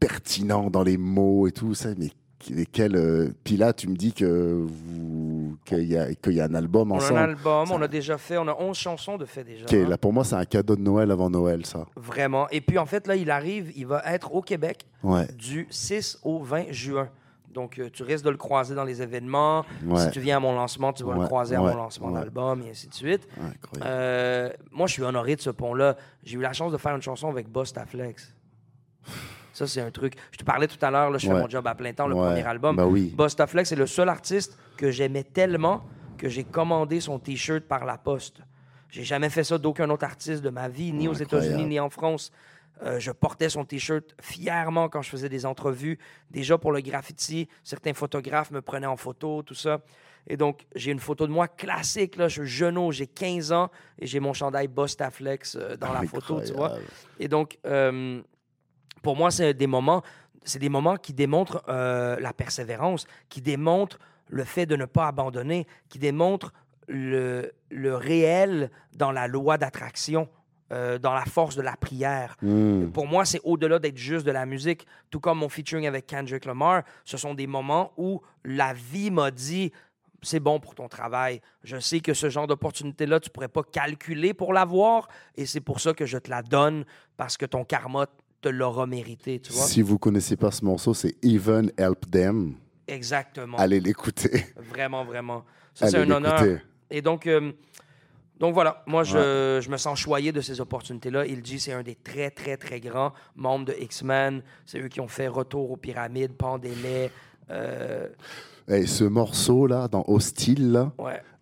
pertinent 0.00 0.70
dans 0.70 0.82
les 0.82 0.96
mots 0.96 1.46
et 1.46 1.52
tout 1.52 1.74
ça. 1.74 1.90
Mais 1.96 2.10
lesquels. 2.50 2.96
Euh, 2.96 3.30
puis 3.44 3.56
là, 3.56 3.72
tu 3.72 3.88
me 3.88 3.96
dis 3.96 4.12
que 4.12 4.64
vous 4.66 5.56
qu'il 5.64 5.84
y, 5.84 5.96
a, 5.96 6.08
y 6.10 6.40
a 6.40 6.44
un 6.44 6.54
album 6.54 6.92
ensemble. 6.92 7.12
On 7.12 7.16
a 7.16 7.20
un 7.20 7.28
album, 7.30 7.70
on 7.70 7.82
a 7.82 7.88
déjà 7.88 8.18
fait, 8.18 8.36
on 8.36 8.48
a 8.48 8.56
11 8.58 8.76
chansons 8.76 9.16
de 9.16 9.24
fait 9.24 9.44
déjà. 9.44 9.66
Hein. 9.70 9.88
là 9.88 9.96
pour 9.96 10.12
moi, 10.12 10.24
c'est 10.24 10.34
un 10.34 10.44
cadeau 10.44 10.76
de 10.76 10.82
Noël 10.82 11.10
avant 11.10 11.30
Noël, 11.30 11.64
ça. 11.64 11.86
Vraiment. 11.96 12.48
Et 12.50 12.60
puis 12.60 12.78
en 12.78 12.86
fait, 12.86 13.06
là, 13.06 13.16
il 13.16 13.30
arrive, 13.30 13.72
il 13.76 13.86
va 13.86 14.02
être 14.06 14.34
au 14.34 14.42
Québec 14.42 14.86
du 15.38 15.66
6 15.70 16.18
au 16.22 16.40
20 16.40 16.72
juin. 16.72 17.08
Donc, 17.54 17.78
euh, 17.78 17.88
tu 17.90 18.02
risques 18.02 18.24
de 18.24 18.30
le 18.30 18.36
croiser 18.36 18.74
dans 18.74 18.84
les 18.84 19.00
événements. 19.00 19.64
Si 19.96 20.10
tu 20.10 20.20
viens 20.20 20.36
à 20.36 20.40
mon 20.40 20.52
lancement, 20.54 20.92
tu 20.92 21.04
vas 21.04 21.14
le 21.14 21.24
croiser 21.26 21.56
à 21.56 21.60
mon 21.60 21.74
lancement 21.74 22.10
d'album, 22.10 22.62
et 22.62 22.70
ainsi 22.70 22.88
de 22.88 22.94
suite. 22.94 23.26
Euh, 23.82 24.50
moi, 24.72 24.86
je 24.86 24.92
suis 24.92 25.02
honoré 25.02 25.36
de 25.36 25.40
ce 25.40 25.50
pont-là. 25.50 25.96
J'ai 26.22 26.36
eu 26.36 26.40
la 26.40 26.52
chance 26.52 26.72
de 26.72 26.76
faire 26.76 26.94
une 26.94 27.02
chanson 27.02 27.28
avec 27.30 27.48
Boss 27.48 27.72
Taflex. 27.72 28.34
Ça, 29.52 29.68
c'est 29.68 29.80
un 29.80 29.90
truc. 29.92 30.14
Je 30.32 30.38
te 30.38 30.44
parlais 30.44 30.66
tout 30.66 30.84
à 30.84 30.90
l'heure, 30.90 31.16
je 31.16 31.28
fais 31.28 31.32
mon 31.32 31.48
job 31.48 31.66
à 31.66 31.74
plein 31.74 31.92
temps, 31.92 32.08
le 32.08 32.14
premier 32.14 32.44
album. 32.44 32.76
Bah 32.76 32.86
oui. 32.86 33.14
Boss 33.16 33.36
Taflex 33.36 33.70
est 33.72 33.76
le 33.76 33.86
seul 33.86 34.08
artiste 34.08 34.58
que 34.76 34.90
j'aimais 34.90 35.22
tellement 35.22 35.84
que 36.18 36.28
j'ai 36.28 36.44
commandé 36.44 37.00
son 37.00 37.18
T-shirt 37.18 37.64
par 37.64 37.84
la 37.84 37.96
poste. 37.98 38.40
J'ai 38.90 39.04
jamais 39.04 39.28
fait 39.28 39.44
ça 39.44 39.58
d'aucun 39.58 39.90
autre 39.90 40.04
artiste 40.04 40.42
de 40.42 40.50
ma 40.50 40.68
vie, 40.68 40.92
ni 40.92 41.08
aux 41.08 41.14
États-Unis, 41.14 41.64
ni 41.66 41.80
en 41.80 41.90
France. 41.90 42.30
Euh, 42.82 42.98
je 42.98 43.12
portais 43.12 43.48
son 43.48 43.64
T-shirt 43.64 44.14
fièrement 44.20 44.88
quand 44.88 45.02
je 45.02 45.08
faisais 45.08 45.28
des 45.28 45.46
entrevues. 45.46 45.98
Déjà 46.30 46.58
pour 46.58 46.72
le 46.72 46.80
graffiti, 46.80 47.48
certains 47.62 47.94
photographes 47.94 48.50
me 48.50 48.62
prenaient 48.62 48.86
en 48.86 48.96
photo, 48.96 49.42
tout 49.42 49.54
ça. 49.54 49.80
Et 50.26 50.36
donc, 50.36 50.66
j'ai 50.74 50.90
une 50.90 50.98
photo 50.98 51.26
de 51.26 51.32
moi 51.32 51.48
classique. 51.48 52.16
Là. 52.16 52.28
Je 52.28 52.42
suis 52.42 52.50
jeune, 52.50 52.90
j'ai 52.90 53.06
15 53.06 53.52
ans 53.52 53.70
et 53.98 54.06
j'ai 54.06 54.20
mon 54.20 54.32
chandail 54.32 54.68
Bostaflex 54.68 55.56
euh, 55.56 55.76
dans 55.76 55.92
la 55.92 56.02
photo, 56.02 56.40
tu 56.40 56.52
vois. 56.52 56.76
Et 57.20 57.28
donc, 57.28 57.58
euh, 57.66 58.20
pour 59.02 59.16
moi, 59.16 59.30
c'est 59.30 59.54
des 59.54 59.66
moments, 59.66 60.02
c'est 60.44 60.58
des 60.58 60.68
moments 60.68 60.96
qui 60.96 61.12
démontrent 61.12 61.62
la 61.68 62.32
persévérance, 62.32 63.06
qui 63.28 63.40
démontrent 63.40 63.98
le 64.28 64.44
fait 64.44 64.66
de 64.66 64.76
ne 64.76 64.86
pas 64.86 65.06
abandonner, 65.08 65.66
qui 65.88 65.98
démontrent 65.98 66.52
le, 66.88 67.52
le 67.70 67.94
réel 67.94 68.70
dans 68.94 69.12
la 69.12 69.28
loi 69.28 69.58
d'attraction. 69.58 70.28
Euh, 70.72 70.98
dans 70.98 71.12
la 71.12 71.26
force 71.26 71.56
de 71.56 71.62
la 71.62 71.76
prière. 71.76 72.38
Hmm. 72.40 72.86
Pour 72.86 73.06
moi, 73.06 73.26
c'est 73.26 73.40
au-delà 73.44 73.78
d'être 73.78 73.98
juste 73.98 74.24
de 74.24 74.30
la 74.30 74.46
musique. 74.46 74.86
Tout 75.10 75.20
comme 75.20 75.40
mon 75.40 75.50
featuring 75.50 75.86
avec 75.86 76.06
Kendrick 76.06 76.46
Lamar, 76.46 76.84
ce 77.04 77.18
sont 77.18 77.34
des 77.34 77.46
moments 77.46 77.92
où 77.98 78.22
la 78.46 78.72
vie 78.72 79.10
m'a 79.10 79.30
dit 79.30 79.72
c'est 80.22 80.40
bon 80.40 80.58
pour 80.60 80.74
ton 80.74 80.88
travail. 80.88 81.42
Je 81.62 81.78
sais 81.78 82.00
que 82.00 82.14
ce 82.14 82.30
genre 82.30 82.46
d'opportunité-là, 82.46 83.20
tu 83.20 83.28
ne 83.28 83.32
pourrais 83.32 83.48
pas 83.48 83.62
calculer 83.62 84.32
pour 84.34 84.54
l'avoir, 84.54 85.08
et 85.36 85.44
c'est 85.46 85.60
pour 85.60 85.80
ça 85.80 85.92
que 85.92 86.06
je 86.06 86.16
te 86.16 86.30
la 86.30 86.42
donne, 86.42 86.86
parce 87.18 87.36
que 87.36 87.44
ton 87.44 87.64
karma 87.64 88.06
te 88.40 88.48
l'aura 88.48 88.86
mérité, 88.86 89.40
tu 89.40 89.52
vois. 89.52 89.64
Si 89.64 89.82
vous 89.82 89.98
connaissez 89.98 90.36
pas 90.36 90.50
ce 90.50 90.64
morceau, 90.64 90.94
c'est 90.94 91.14
Even 91.22 91.70
Help 91.76 92.10
Them. 92.10 92.54
Exactement. 92.88 93.58
Allez 93.58 93.80
l'écouter. 93.80 94.46
Vraiment, 94.56 95.04
vraiment. 95.04 95.44
Ça, 95.74 95.88
c'est 95.88 95.98
un 95.98 96.10
honneur. 96.10 96.42
Et 96.90 97.02
donc, 97.02 97.26
euh, 97.26 97.52
donc 98.44 98.52
voilà, 98.52 98.82
moi, 98.86 99.04
je, 99.04 99.58
je, 99.62 99.70
me 99.70 99.78
sens 99.78 99.98
choyé 99.98 100.30
de 100.30 100.42
ces 100.42 100.60
opportunités-là. 100.60 101.24
Il 101.24 101.40
dit 101.40 101.58
c'est 101.58 101.72
un 101.72 101.82
des 101.82 101.94
très, 101.94 102.30
très, 102.30 102.58
très 102.58 102.78
grands 102.78 103.14
membres 103.36 103.64
de 103.64 103.74
X-Men. 103.80 104.42
C'est 104.66 104.80
eux 104.80 104.88
qui 104.88 105.00
ont 105.00 105.08
fait 105.08 105.28
Retour 105.28 105.70
aux 105.70 105.78
pyramides, 105.78 106.34
Pandémie. 106.34 107.08
Euh... 107.50 108.06
Et 108.68 108.84
ce 108.84 109.04
morceau-là, 109.04 109.88
dans 109.88 110.04
Hostile, 110.08 110.90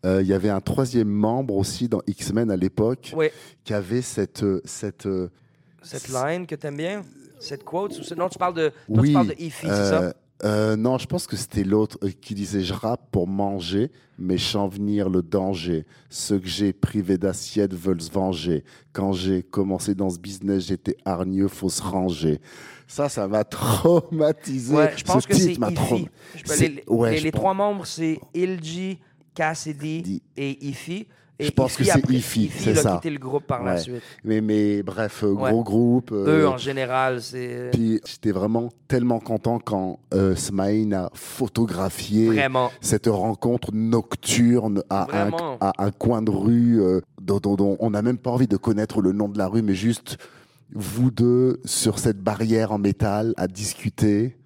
euh, 0.04 0.22
il 0.22 0.28
y 0.28 0.32
avait 0.32 0.48
un 0.48 0.60
troisième 0.60 1.08
membre 1.08 1.56
aussi 1.56 1.88
dans 1.88 2.02
X-Men 2.06 2.52
à 2.52 2.56
l'époque 2.56 3.16
qui 3.64 3.74
avait 3.74 4.02
cette... 4.02 4.44
cette 4.64 5.08
cette 5.82 6.08
line 6.08 6.46
que 6.46 6.54
tu 6.54 6.68
aimes 6.68 6.76
bien? 6.76 7.02
Cette 7.40 7.64
quote? 7.64 7.98
Non, 8.16 8.28
tu 8.28 8.38
parles 8.38 8.54
de, 8.54 8.72
toi, 8.86 9.02
tu 9.02 9.12
parles 9.12 9.26
de 9.26 9.34
Ify, 9.38 9.66
c'est 9.66 9.90
ça? 9.90 10.14
Euh, 10.44 10.76
non, 10.76 10.98
je 10.98 11.06
pense 11.06 11.26
que 11.26 11.36
c'était 11.36 11.62
l'autre 11.62 11.98
euh, 12.02 12.10
qui 12.20 12.34
disait 12.34 12.62
Je 12.62 12.72
rappe 12.72 13.10
pour 13.12 13.28
manger, 13.28 13.90
mais 14.18 14.38
chant 14.38 14.66
venir 14.66 15.08
le 15.08 15.22
danger. 15.22 15.86
Ceux 16.10 16.38
que 16.38 16.48
j'ai 16.48 16.72
privés 16.72 17.18
d'assiette 17.18 17.74
veulent 17.74 18.00
se 18.00 18.10
venger. 18.10 18.64
Quand 18.92 19.12
j'ai 19.12 19.42
commencé 19.42 19.94
dans 19.94 20.10
ce 20.10 20.18
business, 20.18 20.66
j'étais 20.66 20.96
hargneux, 21.04 21.48
faut 21.48 21.68
se 21.68 21.82
ranger. 21.82 22.40
Ça, 22.88 23.08
ça 23.08 23.28
m'a 23.28 23.44
traumatisé. 23.44 24.74
Ouais, 24.74 24.92
je 24.96 25.04
pense 25.04 25.26
que 25.26 25.34
c'est 25.34 25.52
Ify. 25.52 26.08
Les, 26.58 27.20
les, 27.20 27.32
trois 27.32 27.54
membres, 27.54 27.86
c'est 27.86 28.18
Ilji, 28.34 28.98
Cassidy 29.34 30.22
et 30.36 30.68
Ify 31.42 31.50
je 31.50 31.52
pense 31.52 31.76
que 31.76 31.84
c'est 31.84 32.10
IFI, 32.10 32.50
c'est 32.54 32.74
ça. 32.74 32.96
Quitté 32.96 33.10
le 33.10 33.18
groupe 33.18 33.46
par 33.46 33.62
la 33.62 33.78
suite. 33.78 34.02
Mais, 34.24 34.40
mais 34.40 34.82
bref, 34.82 35.24
euh, 35.24 35.32
gros 35.32 35.62
groupe. 35.62 36.12
Eux, 36.12 36.46
en 36.46 36.56
général, 36.56 37.20
c'est... 37.22 37.48
Euh, 37.50 37.70
puis 37.70 38.00
j'étais 38.06 38.32
vraiment 38.32 38.70
tellement 38.88 39.20
content 39.20 39.58
quand 39.58 40.00
euh, 40.14 40.34
a 40.92 41.10
photographié 41.14 42.30
cette 42.80 43.06
rencontre 43.06 43.70
nocturne 43.72 44.82
à 44.90 45.06
un, 45.12 45.30
à 45.60 45.72
un, 45.78 45.90
coin 45.90 46.22
de 46.22 46.30
rue 46.30 46.80
euh, 46.80 47.00
dont, 47.20 47.38
dont, 47.38 47.76
on 47.80 47.90
n'a 47.90 48.02
même 48.02 48.18
pas 48.18 48.30
envie 48.30 48.48
de 48.48 48.56
connaître 48.56 49.00
le 49.00 49.12
nom 49.12 49.28
de 49.28 49.38
la 49.38 49.48
rue, 49.48 49.62
mais 49.62 49.74
juste 49.74 50.18
vous 50.74 51.10
deux 51.10 51.60
sur 51.64 51.98
cette 51.98 52.20
barrière 52.20 52.72
en 52.72 52.78
métal 52.78 53.34
à 53.36 53.46
discuter, 53.46 54.36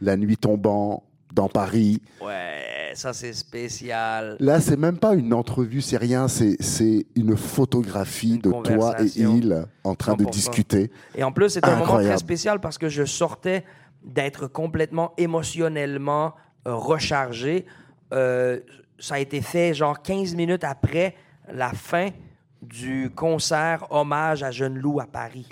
la 0.00 0.16
nuit 0.16 0.36
tombant 0.36 1.04
dans 1.34 1.48
Paris. 1.48 2.00
Ouais 2.22 2.79
ça 2.94 3.12
c'est 3.12 3.32
spécial. 3.32 4.36
Là, 4.40 4.60
c'est 4.60 4.76
même 4.76 4.98
pas 4.98 5.14
une 5.14 5.32
entrevue, 5.32 5.80
c'est 5.80 5.96
rien, 5.96 6.28
c'est 6.28 7.06
une 7.14 7.36
photographie 7.36 8.38
de 8.38 8.50
toi 8.50 9.00
et 9.02 9.20
il 9.20 9.66
en 9.84 9.94
train 9.94 10.14
de 10.14 10.24
discuter. 10.24 10.90
Et 11.14 11.22
en 11.22 11.32
plus, 11.32 11.50
c'est 11.50 11.64
un 11.64 11.76
moment 11.76 11.98
très 11.98 12.18
spécial 12.18 12.60
parce 12.60 12.78
que 12.78 12.88
je 12.88 13.04
sortais 13.04 13.64
d'être 14.04 14.46
complètement 14.46 15.12
émotionnellement 15.18 16.34
rechargé. 16.64 17.66
Euh, 18.12 18.60
ça 18.98 19.16
a 19.16 19.18
été 19.18 19.40
fait 19.40 19.74
genre 19.74 20.02
15 20.02 20.34
minutes 20.34 20.64
après 20.64 21.14
la 21.52 21.70
fin 21.70 22.08
du 22.62 23.10
concert 23.14 23.86
hommage 23.90 24.42
à 24.42 24.50
Jeune 24.50 24.78
Loup 24.78 25.00
à 25.00 25.06
Paris. 25.06 25.48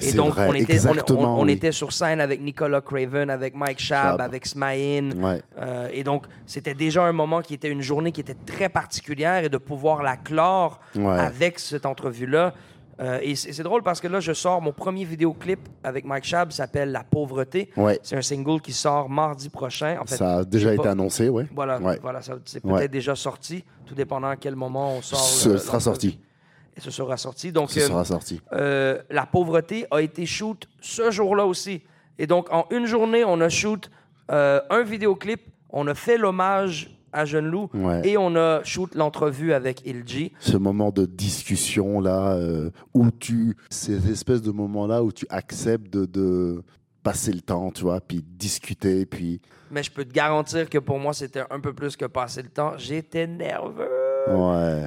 Et 0.00 0.12
donc, 0.12 0.34
on, 0.36 0.54
était, 0.54 0.78
on, 1.10 1.48
était 1.48 1.72
sur 1.72 1.92
scène 1.92 2.20
avec 2.20 2.40
Nicolas 2.40 2.80
Craven, 2.80 3.30
avec 3.30 3.54
Mike 3.54 3.80
Shab, 3.80 4.20
avec 4.20 4.46
Smaïn. 4.46 5.12
Euh, 5.58 5.88
et 5.92 6.04
donc, 6.04 6.26
c'était 6.46 6.74
déjà 6.74 7.04
un 7.04 7.12
moment 7.12 7.40
qui 7.42 7.54
était 7.54 7.70
une 7.70 7.82
journée 7.82 8.12
qui 8.12 8.20
était 8.20 8.36
très 8.46 8.68
particulière 8.68 9.44
et 9.44 9.48
de 9.48 9.58
pouvoir 9.58 10.02
la 10.02 10.16
clore 10.16 10.80
avec 10.96 11.58
cette 11.58 11.86
entrevue-là. 11.86 12.54
Euh, 13.00 13.18
et 13.22 13.34
c'est 13.34 13.62
drôle 13.62 13.82
parce 13.82 13.98
que 14.00 14.08
là, 14.08 14.20
je 14.20 14.32
sors 14.32 14.60
mon 14.60 14.72
premier 14.72 15.04
vidéoclip 15.04 15.60
avec 15.82 16.04
Mike 16.04 16.24
Shab, 16.24 16.52
s'appelle 16.52 16.92
La 16.92 17.02
pauvreté. 17.02 17.70
C'est 18.02 18.16
un 18.16 18.22
single 18.22 18.60
qui 18.60 18.72
sort 18.72 19.08
mardi 19.08 19.48
prochain. 19.48 19.96
En 20.00 20.04
fait, 20.04 20.16
ça 20.16 20.38
a 20.38 20.44
déjà 20.44 20.74
été 20.74 20.86
annoncé, 20.86 21.28
oui. 21.28 21.44
Voilà, 21.54 21.78
voilà 21.78 22.20
c'est 22.44 22.60
peut-être 22.60 22.90
déjà 22.90 23.16
sorti, 23.16 23.64
tout 23.86 23.94
dépendant 23.94 24.28
à 24.28 24.36
quel 24.36 24.56
moment 24.56 24.96
on 24.96 25.02
sort. 25.02 25.18
Ce 25.18 25.56
sera 25.58 25.80
sorti 25.80 26.18
ce 26.80 26.90
sera 26.90 27.16
sorti. 27.16 27.52
Donc, 27.52 27.70
ce 27.70 27.80
sera 27.80 28.04
sorti. 28.04 28.40
Euh, 28.52 29.00
la 29.10 29.26
pauvreté 29.26 29.86
a 29.90 30.00
été 30.00 30.26
shoot 30.26 30.68
ce 30.80 31.10
jour-là 31.10 31.46
aussi. 31.46 31.82
Et 32.18 32.26
donc, 32.26 32.52
en 32.52 32.66
une 32.70 32.86
journée, 32.86 33.24
on 33.24 33.40
a 33.40 33.48
shoot 33.48 33.90
euh, 34.30 34.60
un 34.70 34.82
vidéoclip, 34.82 35.40
on 35.70 35.86
a 35.86 35.94
fait 35.94 36.18
l'hommage 36.18 36.96
à 37.12 37.24
Jeune 37.24 37.46
Loup 37.46 37.68
et 38.04 38.16
on 38.16 38.36
a 38.36 38.62
shoot 38.62 38.94
l'entrevue 38.94 39.52
avec 39.52 39.84
Ilji. 39.84 40.32
Ce 40.38 40.56
moment 40.56 40.90
de 40.92 41.06
discussion 41.06 42.00
là, 42.00 42.34
euh, 42.34 42.70
où 42.94 43.10
tu, 43.10 43.56
ces 43.68 44.10
espèces 44.10 44.42
de 44.42 44.52
moments 44.52 44.86
là 44.86 45.02
où 45.02 45.10
tu 45.10 45.26
acceptes 45.28 45.92
de, 45.92 46.04
de, 46.06 46.62
passer 47.02 47.32
le 47.32 47.40
temps, 47.40 47.70
tu 47.70 47.82
vois, 47.82 48.00
puis 48.00 48.22
discuter, 48.22 49.06
puis. 49.06 49.40
Mais 49.70 49.82
je 49.82 49.90
peux 49.90 50.04
te 50.04 50.12
garantir 50.12 50.68
que 50.68 50.78
pour 50.78 50.98
moi 50.98 51.12
c'était 51.12 51.44
un 51.50 51.60
peu 51.60 51.72
plus 51.72 51.96
que 51.96 52.04
passer 52.04 52.42
le 52.42 52.48
temps. 52.48 52.74
J'étais 52.76 53.26
nerveux. 53.26 53.99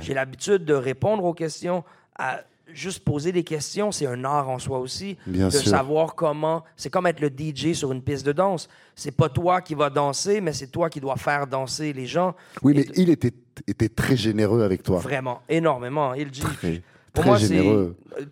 J'ai 0.02 0.14
l'habitude 0.14 0.66
de 0.66 0.74
répondre 0.74 1.24
aux 1.24 1.34
questions, 1.34 1.84
à 2.18 2.42
juste 2.74 3.04
poser 3.04 3.32
des 3.32 3.44
questions, 3.44 3.92
c'est 3.92 4.06
un 4.08 4.24
art 4.24 4.50
en 4.50 4.60
soi 4.60 4.80
aussi. 4.80 5.18
de 5.28 5.50
savoir 5.50 6.16
comment. 6.16 6.64
C'est 6.76 6.90
comme 6.90 7.08
être 7.08 7.20
le 7.20 7.30
DJ 7.30 7.74
sur 7.74 7.92
une 7.92 8.02
piste 8.02 8.26
de 8.26 8.32
danse. 8.32 8.68
C'est 8.96 9.12
pas 9.16 9.30
toi 9.30 9.62
qui 9.62 9.76
vas 9.76 9.90
danser, 9.90 10.42
mais 10.42 10.54
c'est 10.54 10.68
toi 10.68 10.90
qui 10.90 11.00
dois 11.00 11.16
faire 11.18 11.48
danser 11.48 11.94
les 11.94 12.06
gens. 12.06 12.36
Oui, 12.62 12.74
mais 12.76 12.86
il 12.96 13.10
était, 13.10 13.34
était 13.68 13.90
très 13.90 14.16
généreux 14.16 14.64
avec 14.64 14.84
toi. 14.84 15.00
Vraiment, 15.00 15.42
énormément. 15.50 16.14
Il 16.14 16.32
dit. 16.32 16.42
Très. 16.42 16.82
Pour 17.14 17.26
moi, 17.26 17.38
c'est 17.38 17.64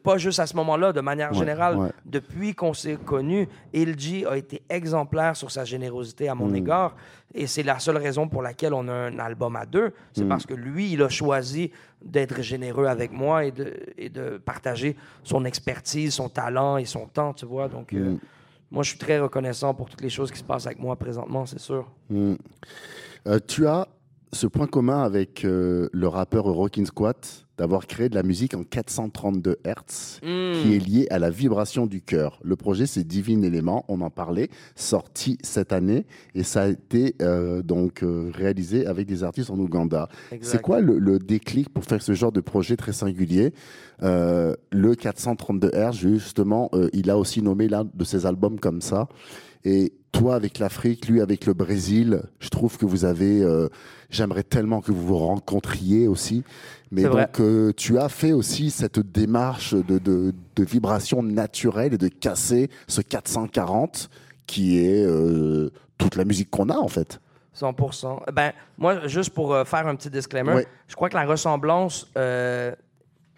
pas 0.02 0.18
juste 0.18 0.40
à 0.40 0.48
ce 0.48 0.56
moment-là, 0.56 0.92
de 0.92 1.02
manière 1.02 1.34
générale. 1.34 1.94
Depuis 2.04 2.56
qu'on 2.56 2.74
s'est 2.74 2.98
connus, 2.98 3.48
LG 3.74 4.26
a 4.28 4.38
été 4.38 4.64
exemplaire 4.70 5.36
sur 5.36 5.52
sa 5.52 5.66
générosité 5.66 6.30
à 6.30 6.36
mon 6.36 6.48
mm. 6.48 6.56
égard. 6.56 6.96
Et 7.36 7.46
c'est 7.46 7.62
la 7.62 7.78
seule 7.78 7.98
raison 7.98 8.28
pour 8.28 8.42
laquelle 8.42 8.74
on 8.74 8.88
a 8.88 8.94
un 8.94 9.20
album 9.20 9.56
à 9.56 9.68
deux. 9.68 9.92
C'est 10.14 10.24
mm. 10.24 10.30
parce 10.30 10.48
que 10.48 10.56
lui, 10.56 10.92
il 10.92 11.04
a 11.04 11.10
choisi 11.10 11.72
d'être 12.04 12.42
généreux 12.42 12.88
avec 12.88 13.12
moi 13.12 13.46
et 13.46 13.52
de, 13.52 13.72
et 14.00 14.10
de 14.10 14.42
partager 14.44 14.96
son 15.24 15.46
expertise, 15.46 16.16
son 16.16 16.30
talent 16.30 16.78
et 16.78 16.86
son 16.86 17.06
temps, 17.06 17.34
tu 17.34 17.46
vois. 17.46 17.68
Donc, 17.68 17.94
euh, 17.94 18.14
mm. 18.14 18.20
moi, 18.72 18.82
je 18.82 18.90
suis 18.90 19.00
très 19.00 19.20
reconnaissant 19.20 19.76
pour 19.76 19.90
toutes 19.90 20.02
les 20.02 20.10
choses 20.10 20.32
qui 20.32 20.40
se 20.40 20.44
passent 20.44 20.66
avec 20.66 20.80
moi 20.80 20.96
présentement, 20.96 21.46
c'est 21.46 21.60
sûr. 21.60 21.88
Euh, 22.12 23.40
tu 23.48 23.68
as 23.68 23.88
ce 24.34 24.48
point 24.48 24.68
commun 24.68 25.04
avec 25.04 25.46
euh, 25.46 25.90
le 25.94 26.08
rappeur 26.08 26.46
Rockin' 26.46 26.86
Squat 26.86 27.46
d'avoir 27.62 27.86
créé 27.86 28.10
de 28.10 28.16
la 28.16 28.24
musique 28.24 28.56
en 28.56 28.64
432 28.64 29.60
Hz 29.64 30.20
hmm. 30.24 30.64
qui 30.64 30.76
est 30.76 30.80
liée 30.80 31.08
à 31.12 31.20
la 31.20 31.30
vibration 31.30 31.86
du 31.86 32.02
cœur. 32.02 32.40
Le 32.44 32.56
projet, 32.56 32.88
c'est 32.88 33.04
Divine 33.04 33.44
Element, 33.44 33.86
on 33.88 34.02
en 34.02 34.10
parlait, 34.10 34.50
sorti 34.76 35.38
cette 35.44 35.72
année 35.72 36.08
et 36.34 36.42
ça 36.42 36.64
a 36.64 36.70
été 36.70 37.14
euh, 37.22 37.62
donc 37.62 38.02
euh, 38.02 38.32
réalisé 38.34 38.88
avec 38.88 39.06
des 39.06 39.24
artistes 39.24 39.52
en 39.52 39.60
Ouganda. 39.60 40.10
C'est 40.42 40.60
quoi 40.60 40.80
le, 40.80 41.20
déclic 41.20 41.70
pour 41.70 41.84
faire 41.84 42.02
ce 42.02 42.14
genre 42.14 42.32
de 42.32 42.42
projet 42.42 42.78
très 42.78 42.94
singulier? 42.94 43.54
Le 44.02 44.94
432 44.96 45.70
Hz, 45.70 45.92
justement, 46.18 46.72
il 46.94 47.12
a 47.12 47.18
aussi 47.20 47.44
nommé 47.44 47.68
l'un 47.68 47.86
de 47.86 48.04
ses 48.04 48.26
albums 48.26 48.60
comme 48.60 48.82
ça. 48.82 49.08
Et 49.64 49.94
toi 50.12 50.36
avec 50.36 50.60
l'Afrique, 50.60 51.08
lui 51.08 51.22
avec 51.22 51.46
le 51.46 51.54
Brésil, 51.54 52.22
je 52.40 52.50
trouve 52.50 52.78
que 52.78 52.86
vous 52.86 53.06
avez. 53.06 53.42
Euh, 53.42 53.70
j'aimerais 54.10 54.44
tellement 54.44 54.82
que 54.82 54.92
vous 54.92 55.06
vous 55.06 55.18
rencontriez 55.18 56.08
aussi. 56.08 56.44
Mais 56.92 57.04
donc, 57.04 57.40
euh, 57.40 57.72
tu 57.76 57.98
as 57.98 58.10
fait 58.10 58.34
aussi 58.34 58.70
cette 58.70 59.00
démarche 59.00 59.74
de, 59.74 59.98
de, 59.98 60.34
vibration 60.64 61.24
naturelle 61.24 61.94
et 61.94 61.98
de 61.98 62.10
casser 62.10 62.70
ce 62.88 63.02
440 63.02 64.10
qui 64.46 64.80
est 64.80 65.04
euh, 65.06 65.72
toute 65.98 66.18
la 66.18 66.26
musique 66.26 66.50
qu'on 66.50 66.70
a 66.70 66.78
en 66.78 66.90
fait. 66.90 67.20
100%. 67.58 68.32
Ben, 68.34 68.52
moi, 68.78 69.08
juste 69.08 69.32
pour 69.32 69.56
faire 69.66 69.88
un 69.88 69.96
petit 69.96 70.10
disclaimer, 70.10 70.66
je 70.88 70.96
crois 70.96 71.10
que 71.10 71.16
la 71.16 71.26
ressemblance 71.26 72.12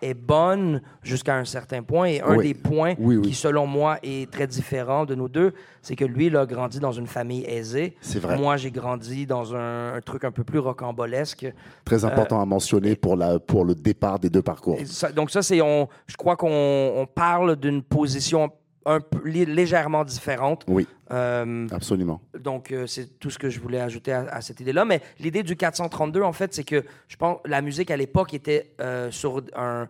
est 0.03 0.13
bonne 0.13 0.81
jusqu'à 1.01 1.35
un 1.35 1.45
certain 1.45 1.83
point. 1.83 2.05
Et 2.05 2.21
un 2.21 2.37
des 2.37 2.53
points 2.53 2.95
qui, 2.95 3.33
selon 3.33 3.67
moi, 3.67 3.97
est 4.03 4.29
très 4.31 4.47
différent 4.47 5.05
de 5.05 5.15
nous 5.15 5.29
deux, 5.29 5.53
c'est 5.81 5.95
que 5.95 6.05
lui, 6.05 6.27
il 6.27 6.37
a 6.37 6.45
grandi 6.45 6.79
dans 6.79 6.91
une 6.91 7.07
famille 7.07 7.43
aisée. 7.45 7.95
C'est 8.01 8.19
vrai. 8.19 8.37
Moi, 8.37 8.57
j'ai 8.57 8.71
grandi 8.71 9.25
dans 9.25 9.55
un, 9.55 9.99
truc 10.05 10.23
un 10.23 10.31
peu 10.31 10.43
plus 10.43 10.59
rocambolesque. 10.59 11.51
Très 11.85 12.05
important 12.05 12.41
à 12.41 12.45
mentionner 12.45 12.95
pour, 12.95 13.15
la, 13.15 13.39
pour 13.39 13.65
le 13.65 13.75
départ 13.75 14.19
des 14.19 14.29
deux 14.29 14.41
parcours. 14.41 14.77
donc 15.15 15.31
ça, 15.31 15.41
c'est... 15.41 15.61
On, 15.61 15.87
je 16.07 16.15
crois 16.15 16.35
qu'on 16.35 17.07
parle 17.15 17.55
d'une 17.55 17.81
position 17.81 18.51
un 18.85 18.99
peu 18.99 19.27
légèrement 19.27 20.03
différente. 20.03 20.63
Oui. 20.67 20.87
Euh, 21.11 21.67
absolument. 21.71 22.21
Donc, 22.37 22.71
euh, 22.71 22.87
c'est 22.87 23.19
tout 23.19 23.29
ce 23.29 23.37
que 23.37 23.49
je 23.49 23.59
voulais 23.59 23.79
ajouter 23.79 24.11
à, 24.13 24.41
cette 24.41 24.59
idée-là. 24.59 24.85
Mais 24.85 25.01
l'idée 25.19 25.43
du 25.43 25.55
432, 25.55 26.21
en 26.21 26.33
fait, 26.33 26.53
c'est 26.53 26.63
que 26.63 26.83
je 27.07 27.15
pense 27.15 27.39
la 27.45 27.61
musique 27.61 27.91
à 27.91 27.97
l'époque 27.97 28.33
était 28.33 28.71
euh, 28.81 29.11
sur 29.11 29.41
un. 29.55 29.87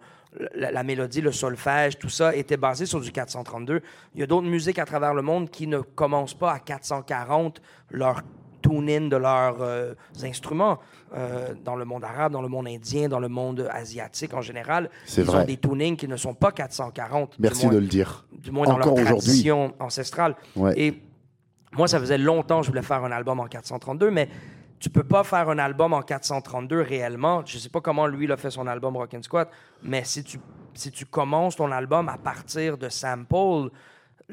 La, 0.56 0.82
mélodie, 0.82 1.22
le 1.22 1.32
solfège, 1.32 2.00
tout 2.00 2.10
ça 2.10 2.36
était 2.36 2.58
basé 2.58 2.88
sur 2.88 3.00
du 3.00 3.12
432. 3.12 3.84
Il 4.16 4.20
y 4.20 4.24
a 4.24 4.26
d'autres 4.26 4.48
musiques 4.48 4.80
à 4.80 4.86
travers 4.86 5.14
le 5.14 5.22
monde 5.22 5.52
qui 5.52 5.68
ne 5.68 5.78
commencent 5.78 6.34
pas 6.34 6.52
à 6.52 6.58
440 6.58 7.62
leur 7.92 8.24
tune-in 8.64 9.08
de 9.10 9.18
leurs 9.18 9.62
euh, 9.62 9.94
instruments. 10.24 10.80
Euh, 11.16 11.54
dans 11.64 11.76
le 11.76 11.86
monde 11.86 12.04
arabe, 12.04 12.32
dans 12.32 12.42
le 12.42 12.48
monde 12.48 12.68
indien, 12.68 13.08
dans 13.08 13.20
le 13.20 13.28
monde 13.28 13.70
asiatique 13.72 14.34
en 14.34 14.42
général, 14.42 14.90
ils 15.16 15.30
ont 15.30 15.44
des 15.44 15.58
tunings 15.58 15.96
qui 15.96 16.08
ne 16.08 16.18
sont 16.18 16.34
pas 16.34 16.52
440. 16.52 17.36
Merci 17.38 17.68
de 17.68 17.78
le 17.78 17.86
dire. 17.86 18.26
Du 18.32 18.50
moins 18.50 18.66
dans 18.66 18.80
leur 18.80 18.96
tradition 18.96 19.76
ancestrale. 19.80 20.36
Et 20.76 21.00
moi, 21.74 21.88
ça 21.88 22.00
faisait 22.00 22.18
longtemps 22.18 22.60
que 22.60 22.66
je 22.66 22.72
voulais 22.72 22.82
faire 22.82 23.04
un 23.04 23.12
album 23.12 23.40
en 23.40 23.46
432, 23.46 24.10
mais 24.10 24.28
tu 24.80 24.90
peux 24.90 25.04
pas 25.04 25.24
faire 25.24 25.50
un 25.50 25.60
album 25.60 25.94
en 25.94 26.02
432 26.02 26.82
réellement. 26.82 27.42
Je 27.46 27.58
sais 27.58 27.70
pas 27.70 27.80
comment 27.80 28.06
lui 28.08 28.26
il 28.26 28.32
a 28.32 28.38
fait 28.38 28.52
son 28.52 28.68
album 28.68 28.98
Rock 28.98 29.14
and 29.14 29.24
Squat, 29.24 29.50
mais 29.82 30.04
si 30.04 30.24
tu, 30.24 30.40
si 30.74 30.92
tu 30.92 31.06
commences 31.06 31.56
ton 31.56 31.72
album 31.72 32.10
à 32.10 32.18
partir 32.18 32.78
de 32.78 32.90
sample, 32.90 33.70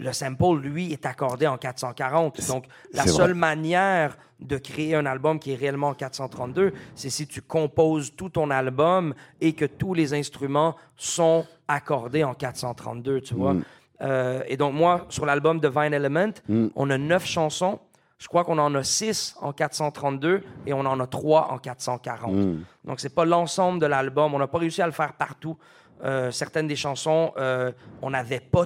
le 0.01 0.13
sample, 0.13 0.59
lui, 0.61 0.93
est 0.93 1.07
accordé 1.07 1.47
en 1.47 1.59
440. 1.59 2.47
Donc, 2.49 2.65
la 2.93 3.07
seule 3.07 3.35
manière 3.35 4.17
de 4.41 4.57
créer 4.57 4.95
un 4.95 5.05
album 5.05 5.39
qui 5.39 5.53
est 5.53 5.57
réellement 5.57 5.89
en 5.89 5.95
432, 5.95 6.73
c'est 6.95 7.11
si 7.11 7.27
tu 7.27 7.43
composes 7.43 8.15
tout 8.17 8.31
ton 8.31 8.51
album 8.51 9.15
et 9.41 9.53
que 9.53 9.67
tous 9.67 9.93
les 9.93 10.15
instruments 10.15 10.75
sont 10.97 11.45
accordés 11.69 12.25
en 12.25 12.35
432, 12.35 13.21
tu 13.21 13.35
vois. 13.35 13.55
Mm. 13.55 13.65
Euh, 14.03 14.43
et 14.49 14.57
donc, 14.57 14.75
moi, 14.75 15.05
sur 15.11 15.27
l'album 15.27 15.61
Divine 15.61 15.93
Element, 15.93 16.33
mm. 16.49 16.69
on 16.75 16.89
a 16.89 16.97
neuf 16.97 17.27
chansons. 17.27 17.79
Je 18.19 18.29
crois 18.29 18.45
qu'on 18.45 18.59
en 18.59 18.75
a 18.75 18.83
six 18.83 19.35
en 19.41 19.53
432 19.53 20.43
et 20.67 20.73
on 20.73 20.81
en 20.81 20.99
a 21.01 21.07
trois 21.07 21.51
en 21.53 21.59
440. 21.59 22.33
Mm. 22.33 22.65
Donc, 22.87 23.01
c'est 23.01 23.15
pas 23.15 23.27
l'ensemble 23.27 23.79
de 23.79 23.87
l'album. 23.87 24.33
On 24.35 24.39
n'a 24.39 24.47
pas 24.47 24.59
réussi 24.59 24.81
à 24.81 24.87
le 24.87 24.93
faire 24.93 25.13
partout. 25.13 25.59
Euh, 26.03 26.31
certaines 26.31 26.67
des 26.67 26.77
chansons, 26.77 27.33
euh, 27.37 27.73
on 28.01 28.11
n'avait 28.11 28.41
pas 28.41 28.65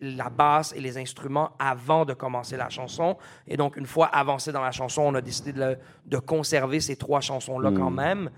la 0.00 0.30
basse 0.30 0.72
et 0.76 0.80
les 0.80 0.96
instruments 0.98 1.50
avant 1.58 2.04
de 2.04 2.14
commencer 2.14 2.56
la 2.56 2.68
chanson. 2.68 3.16
Et 3.46 3.56
donc, 3.56 3.76
une 3.76 3.86
fois 3.86 4.06
avancé 4.06 4.52
dans 4.52 4.62
la 4.62 4.72
chanson, 4.72 5.02
on 5.02 5.14
a 5.14 5.20
décidé 5.20 5.52
de, 5.52 6.18
conserver 6.18 6.80
ces 6.80 6.96
trois 6.96 7.20
chansons-là 7.20 7.70
quand 7.76 7.90
hmm. 7.90 7.96
même. 7.96 8.30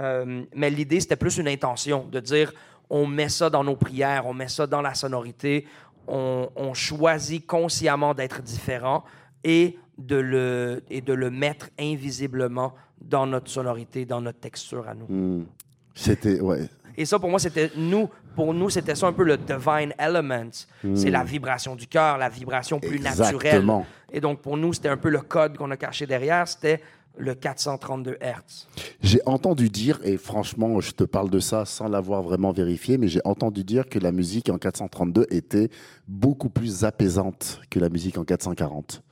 Euh, 0.00 0.44
mais 0.54 0.70
l'idée, 0.70 1.00
c'était 1.00 1.16
plus 1.16 1.38
une 1.38 1.48
intention, 1.48 2.06
de 2.10 2.20
dire, 2.20 2.52
on 2.90 3.06
met 3.06 3.28
ça 3.28 3.50
dans 3.50 3.64
nos 3.64 3.76
prières, 3.76 4.26
on 4.26 4.34
met 4.34 4.48
ça 4.48 4.66
dans 4.66 4.82
la 4.82 4.94
sonorité, 4.94 5.66
on, 6.06 6.74
choisit 6.74 7.46
consciemment 7.46 8.12
d'être 8.12 8.42
différent 8.42 9.04
et 9.42 9.78
de, 9.96 10.16
le, 10.16 10.82
et 10.90 11.00
de 11.00 11.14
le 11.14 11.30
mettre 11.30 11.70
invisiblement 11.78 12.74
dans 13.00 13.26
notre 13.26 13.50
sonorité, 13.50 14.04
dans 14.04 14.20
notre 14.20 14.40
texture 14.40 14.86
à 14.88 14.94
nous. 14.94 15.06
Hmm. 15.08 15.46
C'était, 15.94 16.40
ouais. 16.40 16.68
Et 16.96 17.04
ça, 17.04 17.18
pour 17.18 17.30
moi, 17.30 17.38
c'était 17.38 17.70
nous. 17.76 18.08
Pour 18.34 18.52
nous, 18.54 18.70
c'était 18.70 18.94
ça 18.94 19.06
un 19.06 19.12
peu 19.12 19.24
le 19.24 19.36
divine 19.36 19.94
element. 19.98 20.50
C'est 20.94 21.10
la 21.10 21.22
hmm. 21.22 21.26
vibration 21.26 21.76
du 21.76 21.86
cœur, 21.86 22.18
la 22.18 22.28
vibration 22.28 22.80
plus 22.80 23.00
naturelle. 23.00 23.64
Et 24.12 24.20
donc, 24.20 24.40
pour 24.40 24.56
nous, 24.56 24.72
c'était 24.72 24.88
un 24.88 24.96
peu 24.96 25.08
le 25.08 25.20
code 25.20 25.56
qu'on 25.56 25.70
a 25.70 25.76
caché 25.76 26.06
derrière. 26.06 26.46
C'était 26.46 26.80
le 27.16 27.34
432 27.34 28.18
Hz. 28.20 28.66
J'ai 29.02 29.20
entendu 29.26 29.68
dire, 29.68 30.00
et 30.04 30.16
franchement, 30.16 30.80
je 30.80 30.92
te 30.92 31.04
parle 31.04 31.30
de 31.30 31.38
ça 31.38 31.64
sans 31.64 31.88
l'avoir 31.88 32.22
vraiment 32.22 32.52
vérifié, 32.52 32.98
mais 32.98 33.08
j'ai 33.08 33.20
entendu 33.24 33.64
dire 33.64 33.88
que 33.88 33.98
la 33.98 34.12
musique 34.12 34.48
en 34.50 34.58
432 34.58 35.26
était 35.30 35.70
beaucoup 36.08 36.48
plus 36.48 36.84
apaisante 36.84 37.60
que 37.70 37.78
la 37.78 37.88
musique 37.88 38.18
en 38.18 38.24
440. 38.24 39.02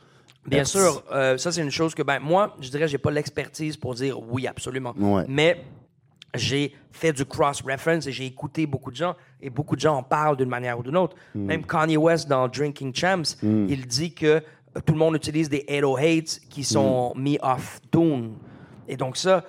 Bien 0.46 0.64
sûr, 0.64 1.04
euh, 1.12 1.38
ça 1.38 1.52
c'est 1.52 1.62
une 1.62 1.70
chose 1.70 1.94
que 1.94 2.02
ben 2.02 2.18
moi, 2.18 2.56
je 2.60 2.68
dirais, 2.68 2.88
j'ai 2.88 2.98
pas 2.98 3.12
l'expertise 3.12 3.76
pour 3.76 3.94
dire 3.94 4.20
oui 4.32 4.48
absolument. 4.48 4.92
Mais 5.28 5.64
j'ai 6.34 6.74
fait 6.90 7.12
du 7.12 7.24
cross-reference 7.24 8.06
et 8.06 8.12
j'ai 8.12 8.26
écouté 8.26 8.66
beaucoup 8.66 8.90
de 8.90 8.96
gens 8.96 9.14
et 9.40 9.50
beaucoup 9.50 9.76
de 9.76 9.80
gens 9.80 9.96
en 9.96 10.02
parlent 10.02 10.36
d'une 10.36 10.48
manière 10.48 10.78
ou 10.78 10.82
d'une 10.82 10.96
autre. 10.96 11.16
Hmm. 11.34 11.46
Même 11.46 11.66
Kanye 11.66 11.96
West 11.96 12.28
dans 12.28 12.48
Drinking 12.48 12.94
Champs, 12.94 13.36
hmm. 13.42 13.66
il 13.68 13.86
dit 13.86 14.14
que 14.14 14.26
euh, 14.26 14.40
tout 14.84 14.92
le 14.92 14.98
monde 14.98 15.14
utilise 15.14 15.48
des 15.48 15.64
808s 15.68 16.40
qui 16.48 16.64
sont 16.64 17.12
hmm. 17.14 17.22
mis 17.22 17.38
off 17.42 17.80
tune. 17.90 18.34
Et 18.88 18.96
donc 18.96 19.16
ça, 19.16 19.44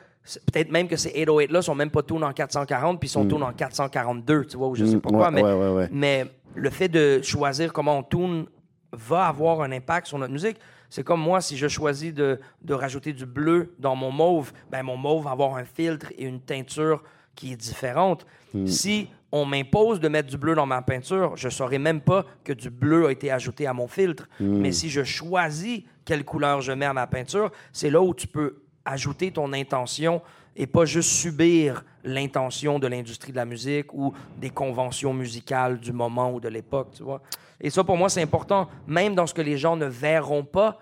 peut-être 0.52 0.72
même 0.72 0.88
que 0.88 0.96
ces 0.96 1.10
808-là 1.10 1.62
sont 1.62 1.76
même 1.76 1.92
pas 1.92 2.04
tune 2.04 2.24
en 2.24 2.32
440 2.32 3.00
puis 3.00 3.10
sont 3.10 3.26
tune 3.26 3.44
en 3.44 3.54
442, 3.54 4.46
tu 4.46 4.58
vois, 4.58 4.68
ou 4.68 4.76
je 4.76 4.86
sais 4.86 5.00
pas 5.00 5.10
quoi. 5.10 5.32
mais, 5.32 5.44
mais 5.92 6.26
le 6.56 6.70
fait 6.70 6.88
de 6.88 7.22
choisir 7.22 7.74
comment 7.74 8.00
on 8.00 8.04
tune 8.04 8.46
va 8.92 9.26
avoir 9.26 9.62
un 9.62 9.72
impact 9.72 10.08
sur 10.08 10.18
notre 10.20 10.34
musique. 10.34 10.58
C'est 10.94 11.04
comme 11.04 11.22
moi, 11.22 11.42
si 11.42 11.58
je 11.58 11.68
choisis 11.68 12.14
de, 12.14 12.38
rajouter 12.70 13.14
du 13.14 13.26
bleu 13.26 13.74
dans 13.80 13.96
mon 13.96 14.12
mauve, 14.12 14.54
ben 14.70 14.84
mon 14.84 14.96
mauve 14.96 15.24
va 15.24 15.32
avoir 15.32 15.56
un 15.56 15.66
filtre 15.66 16.14
et 16.20 16.26
une 16.26 16.40
teinture 16.40 17.02
qui 17.34 17.52
est 17.52 17.56
différente. 17.56 18.28
Hmm. 18.54 18.68
Si 18.68 19.08
on 19.32 19.44
m'impose 19.44 20.00
de 20.00 20.08
mettre 20.08 20.30
du 20.30 20.38
bleu 20.38 20.54
dans 20.54 20.68
ma 20.68 20.84
peinture, 20.84 21.36
je 21.36 21.48
ne 21.48 21.52
saurais 21.52 21.80
même 21.80 22.00
pas 22.00 22.28
que 22.44 22.54
du 22.54 22.70
bleu 22.70 23.08
a 23.08 23.12
été 23.12 23.32
ajouté 23.32 23.66
à 23.66 23.74
mon 23.74 23.88
filtre. 23.88 24.30
Hmm. 24.40 24.60
Mais 24.60 24.72
si 24.72 24.92
je 24.92 25.04
choisis 25.04 25.82
quelle 26.06 26.24
couleur 26.24 26.62
je 26.62 26.74
mets 26.74 26.86
à 26.86 26.94
ma 26.94 27.08
peinture, 27.08 27.52
c'est 27.72 27.90
là 27.90 28.00
où 28.00 28.14
tu 28.14 28.28
peux 28.28 28.62
ajouter 28.86 29.32
ton 29.32 29.52
intention 29.52 30.22
et 30.56 30.68
pas 30.68 30.86
juste 30.86 31.10
subir 31.10 31.84
l'intention 32.04 32.78
de 32.78 32.86
l'industrie 32.86 33.32
de 33.32 33.38
la 33.38 33.46
musique 33.46 33.92
ou 33.96 34.14
des 34.38 34.52
conventions 34.52 35.12
musicales 35.12 35.80
du 35.80 35.92
moment 35.92 36.32
ou 36.32 36.40
de 36.40 36.50
l'époque, 36.50 36.90
tu 36.96 37.02
vois. 37.02 37.24
Et 37.60 37.70
ça, 37.70 37.84
pour 37.84 37.98
moi, 37.98 38.10
c'est 38.10 38.22
important, 38.22 38.68
même 38.86 39.16
dans 39.16 39.26
ce 39.26 39.34
que 39.34 39.42
les 39.42 39.58
gens 39.58 39.76
ne 39.76 39.86
verront 39.86 40.44
pas. 40.44 40.78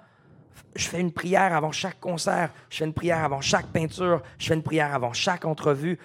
Je 0.76 0.88
fais 0.88 1.02
une 1.02 1.12
prière 1.12 1.54
avant 1.54 1.72
chaque 1.72 2.00
concert, 2.00 2.52
je 2.70 2.78
fais 2.78 2.86
une 2.86 2.94
prière 2.94 3.24
avant 3.24 3.42
chaque 3.42 3.68
peinture, 3.68 4.22
je 4.38 4.48
fais 4.48 4.54
une 4.54 4.64
prière 4.64 4.94
avant 4.94 5.14
chaque 5.14 5.46
entrevue. 5.46 6.00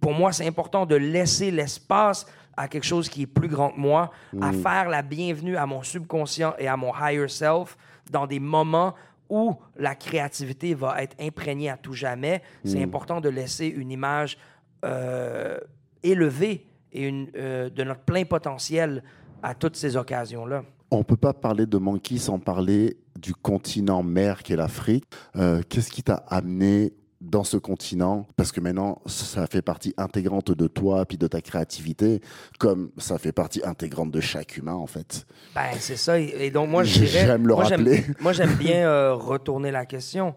pour 0.00 0.12
moi, 0.12 0.32
c'est 0.32 0.46
important 0.46 0.84
de 0.84 0.96
laisser 0.96 1.50
l'espace 1.50 2.26
à 2.56 2.68
quelque 2.68 2.84
chose 2.84 3.08
qui 3.08 3.22
est 3.22 3.26
plus 3.26 3.48
grand 3.48 3.70
que 3.70 3.80
moi, 3.80 4.10
à 4.40 4.52
mm. 4.52 4.62
faire 4.62 4.88
la 4.88 5.02
bienvenue 5.02 5.56
à 5.56 5.66
mon 5.66 5.82
subconscient 5.82 6.54
et 6.58 6.68
à 6.68 6.76
mon 6.76 6.92
higher 6.94 7.28
self 7.28 7.76
dans 8.10 8.26
des 8.26 8.40
moments 8.40 8.94
où 9.28 9.56
la 9.76 9.94
créativité 9.94 10.74
va 10.74 11.02
être 11.02 11.16
imprégnée 11.18 11.70
à 11.70 11.78
tout 11.78 11.94
jamais. 11.94 12.42
C'est 12.64 12.80
mm. 12.80 12.84
important 12.84 13.20
de 13.20 13.30
laisser 13.30 13.66
une 13.66 13.90
image 13.90 14.36
euh, 14.84 15.58
élevée 16.02 16.66
et 16.92 17.06
une, 17.06 17.30
euh, 17.36 17.70
de 17.70 17.84
notre 17.84 18.00
plein 18.00 18.24
potentiel 18.24 19.02
à 19.42 19.54
toutes 19.54 19.76
ces 19.76 19.96
occasions-là. 19.96 20.64
On 20.92 20.98
ne 20.98 21.04
peut 21.04 21.16
pas 21.16 21.32
parler 21.32 21.64
de 21.64 21.78
Monkey 21.78 22.18
sans 22.18 22.38
parler 22.38 22.98
du 23.18 23.34
continent 23.34 24.02
mère 24.02 24.42
qui 24.42 24.52
est 24.52 24.56
l'Afrique. 24.56 25.06
Euh, 25.36 25.62
qu'est-ce 25.66 25.90
qui 25.90 26.02
t'a 26.02 26.22
amené 26.28 26.92
dans 27.18 27.44
ce 27.44 27.56
continent? 27.56 28.26
Parce 28.36 28.52
que 28.52 28.60
maintenant, 28.60 29.00
ça 29.06 29.46
fait 29.46 29.62
partie 29.62 29.94
intégrante 29.96 30.50
de 30.50 30.66
toi, 30.66 31.06
puis 31.06 31.16
de 31.16 31.26
ta 31.26 31.40
créativité, 31.40 32.20
comme 32.58 32.90
ça 32.98 33.16
fait 33.16 33.32
partie 33.32 33.62
intégrante 33.64 34.10
de 34.10 34.20
chaque 34.20 34.58
humain, 34.58 34.74
en 34.74 34.86
fait. 34.86 35.26
Ben, 35.54 35.70
c'est 35.78 35.96
ça. 35.96 36.20
Et 36.20 36.50
donc, 36.50 36.68
moi, 36.68 36.84
je 36.84 37.06
J'aime 37.06 37.46
le 37.46 37.54
rappeler. 37.54 38.04
Moi, 38.20 38.34
j'aime 38.34 38.54
bien 38.56 38.86
euh, 38.86 39.14
retourner 39.14 39.70
la 39.70 39.86
question. 39.86 40.34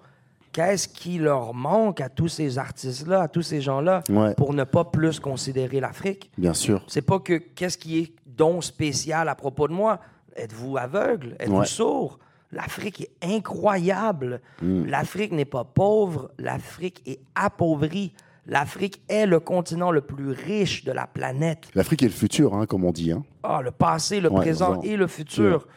Qu'est-ce 0.54 0.88
qui 0.88 1.18
leur 1.18 1.54
manque 1.54 2.00
à 2.00 2.08
tous 2.08 2.30
ces 2.30 2.58
artistes-là, 2.58 3.24
à 3.24 3.28
tous 3.28 3.42
ces 3.42 3.60
gens-là, 3.60 4.04
pour 4.38 4.54
ne 4.54 4.64
pas 4.64 4.86
plus 4.86 5.20
considérer 5.20 5.82
l'Afrique? 5.82 6.32
Bien 6.38 6.54
sûr. 6.54 6.86
C'est 6.88 7.02
pas 7.02 7.20
que 7.20 7.34
qu'est-ce 7.34 7.78
qui 7.78 8.00
est 8.00 8.14
don 8.26 8.62
spécial 8.62 9.28
à 9.28 9.36
propos 9.36 9.68
de 9.68 9.74
moi. 9.74 10.00
Êtes-vous 10.36 10.78
aveugle? 10.78 11.36
Êtes-vous 11.40 11.66
sourd? 11.66 12.20
L'Afrique 12.52 13.02
est 13.02 13.36
incroyable. 13.36 14.42
Mm. 14.62 14.86
L'Afrique 14.86 15.32
n'est 15.32 15.46
pas 15.46 15.64
pauvre, 15.64 16.32
l'Afrique 16.38 17.02
est 17.06 17.20
appauvrie. 17.36 18.14
L'Afrique 18.48 19.02
est 19.10 19.26
le 19.26 19.40
continent 19.40 19.92
le 19.92 20.02
plus 20.02 20.30
riche 20.30 20.84
de 20.84 20.92
la 20.92 21.08
planète. 21.08 21.68
L'Afrique 21.74 22.04
est 22.04 22.08
le 22.08 22.12
futur, 22.12 22.54
hein, 22.54 22.66
comme 22.68 22.86
on 22.86 22.92
dit. 22.92 23.12
Hein. 23.12 23.24
Ah, 23.44 23.62
le 23.64 23.72
passé, 23.72 24.22
le 24.22 24.30
présent 24.30 24.82
et 24.82 24.96
le 24.96 25.08
futur. 25.08 25.68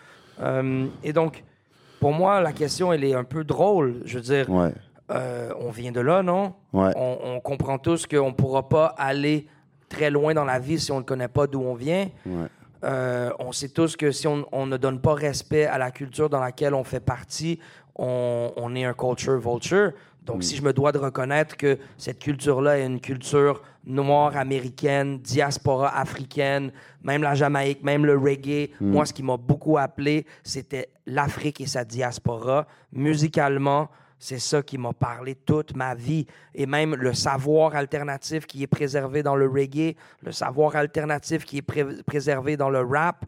Euh, 0.40 0.86
et 1.02 1.14
donc, 1.14 1.44
pour 1.98 2.12
moi, 2.12 2.40
la 2.40 2.52
question, 2.52 2.92
elle 2.92 3.04
est 3.04 3.14
un 3.14 3.24
peu 3.24 3.42
drôle. 3.42 4.02
Je 4.04 4.18
veux 4.18 4.24
dire, 4.24 4.46
euh, 5.10 5.52
on 5.58 5.70
vient 5.70 5.92
de 5.92 6.00
là, 6.00 6.22
non? 6.22 6.52
On, 6.74 7.18
on, 7.24 7.40
comprend 7.40 7.78
tous 7.78 8.06
qu'on 8.06 8.28
ne 8.28 8.34
pourra 8.34 8.68
pas 8.68 8.86
aller 8.98 9.46
très 9.88 10.10
loin 10.10 10.34
dans 10.34 10.44
la 10.44 10.58
vie 10.58 10.78
si 10.78 10.92
on 10.92 10.98
ne 10.98 11.04
connaît 11.04 11.28
pas 11.28 11.46
d'où 11.46 11.62
on 11.62 11.74
vient. 11.74 12.08
Euh, 12.84 13.30
on 13.38 13.52
sait 13.52 13.68
tous 13.68 13.96
que 13.96 14.12
si 14.12 14.26
on, 14.26 14.66
ne 14.66 14.76
donne 14.76 15.00
pas 15.00 15.14
respect 15.14 15.66
à 15.66 15.78
la 15.78 15.90
culture 15.90 16.30
dans 16.30 16.40
laquelle 16.40 16.74
on 16.74 16.84
fait 16.84 17.00
partie, 17.00 17.58
on, 17.96 18.72
est 18.76 18.84
un 18.84 18.94
culture 18.94 19.38
vulture. 19.38 19.92
Donc, 20.24 20.38
mm. 20.38 20.42
si 20.42 20.56
je 20.56 20.62
me 20.62 20.72
dois 20.72 20.92
de 20.92 20.98
reconnaître 20.98 21.56
que 21.56 21.78
cette 21.96 22.20
culture-là 22.20 22.78
est 22.78 22.86
une 22.86 23.00
culture 23.00 23.62
noire 23.84 24.36
américaine, 24.36 25.18
diaspora 25.18 25.96
africaine, 25.98 26.70
même 27.02 27.22
la 27.22 27.34
Jamaïque, 27.34 27.82
même 27.82 28.06
le 28.06 28.16
reggae, 28.16 28.70
mm. 28.80 28.90
moi, 28.90 29.06
ce 29.06 29.12
qui 29.12 29.22
m'a 29.22 29.36
beaucoup 29.36 29.78
appelé, 29.78 30.26
c'était 30.44 30.90
l'Afrique 31.06 31.60
et 31.60 31.66
sa 31.66 31.84
diaspora. 31.84 32.66
Musicalement, 32.92 33.88
c'est 34.18 34.38
ça 34.38 34.62
qui 34.62 34.78
m'a 34.78 34.92
parlé 34.92 35.34
toute 35.34 35.76
ma 35.76 35.94
vie. 35.94 36.26
Et 36.54 36.66
même 36.66 36.94
le 36.94 37.14
savoir 37.14 37.76
alternatif 37.76 38.46
qui 38.46 38.62
est 38.62 38.66
préservé 38.66 39.22
dans 39.22 39.36
le 39.36 39.46
reggae, 39.46 39.96
le 40.22 40.32
savoir 40.32 40.76
alternatif 40.76 41.44
qui 41.44 41.58
est 41.58 42.02
préservé 42.02 42.56
dans 42.56 42.70
le 42.70 42.80
rap, 42.80 43.24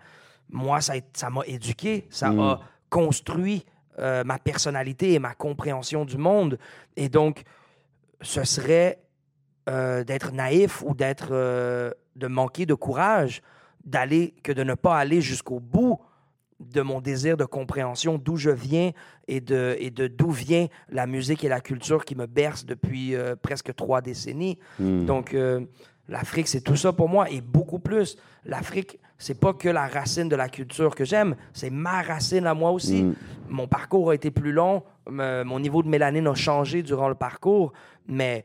moi, 0.51 0.81
ça 0.81 1.31
m'a 1.31 1.43
éduqué, 1.47 2.07
ça 2.11 2.31
m'a 2.31 2.55
mm. 2.55 2.61
construit 2.89 3.65
euh, 4.01 4.25
ma 4.25 4.39
personnalité 4.39 5.13
et 5.13 5.19
ma 5.19 5.35
compréhension 5.35 6.05
du 6.05 6.17
monde. 6.17 6.59
Et 6.97 7.09
donc, 7.09 7.43
ce 8.21 8.45
serait 8.45 8.99
euh, 9.69 10.03
d'être 10.03 10.33
naïf 10.33 10.83
ou 10.83 10.95
d'être 10.95 11.29
euh, 11.31 11.93
de 12.17 12.27
manquer 12.27 12.67
de 12.67 12.75
courage 12.75 13.43
d'aller 13.85 14.35
que 14.43 14.53
de 14.53 14.63
ne 14.63 14.75
pas 14.75 14.99
aller 14.99 15.21
jusqu'au 15.21 15.61
bout 15.61 16.01
de 16.61 16.83
mon 16.83 17.01
désir 17.01 17.37
de 17.37 17.45
compréhension 17.47 18.19
d'où 18.19 18.37
je 18.37 18.51
viens 18.51 18.91
et 19.29 19.41
de 19.41 19.77
et 19.79 19.91
de 19.91 20.07
d'où 20.07 20.31
vient 20.31 20.67
la 20.91 21.07
musique 21.07 21.43
et 21.43 21.49
la 21.49 21.61
culture 21.61 22.05
qui 22.05 22.15
me 22.15 22.27
bercent 22.27 22.67
depuis 22.67 23.15
euh, 23.15 23.35
presque 23.41 23.75
trois 23.75 24.01
décennies. 24.03 24.59
Hmm. 24.79 25.07
Donc 25.07 25.33
euh, 25.35 25.61
l'Afrique, 26.09 26.49
c'est 26.49 26.61
tout 26.61 26.77
ça 26.77 26.93
pour 26.93 27.09
moi 27.09 27.31
et 27.31 27.41
beaucoup 27.41 27.79
plus. 27.79 28.17
L'Afrique, 28.45 28.99
c'est 29.17 29.39
pas 29.39 29.53
que 29.55 29.69
la 29.69 29.87
racine 29.87 30.29
de 30.29 30.37
la 30.37 30.49
culture 30.49 30.95
que 30.95 31.05
j'aime, 31.05 31.35
c'est 31.53 31.71
ma 31.71 32.03
racine 32.03 32.47
à 32.47 32.55
moi 32.55 32.71
aussi. 32.73 33.03
Mm. 33.05 33.15
Mon 33.49 33.69
parcours 33.69 34.11
a 34.11 34.15
été 34.15 34.31
plus 34.31 34.51
long, 34.53 34.83
me- 35.09 35.45
mon 35.45 35.61
niveau 35.61 35.83
de 35.83 35.89
mélanine 35.89 36.27
a 36.27 36.35
changé 36.35 36.83
durant 36.83 37.09
le 37.09 37.15
parcours, 37.15 37.73
mais 38.09 38.45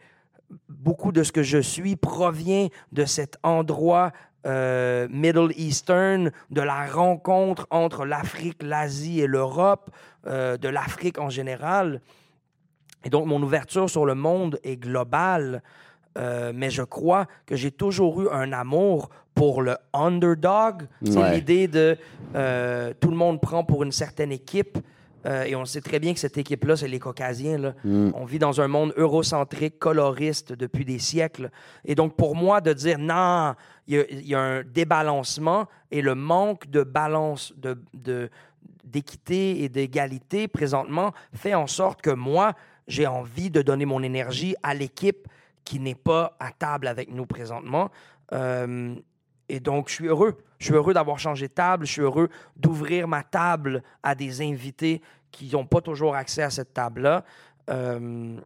beaucoup 0.70 1.12
de 1.12 1.24
ce 1.24 1.32
que 1.32 1.44
je 1.44 1.58
suis 1.58 1.96
provient 1.96 2.68
de 2.92 3.06
cet 3.06 3.38
endroit 3.42 4.12
euh, 4.46 5.08
Middle 5.10 5.52
Eastern, 5.58 6.32
de 6.52 6.62
la 6.62 6.86
rencontre 6.86 7.68
entre 7.70 8.06
l'Afrique, 8.06 8.62
l'Asie 8.62 9.22
et 9.22 9.28
l'Europe, 9.28 9.90
euh, 10.28 10.58
de 10.58 10.70
l'Afrique 10.70 11.20
en 11.20 11.30
général. 11.30 12.02
Et 13.04 13.10
donc, 13.10 13.26
mon 13.26 13.42
ouverture 13.42 13.90
sur 13.90 14.06
le 14.06 14.16
monde 14.16 14.60
est 14.64 14.78
globale, 14.78 15.62
euh, 16.18 16.52
mais 16.56 16.70
je 16.70 16.82
crois 16.84 17.28
que 17.46 17.56
j'ai 17.56 17.72
toujours 17.72 18.22
eu 18.22 18.30
un 18.32 18.52
amour 18.54 19.10
pour 19.34 19.62
le 19.62 19.78
underdog. 19.94 20.88
C'est 21.04 21.18
Ouais. 21.18 21.36
l'idée 21.36 21.68
de 21.68 21.98
tout 23.00 23.10
le 23.10 23.16
monde 23.16 23.42
prend 23.42 23.64
pour 23.64 23.84
une 23.84 23.92
certaine 23.92 24.32
équipe. 24.32 24.78
Euh, 25.26 25.44
et 25.44 25.56
on 25.56 25.66
sait 25.66 25.82
très 25.82 26.00
bien 26.00 26.14
que 26.14 26.20
cette 26.20 26.38
équipe-là, 26.38 26.76
c'est 26.78 26.88
les 26.88 27.00
Caucasiens. 27.00 27.58
là. 27.58 27.74
Mm. 27.84 28.12
On 28.14 28.26
vit 28.26 28.40
dans 28.40 28.62
un 28.62 28.68
monde 28.68 28.94
eurocentrique, 28.98 29.80
coloriste 29.80 30.54
depuis 30.54 30.86
des 30.86 31.00
siècles. 31.00 31.50
Et 31.84 31.96
donc, 31.96 32.16
pour 32.16 32.36
moi, 32.36 32.62
de 32.62 32.74
dire 32.74 32.98
non, 33.00 33.56
il 33.88 33.96
y 33.96 34.00
a, 34.00 34.04
il 34.12 34.28
y 34.28 34.36
a 34.36 34.40
un 34.40 34.64
débalancement 34.64 35.68
et 35.92 36.02
le 36.02 36.16
manque 36.16 36.70
de 36.70 36.84
balance, 36.84 37.54
de, 37.58 37.78
de- 37.94 38.30
d'équité 38.84 39.64
et 39.64 39.70
d'égalité 39.70 40.48
présentement 40.48 41.12
fait 41.34 41.56
en 41.56 41.68
sorte 41.68 42.02
que 42.02 42.12
moi, 42.12 42.54
j'ai 42.88 43.08
envie 43.08 43.50
de 43.50 43.62
donner 43.64 43.86
mon 43.86 44.04
énergie 44.04 44.56
à 44.62 44.74
l'équipe 44.76 45.28
qui 45.64 45.80
n'est 45.80 45.96
pas 45.96 46.36
à 46.40 46.52
table 46.52 46.88
avec 46.88 47.12
nous 47.12 47.26
présentement. 47.26 47.90
Euh, 48.34 48.94
et 49.50 49.60
donc, 49.60 49.90
je 49.90 49.96
suis 49.96 50.08
heureux. 50.08 50.38
Je 50.60 50.66
suis 50.66 50.74
heureux 50.74 50.94
d'avoir 50.94 51.20
changé 51.20 51.48
de 51.48 51.54
table. 51.54 51.86
Je 51.86 51.92
suis 51.92 52.02
heureux 52.02 52.30
d'ouvrir 52.56 53.08
ma 53.08 53.24
table 53.24 53.84
à 54.04 54.16
des 54.16 54.42
invités 54.42 55.02
qui 55.32 55.50
n'ont 55.52 55.66
pas 55.66 55.82
toujours 55.82 56.16
accès 56.16 56.42
à 56.42 56.50
cette 56.50 56.74
table-là. 56.74 57.24
Euh, 57.70 58.38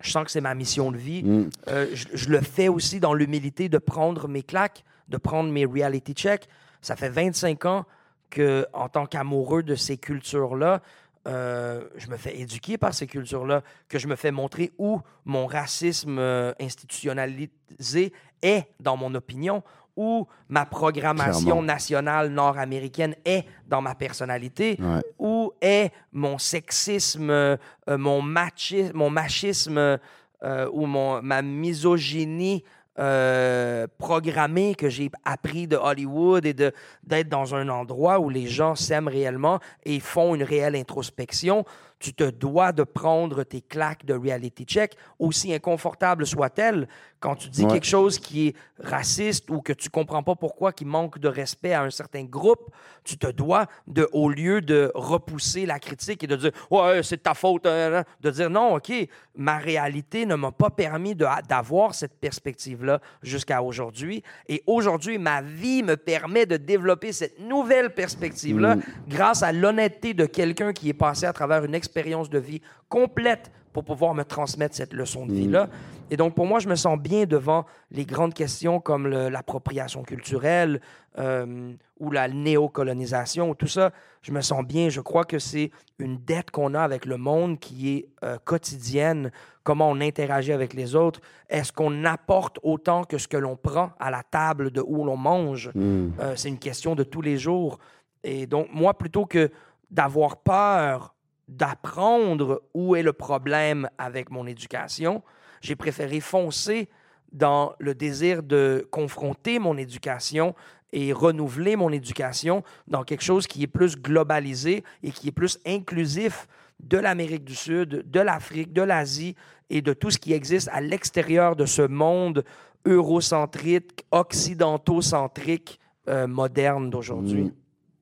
je 0.00 0.10
sens 0.10 0.24
que 0.24 0.30
c'est 0.30 0.40
ma 0.40 0.54
mission 0.54 0.92
de 0.92 0.96
vie. 0.96 1.22
Mm. 1.22 1.50
Euh, 1.68 1.88
je, 1.92 2.06
je 2.12 2.28
le 2.28 2.40
fais 2.40 2.68
aussi 2.68 3.00
dans 3.00 3.14
l'humilité 3.14 3.68
de 3.68 3.78
prendre 3.78 4.28
mes 4.28 4.42
claques, 4.42 4.84
de 5.08 5.16
prendre 5.16 5.50
mes 5.50 5.66
reality 5.66 6.12
checks. 6.12 6.48
Ça 6.80 6.96
fait 6.96 7.08
25 7.08 7.64
ans 7.66 7.84
que, 8.30 8.66
en 8.72 8.88
tant 8.88 9.06
qu'amoureux 9.06 9.62
de 9.62 9.74
ces 9.74 9.98
cultures-là, 9.98 10.82
euh, 11.26 11.84
je 11.96 12.08
me 12.08 12.18
fais 12.18 12.38
éduquer 12.38 12.76
par 12.76 12.92
ces 12.92 13.06
cultures-là, 13.06 13.62
que 13.88 13.98
je 13.98 14.08
me 14.08 14.16
fais 14.16 14.30
montrer 14.30 14.72
où 14.76 15.00
mon 15.24 15.46
racisme 15.46 16.18
institutionnalisé 16.60 18.12
est, 18.42 18.66
dans 18.78 18.96
mon 18.96 19.14
opinion, 19.14 19.62
où 19.96 20.26
ma 20.48 20.66
programmation 20.66 21.42
Clairement. 21.42 21.62
nationale 21.62 22.28
nord-américaine 22.30 23.14
est 23.24 23.44
dans 23.68 23.80
ma 23.80 23.94
personnalité, 23.94 24.76
Ouais. 24.80 25.02
où 25.18 25.52
est 25.60 25.90
mon 26.12 26.38
sexisme, 26.38 27.30
euh, 27.30 27.56
mon, 27.88 28.20
machi- 28.22 28.90
mon 28.94 29.10
machisme 29.10 29.78
euh, 29.78 30.68
ou 30.72 30.86
mon, 30.86 31.22
ma 31.22 31.42
misogynie 31.42 32.64
euh, 32.98 33.86
programmée 33.98 34.74
que 34.76 34.88
j'ai 34.88 35.10
appris 35.24 35.66
de 35.66 35.76
Hollywood 35.76 36.46
et 36.46 36.52
d'être 36.54 37.28
dans 37.28 37.54
un 37.54 37.68
endroit 37.68 38.20
où 38.20 38.28
les 38.30 38.46
gens 38.46 38.74
s'aiment 38.76 39.08
réellement 39.08 39.58
et 39.84 39.98
font 40.00 40.34
une 40.34 40.44
réelle 40.44 40.76
introspection. 40.76 41.64
Tu 42.04 42.12
te 42.12 42.24
dois 42.24 42.72
de 42.72 42.82
prendre 42.82 43.44
tes 43.44 43.62
claques 43.62 44.04
de 44.04 44.12
reality 44.12 44.64
check, 44.66 44.94
aussi 45.18 45.54
inconfortables 45.54 46.26
soient-elles, 46.26 46.86
quand 47.18 47.34
tu 47.34 47.48
dis 47.48 47.64
Ouais. 47.64 47.72
quelque 47.72 47.86
chose 47.86 48.18
qui 48.18 48.48
est 48.48 48.56
raciste 48.78 49.48
ou 49.48 49.62
que 49.62 49.72
tu 49.72 49.88
comprends 49.88 50.22
pas 50.22 50.34
pourquoi, 50.34 50.74
qui 50.74 50.84
manque 50.84 51.18
de 51.18 51.28
respect 51.28 51.72
à 51.72 51.80
un 51.82 51.88
certain 51.88 52.24
groupe, 52.24 52.68
tu 53.04 53.16
te 53.16 53.26
dois 53.28 53.64
de, 53.86 54.06
au 54.12 54.28
lieu 54.28 54.60
de 54.60 54.92
repousser 54.94 55.64
la 55.64 55.78
critique 55.78 56.22
et 56.24 56.26
de 56.26 56.36
dire 56.36 56.50
ouais 56.70 57.02
c'est 57.02 57.16
de 57.16 57.22
ta 57.22 57.32
faute, 57.32 57.64
hein, 57.64 57.94
hein, 57.94 58.04
de 58.20 58.30
dire 58.30 58.50
non 58.50 58.74
ok 58.76 58.92
ma 59.36 59.56
réalité 59.56 60.26
ne 60.26 60.34
m'a 60.34 60.52
pas 60.52 60.70
permis 60.70 61.14
d'avoir 61.14 61.94
cette 61.94 62.14
perspective 62.20 62.84
là 62.84 63.00
jusqu'à 63.22 63.62
aujourd'hui 63.62 64.22
et 64.48 64.62
aujourd'hui 64.66 65.16
ma 65.18 65.40
vie 65.40 65.82
me 65.82 65.96
permet 65.96 66.44
de 66.46 66.56
développer 66.58 67.12
cette 67.12 67.40
nouvelle 67.40 67.94
perspective 67.94 68.58
là 68.60 68.76
grâce 69.08 69.42
à 69.42 69.52
l'honnêteté 69.52 70.12
de 70.14 70.26
quelqu'un 70.26 70.72
qui 70.74 70.90
est 70.90 70.94
passé 70.94 71.24
à 71.24 71.32
travers 71.32 71.64
une 71.64 71.74
expérience 71.74 71.93
de 71.94 72.38
vie 72.38 72.60
complète 72.88 73.52
pour 73.72 73.84
pouvoir 73.84 74.14
me 74.14 74.22
transmettre 74.22 74.76
cette 74.76 74.92
leçon 74.92 75.26
de 75.26 75.32
vie-là. 75.32 75.68
Et 76.10 76.16
donc, 76.16 76.34
pour 76.34 76.46
moi, 76.46 76.60
je 76.60 76.68
me 76.68 76.76
sens 76.76 76.98
bien 76.98 77.24
devant 77.24 77.64
les 77.90 78.04
grandes 78.04 78.34
questions 78.34 78.78
comme 78.78 79.08
l'appropriation 79.08 80.02
culturelle 80.02 80.80
euh, 81.18 81.72
ou 81.98 82.10
la 82.10 82.28
néocolonisation, 82.28 83.54
tout 83.54 83.66
ça. 83.66 83.90
Je 84.22 84.30
me 84.32 84.40
sens 84.42 84.64
bien. 84.64 84.90
Je 84.90 85.00
crois 85.00 85.24
que 85.24 85.40
c'est 85.40 85.70
une 85.98 86.18
dette 86.18 86.50
qu'on 86.52 86.74
a 86.74 86.82
avec 86.82 87.04
le 87.04 87.16
monde 87.16 87.58
qui 87.58 87.90
est 87.90 88.08
euh, 88.22 88.38
quotidienne, 88.44 89.32
comment 89.64 89.90
on 89.90 90.00
interagit 90.00 90.52
avec 90.52 90.72
les 90.72 90.94
autres. 90.94 91.20
Est-ce 91.48 91.72
qu'on 91.72 92.04
apporte 92.04 92.58
autant 92.62 93.02
que 93.04 93.18
ce 93.18 93.26
que 93.26 93.36
l'on 93.36 93.56
prend 93.56 93.90
à 93.98 94.10
la 94.10 94.22
table 94.22 94.70
de 94.70 94.82
où 94.86 95.04
l'on 95.04 95.16
mange? 95.16 95.70
Mm. 95.74 96.10
Euh, 96.20 96.34
c'est 96.36 96.48
une 96.48 96.58
question 96.58 96.94
de 96.94 97.02
tous 97.02 97.22
les 97.22 97.38
jours. 97.38 97.78
Et 98.22 98.46
donc, 98.46 98.68
moi, 98.72 98.94
plutôt 98.94 99.26
que 99.26 99.50
d'avoir 99.90 100.36
peur 100.36 101.13
d'apprendre 101.48 102.62
où 102.74 102.96
est 102.96 103.02
le 103.02 103.12
problème 103.12 103.88
avec 103.98 104.30
mon 104.30 104.46
éducation, 104.46 105.22
j'ai 105.60 105.76
préféré 105.76 106.20
foncer 106.20 106.88
dans 107.32 107.74
le 107.78 107.94
désir 107.94 108.42
de 108.42 108.86
confronter 108.90 109.58
mon 109.58 109.76
éducation 109.76 110.54
et 110.92 111.12
renouveler 111.12 111.74
mon 111.74 111.90
éducation 111.90 112.62
dans 112.86 113.02
quelque 113.02 113.24
chose 113.24 113.46
qui 113.46 113.62
est 113.62 113.68
plus 113.68 113.96
globalisé 113.96 114.84
et 115.02 115.10
qui 115.10 115.28
est 115.28 115.32
plus 115.32 115.58
inclusif 115.66 116.46
de 116.80 116.98
l'Amérique 116.98 117.44
du 117.44 117.54
Sud, 117.54 118.08
de 118.08 118.20
l'Afrique, 118.20 118.72
de 118.72 118.82
l'Asie 118.82 119.34
et 119.70 119.82
de 119.82 119.92
tout 119.92 120.10
ce 120.10 120.18
qui 120.18 120.32
existe 120.32 120.68
à 120.72 120.80
l'extérieur 120.80 121.56
de 121.56 121.66
ce 121.66 121.82
monde 121.82 122.44
eurocentrique, 122.84 124.04
occidentaux-centrique, 124.10 125.80
euh, 126.08 126.26
moderne 126.26 126.90
d'aujourd'hui. 126.90 127.52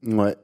Mm. 0.02 0.18
Ouais. 0.18 0.36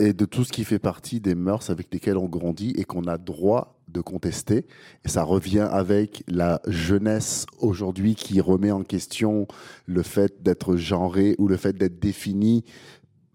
Et 0.00 0.12
de 0.14 0.24
tout 0.24 0.44
ce 0.44 0.52
qui 0.52 0.64
fait 0.64 0.78
partie 0.78 1.20
des 1.20 1.34
mœurs 1.34 1.68
avec 1.70 1.92
lesquelles 1.92 2.16
on 2.16 2.24
grandit 2.26 2.72
et 2.76 2.84
qu'on 2.84 3.04
a 3.04 3.18
droit 3.18 3.76
de 3.88 4.00
contester. 4.00 4.66
Et 5.04 5.08
ça 5.08 5.22
revient 5.24 5.68
avec 5.70 6.24
la 6.26 6.60
jeunesse 6.66 7.44
aujourd'hui 7.58 8.14
qui 8.14 8.40
remet 8.40 8.70
en 8.70 8.82
question 8.82 9.46
le 9.86 10.02
fait 10.02 10.42
d'être 10.42 10.76
genré 10.76 11.34
ou 11.38 11.48
le 11.48 11.56
fait 11.56 11.74
d'être 11.76 11.98
défini 12.00 12.64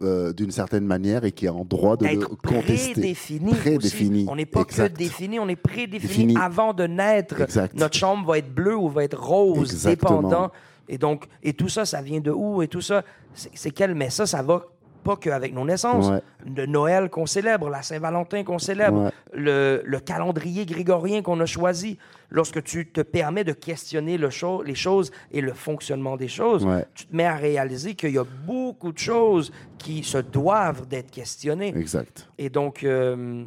euh, 0.02 0.34
d'une 0.34 0.52
certaine 0.52 0.86
manière 0.86 1.24
et 1.24 1.32
qui 1.32 1.46
est 1.46 1.50
en 1.50 1.66
droit 1.66 1.98
de 1.98 2.06
le 2.08 2.26
contester. 2.26 2.94
prédéfini. 2.94 3.54
Prédéfini. 3.54 4.26
On 4.28 4.36
n'est 4.36 4.46
pas 4.46 4.62
exact. 4.62 4.94
que 4.94 4.98
défini, 4.98 5.40
on 5.40 5.48
est 5.48 5.56
prédéfini 5.56 6.08
Défini. 6.08 6.36
avant 6.38 6.74
de 6.74 6.86
naître. 6.88 7.40
Exact. 7.42 7.76
Notre 7.78 7.96
chambre 7.96 8.28
va 8.28 8.38
être 8.40 8.54
bleue 8.54 8.76
ou 8.76 8.90
va 8.90 9.04
être 9.04 9.22
rose, 9.22 9.72
Exactement. 9.72 10.22
dépendant. 10.22 10.52
Et 10.90 10.98
donc, 10.98 11.26
et 11.44 11.54
tout 11.54 11.70
ça, 11.70 11.86
ça 11.86 12.02
vient 12.02 12.20
de 12.20 12.32
où? 12.32 12.62
Et 12.62 12.68
tout 12.68 12.82
ça, 12.82 13.04
c'est 13.34 13.50
c'est 13.54 13.72
quel? 13.72 13.96
Mais 13.96 14.10
ça, 14.10 14.26
ça 14.26 14.42
va 14.42 14.66
pas 15.06 15.16
qu'avec 15.16 15.54
nos 15.54 15.64
naissances. 15.66 16.10
Ouais. 16.10 16.22
Le 16.58 16.66
Noël 16.66 17.10
qu'on 17.10 17.26
célèbre, 17.28 17.70
la 17.70 17.82
Saint-Valentin 17.84 18.44
qu'on 18.44 18.60
célèbre, 18.60 19.04
Ouais. 19.06 19.12
le, 19.34 19.82
le 19.86 20.00
calendrier 20.00 20.66
grégorien 20.66 21.22
qu'on 21.22 21.40
a 21.40 21.46
choisi. 21.46 21.98
Lorsque 22.32 22.62
tu 22.64 22.88
te 22.92 23.02
permets 23.02 23.44
de 23.44 23.54
questionner 23.54 24.18
le 24.18 24.30
cho- 24.32 24.64
les 24.64 24.76
choses 24.76 25.12
et 25.32 25.42
le 25.42 25.54
fonctionnement 25.54 26.18
des 26.18 26.28
choses, 26.28 26.66
Ouais. 26.66 26.86
tu 26.96 27.06
te 27.06 27.16
mets 27.16 27.26
à 27.26 27.36
réaliser 27.36 27.94
qu'il 27.94 28.12
y 28.12 28.18
a 28.18 28.26
beaucoup 28.46 28.92
de 28.92 28.98
choses 28.98 29.52
qui 29.78 30.04
se 30.04 30.18
doivent 30.18 30.88
d'être 30.88 31.12
questionnées. 31.12 31.74
Exact. 31.78 32.28
Et 32.40 32.50
donc, 32.50 32.84
euh, 32.84 33.46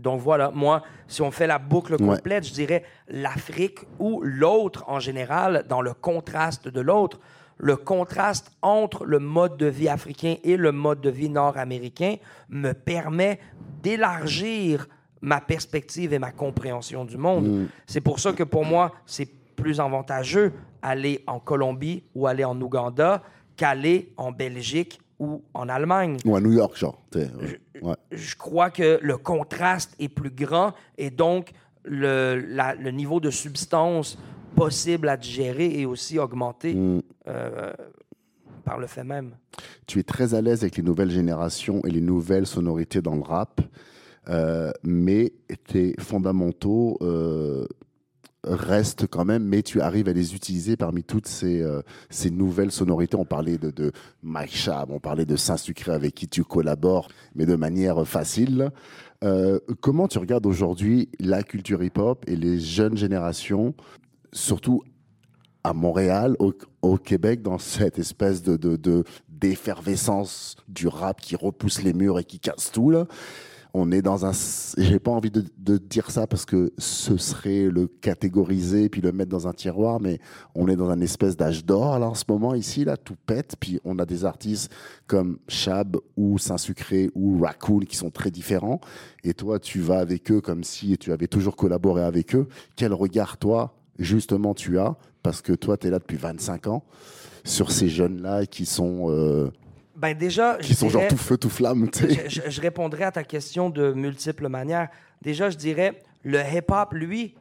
donc 0.00 0.20
voilà, 0.20 0.50
moi, 0.54 0.82
si 1.08 1.20
on 1.20 1.30
fait 1.32 1.46
la 1.48 1.58
boucle 1.58 1.96
complète, 1.98 2.46
je 2.46 2.52
dirais 2.54 2.84
l'Afrique 3.08 3.80
ou 3.98 4.20
l'autre 4.22 4.84
en 4.86 5.00
général, 5.00 5.64
dans 5.68 5.82
le 5.82 5.92
contraste 5.92 6.68
de 6.68 6.80
l'autre, 6.80 7.18
le 7.62 7.76
contraste 7.76 8.50
entre 8.62 9.04
le 9.04 9.18
mode 9.18 9.56
de 9.58 9.66
vie 9.66 9.88
africain 9.88 10.36
et 10.44 10.56
le 10.56 10.72
mode 10.72 11.00
de 11.02 11.10
vie 11.10 11.28
nord-américain 11.28 12.16
me 12.48 12.72
permet 12.72 13.38
d'élargir 13.82 14.86
ma 15.20 15.40
perspective 15.40 16.12
et 16.14 16.18
ma 16.18 16.30
compréhension 16.32 17.04
du 17.04 17.16
monde. 17.18 17.46
Mm. 17.48 17.66
C'est 17.86 18.00
pour 18.00 18.18
ça 18.20 18.32
que 18.32 18.42
pour 18.44 18.64
moi, 18.64 18.92
c'est 19.04 19.28
plus 19.56 19.78
avantageux 19.80 20.52
aller 20.80 21.22
en 21.26 21.38
Colombie 21.38 22.02
ou 22.14 22.26
aller 22.26 22.44
en 22.44 22.58
Ouganda 22.60 23.22
qu'aller 23.56 24.12
en 24.16 24.32
Belgique 24.32 24.98
ou 25.18 25.42
en 25.52 25.68
Allemagne 25.68 26.16
Ou 26.24 26.34
à 26.36 26.40
New 26.40 26.52
York, 26.52 26.78
genre. 26.78 26.98
ouais. 27.14 27.94
je 28.10 28.36
crois 28.36 28.70
que 28.70 28.98
le 29.02 29.18
contraste 29.18 29.94
est 29.98 30.08
plus 30.08 30.30
grand 30.30 30.72
et 30.96 31.10
donc 31.10 31.50
le, 31.84 32.36
la- 32.48 32.74
le 32.74 32.90
niveau 32.90 33.20
de 33.20 33.30
substance 33.30 34.18
possible 34.64 35.08
à 35.08 35.16
digérer 35.16 35.80
est 35.80 35.86
aussi 35.86 36.18
augmenté. 36.18 36.74
Mm. 36.74 37.02
Euh, 37.28 37.72
par 38.64 38.78
le 38.78 38.86
fait 38.86 39.04
même. 39.04 39.32
Tu 39.86 39.98
es 39.98 40.02
très 40.02 40.34
à 40.34 40.40
l'aise 40.40 40.62
avec 40.62 40.76
les 40.76 40.82
nouvelles 40.82 41.10
générations 41.10 41.82
et 41.84 41.90
les 41.90 42.00
nouvelles 42.00 42.46
sonorités 42.46 43.02
dans 43.02 43.16
le 43.16 43.22
rap, 43.22 43.60
euh, 44.28 44.70
mais 44.84 45.32
tes 45.66 45.94
fondamentaux 45.98 46.98
euh, 47.02 47.66
restent 48.44 49.06
quand 49.06 49.24
même, 49.24 49.44
mais 49.44 49.62
tu 49.62 49.80
arrives 49.80 50.08
à 50.08 50.12
les 50.12 50.34
utiliser 50.34 50.76
parmi 50.76 51.02
toutes 51.02 51.26
ces, 51.26 51.62
euh, 51.62 51.82
ces 52.10 52.30
nouvelles 52.30 52.70
sonorités. 52.70 53.16
On 53.16 53.24
parlait 53.24 53.58
de, 53.58 53.70
de 53.70 53.92
Mike 54.22 54.54
Shab, 54.54 54.90
on 54.90 55.00
parlait 55.00 55.26
de 55.26 55.36
Saint-Sucré 55.36 55.92
avec 55.92 56.14
qui 56.14 56.28
tu 56.28 56.44
collabores, 56.44 57.08
mais 57.34 57.46
de 57.46 57.56
manière 57.56 58.06
facile. 58.06 58.70
comment 59.80 60.08
tu 60.08 60.18
regardes 60.18 60.46
aujourd'hui 60.46 61.08
la 61.18 61.42
culture 61.42 61.82
hip-hop 61.82 62.24
et 62.26 62.36
les 62.36 62.58
jeunes 62.58 62.96
générations, 62.96 63.74
surtout 64.32 64.82
à 65.62 65.72
Montréal, 65.72 66.36
au, 66.82 66.96
Québec, 66.96 67.42
dans 67.42 67.58
cette 67.58 67.98
espèce 67.98 68.42
de, 68.42 68.56
de, 68.56 69.04
d'effervescence 69.28 70.56
du 70.68 70.88
rap 70.88 71.20
qui 71.20 71.36
repousse 71.36 71.82
les 71.82 71.92
murs 71.92 72.18
et 72.18 72.24
qui 72.24 72.38
casse 72.38 72.70
tout 72.72 72.90
là. 72.90 73.06
On 73.72 73.92
est 73.92 74.02
dans 74.02 74.26
un. 74.26 74.32
J'ai 74.78 74.98
pas 74.98 75.12
envie 75.12 75.30
de, 75.30 75.78
dire 75.78 76.10
ça 76.10 76.26
parce 76.26 76.44
que 76.44 76.72
ce 76.76 77.16
serait 77.16 77.68
le 77.70 77.86
catégoriser 77.86 78.88
puis 78.88 79.00
le 79.00 79.12
mettre 79.12 79.30
dans 79.30 79.46
un 79.46 79.52
tiroir, 79.52 80.00
mais 80.00 80.18
on 80.56 80.66
est 80.66 80.74
dans 80.74 80.90
un 80.90 81.00
espèce 81.00 81.36
d'âge 81.36 81.64
d'or 81.64 82.00
là 82.00 82.08
en 82.08 82.14
ce 82.14 82.24
moment 82.28 82.54
ici 82.54 82.84
là, 82.84 82.96
tout 82.96 83.14
pète. 83.26 83.54
Puis 83.60 83.78
on 83.84 84.00
a 84.00 84.06
des 84.06 84.24
artistes 84.24 84.72
comme 85.06 85.38
Chab 85.46 85.96
ou 86.16 86.36
Saint-Sucré 86.38 87.10
ou 87.14 87.40
Raccoon 87.40 87.80
qui 87.80 87.96
sont 87.96 88.10
très 88.10 88.32
différents. 88.32 88.80
Et 89.22 89.34
toi, 89.34 89.60
tu 89.60 89.78
vas 89.78 90.00
avec 90.00 90.32
eux 90.32 90.40
comme 90.40 90.64
si 90.64 90.98
tu 90.98 91.12
avais 91.12 91.28
toujours 91.28 91.54
collaboré 91.54 92.02
avec 92.02 92.34
eux. 92.34 92.48
Quel 92.74 92.92
regard 92.92 93.36
toi 93.36 93.79
justement 94.00 94.54
tu 94.54 94.78
as, 94.78 94.96
parce 95.22 95.42
que 95.42 95.52
toi, 95.52 95.76
tu 95.76 95.86
es 95.86 95.90
là 95.90 95.98
depuis 95.98 96.16
25 96.16 96.66
ans, 96.66 96.82
sur 97.44 97.70
ces 97.70 97.88
jeunes-là 97.88 98.46
qui 98.46 98.66
sont... 98.66 99.10
Euh, 99.10 99.52
ben 99.96 100.16
déjà, 100.16 100.56
qui 100.56 100.74
sont 100.74 100.88
genre 100.88 101.06
tout 101.08 101.16
feu, 101.16 101.36
tout 101.36 101.50
flamme. 101.50 101.90
Je, 101.94 102.40
je, 102.48 102.60
répondrai 102.60 103.04
à 103.04 103.12
ta 103.12 103.22
question 103.22 103.68
de 103.68 103.92
multiples 103.92 104.48
manières. 104.48 104.88
Déjà, 105.20 105.50
je 105.50 105.58
dirais, 105.58 106.02
le 106.22 106.38
hip-hop, 106.38 106.94
lui, 106.94 107.34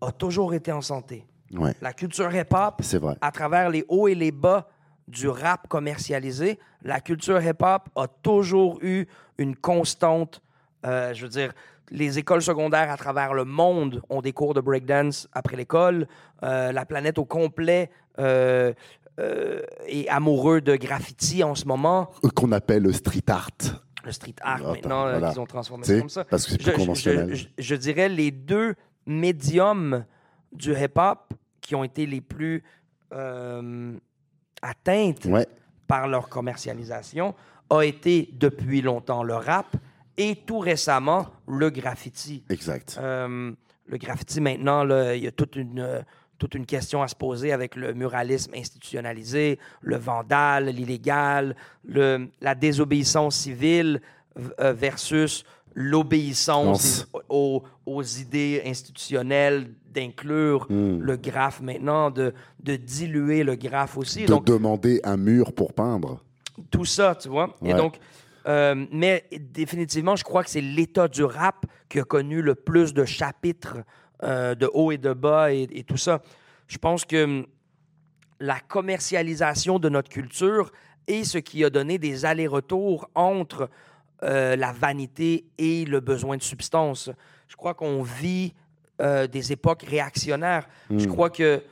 a 0.00 0.12
toujours 0.12 0.54
été 0.54 0.72
en 0.72 0.80
santé. 0.80 1.26
Ouais. 1.52 1.74
La 1.82 1.92
culture 1.92 2.34
hip-hop, 2.34 2.80
à 3.20 3.30
travers 3.30 3.70
les 3.70 3.84
hauts 3.88 4.08
et 4.08 4.14
les 4.14 4.32
bas 4.32 4.68
du 5.08 5.28
rap 5.28 5.68
commercialisé, 5.68 6.58
la 6.82 7.00
culture 7.00 7.40
hip-hop 7.40 7.88
a 7.94 8.08
toujours 8.08 8.78
eu 8.82 9.06
une 9.38 9.54
constante, 9.54 10.42
euh, 10.84 11.14
je 11.14 11.22
veux 11.22 11.30
dire, 11.30 11.52
les 11.90 12.18
écoles 12.18 12.42
secondaires 12.42 12.90
à 12.90 12.96
travers 12.96 13.34
le 13.34 13.44
monde 13.44 14.02
ont 14.08 14.20
des 14.20 14.32
cours 14.32 14.54
de 14.54 14.60
breakdance 14.60 15.28
après 15.32 15.56
l'école. 15.56 16.08
Euh, 16.42 16.72
la 16.72 16.84
planète 16.84 17.18
au 17.18 17.24
complet 17.24 17.90
euh, 18.18 18.72
euh, 19.18 19.62
est 19.86 20.08
amoureux 20.08 20.60
de 20.60 20.76
graffiti 20.76 21.44
en 21.44 21.54
ce 21.54 21.64
moment. 21.66 22.10
Qu'on 22.34 22.52
appelle 22.52 22.82
le 22.82 22.92
street 22.92 23.24
art. 23.28 23.50
Le 24.04 24.12
street 24.12 24.34
art, 24.40 24.62
maintenant, 24.62 25.30
ils 25.30 25.40
ont 25.40 25.46
transformé 25.46 25.84
ça 25.84 25.98
comme 25.98 26.08
ça. 26.08 26.24
Parce 26.24 26.46
que 26.46 26.52
c'est 26.52 26.62
plus 26.62 26.72
conventionnel. 26.72 27.36
Je, 27.58 27.74
dirais 27.74 28.08
les 28.08 28.30
deux 28.30 28.74
médiums 29.06 30.04
du 30.52 30.72
hip-hop 30.72 31.34
qui 31.60 31.74
ont 31.74 31.82
été 31.82 32.06
les 32.06 32.20
plus 32.20 32.62
atteintes 34.62 35.28
par 35.88 36.08
leur 36.08 36.28
commercialisation 36.28 37.34
a 37.70 37.82
été 37.82 38.30
depuis 38.32 38.80
longtemps 38.80 39.22
le 39.22 39.34
rap 39.34 39.76
et 40.16 40.36
tout 40.46 40.58
récemment, 40.58 41.26
le 41.46 41.70
graffiti. 41.70 42.42
Exact. 42.50 42.98
Euh, 43.00 43.52
le 43.86 43.98
graffiti, 43.98 44.40
maintenant, 44.40 44.84
il 45.12 45.22
y 45.22 45.26
a 45.26 45.32
toute 45.32 45.56
une, 45.56 46.04
toute 46.38 46.54
une 46.54 46.66
question 46.66 47.02
à 47.02 47.08
se 47.08 47.14
poser 47.14 47.52
avec 47.52 47.76
le 47.76 47.94
muralisme 47.94 48.52
institutionnalisé, 48.54 49.58
le 49.80 49.96
vandal, 49.96 50.66
l'illégal, 50.66 51.56
la 51.86 52.54
désobéissance 52.54 53.36
civile 53.36 54.00
euh, 54.60 54.72
versus 54.72 55.44
l'obéissance 55.74 57.06
aux, 57.28 57.62
aux, 57.84 58.02
idées 58.02 58.62
institutionnelles 58.64 59.68
d'inclure 59.92 60.66
hmm. 60.70 61.00
le 61.00 61.16
graphe 61.16 61.60
maintenant, 61.60 62.10
de, 62.10 62.32
de 62.62 62.76
diluer 62.76 63.44
le 63.44 63.56
graphe 63.56 63.96
aussi. 63.96 64.24
De 64.24 64.38
demander 64.44 65.00
un 65.04 65.16
mur 65.16 65.52
pour 65.52 65.74
peindre. 65.74 66.22
Tout 66.70 66.86
ça, 66.86 67.14
tu 67.14 67.28
vois. 67.28 67.54
Et 67.62 67.74
donc, 67.74 67.98
euh, 68.46 68.86
mais 68.92 69.24
définitivement, 69.32 70.14
je 70.16 70.24
crois 70.24 70.44
que 70.44 70.50
c'est 70.50 70.60
l'état 70.60 71.08
du 71.08 71.24
rap 71.24 71.66
qui 71.88 71.98
a 71.98 72.04
connu 72.04 72.42
le 72.42 72.54
plus 72.54 72.94
de 72.94 73.04
chapitres 73.04 73.78
euh, 74.22 74.54
de 74.54 74.70
haut 74.72 74.92
et 74.92 74.98
de 74.98 75.12
bas 75.12 75.52
et, 75.52 75.84
tout 75.86 75.96
ça. 75.96 76.22
Je 76.68 76.78
pense 76.78 77.04
que 77.04 77.24
hum, 77.24 77.46
la 78.38 78.60
commercialisation 78.60 79.78
de 79.78 79.88
notre 79.88 80.10
culture 80.10 80.70
est 81.08 81.24
ce 81.24 81.38
qui 81.38 81.64
a 81.64 81.70
donné 81.70 81.98
des 81.98 82.24
allers-retours 82.24 83.08
entre 83.14 83.68
euh, 84.22 84.56
la 84.56 84.72
vanité 84.72 85.46
et 85.58 85.84
le 85.84 86.00
besoin 86.00 86.36
de 86.36 86.42
substance. 86.42 87.10
Je 87.48 87.56
crois 87.56 87.74
qu'on 87.74 88.02
vit 88.02 88.54
des 88.98 89.52
époques 89.52 89.82
réactionnaires. 89.82 90.66
Je 90.88 91.04
hmm. 91.04 91.08
crois 91.08 91.28
que 91.28 91.62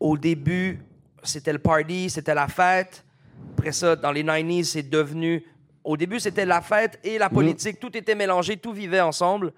au 0.00 0.16
début, 0.16 0.80
c'était 1.22 1.52
le 1.52 1.58
party, 1.58 2.08
c'était 2.08 2.34
la 2.34 2.48
fête. 2.48 3.04
Après 3.52 3.72
ça, 3.72 3.94
dans 3.94 4.10
les 4.10 4.24
90s, 4.24 4.64
c'est 4.64 4.88
devenu 4.88 5.44
au 5.84 5.96
début, 5.96 6.20
c'était 6.20 6.46
la 6.46 6.60
fête 6.60 6.98
et 7.04 7.18
la 7.18 7.28
politique. 7.28 7.80
Tout 7.80 7.96
était 7.96 8.14
mélangé, 8.14 8.56
tout 8.56 8.72
vivait 8.72 9.00
ensemble. 9.00 9.52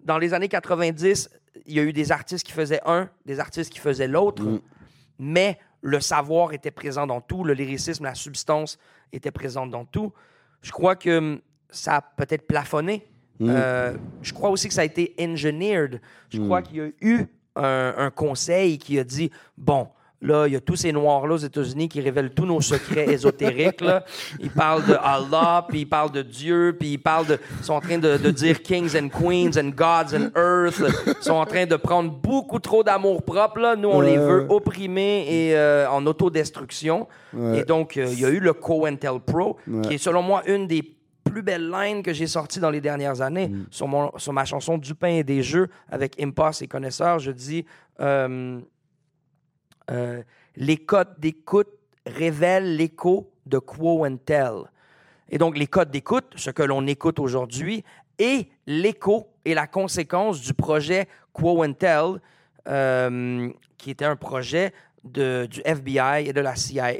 Dans 0.00 0.18
les 0.18 0.34
années 0.34 0.48
90, 0.48 1.30
il 1.66 1.74
y 1.74 1.80
a 1.80 1.82
eu 1.82 1.92
des 1.92 2.12
artistes 2.12 2.46
qui 2.46 2.52
faisaient 2.52 2.80
un, 2.86 3.08
des 3.26 3.40
artistes 3.40 3.72
qui 3.72 3.78
faisaient 3.78 4.08
l'autre. 4.08 4.42
Mais 5.18 5.58
le 5.82 6.00
savoir 6.00 6.52
était 6.52 6.70
présent 6.70 7.06
dans 7.06 7.20
tout, 7.20 7.44
le 7.44 7.54
lyricisme, 7.54 8.04
la 8.04 8.14
substance 8.14 8.78
était 9.12 9.30
présente 9.30 9.70
dans 9.70 9.84
tout. 9.84 10.12
Je 10.62 10.72
crois 10.72 10.96
que 10.96 11.18
hum, 11.18 11.40
ça 11.70 11.96
a 11.96 12.00
peut-être 12.02 12.46
plafonné. 12.46 13.06
Mm. 13.38 13.48
Euh, 13.50 13.96
je 14.22 14.32
crois 14.32 14.50
aussi 14.50 14.68
que 14.68 14.74
ça 14.74 14.82
a 14.82 14.84
été 14.84 15.14
engineered. 15.18 16.00
Je 16.28 16.40
crois 16.40 16.62
qu'il 16.62 16.76
y 16.76 16.80
a 16.80 16.90
eu 17.00 17.26
un, 17.56 17.94
un, 17.96 18.10
conseil 18.10 18.78
qui 18.78 18.98
a 18.98 19.04
dit 19.04 19.30
bon, 19.56 19.88
Là, 20.22 20.46
il 20.46 20.52
y 20.52 20.56
a 20.56 20.60
tous 20.60 20.76
ces 20.76 20.92
noirs-là 20.92 21.34
aux 21.34 21.38
États-Unis 21.38 21.88
qui 21.88 22.00
révèlent 22.00 22.30
tous 22.30 22.44
nos 22.44 22.60
secrets 22.60 23.08
ésotériques. 23.12 23.80
Là. 23.80 24.04
Ils 24.38 24.50
parlent 24.50 24.84
de 24.84 24.94
Allah, 24.94 25.64
puis 25.66 25.80
ils 25.80 25.86
parlent 25.88 26.10
de 26.10 26.20
Dieu, 26.20 26.76
puis 26.78 26.92
ils 26.92 26.98
parlent 26.98 27.26
de... 27.26 27.38
Ils 27.58 27.64
sont 27.64 27.72
en 27.72 27.80
train 27.80 27.98
de, 27.98 28.16
dire 28.30 28.62
kings 28.62 28.94
and 28.96 29.08
queens 29.08 29.58
and 29.58 29.70
gods 29.70 30.14
and 30.14 30.30
earth. 30.36 30.82
Ils 31.06 31.24
sont 31.24 31.32
en 31.32 31.46
train 31.46 31.64
de 31.64 31.76
prendre 31.76 32.10
beaucoup 32.10 32.58
trop 32.58 32.84
d'amour 32.84 33.22
propre. 33.22 33.76
Nous, 33.76 33.88
on 33.88 34.02
les 34.02 34.18
veut 34.18 34.46
opprimés 34.50 35.26
et 35.28 35.56
euh, 35.56 35.88
en 35.90 36.04
autodestruction. 36.06 37.08
Et 37.54 37.64
donc, 37.64 37.96
euh, 37.96 38.06
il 38.12 38.20
y 38.20 38.24
a 38.24 38.28
eu 38.28 38.40
le 38.40 38.52
COINTELPRO, 38.52 39.56
qui 39.84 39.94
est 39.94 39.98
selon 39.98 40.22
moi 40.22 40.42
une 40.46 40.66
des 40.66 40.82
plus 41.24 41.42
belles 41.42 41.70
lines 41.70 42.02
que 42.02 42.12
j'ai 42.12 42.26
sorties 42.26 42.60
dans 42.60 42.70
les 42.70 42.80
dernières 42.80 43.20
années. 43.22 43.48
Mm. 43.48 43.66
Sur, 43.70 43.88
mon, 43.88 44.10
sur 44.18 44.32
ma 44.32 44.44
chanson 44.44 44.76
Du 44.78 44.94
pain 44.94 45.08
et 45.08 45.24
des 45.24 45.42
jeux 45.42 45.68
avec 45.90 46.20
Impasse 46.20 46.60
et 46.60 46.66
Connaisseurs, 46.66 47.18
je 47.20 47.30
dis... 47.30 47.64
Euh, 48.00 48.60
euh, 49.90 50.22
les 50.56 50.76
codes 50.76 51.18
d'écoute 51.18 51.68
révèlent 52.06 52.76
l'écho 52.76 53.30
de 53.46 53.58
Quo 53.58 54.06
and 54.06 54.18
Tell. 54.24 54.64
Et 55.28 55.38
donc, 55.38 55.56
les 55.56 55.66
codes 55.66 55.90
d'écoute, 55.90 56.32
ce 56.36 56.50
que 56.50 56.62
l'on 56.62 56.86
écoute 56.86 57.18
aujourd'hui, 57.18 57.84
et 58.18 58.48
l'écho 58.66 59.28
et 59.44 59.54
la 59.54 59.66
conséquence 59.66 60.40
du 60.40 60.54
projet 60.54 61.08
Quo 61.32 61.64
and 61.64 61.74
Tell, 61.74 62.20
euh, 62.68 63.48
qui 63.78 63.90
était 63.90 64.04
un 64.04 64.16
projet 64.16 64.72
de, 65.04 65.46
du 65.50 65.60
FBI 65.64 66.28
et 66.28 66.32
de 66.32 66.40
la 66.40 66.56
CIA, 66.56 66.92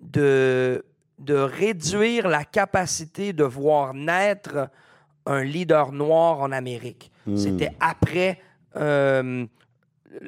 de, 0.00 0.84
de 1.18 1.34
réduire 1.34 2.28
la 2.28 2.44
capacité 2.44 3.32
de 3.32 3.44
voir 3.44 3.94
naître 3.94 4.68
un 5.26 5.44
leader 5.44 5.92
noir 5.92 6.40
en 6.40 6.52
Amérique. 6.52 7.12
Hmm. 7.26 7.36
C'était 7.36 7.72
après 7.80 8.40
euh, 8.76 9.46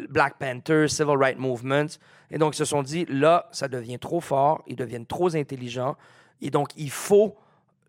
Black 0.09 0.39
Panther, 0.39 0.89
Civil 0.89 1.17
Rights 1.17 1.39
Movement. 1.39 1.87
Et 2.31 2.39
donc, 2.39 2.55
ils 2.55 2.59
se 2.59 2.65
sont 2.65 2.83
dit, 2.83 3.07
là, 3.09 3.49
ça 3.53 3.69
devient 3.69 3.99
trop 3.99 4.21
fort, 4.21 4.63
ils 4.67 4.77
deviennent 4.77 5.07
trop 5.07 5.35
intelligents. 5.35 5.97
Et 6.41 6.51
donc, 6.51 6.69
il 6.77 6.91
faut 6.91 7.37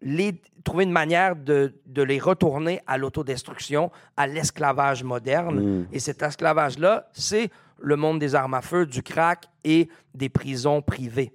les, 0.02 0.42
trouver 0.64 0.84
une 0.84 0.92
manière 0.92 1.36
de, 1.36 1.74
de 1.86 2.02
les 2.02 2.20
retourner 2.20 2.82
à 2.88 2.98
l'autodestruction, 2.98 3.92
à 4.18 4.28
l'esclavage 4.28 5.04
moderne. 5.04 5.82
Mm. 5.82 5.88
Et 5.92 6.00
cet 6.00 6.22
esclavage-là, 6.22 7.10
c'est 7.14 7.50
le 7.80 7.96
monde 7.96 8.20
des 8.20 8.36
armes 8.36 8.54
à 8.54 8.62
feu, 8.62 8.86
du 8.86 9.04
crack 9.04 9.46
et 9.64 9.89
des 10.14 10.30
prisons 10.30 10.82
privées. 10.82 11.34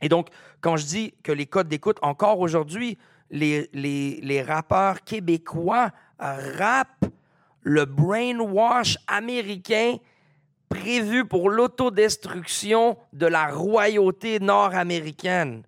Et 0.00 0.08
donc, 0.08 0.28
quand 0.60 0.76
je 0.76 0.86
dis 0.86 1.14
que 1.22 1.32
les 1.32 1.46
codes 1.46 1.68
d'écoute, 1.68 1.98
encore 2.02 2.38
aujourd'hui, 2.40 2.98
les, 3.30 3.68
les, 3.72 4.20
les 4.22 4.42
rappeurs 4.42 5.02
québécois 5.02 5.90
rappent 6.18 7.06
le 7.68 7.84
brainwash 7.84 8.98
américain 9.06 9.96
prévu 10.68 11.26
pour 11.26 11.50
l'autodestruction 11.50 12.96
de 13.12 13.26
la 13.26 13.48
royauté 13.48 14.40
nord-américaine. 14.40 15.62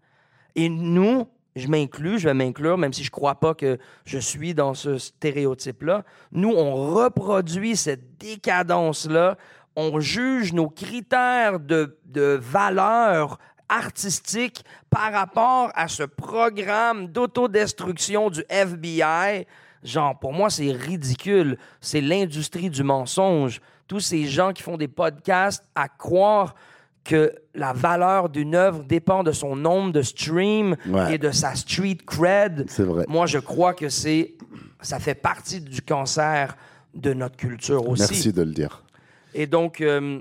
Et 0.57 0.69
nous, 0.69 1.29
je 1.57 1.69
m'inclus, 1.69 2.19
je 2.19 2.29
vais 2.29 2.35
m'inclure, 2.35 2.79
même 2.79 2.93
si 2.93 3.03
je 3.03 3.09
ne 3.09 3.13
crois 3.13 3.35
pas 3.35 3.55
que 3.55 3.79
je 4.05 4.19
suis 4.19 4.55
dans 4.55 4.75
ce 4.75 4.99
stéréotype-là, 4.99 6.05
nous, 6.33 6.51
on 6.51 6.95
reproduit 6.95 7.77
cette 7.77 8.19
décadence-là, 8.19 9.37
on 9.77 10.01
juge 10.01 10.53
nos 10.53 10.69
critères 10.69 11.61
de, 11.61 11.99
de 12.07 12.39
valeur 12.41 13.39
artistique 13.69 14.65
par 14.89 15.13
rapport 15.13 15.71
à 15.75 15.87
ce 15.89 16.03
programme 16.03 17.09
d'autodestruction 17.09 18.31
du 18.31 18.43
FBI. 18.49 19.47
Genre, 19.83 20.19
pour 20.19 20.33
moi, 20.33 20.51
c'est 20.51 20.73
ridicule. 20.73 21.57
C'est 21.81 22.01
l'industrie 22.01 22.71
du 22.71 22.83
mensonge. 22.83 23.61
Tous 23.89 24.01
ces 24.01 24.27
gens 24.27 24.53
qui 24.53 24.63
font 24.63 24.77
des 24.77 24.89
podcasts 24.89 25.65
à 25.75 25.89
croire 25.89 26.55
que 27.03 27.35
la 27.55 27.73
valeur 27.73 28.29
d'une 28.29 28.55
œuvre 28.55 28.85
dépend 28.85 29.23
de 29.23 29.33
son 29.33 29.57
nombre 29.57 29.93
de 29.93 30.03
streams 30.03 30.77
et 31.11 31.19
de 31.19 31.31
sa 31.31 31.55
street 31.55 31.99
cred. 32.07 32.67
C'est 32.69 32.83
vrai. 32.83 33.05
Moi, 33.09 33.27
je 33.27 33.39
crois 33.39 33.75
que 33.75 33.89
c'est 33.89 34.35
ça 34.83 34.99
fait 34.99 35.15
partie 35.15 35.61
du 35.61 35.83
cancer 35.83 36.57
de 36.95 37.13
notre 37.13 37.37
culture 37.37 37.89
aussi. 37.89 38.03
Merci 38.03 38.33
de 38.33 38.43
le 38.43 38.53
dire. 38.53 38.83
Et 39.35 39.47
donc, 39.47 39.81
euh, 39.81 40.21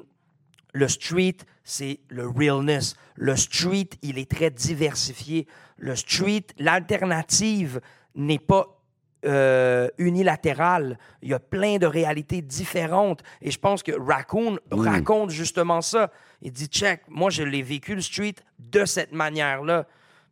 le 0.73 0.87
street, 0.87 1.37
c'est 1.63 1.99
le 2.09 2.27
realness. 2.27 2.95
Le 3.15 3.35
street, 3.35 3.89
il 4.01 4.17
est 4.17 4.29
très 4.29 4.51
diversifié. 4.51 5.47
Le 5.77 5.95
street, 5.95 6.45
l'alternative 6.57 7.79
n'est 8.15 8.39
pas 8.39 8.78
euh, 9.25 9.89
unilatérale. 9.97 10.97
Il 11.21 11.29
y 11.29 11.33
a 11.33 11.39
plein 11.39 11.77
de 11.77 11.85
réalités 11.85 12.41
différentes. 12.41 13.21
Et 13.41 13.51
je 13.51 13.59
pense 13.59 13.83
que 13.83 13.91
Raccoon 13.91 14.59
raconte 14.71 15.29
justement 15.29 15.81
ça. 15.81 16.11
Il 16.41 16.51
dit, 16.51 16.67
check, 16.67 17.01
moi, 17.09 17.29
je 17.29 17.43
l'ai 17.43 17.61
vécu 17.61 17.95
le 17.95 18.01
street 18.01 18.35
de 18.59 18.85
cette 18.85 19.11
manière-là. 19.11 19.87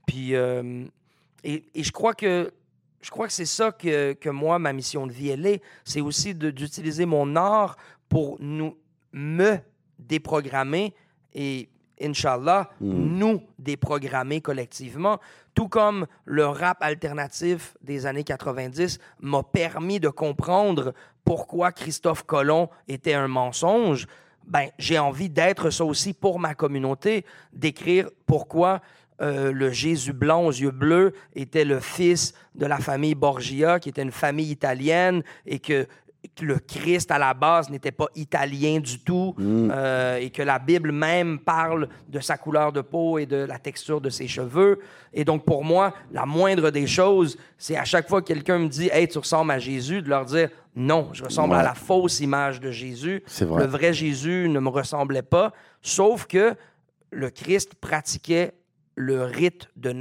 Puis, 0.05 0.35
euh, 0.35 0.85
et, 1.43 1.63
je 1.75 1.91
crois 1.91 2.13
que 2.13 2.53
je 3.01 3.11
crois 3.11 3.27
que 3.27 3.33
c'est 3.33 3.45
ça 3.45 3.71
que, 3.71 4.13
que, 4.13 4.29
moi, 4.29 4.57
ma 4.57 4.73
mission 4.73 5.05
de 5.05 5.11
vie, 5.11 5.29
elle 5.29 5.45
est. 5.45 5.61
C'est 5.83 6.01
aussi 6.01 6.33
d'utiliser 6.33 7.05
mon 7.05 7.35
art 7.35 7.77
pour 8.09 8.37
nous, 8.39 8.77
me 9.11 9.57
déprogrammer 9.99 10.93
et, 11.33 11.69
Inch'Allah, 12.01 12.69
mm. 12.79 13.17
nous 13.17 13.41
déprogrammer 13.59 14.41
collectivement. 14.41 15.19
Tout 15.53 15.67
comme 15.67 16.07
le 16.25 16.45
rap 16.45 16.77
alternatif 16.81 17.75
des 17.81 18.05
années 18.05 18.23
90 18.23 18.99
m'a 19.21 19.43
permis 19.43 19.99
de 19.99 20.09
comprendre 20.09 20.93
pourquoi 21.23 21.71
Christophe 21.71 22.23
Colomb 22.23 22.69
était 22.87 23.13
un 23.13 23.27
mensonge. 23.27 24.07
Ben, 24.45 24.69
j'ai 24.77 24.97
envie 24.97 25.29
d'être 25.29 25.69
ça 25.71 25.83
aussi 25.83 26.13
pour 26.13 26.39
ma 26.39 26.55
communauté, 26.55 27.25
d'écrire 27.51 28.09
pourquoi 28.25 28.81
euh, 29.19 29.51
le 29.51 29.71
Jésus 29.71 30.13
blanc 30.13 30.45
aux 30.45 30.51
yeux 30.51 30.71
bleus 30.71 31.13
était 31.35 31.65
le 31.65 31.79
fils 31.79 32.33
de 32.55 32.65
la 32.65 32.77
famille 32.77 33.15
Borgia, 33.15 33.79
qui 33.79 33.89
était 33.89 34.03
une 34.03 34.11
famille 34.11 34.51
italienne, 34.51 35.23
et 35.45 35.59
que 35.59 35.87
le 36.41 36.59
Christ 36.59 37.11
à 37.11 37.17
la 37.17 37.33
base 37.33 37.69
n'était 37.69 37.91
pas 37.91 38.07
italien 38.15 38.79
du 38.79 38.99
tout 38.99 39.33
mm. 39.37 39.71
euh, 39.73 40.17
et 40.17 40.29
que 40.29 40.41
la 40.41 40.59
Bible 40.59 40.91
même 40.91 41.39
parle 41.39 41.87
de 42.07 42.19
sa 42.19 42.37
couleur 42.37 42.71
de 42.71 42.81
peau 42.81 43.17
et 43.17 43.25
de 43.25 43.37
la 43.37 43.59
texture 43.59 44.01
de 44.01 44.09
ses 44.09 44.27
cheveux. 44.27 44.79
Et 45.13 45.25
donc 45.25 45.45
pour 45.45 45.63
moi, 45.63 45.93
la 46.11 46.25
moindre 46.25 46.69
des 46.71 46.87
choses, 46.87 47.37
c'est 47.57 47.77
à 47.77 47.85
chaque 47.85 48.07
fois 48.07 48.21
que 48.21 48.27
quelqu'un 48.27 48.59
me 48.59 48.67
dit 48.67 48.89
Hey, 48.91 49.07
tu 49.07 49.17
ressembles 49.17 49.51
à 49.51 49.59
Jésus, 49.59 50.01
de 50.01 50.09
leur 50.09 50.25
dire 50.25 50.49
Non, 50.75 51.09
je 51.13 51.23
ressemble 51.23 51.55
à 51.55 51.63
la 51.63 51.73
fausse 51.73 52.19
image 52.19 52.59
de 52.59 52.71
Jésus. 52.71 53.23
Le 53.41 53.65
vrai 53.65 53.93
Jésus 53.93 54.47
ne 54.49 54.59
me 54.59 54.69
ressemblait 54.69 55.21
pas, 55.21 55.53
sauf 55.81 56.25
que 56.25 56.55
le 57.11 57.29
Christ 57.29 57.75
pratiquait 57.75 58.53
le 58.95 59.23
rite 59.23 59.69
de 59.75 59.91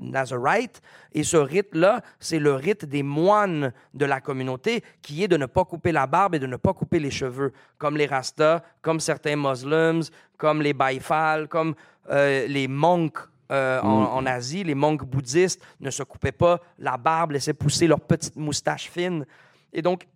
Nazarite. 0.00 0.80
Et 1.12 1.22
ce 1.22 1.36
rite-là, 1.36 2.02
c'est 2.18 2.38
le 2.38 2.54
rite 2.54 2.84
des 2.84 3.02
moines 3.02 3.72
de 3.94 4.04
la 4.04 4.20
communauté 4.20 4.82
qui 5.02 5.22
est 5.22 5.28
de 5.28 5.36
ne 5.36 5.46
pas 5.46 5.64
couper 5.64 5.92
la 5.92 6.06
barbe 6.06 6.34
et 6.34 6.38
de 6.38 6.46
ne 6.46 6.56
pas 6.56 6.72
couper 6.72 6.98
les 6.98 7.10
cheveux, 7.10 7.52
comme 7.78 7.96
les 7.96 8.06
Rastas, 8.06 8.62
comme 8.82 8.98
certains 8.98 9.36
musulmans, 9.36 10.08
comme 10.36 10.62
les 10.62 10.72
Baïfal, 10.72 11.48
comme 11.48 11.74
euh, 12.10 12.46
les 12.48 12.66
monks 12.66 13.18
euh, 13.50 13.80
en, 13.80 14.00
mm. 14.00 14.06
en, 14.06 14.26
Asie, 14.26 14.64
les 14.64 14.74
monks 14.74 15.04
bouddhistes 15.04 15.62
ne 15.80 15.90
se 15.90 16.02
coupaient 16.02 16.32
pas 16.32 16.60
la 16.78 16.96
barbe, 16.96 17.32
laissaient 17.32 17.52
pousser 17.52 17.86
leurs 17.86 18.00
petites 18.00 18.36
moustaches 18.36 18.88
fines. 18.88 19.26
Et 19.72 19.82
donc, 19.82 20.06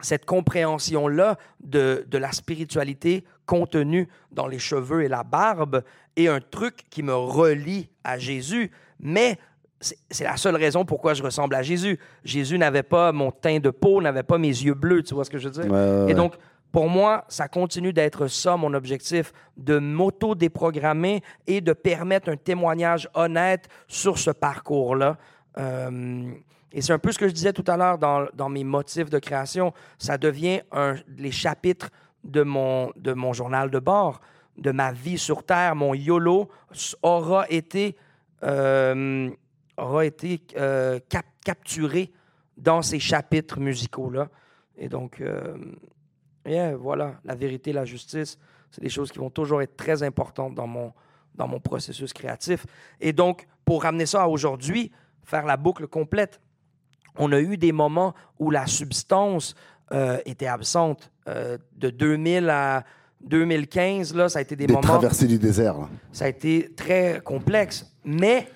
cette 0.00 0.24
compréhension-là 0.24 1.38
de, 1.60 2.04
de, 2.08 2.18
la 2.18 2.32
spiritualité 2.32 3.24
contenue 3.46 4.08
dans 4.30 4.46
les 4.46 4.58
cheveux 4.58 5.04
et 5.04 5.08
la 5.08 5.22
barbe 5.22 5.82
est 6.16 6.28
un 6.28 6.40
truc 6.40 6.86
qui 6.90 7.02
me 7.02 7.14
relie 7.14 7.88
à 8.04 8.18
Jésus, 8.18 8.70
mais 9.00 9.38
c'est 9.80 10.24
la 10.24 10.36
seule 10.36 10.56
raison 10.56 10.84
pourquoi 10.84 11.14
je 11.14 11.22
ressemble 11.22 11.54
à 11.54 11.62
Jésus. 11.62 11.98
Jésus 12.24 12.58
n'avait 12.58 12.82
pas 12.82 13.12
mon 13.12 13.30
teint 13.30 13.58
de 13.58 13.70
peau, 13.70 14.00
n'avait 14.00 14.22
pas 14.22 14.38
mes 14.38 14.48
yeux 14.48 14.74
bleus, 14.74 15.02
tu 15.02 15.14
vois 15.14 15.24
ce 15.24 15.30
que 15.30 15.38
je 15.38 15.48
veux 15.48 15.62
dire? 15.62 16.08
Et 16.08 16.14
donc, 16.14 16.34
pour 16.72 16.88
moi, 16.88 17.24
ça 17.28 17.48
continue 17.48 17.92
d'être 17.92 18.26
ça 18.26 18.56
mon 18.56 18.74
objectif, 18.74 19.32
de 19.56 19.78
m'auto-déprogrammer 19.78 21.22
et 21.46 21.60
de 21.60 21.72
permettre 21.72 22.30
un 22.30 22.36
témoignage 22.36 23.08
honnête 23.14 23.68
sur 23.86 24.18
ce 24.18 24.30
parcours-là. 24.30 25.16
Euh, 25.58 26.32
et 26.72 26.82
c'est 26.82 26.92
un 26.92 26.98
peu 26.98 27.12
ce 27.12 27.18
que 27.18 27.28
je 27.28 27.32
disais 27.32 27.52
tout 27.52 27.64
à 27.66 27.76
l'heure 27.76 27.96
dans, 27.96 28.26
dans, 28.34 28.50
mes 28.50 28.64
motifs 28.64 29.08
de 29.08 29.18
création. 29.18 29.72
Ça 29.98 30.18
devient 30.18 30.60
un, 30.72 30.96
les 31.16 31.30
chapitres 31.30 31.88
de 32.24 32.42
mon, 32.42 32.92
de 32.96 33.12
mon 33.14 33.32
journal 33.32 33.70
de 33.70 33.78
bord, 33.78 34.20
de 34.58 34.72
ma 34.72 34.92
vie 34.92 35.16
sur 35.16 35.44
Terre. 35.44 35.74
Mon 35.76 35.94
YOLO 35.94 36.50
aura 37.02 37.48
été, 37.48 37.96
aura 38.42 40.06
été 40.06 40.40
euh, 40.56 40.98
capturé 41.44 42.12
dans 42.56 42.82
ces 42.82 42.98
chapitres 42.98 43.60
musicaux-là. 43.60 44.28
Et 44.76 44.88
donc, 44.88 45.20
euh, 45.20 45.56
voilà, 46.78 47.20
la 47.24 47.34
vérité, 47.34 47.72
la 47.72 47.84
justice, 47.84 48.38
c'est 48.70 48.80
des 48.80 48.88
choses 48.88 49.10
qui 49.10 49.18
vont 49.18 49.30
toujours 49.30 49.62
être 49.62 49.76
très 49.76 50.02
importantes 50.02 50.54
dans 50.54 50.66
mon, 50.66 50.92
dans 51.34 51.48
mon 51.48 51.60
processus 51.60 52.12
créatif. 52.12 52.66
Et 53.00 53.12
donc, 53.12 53.46
pour 53.64 53.82
ramener 53.82 54.06
ça 54.06 54.22
à 54.22 54.26
aujourd'hui, 54.28 54.92
faire 55.22 55.44
la 55.44 55.56
boucle 55.56 55.86
complète, 55.86 56.40
on 57.18 57.32
a 57.32 57.40
eu 57.40 57.56
des 57.56 57.72
moments 57.72 58.14
où 58.38 58.50
la 58.50 58.66
substance 58.66 59.54
euh, 59.92 60.18
était 60.24 60.46
absente. 60.46 61.10
Euh, 61.28 61.58
de 61.72 61.90
2000 61.90 62.50
à 62.50 62.84
2015, 63.24 64.14
là, 64.14 64.28
ça 64.28 64.38
a 64.38 64.42
été 64.42 64.56
des, 64.56 64.66
des 64.66 64.72
moments... 64.72 64.82
traversées 64.82 65.26
du 65.26 65.38
désert. 65.38 65.76
Ça 66.12 66.26
a 66.26 66.28
été 66.28 66.72
très 66.76 67.20
complexe, 67.24 67.86
mais 68.04 68.48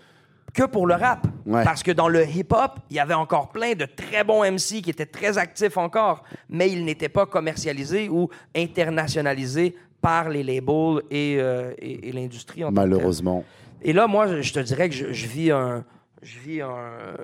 que 0.53 0.65
pour 0.65 0.87
le 0.87 0.95
rap. 0.95 1.27
Parce 1.51 1.83
que 1.83 1.91
dans 1.91 2.09
le 2.09 2.27
hip-hop, 2.27 2.79
il 2.91 2.97
y 2.97 3.01
avait 3.01 3.15
encore 3.15 3.51
plein 3.51 3.75
de 3.75 3.85
très 3.85 4.25
bons 4.25 4.45
MC 4.45 4.83
qui 4.83 4.91
étaient 4.91 5.07
très 5.07 5.39
actifs 5.39 5.77
encore, 5.77 6.23
mais 6.49 6.71
ils 6.71 6.85
n'étaient 6.85 7.09
pas 7.09 7.27
commercialisés 7.27 8.09
ou 8.09 8.29
internationalisés 8.55 9.77
par 10.01 10.29
les 10.29 10.43
labels 10.43 11.03
et, 11.11 11.37
euh, 11.39 11.73
l'industrie. 12.13 12.63
Malheureusement. 12.71 13.45
Et 13.83 13.93
là, 13.93 14.07
moi, 14.07 14.41
je 14.41 14.53
te 14.53 14.61
dirais 14.61 14.89
que 14.89 14.95
je, 14.95 15.13
je 15.13 15.27
vis 15.27 15.51
un... 15.51 15.85
Je 16.23 16.39
vis 16.39 16.61
un, 16.61 17.17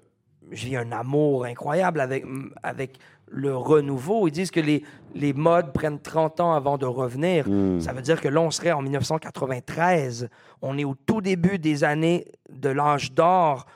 j'ai 0.53 0.76
un 0.76 0.93
amour 0.93 1.45
incroyable 1.45 2.01
avec, 2.01 2.24
avec 2.62 2.99
le 3.28 3.56
renouveau. 3.56 4.28
Ils 4.28 4.32
disent 4.32 4.50
que 4.50 4.60
les, 4.60 4.84
les 5.14 5.32
modes 5.32 5.72
prennent 5.72 6.00
30 6.00 6.40
ans 6.40 6.54
avant 6.54 6.78
de 6.78 6.86
revenir. 6.86 7.48
Hmm. 7.48 7.80
Ça 7.80 7.92
veut 7.92 8.02
dire 8.02 8.20
que 8.20 8.28
là, 8.28 8.40
on 8.40 8.50
serait 8.50 8.72
en 8.72 8.82
1993. 8.82 10.28
On 10.62 10.78
est 10.78 10.84
au 10.84 10.94
tout 10.94 11.20
début 11.20 11.58
des 11.58 11.84
années 11.84 12.26
de 12.50 12.68
l'âge 12.68 13.12
d'or 13.12 13.66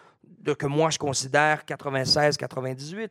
de, 0.40 0.52
que 0.52 0.66
moi, 0.66 0.90
je 0.90 0.98
considère 0.98 1.62
96-98. 1.66 3.10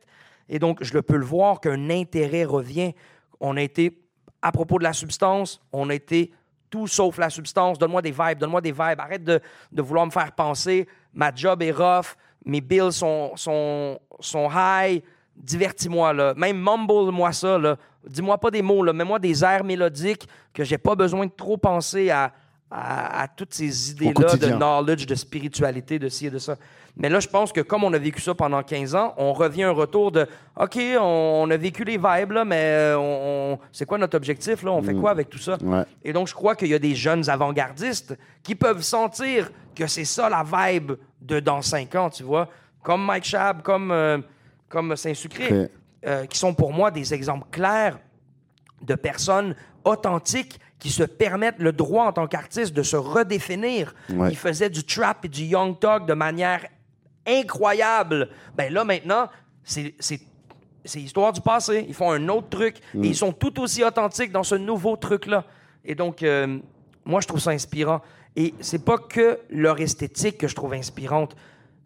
Et 0.49 0.59
donc, 0.59 0.83
je 0.83 0.93
le 0.93 1.01
peux 1.01 1.17
le 1.17 1.25
voir 1.25 1.59
qu'un 1.59 1.89
intérêt 1.89 2.45
revient. 2.45 2.93
On 3.39 3.55
a 3.57 3.61
été, 3.61 4.01
à 4.41 4.51
propos 4.51 4.79
de 4.79 4.83
la 4.83 4.93
substance, 4.93 5.61
on 5.71 5.89
a 5.89 5.93
été 5.93 6.31
tout 6.69 6.87
sauf 6.87 7.17
la 7.17 7.29
substance. 7.29 7.77
Donne-moi 7.77 8.01
des 8.01 8.11
vibes, 8.11 8.39
donne-moi 8.39 8.61
des 8.61 8.71
vibes. 8.71 8.99
Arrête 8.99 9.23
de, 9.23 9.39
de 9.71 9.81
vouloir 9.81 10.05
me 10.05 10.11
faire 10.11 10.31
penser, 10.31 10.87
ma 11.13 11.33
job 11.33 11.61
est 11.61 11.71
rough, 11.71 12.15
mes 12.45 12.61
bills 12.61 12.91
sont, 12.91 13.31
sont, 13.35 13.99
sont 14.19 14.49
high, 14.51 15.03
divertis-moi, 15.39 16.13
là. 16.13 16.33
Même 16.35 16.57
mumble-moi 16.57 17.31
ça, 17.31 17.57
là. 17.57 17.77
Dis-moi 18.07 18.37
pas 18.37 18.51
des 18.51 18.61
mots, 18.61 18.83
là. 18.83 18.93
Mets-moi 18.93 19.19
des 19.19 19.43
airs 19.43 19.63
mélodiques 19.63 20.27
que 20.53 20.63
j'ai 20.63 20.77
pas 20.77 20.95
besoin 20.95 21.25
de 21.25 21.31
trop 21.31 21.57
penser 21.57 22.09
à, 22.09 22.31
à, 22.71 23.27
toutes 23.27 23.53
ces 23.53 23.91
idées-là 23.91 24.35
de 24.35 24.47
knowledge, 24.47 25.05
de 25.05 25.15
spiritualité, 25.15 25.97
de 25.97 26.09
ci 26.09 26.27
et 26.27 26.29
de 26.29 26.37
ça. 26.37 26.55
Mais 26.95 27.09
là, 27.09 27.19
je 27.19 27.27
pense 27.27 27.51
que 27.51 27.61
comme 27.61 27.83
on 27.83 27.93
a 27.93 27.97
vécu 27.97 28.21
ça 28.21 28.35
pendant 28.35 28.61
15 28.61 28.93
ans, 28.93 29.13
on 29.17 29.33
revient 29.33 29.63
un 29.63 29.71
retour 29.71 30.11
de 30.11 30.27
OK, 30.59 30.77
on, 30.99 31.49
a 31.49 31.57
vécu 31.57 31.83
les 31.83 31.97
vibes, 31.97 32.31
là, 32.31 32.45
mais 32.45 32.61
euh, 32.61 32.97
on, 32.99 33.59
c'est 33.71 33.85
quoi 33.85 33.97
notre 33.97 34.17
objectif? 34.17 34.63
Là? 34.63 34.71
On 34.71 34.81
fait 34.81 34.93
mm. 34.93 35.01
quoi 35.01 35.11
avec 35.11 35.29
tout 35.29 35.39
ça? 35.39 35.57
Et 36.03 36.13
donc, 36.13 36.27
je 36.27 36.33
crois 36.33 36.55
qu'il 36.55 36.67
y 36.67 36.73
a 36.73 36.79
des 36.79 36.95
jeunes 36.95 37.29
avant-gardistes 37.29 38.17
qui 38.43 38.53
peuvent 38.53 38.81
sentir 38.81 39.49
que 39.75 39.87
c'est 39.87 40.05
ça 40.05 40.29
la 40.29 40.43
vibe 40.43 40.93
de 41.21 41.39
dans 41.39 41.61
5 41.61 41.95
ans, 41.95 42.09
tu 42.09 42.23
vois? 42.23 42.49
Comme 42.83 43.05
Mike 43.05 43.25
Shab, 43.25 43.61
comme, 43.61 43.91
euh, 43.91 44.17
comme 44.69 44.95
Saint-Sucré, 44.95 45.69
euh, 46.05 46.25
qui 46.25 46.37
sont 46.37 46.53
pour 46.53 46.71
moi 46.71 46.91
des 46.91 47.13
exemples 47.13 47.47
clairs 47.51 47.99
de 48.81 48.95
personnes 48.95 49.55
authentiques 49.83 50.59
qui 50.77 50.89
se 50.89 51.03
permettent 51.03 51.59
le 51.59 51.73
droit 51.73 52.05
en 52.05 52.13
tant 52.13 52.27
qu'artiste 52.27 52.73
de 52.73 52.83
se 52.83 52.95
redéfinir. 52.95 53.93
Ils 54.09 54.37
faisaient 54.37 54.69
du 54.69 54.83
trap 54.83 55.25
et 55.25 55.27
du 55.27 55.43
young 55.43 55.77
talk 55.77 56.05
de 56.05 56.13
manière 56.13 56.65
incroyable. 57.27 58.29
Ben 58.55 58.71
là, 58.71 58.85
maintenant, 58.85 59.27
c'est 59.63 59.93
histoire 60.95 61.33
du 61.33 61.41
passé. 61.41 61.85
Ils 61.87 61.93
font 61.93 62.11
un 62.11 62.29
autre 62.29 62.49
truc 62.49 62.77
et 62.93 62.97
mm. 62.97 63.03
ils 63.03 63.15
sont 63.15 63.33
tout 63.33 63.59
aussi 63.59 63.83
authentiques 63.83 64.31
dans 64.31 64.43
ce 64.43 64.55
nouveau 64.55 64.95
truc-là. 64.95 65.43
Et 65.83 65.95
donc, 65.95 66.23
euh, 66.23 66.59
moi, 67.05 67.19
je 67.19 67.27
trouve 67.27 67.39
ça 67.39 67.51
inspirant. 67.51 68.01
Et 68.35 68.53
c'est 68.61 68.85
pas 68.85 68.97
que 68.97 69.39
leur 69.49 69.79
esthétique 69.79 70.37
que 70.37 70.47
je 70.47 70.55
trouve 70.55 70.73
inspirante. 70.73 71.35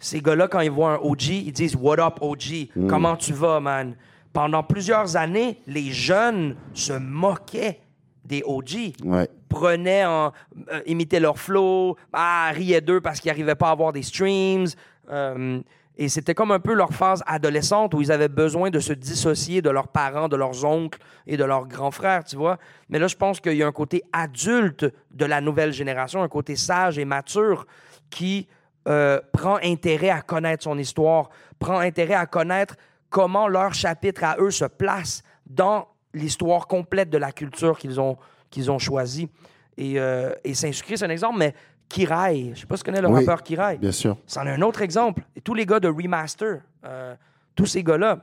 Ces 0.03 0.19
gars-là, 0.19 0.49
quand 0.49 0.59
ils 0.59 0.69
voient 0.69 0.95
un 0.95 0.97
OG, 0.97 1.27
ils 1.27 1.53
disent 1.53 1.77
What 1.79 1.97
up, 1.99 2.17
OG? 2.19 2.69
Mm. 2.75 2.87
Comment 2.87 3.15
tu 3.15 3.31
vas, 3.31 3.61
man? 3.61 3.95
Pendant 4.33 4.61
plusieurs 4.61 5.15
années, 5.15 5.61
les 5.65 5.91
jeunes 5.93 6.57
se 6.73 6.91
moquaient 6.91 7.79
des 8.25 8.43
OG. 8.45 8.95
Ouais. 9.05 9.29
Prenaient, 9.47 10.03
en, 10.03 10.33
euh, 10.73 10.81
imitaient 10.87 11.21
leur 11.21 11.39
flow, 11.39 11.95
ah, 12.11 12.51
riaient 12.53 12.81
d'eux 12.81 12.99
parce 12.99 13.21
qu'ils 13.21 13.29
n'arrivaient 13.29 13.55
pas 13.55 13.69
à 13.69 13.71
avoir 13.71 13.93
des 13.93 14.03
streams. 14.03 14.67
Euh, 15.09 15.61
et 15.95 16.09
c'était 16.09 16.33
comme 16.33 16.51
un 16.51 16.59
peu 16.59 16.73
leur 16.73 16.89
phase 16.89 17.23
adolescente 17.25 17.93
où 17.93 18.01
ils 18.01 18.11
avaient 18.11 18.27
besoin 18.27 18.71
de 18.71 18.79
se 18.79 18.91
dissocier 18.91 19.61
de 19.61 19.69
leurs 19.69 19.87
parents, 19.87 20.27
de 20.27 20.35
leurs 20.35 20.65
oncles 20.65 20.99
et 21.27 21.37
de 21.37 21.45
leurs 21.45 21.65
grands 21.65 21.91
frères, 21.91 22.25
tu 22.25 22.35
vois. 22.35 22.57
Mais 22.89 22.99
là, 22.99 23.07
je 23.07 23.15
pense 23.15 23.39
qu'il 23.39 23.55
y 23.55 23.63
a 23.63 23.67
un 23.67 23.71
côté 23.71 24.03
adulte 24.11 24.85
de 25.11 25.25
la 25.25 25.39
nouvelle 25.39 25.71
génération, 25.71 26.21
un 26.23 26.27
côté 26.27 26.57
sage 26.57 26.99
et 26.99 27.05
mature 27.05 27.67
qui 28.09 28.47
euh, 28.88 29.19
prend 29.31 29.57
intérêt 29.63 30.09
à 30.09 30.21
connaître 30.21 30.63
son 30.63 30.77
histoire, 30.77 31.29
prend 31.59 31.79
intérêt 31.79 32.15
à 32.15 32.25
connaître 32.25 32.75
comment 33.09 33.47
leur 33.47 33.73
chapitre 33.73 34.23
à 34.23 34.36
eux 34.39 34.51
se 34.51 34.65
place 34.65 35.23
dans 35.45 35.88
l'histoire 36.13 36.67
complète 36.67 37.09
de 37.09 37.17
la 37.17 37.31
culture 37.31 37.77
qu'ils 37.77 37.99
ont, 37.99 38.17
qu'ils 38.49 38.69
ont 38.71 38.79
choisie. 38.79 39.29
Et, 39.77 39.99
euh, 39.99 40.34
et 40.43 40.53
Saint-Sucré, 40.53 40.97
c'est 40.97 41.05
un 41.05 41.09
exemple, 41.09 41.38
mais 41.39 41.53
Kirai, 41.89 42.51
je 42.55 42.61
sais 42.61 42.65
pas 42.65 42.75
si 42.77 42.84
tu 42.84 42.89
connais 42.91 43.01
le 43.01 43.07
Oui. 43.09 43.19
rappeur 43.19 43.43
Kirai. 43.43 43.77
Bien 43.77 43.91
sûr. 43.91 44.17
C'en 44.25 44.45
est 44.47 44.51
un 44.51 44.61
autre 44.61 44.81
exemple. 44.81 45.23
Et 45.36 45.41
tous 45.41 45.53
les 45.53 45.65
gars 45.65 45.79
de 45.79 45.88
Remaster, 45.88 46.61
euh, 46.86 47.15
tous 47.55 47.65
ces 47.67 47.84
gars-là, 47.84 48.19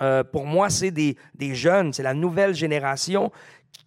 euh, 0.00 0.22
pour 0.24 0.46
moi, 0.46 0.70
c'est 0.70 0.90
des, 0.90 1.16
des 1.34 1.54
jeunes, 1.54 1.92
c'est 1.92 2.02
la 2.02 2.14
nouvelle 2.14 2.54
génération. 2.54 3.30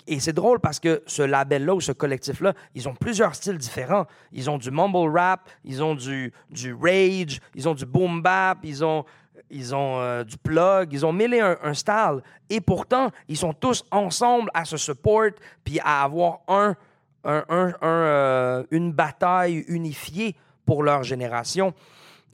Et 0.08 0.20
c'est 0.20 0.34
drôle 0.34 0.60
parce 0.60 0.80
que 0.80 1.04
ce 1.06 1.22
label-là 1.22 1.76
ou 1.76 1.82
ce 1.82 1.92
collectif-là, 1.92 2.54
ils 2.76 2.90
ont 2.90 2.96
plusieurs 2.96 3.36
styles 3.36 3.58
différents. 3.58 4.06
Ils 4.32 4.50
ont 4.50 4.58
du 4.58 4.72
mumble 4.72 5.10
rap, 5.18 5.48
ils 5.64 5.84
ont 5.84 5.96
du, 5.96 6.34
du 6.50 6.74
rage, 6.74 7.40
ils 7.56 7.70
ont 7.70 7.76
du 7.76 7.86
boom 7.86 8.22
bap, 8.22 8.58
ils 8.64 8.84
ont, 8.84 9.06
ils 9.50 9.76
ont 9.76 10.00
euh, 10.00 10.24
du 10.24 10.38
plug, 10.38 10.92
ils 10.92 11.06
ont 11.06 11.14
mêlé 11.14 11.40
un, 11.40 11.74
style. 11.74 12.22
Et 12.50 12.62
pourtant, 12.62 13.12
ils 13.28 13.38
sont 13.38 13.54
tous 13.54 13.86
ensemble 13.92 14.50
à 14.54 14.66
se 14.66 14.78
support 14.78 15.30
puis 15.64 15.80
à 15.80 16.04
avoir 16.04 16.40
un- 16.48 16.76
un, 17.24 17.74
euh, 17.84 18.64
une 18.72 18.92
bataille 18.92 19.64
unifiée 19.68 20.36
pour 20.66 20.84
leur 20.84 21.04
génération. 21.04 21.74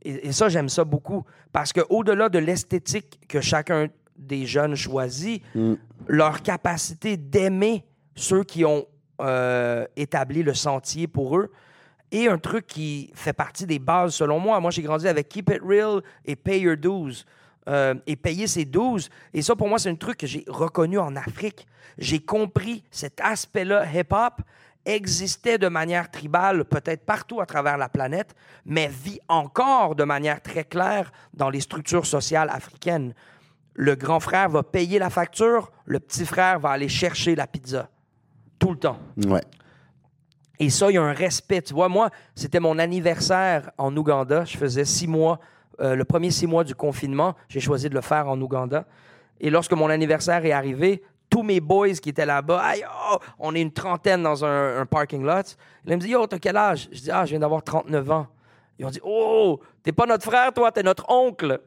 Et, 0.04 0.28
et 0.28 0.32
ça, 0.32 0.48
j'aime 0.48 0.70
ça 0.70 0.86
beaucoup. 0.86 1.26
Parce 1.52 1.74
qu'au-delà 1.74 2.30
de 2.30 2.40
l'esthétique 2.40 3.20
que 3.28 3.42
chacun 3.42 3.88
des 4.18 4.46
jeunes 4.46 4.76
choisit, 4.76 5.44
leur 6.08 6.42
capacité 6.42 7.18
d'aimer 7.18 7.86
ceux 8.16 8.44
qui 8.44 8.66
ont 8.66 8.86
euh, 9.22 9.86
établi 9.96 10.44
le 10.44 10.54
sentier 10.54 11.08
pour 11.08 11.38
eux 11.38 11.52
est 12.12 12.28
un 12.28 12.38
truc 12.38 12.68
qui 12.68 13.12
fait 13.14 13.34
partie 13.34 13.66
des 13.66 13.80
bases, 13.80 14.16
selon 14.16 14.40
moi. 14.40 14.60
Moi, 14.60 14.72
j'ai 14.72 14.82
grandi 14.82 15.08
avec 15.08 15.28
Keep 15.28 15.50
It 15.50 15.62
Real 15.62 16.02
et 16.26 16.36
Pay 16.36 16.62
Your 16.62 16.78
Dues. 16.78 17.26
Euh, 17.68 17.96
et 18.06 18.16
payer 18.16 18.48
ses 18.48 18.64
12. 18.64 19.10
Et 19.34 19.42
ça, 19.42 19.54
pour 19.54 19.68
moi, 19.68 19.78
c'est 19.78 19.90
un 19.90 19.96
truc 19.96 20.20
que 20.20 20.26
j'ai 20.26 20.46
reconnu 20.48 20.98
en 20.98 21.18
Afrique. 21.18 21.68
J'ai 21.98 22.20
compris 22.20 22.86
cet 22.92 23.20
aspect-là 23.20 23.86
hip-hop 23.94 24.42
existait 24.88 25.58
de 25.58 25.68
manière 25.68 26.10
tribale, 26.10 26.64
peut-être 26.66 27.06
partout 27.06 27.42
à 27.42 27.46
travers 27.46 27.78
la 27.78 27.90
planète, 27.90 28.34
mais 28.66 28.88
vit 28.88 29.20
encore 29.28 29.96
de 29.96 30.06
manière 30.06 30.42
très 30.42 30.64
claire 30.64 31.12
dans 31.34 31.50
les 31.50 31.60
structures 31.60 32.06
sociales 32.06 32.50
africaines. 32.50 33.14
Le 33.80 33.96
grand 33.96 34.20
frère 34.20 34.50
va 34.50 34.64
payer 34.64 34.98
la 34.98 35.12
facture, 35.12 35.72
le 35.86 36.00
petit 36.00 36.26
frère 36.26 36.60
va 36.60 36.72
aller 36.72 36.90
chercher 36.90 37.36
la 37.36 37.46
pizza. 37.46 37.90
Tout 38.58 38.72
le 38.72 38.78
temps. 38.78 38.98
Ouais. 39.28 39.44
Et 40.60 40.72
ça, 40.72 40.90
il 40.90 40.96
y 40.96 40.98
a 40.98 41.04
un 41.04 41.14
respect. 41.14 41.62
Tu 41.62 41.76
vois, 41.76 41.88
moi, 41.88 42.10
c'était 42.34 42.60
mon 42.60 42.80
anniversaire 42.80 43.70
en 43.78 43.96
Ouganda. 43.96 44.46
Je 44.46 44.58
faisais 44.58 44.84
six 44.84 45.08
mois, 45.08 45.40
euh, 45.80 45.96
le 45.96 46.06
premier 46.06 46.32
six 46.32 46.48
mois 46.48 46.64
du 46.64 46.74
confinement. 46.74 47.36
J'ai 47.50 47.60
choisi 47.60 47.88
de 47.88 47.94
le 47.94 48.02
faire 48.02 48.28
en 48.28 48.42
Ouganda. 48.42 48.86
Et 49.40 49.52
lorsque 49.52 49.74
mon 49.74 49.92
anniversaire 49.92 50.44
est 50.44 50.52
arrivé, 50.52 51.04
tous 51.30 51.44
mes 51.44 51.60
boys 51.60 51.94
qui 51.94 52.10
étaient 52.10 52.26
là-bas, 52.26 52.64
oh, 53.12 53.18
on 53.38 53.54
est 53.54 53.62
une 53.62 53.72
trentaine 53.72 54.24
dans 54.24 54.44
un, 54.44 54.80
un 54.80 54.86
parking 54.88 55.22
lot. 55.24 55.56
Ils 55.86 55.94
me 55.94 55.98
disent, 55.98 56.10
Yo, 56.10 56.26
t'as 56.26 56.40
quel 56.40 56.58
âge? 56.58 56.90
Je 56.92 57.00
dis, 57.00 57.12
Ah, 57.12 57.26
je 57.26 57.32
viens 57.32 57.40
d'avoir 57.40 57.62
39 57.62 58.10
ans. 58.10 58.28
Ils 58.80 58.86
ont 58.88 58.90
dit, 58.90 59.02
Oh, 59.04 59.60
t'es 59.84 59.92
pas 59.92 60.08
notre 60.08 60.24
frère, 60.24 60.52
toi, 60.52 60.72
t'es 60.72 60.82
notre 60.82 61.08
oncle. 61.12 61.62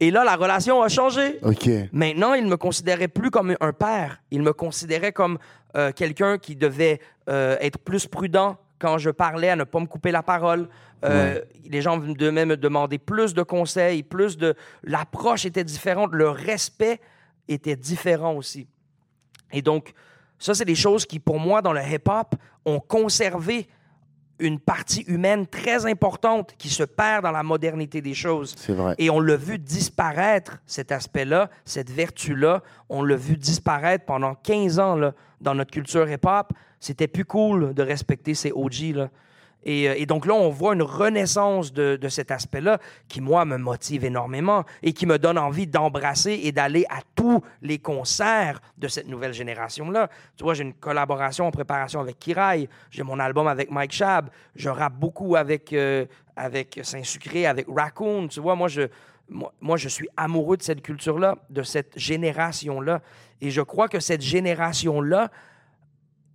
Et 0.00 0.10
là, 0.10 0.24
la 0.24 0.36
relation 0.36 0.82
a 0.82 0.88
changé. 0.88 1.38
OK. 1.42 1.68
Maintenant, 1.92 2.34
il 2.34 2.44
ne 2.44 2.50
me 2.50 2.56
considérait 2.56 3.08
plus 3.08 3.30
comme 3.30 3.56
un 3.60 3.72
père. 3.72 4.22
Il 4.30 4.42
me 4.42 4.52
considérait 4.52 5.12
comme 5.12 5.38
euh, 5.76 5.92
quelqu'un 5.92 6.38
qui 6.38 6.56
devait 6.56 7.00
euh, 7.28 7.56
être 7.60 7.78
plus 7.78 8.06
prudent 8.06 8.56
quand 8.78 8.98
je 8.98 9.10
parlais, 9.10 9.48
à 9.48 9.56
ne 9.56 9.64
pas 9.64 9.80
me 9.80 9.86
couper 9.86 10.10
la 10.10 10.22
parole. 10.22 10.68
Euh, 11.04 11.40
Les 11.64 11.82
gens 11.82 11.98
devaient 11.98 12.46
me 12.46 12.56
demander 12.56 12.98
plus 12.98 13.34
de 13.34 13.42
conseils, 13.42 14.02
plus 14.02 14.36
de... 14.36 14.54
L'approche 14.82 15.44
était 15.46 15.64
différente, 15.64 16.10
le 16.12 16.28
respect 16.28 17.00
était 17.48 17.76
différent 17.76 18.34
aussi. 18.34 18.66
Et 19.52 19.62
donc, 19.62 19.92
ça, 20.38 20.54
c'est 20.54 20.64
des 20.64 20.74
choses 20.74 21.06
qui, 21.06 21.18
pour 21.18 21.38
moi, 21.38 21.62
dans 21.62 21.72
le 21.72 21.80
hip-hop, 21.80 22.34
ont 22.64 22.80
conservé 22.80 23.68
une 24.38 24.58
partie 24.58 25.02
humaine 25.02 25.46
très 25.46 25.86
importante 25.86 26.54
qui 26.58 26.68
se 26.68 26.82
perd 26.82 27.24
dans 27.24 27.30
la 27.30 27.42
modernité 27.42 28.00
des 28.00 28.14
choses. 28.14 28.54
C'est 28.56 28.72
vrai. 28.72 28.94
Et 28.98 29.10
on 29.10 29.20
l'a 29.20 29.36
vu 29.36 29.58
disparaître, 29.58 30.58
cet 30.66 30.92
aspect-là, 30.92 31.50
cette 31.64 31.90
vertu-là. 31.90 32.62
On 32.88 33.02
l'a 33.02 33.16
vu 33.16 33.36
disparaître 33.36 34.04
pendant 34.04 34.34
15 34.34 34.78
ans 34.78 34.96
là, 34.96 35.12
dans 35.40 35.54
notre 35.54 35.70
culture 35.70 36.08
hip-hop. 36.10 36.52
C'était 36.80 37.08
plus 37.08 37.24
cool 37.24 37.74
de 37.74 37.82
respecter 37.82 38.34
ces 38.34 38.52
OG. 38.52 38.94
Là. 38.94 39.10
Et, 39.66 39.88
euh, 39.88 39.94
et 39.98 40.06
donc 40.06 40.26
là, 40.26 40.34
on 40.34 40.48
voit 40.48 40.74
une 40.74 40.82
renaissance 40.82 41.72
de, 41.72 41.96
de 41.96 42.08
cet 42.08 42.30
aspect-là 42.30 42.78
qui, 43.08 43.20
moi, 43.20 43.44
me 43.44 43.58
motive 43.58 44.04
énormément 44.04 44.64
et 44.82 44.92
qui 44.92 45.06
me 45.06 45.18
donne 45.18 45.36
envie 45.36 45.66
d'embrasser 45.66 46.40
et 46.44 46.52
d'aller 46.52 46.86
à 46.88 47.00
tous 47.16 47.42
les 47.62 47.78
concerts 47.78 48.60
de 48.78 48.86
cette 48.86 49.08
nouvelle 49.08 49.34
génération-là. 49.34 50.08
Tu 50.36 50.44
vois, 50.44 50.54
j'ai 50.54 50.62
une 50.62 50.72
collaboration 50.72 51.48
en 51.48 51.50
préparation 51.50 52.00
avec 52.00 52.18
Kirai, 52.20 52.68
j'ai 52.90 53.02
mon 53.02 53.18
album 53.18 53.48
avec 53.48 53.70
Mike 53.72 53.92
Shab, 53.92 54.30
je 54.54 54.68
rappe 54.68 54.94
beaucoup 54.94 55.34
avec, 55.34 55.72
euh, 55.72 56.06
avec 56.36 56.78
Saint-Sucré, 56.84 57.46
avec 57.46 57.66
Raccoon. 57.68 58.28
Tu 58.28 58.38
vois, 58.38 58.54
moi, 58.54 58.68
je, 58.68 58.82
moi, 59.60 59.76
je 59.76 59.88
suis 59.88 60.08
amoureux 60.16 60.56
de 60.56 60.62
cette 60.62 60.80
culture-là, 60.80 61.38
de 61.50 61.64
cette 61.64 61.98
génération-là. 61.98 63.02
Et 63.40 63.50
je 63.50 63.62
crois 63.62 63.88
que 63.88 63.98
cette 63.98 64.22
génération-là 64.22 65.32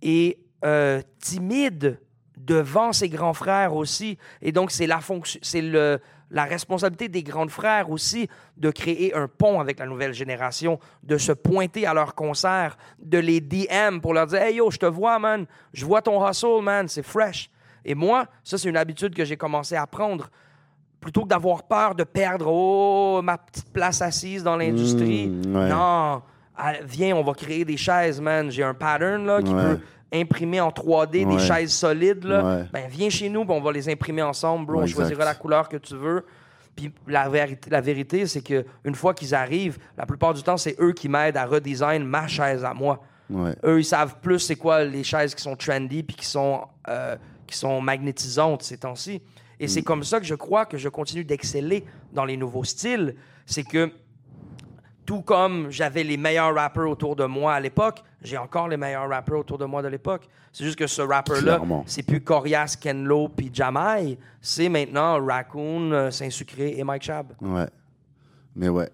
est 0.02 0.38
euh, 0.66 1.00
timide 1.18 1.98
devant 2.46 2.92
ses 2.92 3.08
grands 3.08 3.34
frères 3.34 3.74
aussi. 3.74 4.18
Et 4.40 4.52
donc, 4.52 4.70
c'est 4.70 4.86
la 4.86 5.00
fonction, 5.00 5.38
c'est 5.42 5.60
le, 5.62 6.00
la 6.30 6.44
responsabilité 6.44 7.08
des 7.08 7.22
grands 7.22 7.48
frères 7.48 7.90
aussi 7.90 8.28
de 8.56 8.70
créer 8.70 9.14
un 9.14 9.28
pont 9.28 9.60
avec 9.60 9.78
la 9.78 9.86
nouvelle 9.86 10.14
génération, 10.14 10.78
de 11.02 11.18
se 11.18 11.32
pointer 11.32 11.86
à 11.86 11.94
leurs 11.94 12.14
concerts, 12.14 12.76
de 13.00 13.18
les 13.18 13.40
DM 13.40 14.00
pour 14.00 14.14
leur 14.14 14.26
dire 14.26 14.42
Hey 14.42 14.56
yo, 14.56 14.70
je 14.70 14.78
te 14.78 14.86
vois, 14.86 15.18
man, 15.18 15.46
je 15.72 15.84
vois 15.84 16.02
ton 16.02 16.26
hustle, 16.28 16.62
man, 16.62 16.88
c'est 16.88 17.02
fresh. 17.04 17.50
Et 17.84 17.94
moi, 17.94 18.26
ça, 18.44 18.58
c'est 18.58 18.68
une 18.68 18.76
habitude 18.76 19.14
que 19.14 19.24
j'ai 19.24 19.36
commencé 19.36 19.74
à 19.76 19.86
prendre. 19.86 20.30
Plutôt 21.00 21.22
que 21.22 21.28
d'avoir 21.28 21.64
peur 21.64 21.96
de 21.96 22.04
perdre 22.04 22.46
oh, 22.48 23.20
ma 23.22 23.36
petite 23.36 23.72
place 23.72 24.00
assise 24.02 24.44
dans 24.44 24.56
l'industrie, 24.56 25.26
Mmh, 25.28 25.56
ouais. 25.56 25.68
non, 25.68 26.22
ah, 26.56 26.72
viens, 26.84 27.16
on 27.16 27.24
va 27.24 27.34
créer 27.34 27.64
des 27.64 27.76
chaises, 27.76 28.20
man. 28.20 28.50
J'ai 28.52 28.62
un 28.62 28.72
pattern 28.74 29.26
là, 29.26 29.42
qui 29.42 29.52
Ouais. 29.52 29.62
peut 29.62 29.80
imprimer 30.12 30.60
en 30.60 30.70
3D 30.70 31.24
Ouais. 31.24 31.36
des 31.36 31.38
chaises 31.38 31.72
solides. 31.72 32.24
Là. 32.24 32.44
Ouais. 32.44 32.64
Ben, 32.72 32.88
viens 32.88 33.10
chez 33.10 33.28
nous, 33.28 33.44
puis 33.44 33.54
on 33.54 33.60
va 33.60 33.72
les 33.72 33.88
imprimer 33.88 34.22
ensemble, 34.22 34.66
bro. 34.66 34.76
Ouais, 34.78 34.84
on 34.84 34.86
choisira 34.86 35.24
la 35.24 35.34
couleur 35.34 35.68
que 35.68 35.76
tu 35.76 35.94
veux. 35.96 36.24
Puis 36.74 36.90
la 37.06 37.28
vérité, 37.28 37.68
la 37.68 37.80
vérité 37.82 38.26
c'est 38.26 38.40
que 38.40 38.64
une 38.84 38.94
fois 38.94 39.12
qu'ils 39.12 39.34
arrivent, 39.34 39.78
la 39.98 40.06
plupart 40.06 40.32
du 40.32 40.42
temps, 40.42 40.56
c'est 40.56 40.74
eux 40.80 40.92
qui 40.92 41.08
m'aident 41.08 41.36
à 41.36 41.44
redesign 41.44 42.02
ma 42.04 42.26
chaise 42.26 42.64
à 42.64 42.72
moi. 42.72 43.02
Eux, 43.64 43.80
ils 43.80 43.84
savent 43.84 44.16
plus 44.20 44.38
c'est 44.40 44.56
quoi 44.56 44.84
les 44.84 45.04
chaises 45.04 45.34
qui 45.34 45.42
sont 45.42 45.56
trendy 45.56 46.02
puis 46.02 46.16
qui 46.16 46.26
sont, 46.26 46.62
euh, 46.88 47.16
qui 47.46 47.56
sont 47.56 47.80
magnétisantes 47.80 48.62
ces 48.62 48.76
temps-ci. 48.78 49.22
Et 49.60 49.68
c'est 49.68 49.82
comme 49.82 50.02
ça 50.04 50.18
que 50.20 50.26
je 50.26 50.34
crois 50.34 50.66
que 50.66 50.76
je 50.76 50.88
continue 50.90 51.24
d'exceller 51.24 51.84
dans 52.12 52.24
les 52.26 52.36
nouveaux 52.36 52.64
styles. 52.64 53.14
C'est 53.46 53.64
que 53.64 53.90
tout 55.06 55.22
comme 55.22 55.70
j'avais 55.70 56.04
les 56.04 56.16
meilleurs 56.16 56.54
rappers 56.54 56.88
autour 56.88 57.16
de 57.16 57.24
moi 57.24 57.54
à 57.54 57.60
l'époque, 57.60 58.02
j'ai 58.22 58.36
encore 58.38 58.68
les 58.68 58.76
meilleurs 58.76 59.08
rappers 59.08 59.38
autour 59.38 59.58
de 59.58 59.64
moi 59.64 59.82
de 59.82 59.88
l'époque. 59.88 60.28
C'est 60.52 60.64
juste 60.64 60.78
que 60.78 60.86
ce 60.86 61.02
rapper-là, 61.02 61.40
Clairement. 61.40 61.84
c'est 61.86 62.02
plus 62.02 62.20
Corias, 62.20 62.76
Kenlo 62.80 63.28
puis 63.28 63.50
Jamai. 63.52 64.18
C'est 64.40 64.68
maintenant 64.68 65.24
Raccoon, 65.24 65.92
euh, 65.92 66.10
Saint-Sucré 66.10 66.74
et 66.78 66.84
Mike 66.84 67.02
Chab. 67.02 67.32
Ouais. 67.40 67.66
Mais 68.54 68.68
ouais. 68.68 68.90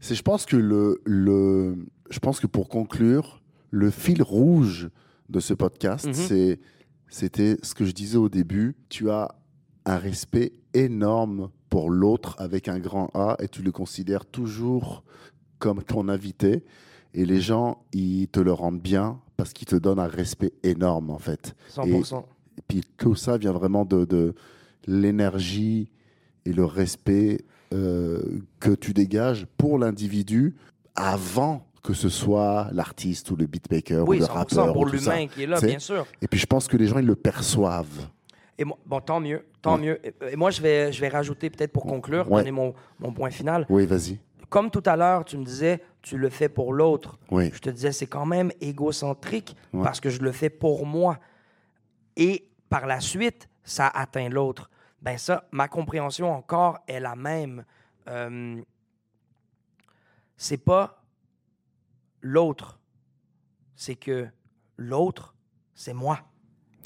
C'est, 0.00 0.14
je 0.14 0.22
pense 0.22 0.46
que 0.46 0.56
le, 0.56 1.00
le, 1.04 1.76
je 2.10 2.18
pense 2.18 2.40
que 2.40 2.46
pour 2.46 2.68
conclure, 2.68 3.40
le 3.70 3.90
fil 3.90 4.22
rouge 4.22 4.88
de 5.28 5.40
ce 5.40 5.54
podcast, 5.54 6.06
Mhm. 6.06 6.12
c'est, 6.14 6.60
c'était 7.08 7.56
ce 7.62 7.74
que 7.74 7.84
je 7.84 7.92
disais 7.92 8.18
au 8.18 8.28
début. 8.28 8.76
Tu 8.88 9.10
as 9.10 9.34
un 9.86 9.96
respect 9.98 10.52
énorme 10.74 11.50
pour 11.70 11.90
l'autre 11.90 12.36
avec 12.38 12.68
un 12.68 12.78
grand 12.78 13.10
A 13.14 13.36
et 13.40 13.48
tu 13.48 13.62
le 13.62 13.72
considères 13.72 14.26
toujours 14.26 15.02
comme 15.58 15.82
ton 15.82 16.08
invité. 16.08 16.64
Et 17.14 17.24
les 17.24 17.40
gens, 17.40 17.84
ils 17.92 18.28
te 18.28 18.40
le 18.40 18.52
rendent 18.52 18.80
bien 18.80 19.20
parce 19.36 19.52
qu'ils 19.52 19.68
te 19.68 19.76
donnent 19.76 20.00
un 20.00 20.08
respect 20.08 20.52
énorme, 20.62 21.10
en 21.10 21.18
fait. 21.18 21.54
100%. 21.74 22.24
Et 22.58 22.62
puis 22.66 22.82
tout 22.96 23.14
ça 23.14 23.36
vient 23.36 23.52
vraiment 23.52 23.84
de, 23.84 24.04
de 24.04 24.34
l'énergie 24.86 25.90
et 26.44 26.52
le 26.52 26.64
respect 26.64 27.44
euh, 27.72 28.40
que 28.60 28.70
tu 28.70 28.92
dégages 28.92 29.46
pour 29.56 29.78
l'individu 29.78 30.54
avant 30.94 31.66
que 31.82 31.92
ce 31.92 32.08
soit 32.08 32.68
l'artiste 32.72 33.30
ou 33.30 33.36
le 33.36 33.46
beatmaker 33.46 34.08
oui, 34.08 34.16
ou 34.16 34.20
le 34.20 34.26
rappeur. 34.26 34.72
pour 34.72 34.86
l'humain 34.86 35.26
qui 35.26 35.42
est 35.42 35.46
là, 35.46 35.60
bien 35.60 35.78
sûr. 35.78 36.06
Et 36.22 36.28
puis 36.28 36.38
je 36.38 36.46
pense 36.46 36.66
que 36.66 36.76
les 36.76 36.86
gens, 36.86 36.98
ils 36.98 37.06
le 37.06 37.16
perçoivent. 37.16 38.08
Et 38.58 38.64
moi, 38.64 38.78
bon, 38.86 39.00
tant 39.00 39.20
mieux, 39.20 39.44
tant 39.60 39.76
mieux. 39.76 40.00
Et 40.30 40.36
moi, 40.36 40.50
je 40.50 40.62
vais, 40.62 40.92
je 40.92 41.00
vais 41.00 41.08
rajouter 41.08 41.50
peut-être 41.50 41.72
pour 41.72 41.84
conclure, 41.84 42.26
donner 42.26 42.52
mon, 42.52 42.74
mon, 43.00 43.12
point 43.12 43.30
final. 43.30 43.66
Oui, 43.68 43.84
vas-y. 43.84 44.18
Comme 44.54 44.70
tout 44.70 44.84
à 44.86 44.94
l'heure, 44.94 45.24
tu 45.24 45.36
me 45.36 45.44
disais, 45.44 45.82
tu 46.00 46.16
le 46.16 46.28
fais 46.28 46.48
pour 46.48 46.72
l'autre. 46.72 47.18
Oui. 47.32 47.50
Je 47.52 47.58
te 47.58 47.70
disais, 47.70 47.90
c'est 47.90 48.06
quand 48.06 48.24
même 48.24 48.52
égocentrique 48.60 49.56
parce 49.72 49.98
que 49.98 50.10
je 50.10 50.20
le 50.20 50.30
fais 50.30 50.48
pour 50.48 50.86
moi. 50.86 51.18
Et 52.14 52.48
par 52.70 52.86
la 52.86 53.00
suite, 53.00 53.48
ça 53.64 53.88
atteint 53.88 54.28
l'autre. 54.28 54.70
Ben 55.02 55.18
ça, 55.18 55.48
ma 55.50 55.66
compréhension 55.66 56.32
encore 56.32 56.78
est 56.86 57.00
la 57.00 57.16
même. 57.16 57.64
Euh, 58.06 58.62
c'est 60.36 60.64
pas 60.64 61.02
l'autre, 62.20 62.78
c'est 63.74 63.96
que 63.96 64.28
l'autre, 64.76 65.34
c'est 65.74 65.94
moi. 65.94 66.20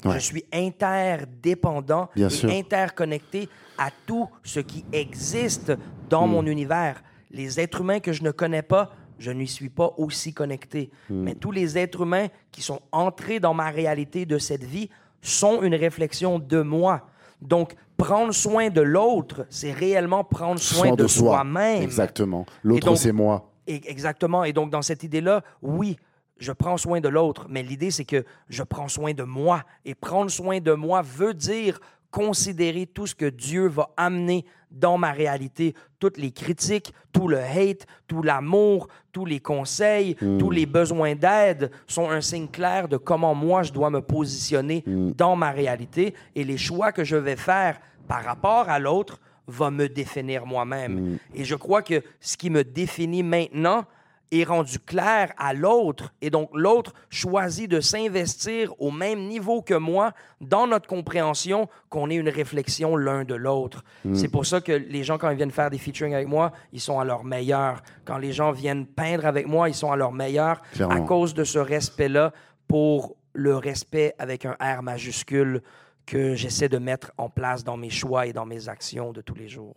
Je 0.05 0.17
suis 0.17 0.43
interdépendant 0.51 2.09
et 2.15 2.57
interconnecté 2.57 3.47
à 3.77 3.91
tout 4.07 4.27
ce 4.41 4.59
qui 4.59 4.83
existe 4.91 5.71
dans 6.09 6.25
hmm. 6.25 6.31
mon 6.31 6.45
univers. 6.47 7.03
Les 7.31 7.59
êtres 7.59 7.81
humains 7.81 7.99
que 7.99 8.13
je 8.13 8.23
ne 8.23 8.31
connais 8.31 8.61
pas, 8.61 8.91
je 9.19 9.31
n'y 9.31 9.47
suis 9.47 9.69
pas 9.69 9.93
aussi 9.97 10.33
connecté. 10.33 10.89
Hmm. 11.09 11.23
Mais 11.23 11.35
tous 11.35 11.51
les 11.51 11.77
êtres 11.77 12.01
humains 12.01 12.27
qui 12.51 12.61
sont 12.61 12.81
entrés 12.91 13.39
dans 13.39 13.53
ma 13.53 13.69
réalité 13.69 14.25
de 14.25 14.37
cette 14.37 14.63
vie 14.63 14.89
sont 15.21 15.61
une 15.61 15.75
réflexion 15.75 16.39
de 16.39 16.61
moi. 16.61 17.07
Donc, 17.41 17.75
prendre 17.97 18.33
soin 18.33 18.69
de 18.69 18.81
l'autre, 18.81 19.45
c'est 19.49 19.71
réellement 19.71 20.23
prendre 20.23 20.59
soin, 20.59 20.93
de, 20.93 21.07
soi-même. 21.07 21.81
Exactement. 21.81 22.45
L'autre, 22.63 22.95
c'est 22.95 23.11
moi. 23.11 23.51
Exactement. 23.67 24.43
Et 24.43 24.53
donc, 24.53 24.71
dans 24.71 24.81
cette 24.81 25.03
idée-là, 25.03 25.43
oui, 25.61 25.97
je 26.37 26.51
prends 26.51 26.77
soin 26.77 27.01
de 27.01 27.09
l'autre, 27.09 27.47
mais 27.49 27.61
l'idée, 27.61 27.91
c'est 27.91 28.05
que 28.05 28.25
je 28.47 28.63
prends 28.63 28.87
soin 28.87 29.13
de 29.13 29.23
moi. 29.23 29.63
Et 29.85 29.93
prendre 29.93 30.31
soin 30.31 30.59
de 30.59 30.73
moi 30.73 31.01
veut 31.01 31.33
dire 31.33 31.79
considérer 32.11 32.87
tout 32.87 33.05
ce 33.05 33.13
que 33.13 33.25
Dieu 33.29 33.67
va 33.67 33.91
amener 33.95 34.45
dans 34.71 34.97
ma 34.97 35.11
réalité, 35.11 35.73
toutes 35.99 36.17
les 36.17 36.31
critiques, 36.31 36.93
tout 37.11 37.27
le 37.27 37.39
hate, 37.39 37.85
tout 38.07 38.21
l'amour, 38.21 38.87
tous 39.11 39.25
les 39.25 39.39
conseils, 39.39 40.15
hmm. 40.21 40.37
tous 40.37 40.51
les 40.51 40.65
besoins 40.65 41.15
d'aide 41.15 41.71
sont 41.87 42.09
un 42.09 42.21
signe 42.21 42.47
clair 42.47 42.87
de 42.87 42.97
comment 42.97 43.33
moi 43.35 43.63
je 43.63 43.73
dois 43.73 43.89
me 43.89 44.01
positionner 44.01 44.83
hmm. 44.85 45.11
dans 45.11 45.35
ma 45.35 45.51
réalité 45.51 46.13
et 46.35 46.43
les 46.43 46.57
choix 46.57 46.91
que 46.91 47.03
je 47.03 47.15
vais 47.15 47.35
faire 47.35 47.79
par 48.07 48.23
rapport 48.23 48.69
à 48.69 48.79
l'autre 48.79 49.19
va 49.47 49.71
me 49.71 49.87
définir 49.89 50.45
moi-même. 50.45 50.99
Hmm. 50.99 51.17
Et 51.33 51.43
je 51.43 51.55
crois 51.55 51.81
que 51.81 52.03
ce 52.19 52.37
qui 52.37 52.49
me 52.49 52.63
définit 52.63 53.23
maintenant, 53.23 53.85
est 54.31 54.43
rendu 54.43 54.79
clair 54.79 55.33
à 55.37 55.53
l'autre 55.53 56.13
et 56.21 56.29
donc 56.29 56.49
l'autre 56.53 56.93
choisit 57.09 57.69
de 57.69 57.81
s'investir 57.81 58.73
au 58.79 58.91
même 58.91 59.27
niveau 59.27 59.61
que 59.61 59.73
moi 59.73 60.13
dans 60.39 60.67
notre 60.67 60.87
compréhension 60.87 61.67
qu'on 61.89 62.09
ait 62.09 62.15
une 62.15 62.29
réflexion 62.29 62.95
l'un 62.95 63.23
de 63.23 63.35
l'autre. 63.35 63.83
Hmm. 64.05 64.15
C'est 64.15 64.29
pour 64.29 64.45
ça 64.45 64.61
que 64.61 64.71
les 64.71 65.03
gens, 65.03 65.17
quand 65.17 65.29
ils 65.29 65.37
viennent 65.37 65.51
faire 65.51 65.69
des 65.69 65.77
featuring 65.77 66.13
avec 66.13 66.27
moi, 66.27 66.51
ils 66.71 66.81
sont 66.81 66.99
à 66.99 67.05
leur 67.05 67.23
meilleur. 67.23 67.81
Quand 68.05 68.17
les 68.17 68.31
gens 68.31 68.51
viennent 68.51 68.85
peindre 68.85 69.25
avec 69.25 69.47
moi, 69.47 69.69
ils 69.69 69.75
sont 69.75 69.91
à 69.91 69.95
leur 69.95 70.11
meilleur 70.11 70.61
à 70.79 70.99
cause 71.01 71.33
de 71.33 71.43
ce 71.43 71.59
respect-là 71.59 72.31
pour 72.67 73.15
le 73.33 73.55
respect 73.55 74.13
avec 74.19 74.45
un 74.45 74.55
R 74.59 74.83
majuscule 74.83 75.61
que 76.05 76.35
j'essaie 76.35 76.69
de 76.69 76.77
mettre 76.77 77.11
en 77.17 77.29
place 77.29 77.63
dans 77.63 77.77
mes 77.77 77.89
choix 77.89 78.25
et 78.25 78.33
dans 78.33 78.45
mes 78.45 78.67
actions 78.67 79.11
de 79.11 79.21
tous 79.21 79.35
les 79.35 79.47
jours. 79.47 79.75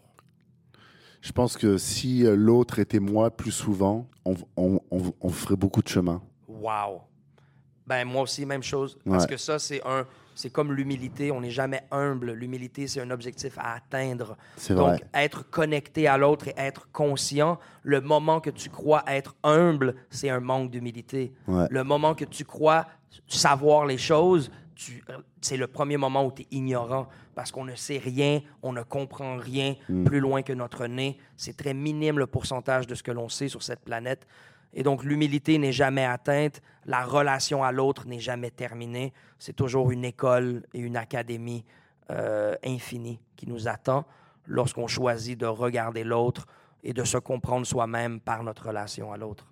Je 1.23 1.31
pense 1.31 1.57
que 1.57 1.78
si 1.78 2.27
euh, 2.27 2.35
l'autre 2.35 2.81
était 2.81 2.99
moi 2.99 3.31
plus 3.31 3.53
souvent, 3.53 4.09
on, 4.24 5.31
ferait 5.31 5.57
beaucoup 5.57 5.81
de 5.81 5.89
chemin. 5.89 6.20
Wow. 6.49 7.03
Ben 7.86 8.05
moi 8.05 8.23
aussi, 8.23 8.44
même 8.44 8.62
chose. 8.62 8.99
Parce 9.05 9.27
que 9.27 9.36
ça, 9.36 9.59
c'est 9.59 9.81
un, 9.86 10.05
c'est 10.35 10.51
comme 10.51 10.73
l'humilité. 10.73 11.31
On 11.31 11.40
n'est 11.40 11.51
jamais 11.51 11.82
humble. 11.93 12.32
L'humilité, 12.32 12.89
c'est 12.89 13.01
un 13.01 13.11
objectif 13.11 13.57
à 13.59 13.74
atteindre. 13.74 14.36
Donc, 14.70 15.01
être 15.15 15.49
connecté 15.49 16.09
à 16.09 16.19
l'autre 16.19 16.49
et 16.49 16.55
être 16.57 16.90
conscient. 16.93 17.59
Le 17.85 18.01
moment 18.01 18.40
que 18.40 18.51
tu 18.51 18.69
crois 18.69 19.05
être 19.07 19.36
humble, 19.44 19.94
c'est 20.11 20.28
un 20.28 20.40
manque 20.40 20.70
d'humilité. 20.70 21.32
Le 21.47 21.85
moment 21.85 22.15
que 22.15 22.24
tu 22.24 22.44
crois 22.44 22.86
savoir 23.28 23.86
les 23.86 23.99
choses, 23.99 24.51
c'est 25.40 25.57
le 25.57 25.66
premier 25.66 25.97
moment 25.97 26.24
où 26.24 26.32
tu 26.32 26.43
es 26.43 26.47
ignorant 26.51 27.09
parce 27.35 27.51
qu'on 27.51 27.65
ne 27.65 27.74
sait 27.74 27.99
rien, 27.99 28.40
on 28.62 28.73
ne 28.73 28.82
comprend 28.82 29.36
rien 29.36 29.74
hmm. 29.89 30.05
plus 30.05 30.20
loin 30.20 30.43
que 30.43 30.53
notre 30.53 30.86
nez. 30.86 31.19
C'est 31.36 31.57
très 31.57 31.74
minime 31.74 32.19
le 32.19 32.27
pourcentage 32.27 32.86
de 32.86 32.94
ce 32.94 33.03
que 33.03 33.11
l'on 33.11 33.28
sait 33.28 33.49
sur 33.49 33.62
cette 33.62 33.81
planète. 33.81 34.27
Et 34.74 34.82
donc, 34.82 35.05
l'humilité 35.05 35.59
n'est 35.59 35.73
jamais 35.73 36.05
atteinte, 36.05 36.62
la 36.86 37.05
relation 37.05 37.62
à 37.62 37.73
l'autre 37.73 38.07
n'est 38.07 38.20
jamais 38.20 38.51
terminée. 38.51 39.12
C'est 39.39 39.55
toujours 39.55 39.90
une 39.90 40.05
école 40.05 40.62
et 40.73 40.81
une 40.81 40.97
académie 40.97 41.65
euh, 42.11 42.57
infinie 42.65 43.20
qui 43.36 43.47
nous 43.47 43.69
attend 43.69 44.07
lorsqu'on 44.47 44.86
choisit 44.86 45.39
de 45.39 45.47
regarder 45.47 46.05
l'autre 46.05 46.47
et 46.82 46.93
de 46.93 47.05
se 47.05 47.19
comprendre 47.19 47.66
soi-même 47.66 48.19
par 48.20 48.43
notre 48.43 48.66
relation 48.66 49.12
à 49.12 49.16
l'autre. 49.16 49.47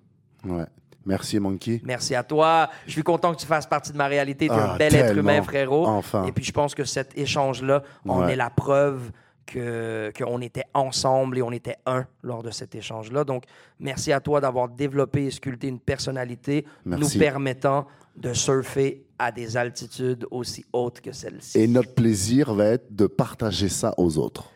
Ouais. 0.45 0.67
Merci, 1.07 1.41
Monkey. 1.41 1.81
Merci 1.85 2.15
à 2.15 2.23
toi. 2.23 2.69
Je 2.87 2.93
suis 2.93 3.03
content 3.03 3.33
que 3.35 3.41
tu 3.41 3.47
fasses 3.47 3.67
partie 3.67 3.93
de 3.93 3.97
ma 3.97 4.07
réalité. 4.07 4.49
Tu 4.49 4.53
es 4.53 4.57
un 4.57 4.73
ah, 4.75 4.77
bel 4.79 4.95
être 4.95 5.17
humain, 5.17 5.43
frérot. 5.43 5.87
Enfin. 5.87 6.25
Et 6.25 6.33
puis, 6.33 6.45
je 6.45 6.53
pense 6.53 6.75
que 6.75 6.85
cet 6.85 7.17
échange-là, 7.17 7.83
on 8.05 8.27
est 8.27 8.37
la 8.37 8.51
preuve 8.51 9.11
qu'on 9.53 10.41
était 10.41 10.65
ensemble 10.75 11.39
et 11.39 11.43
on 11.43 11.51
était 11.51 11.77
un 11.87 12.07
lors 12.23 12.43
de 12.43 12.51
cet 12.51 12.75
échange-là. 12.75 13.25
Donc, 13.25 13.45
merci 13.79 14.13
à 14.13 14.21
toi 14.21 14.41
d'avoir 14.41 14.69
développé 14.69 15.27
et 15.27 15.31
sculpté 15.31 15.69
une 15.69 15.81
personnalité 15.81 16.67
nous 16.85 17.09
permettant 17.09 17.87
de 18.17 18.33
surfer 18.33 19.07
à 19.19 19.33
des 19.33 19.57
altitudes 19.57 20.27
aussi 20.31 20.65
hautes 20.73 21.01
que 21.01 21.13
celle-ci. 21.13 21.59
Et 21.59 21.67
notre 21.67 21.95
plaisir 21.95 22.55
va 22.55 22.67
être 22.67 22.95
de 22.95 23.07
partager 23.07 23.69
ça 23.69 23.95
aux 23.97 24.19
autres. 24.19 24.51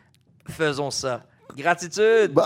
Faisons 0.48 0.90
ça. 0.90 1.24
Gratitude. 1.56 2.32
Bye! 2.32 2.44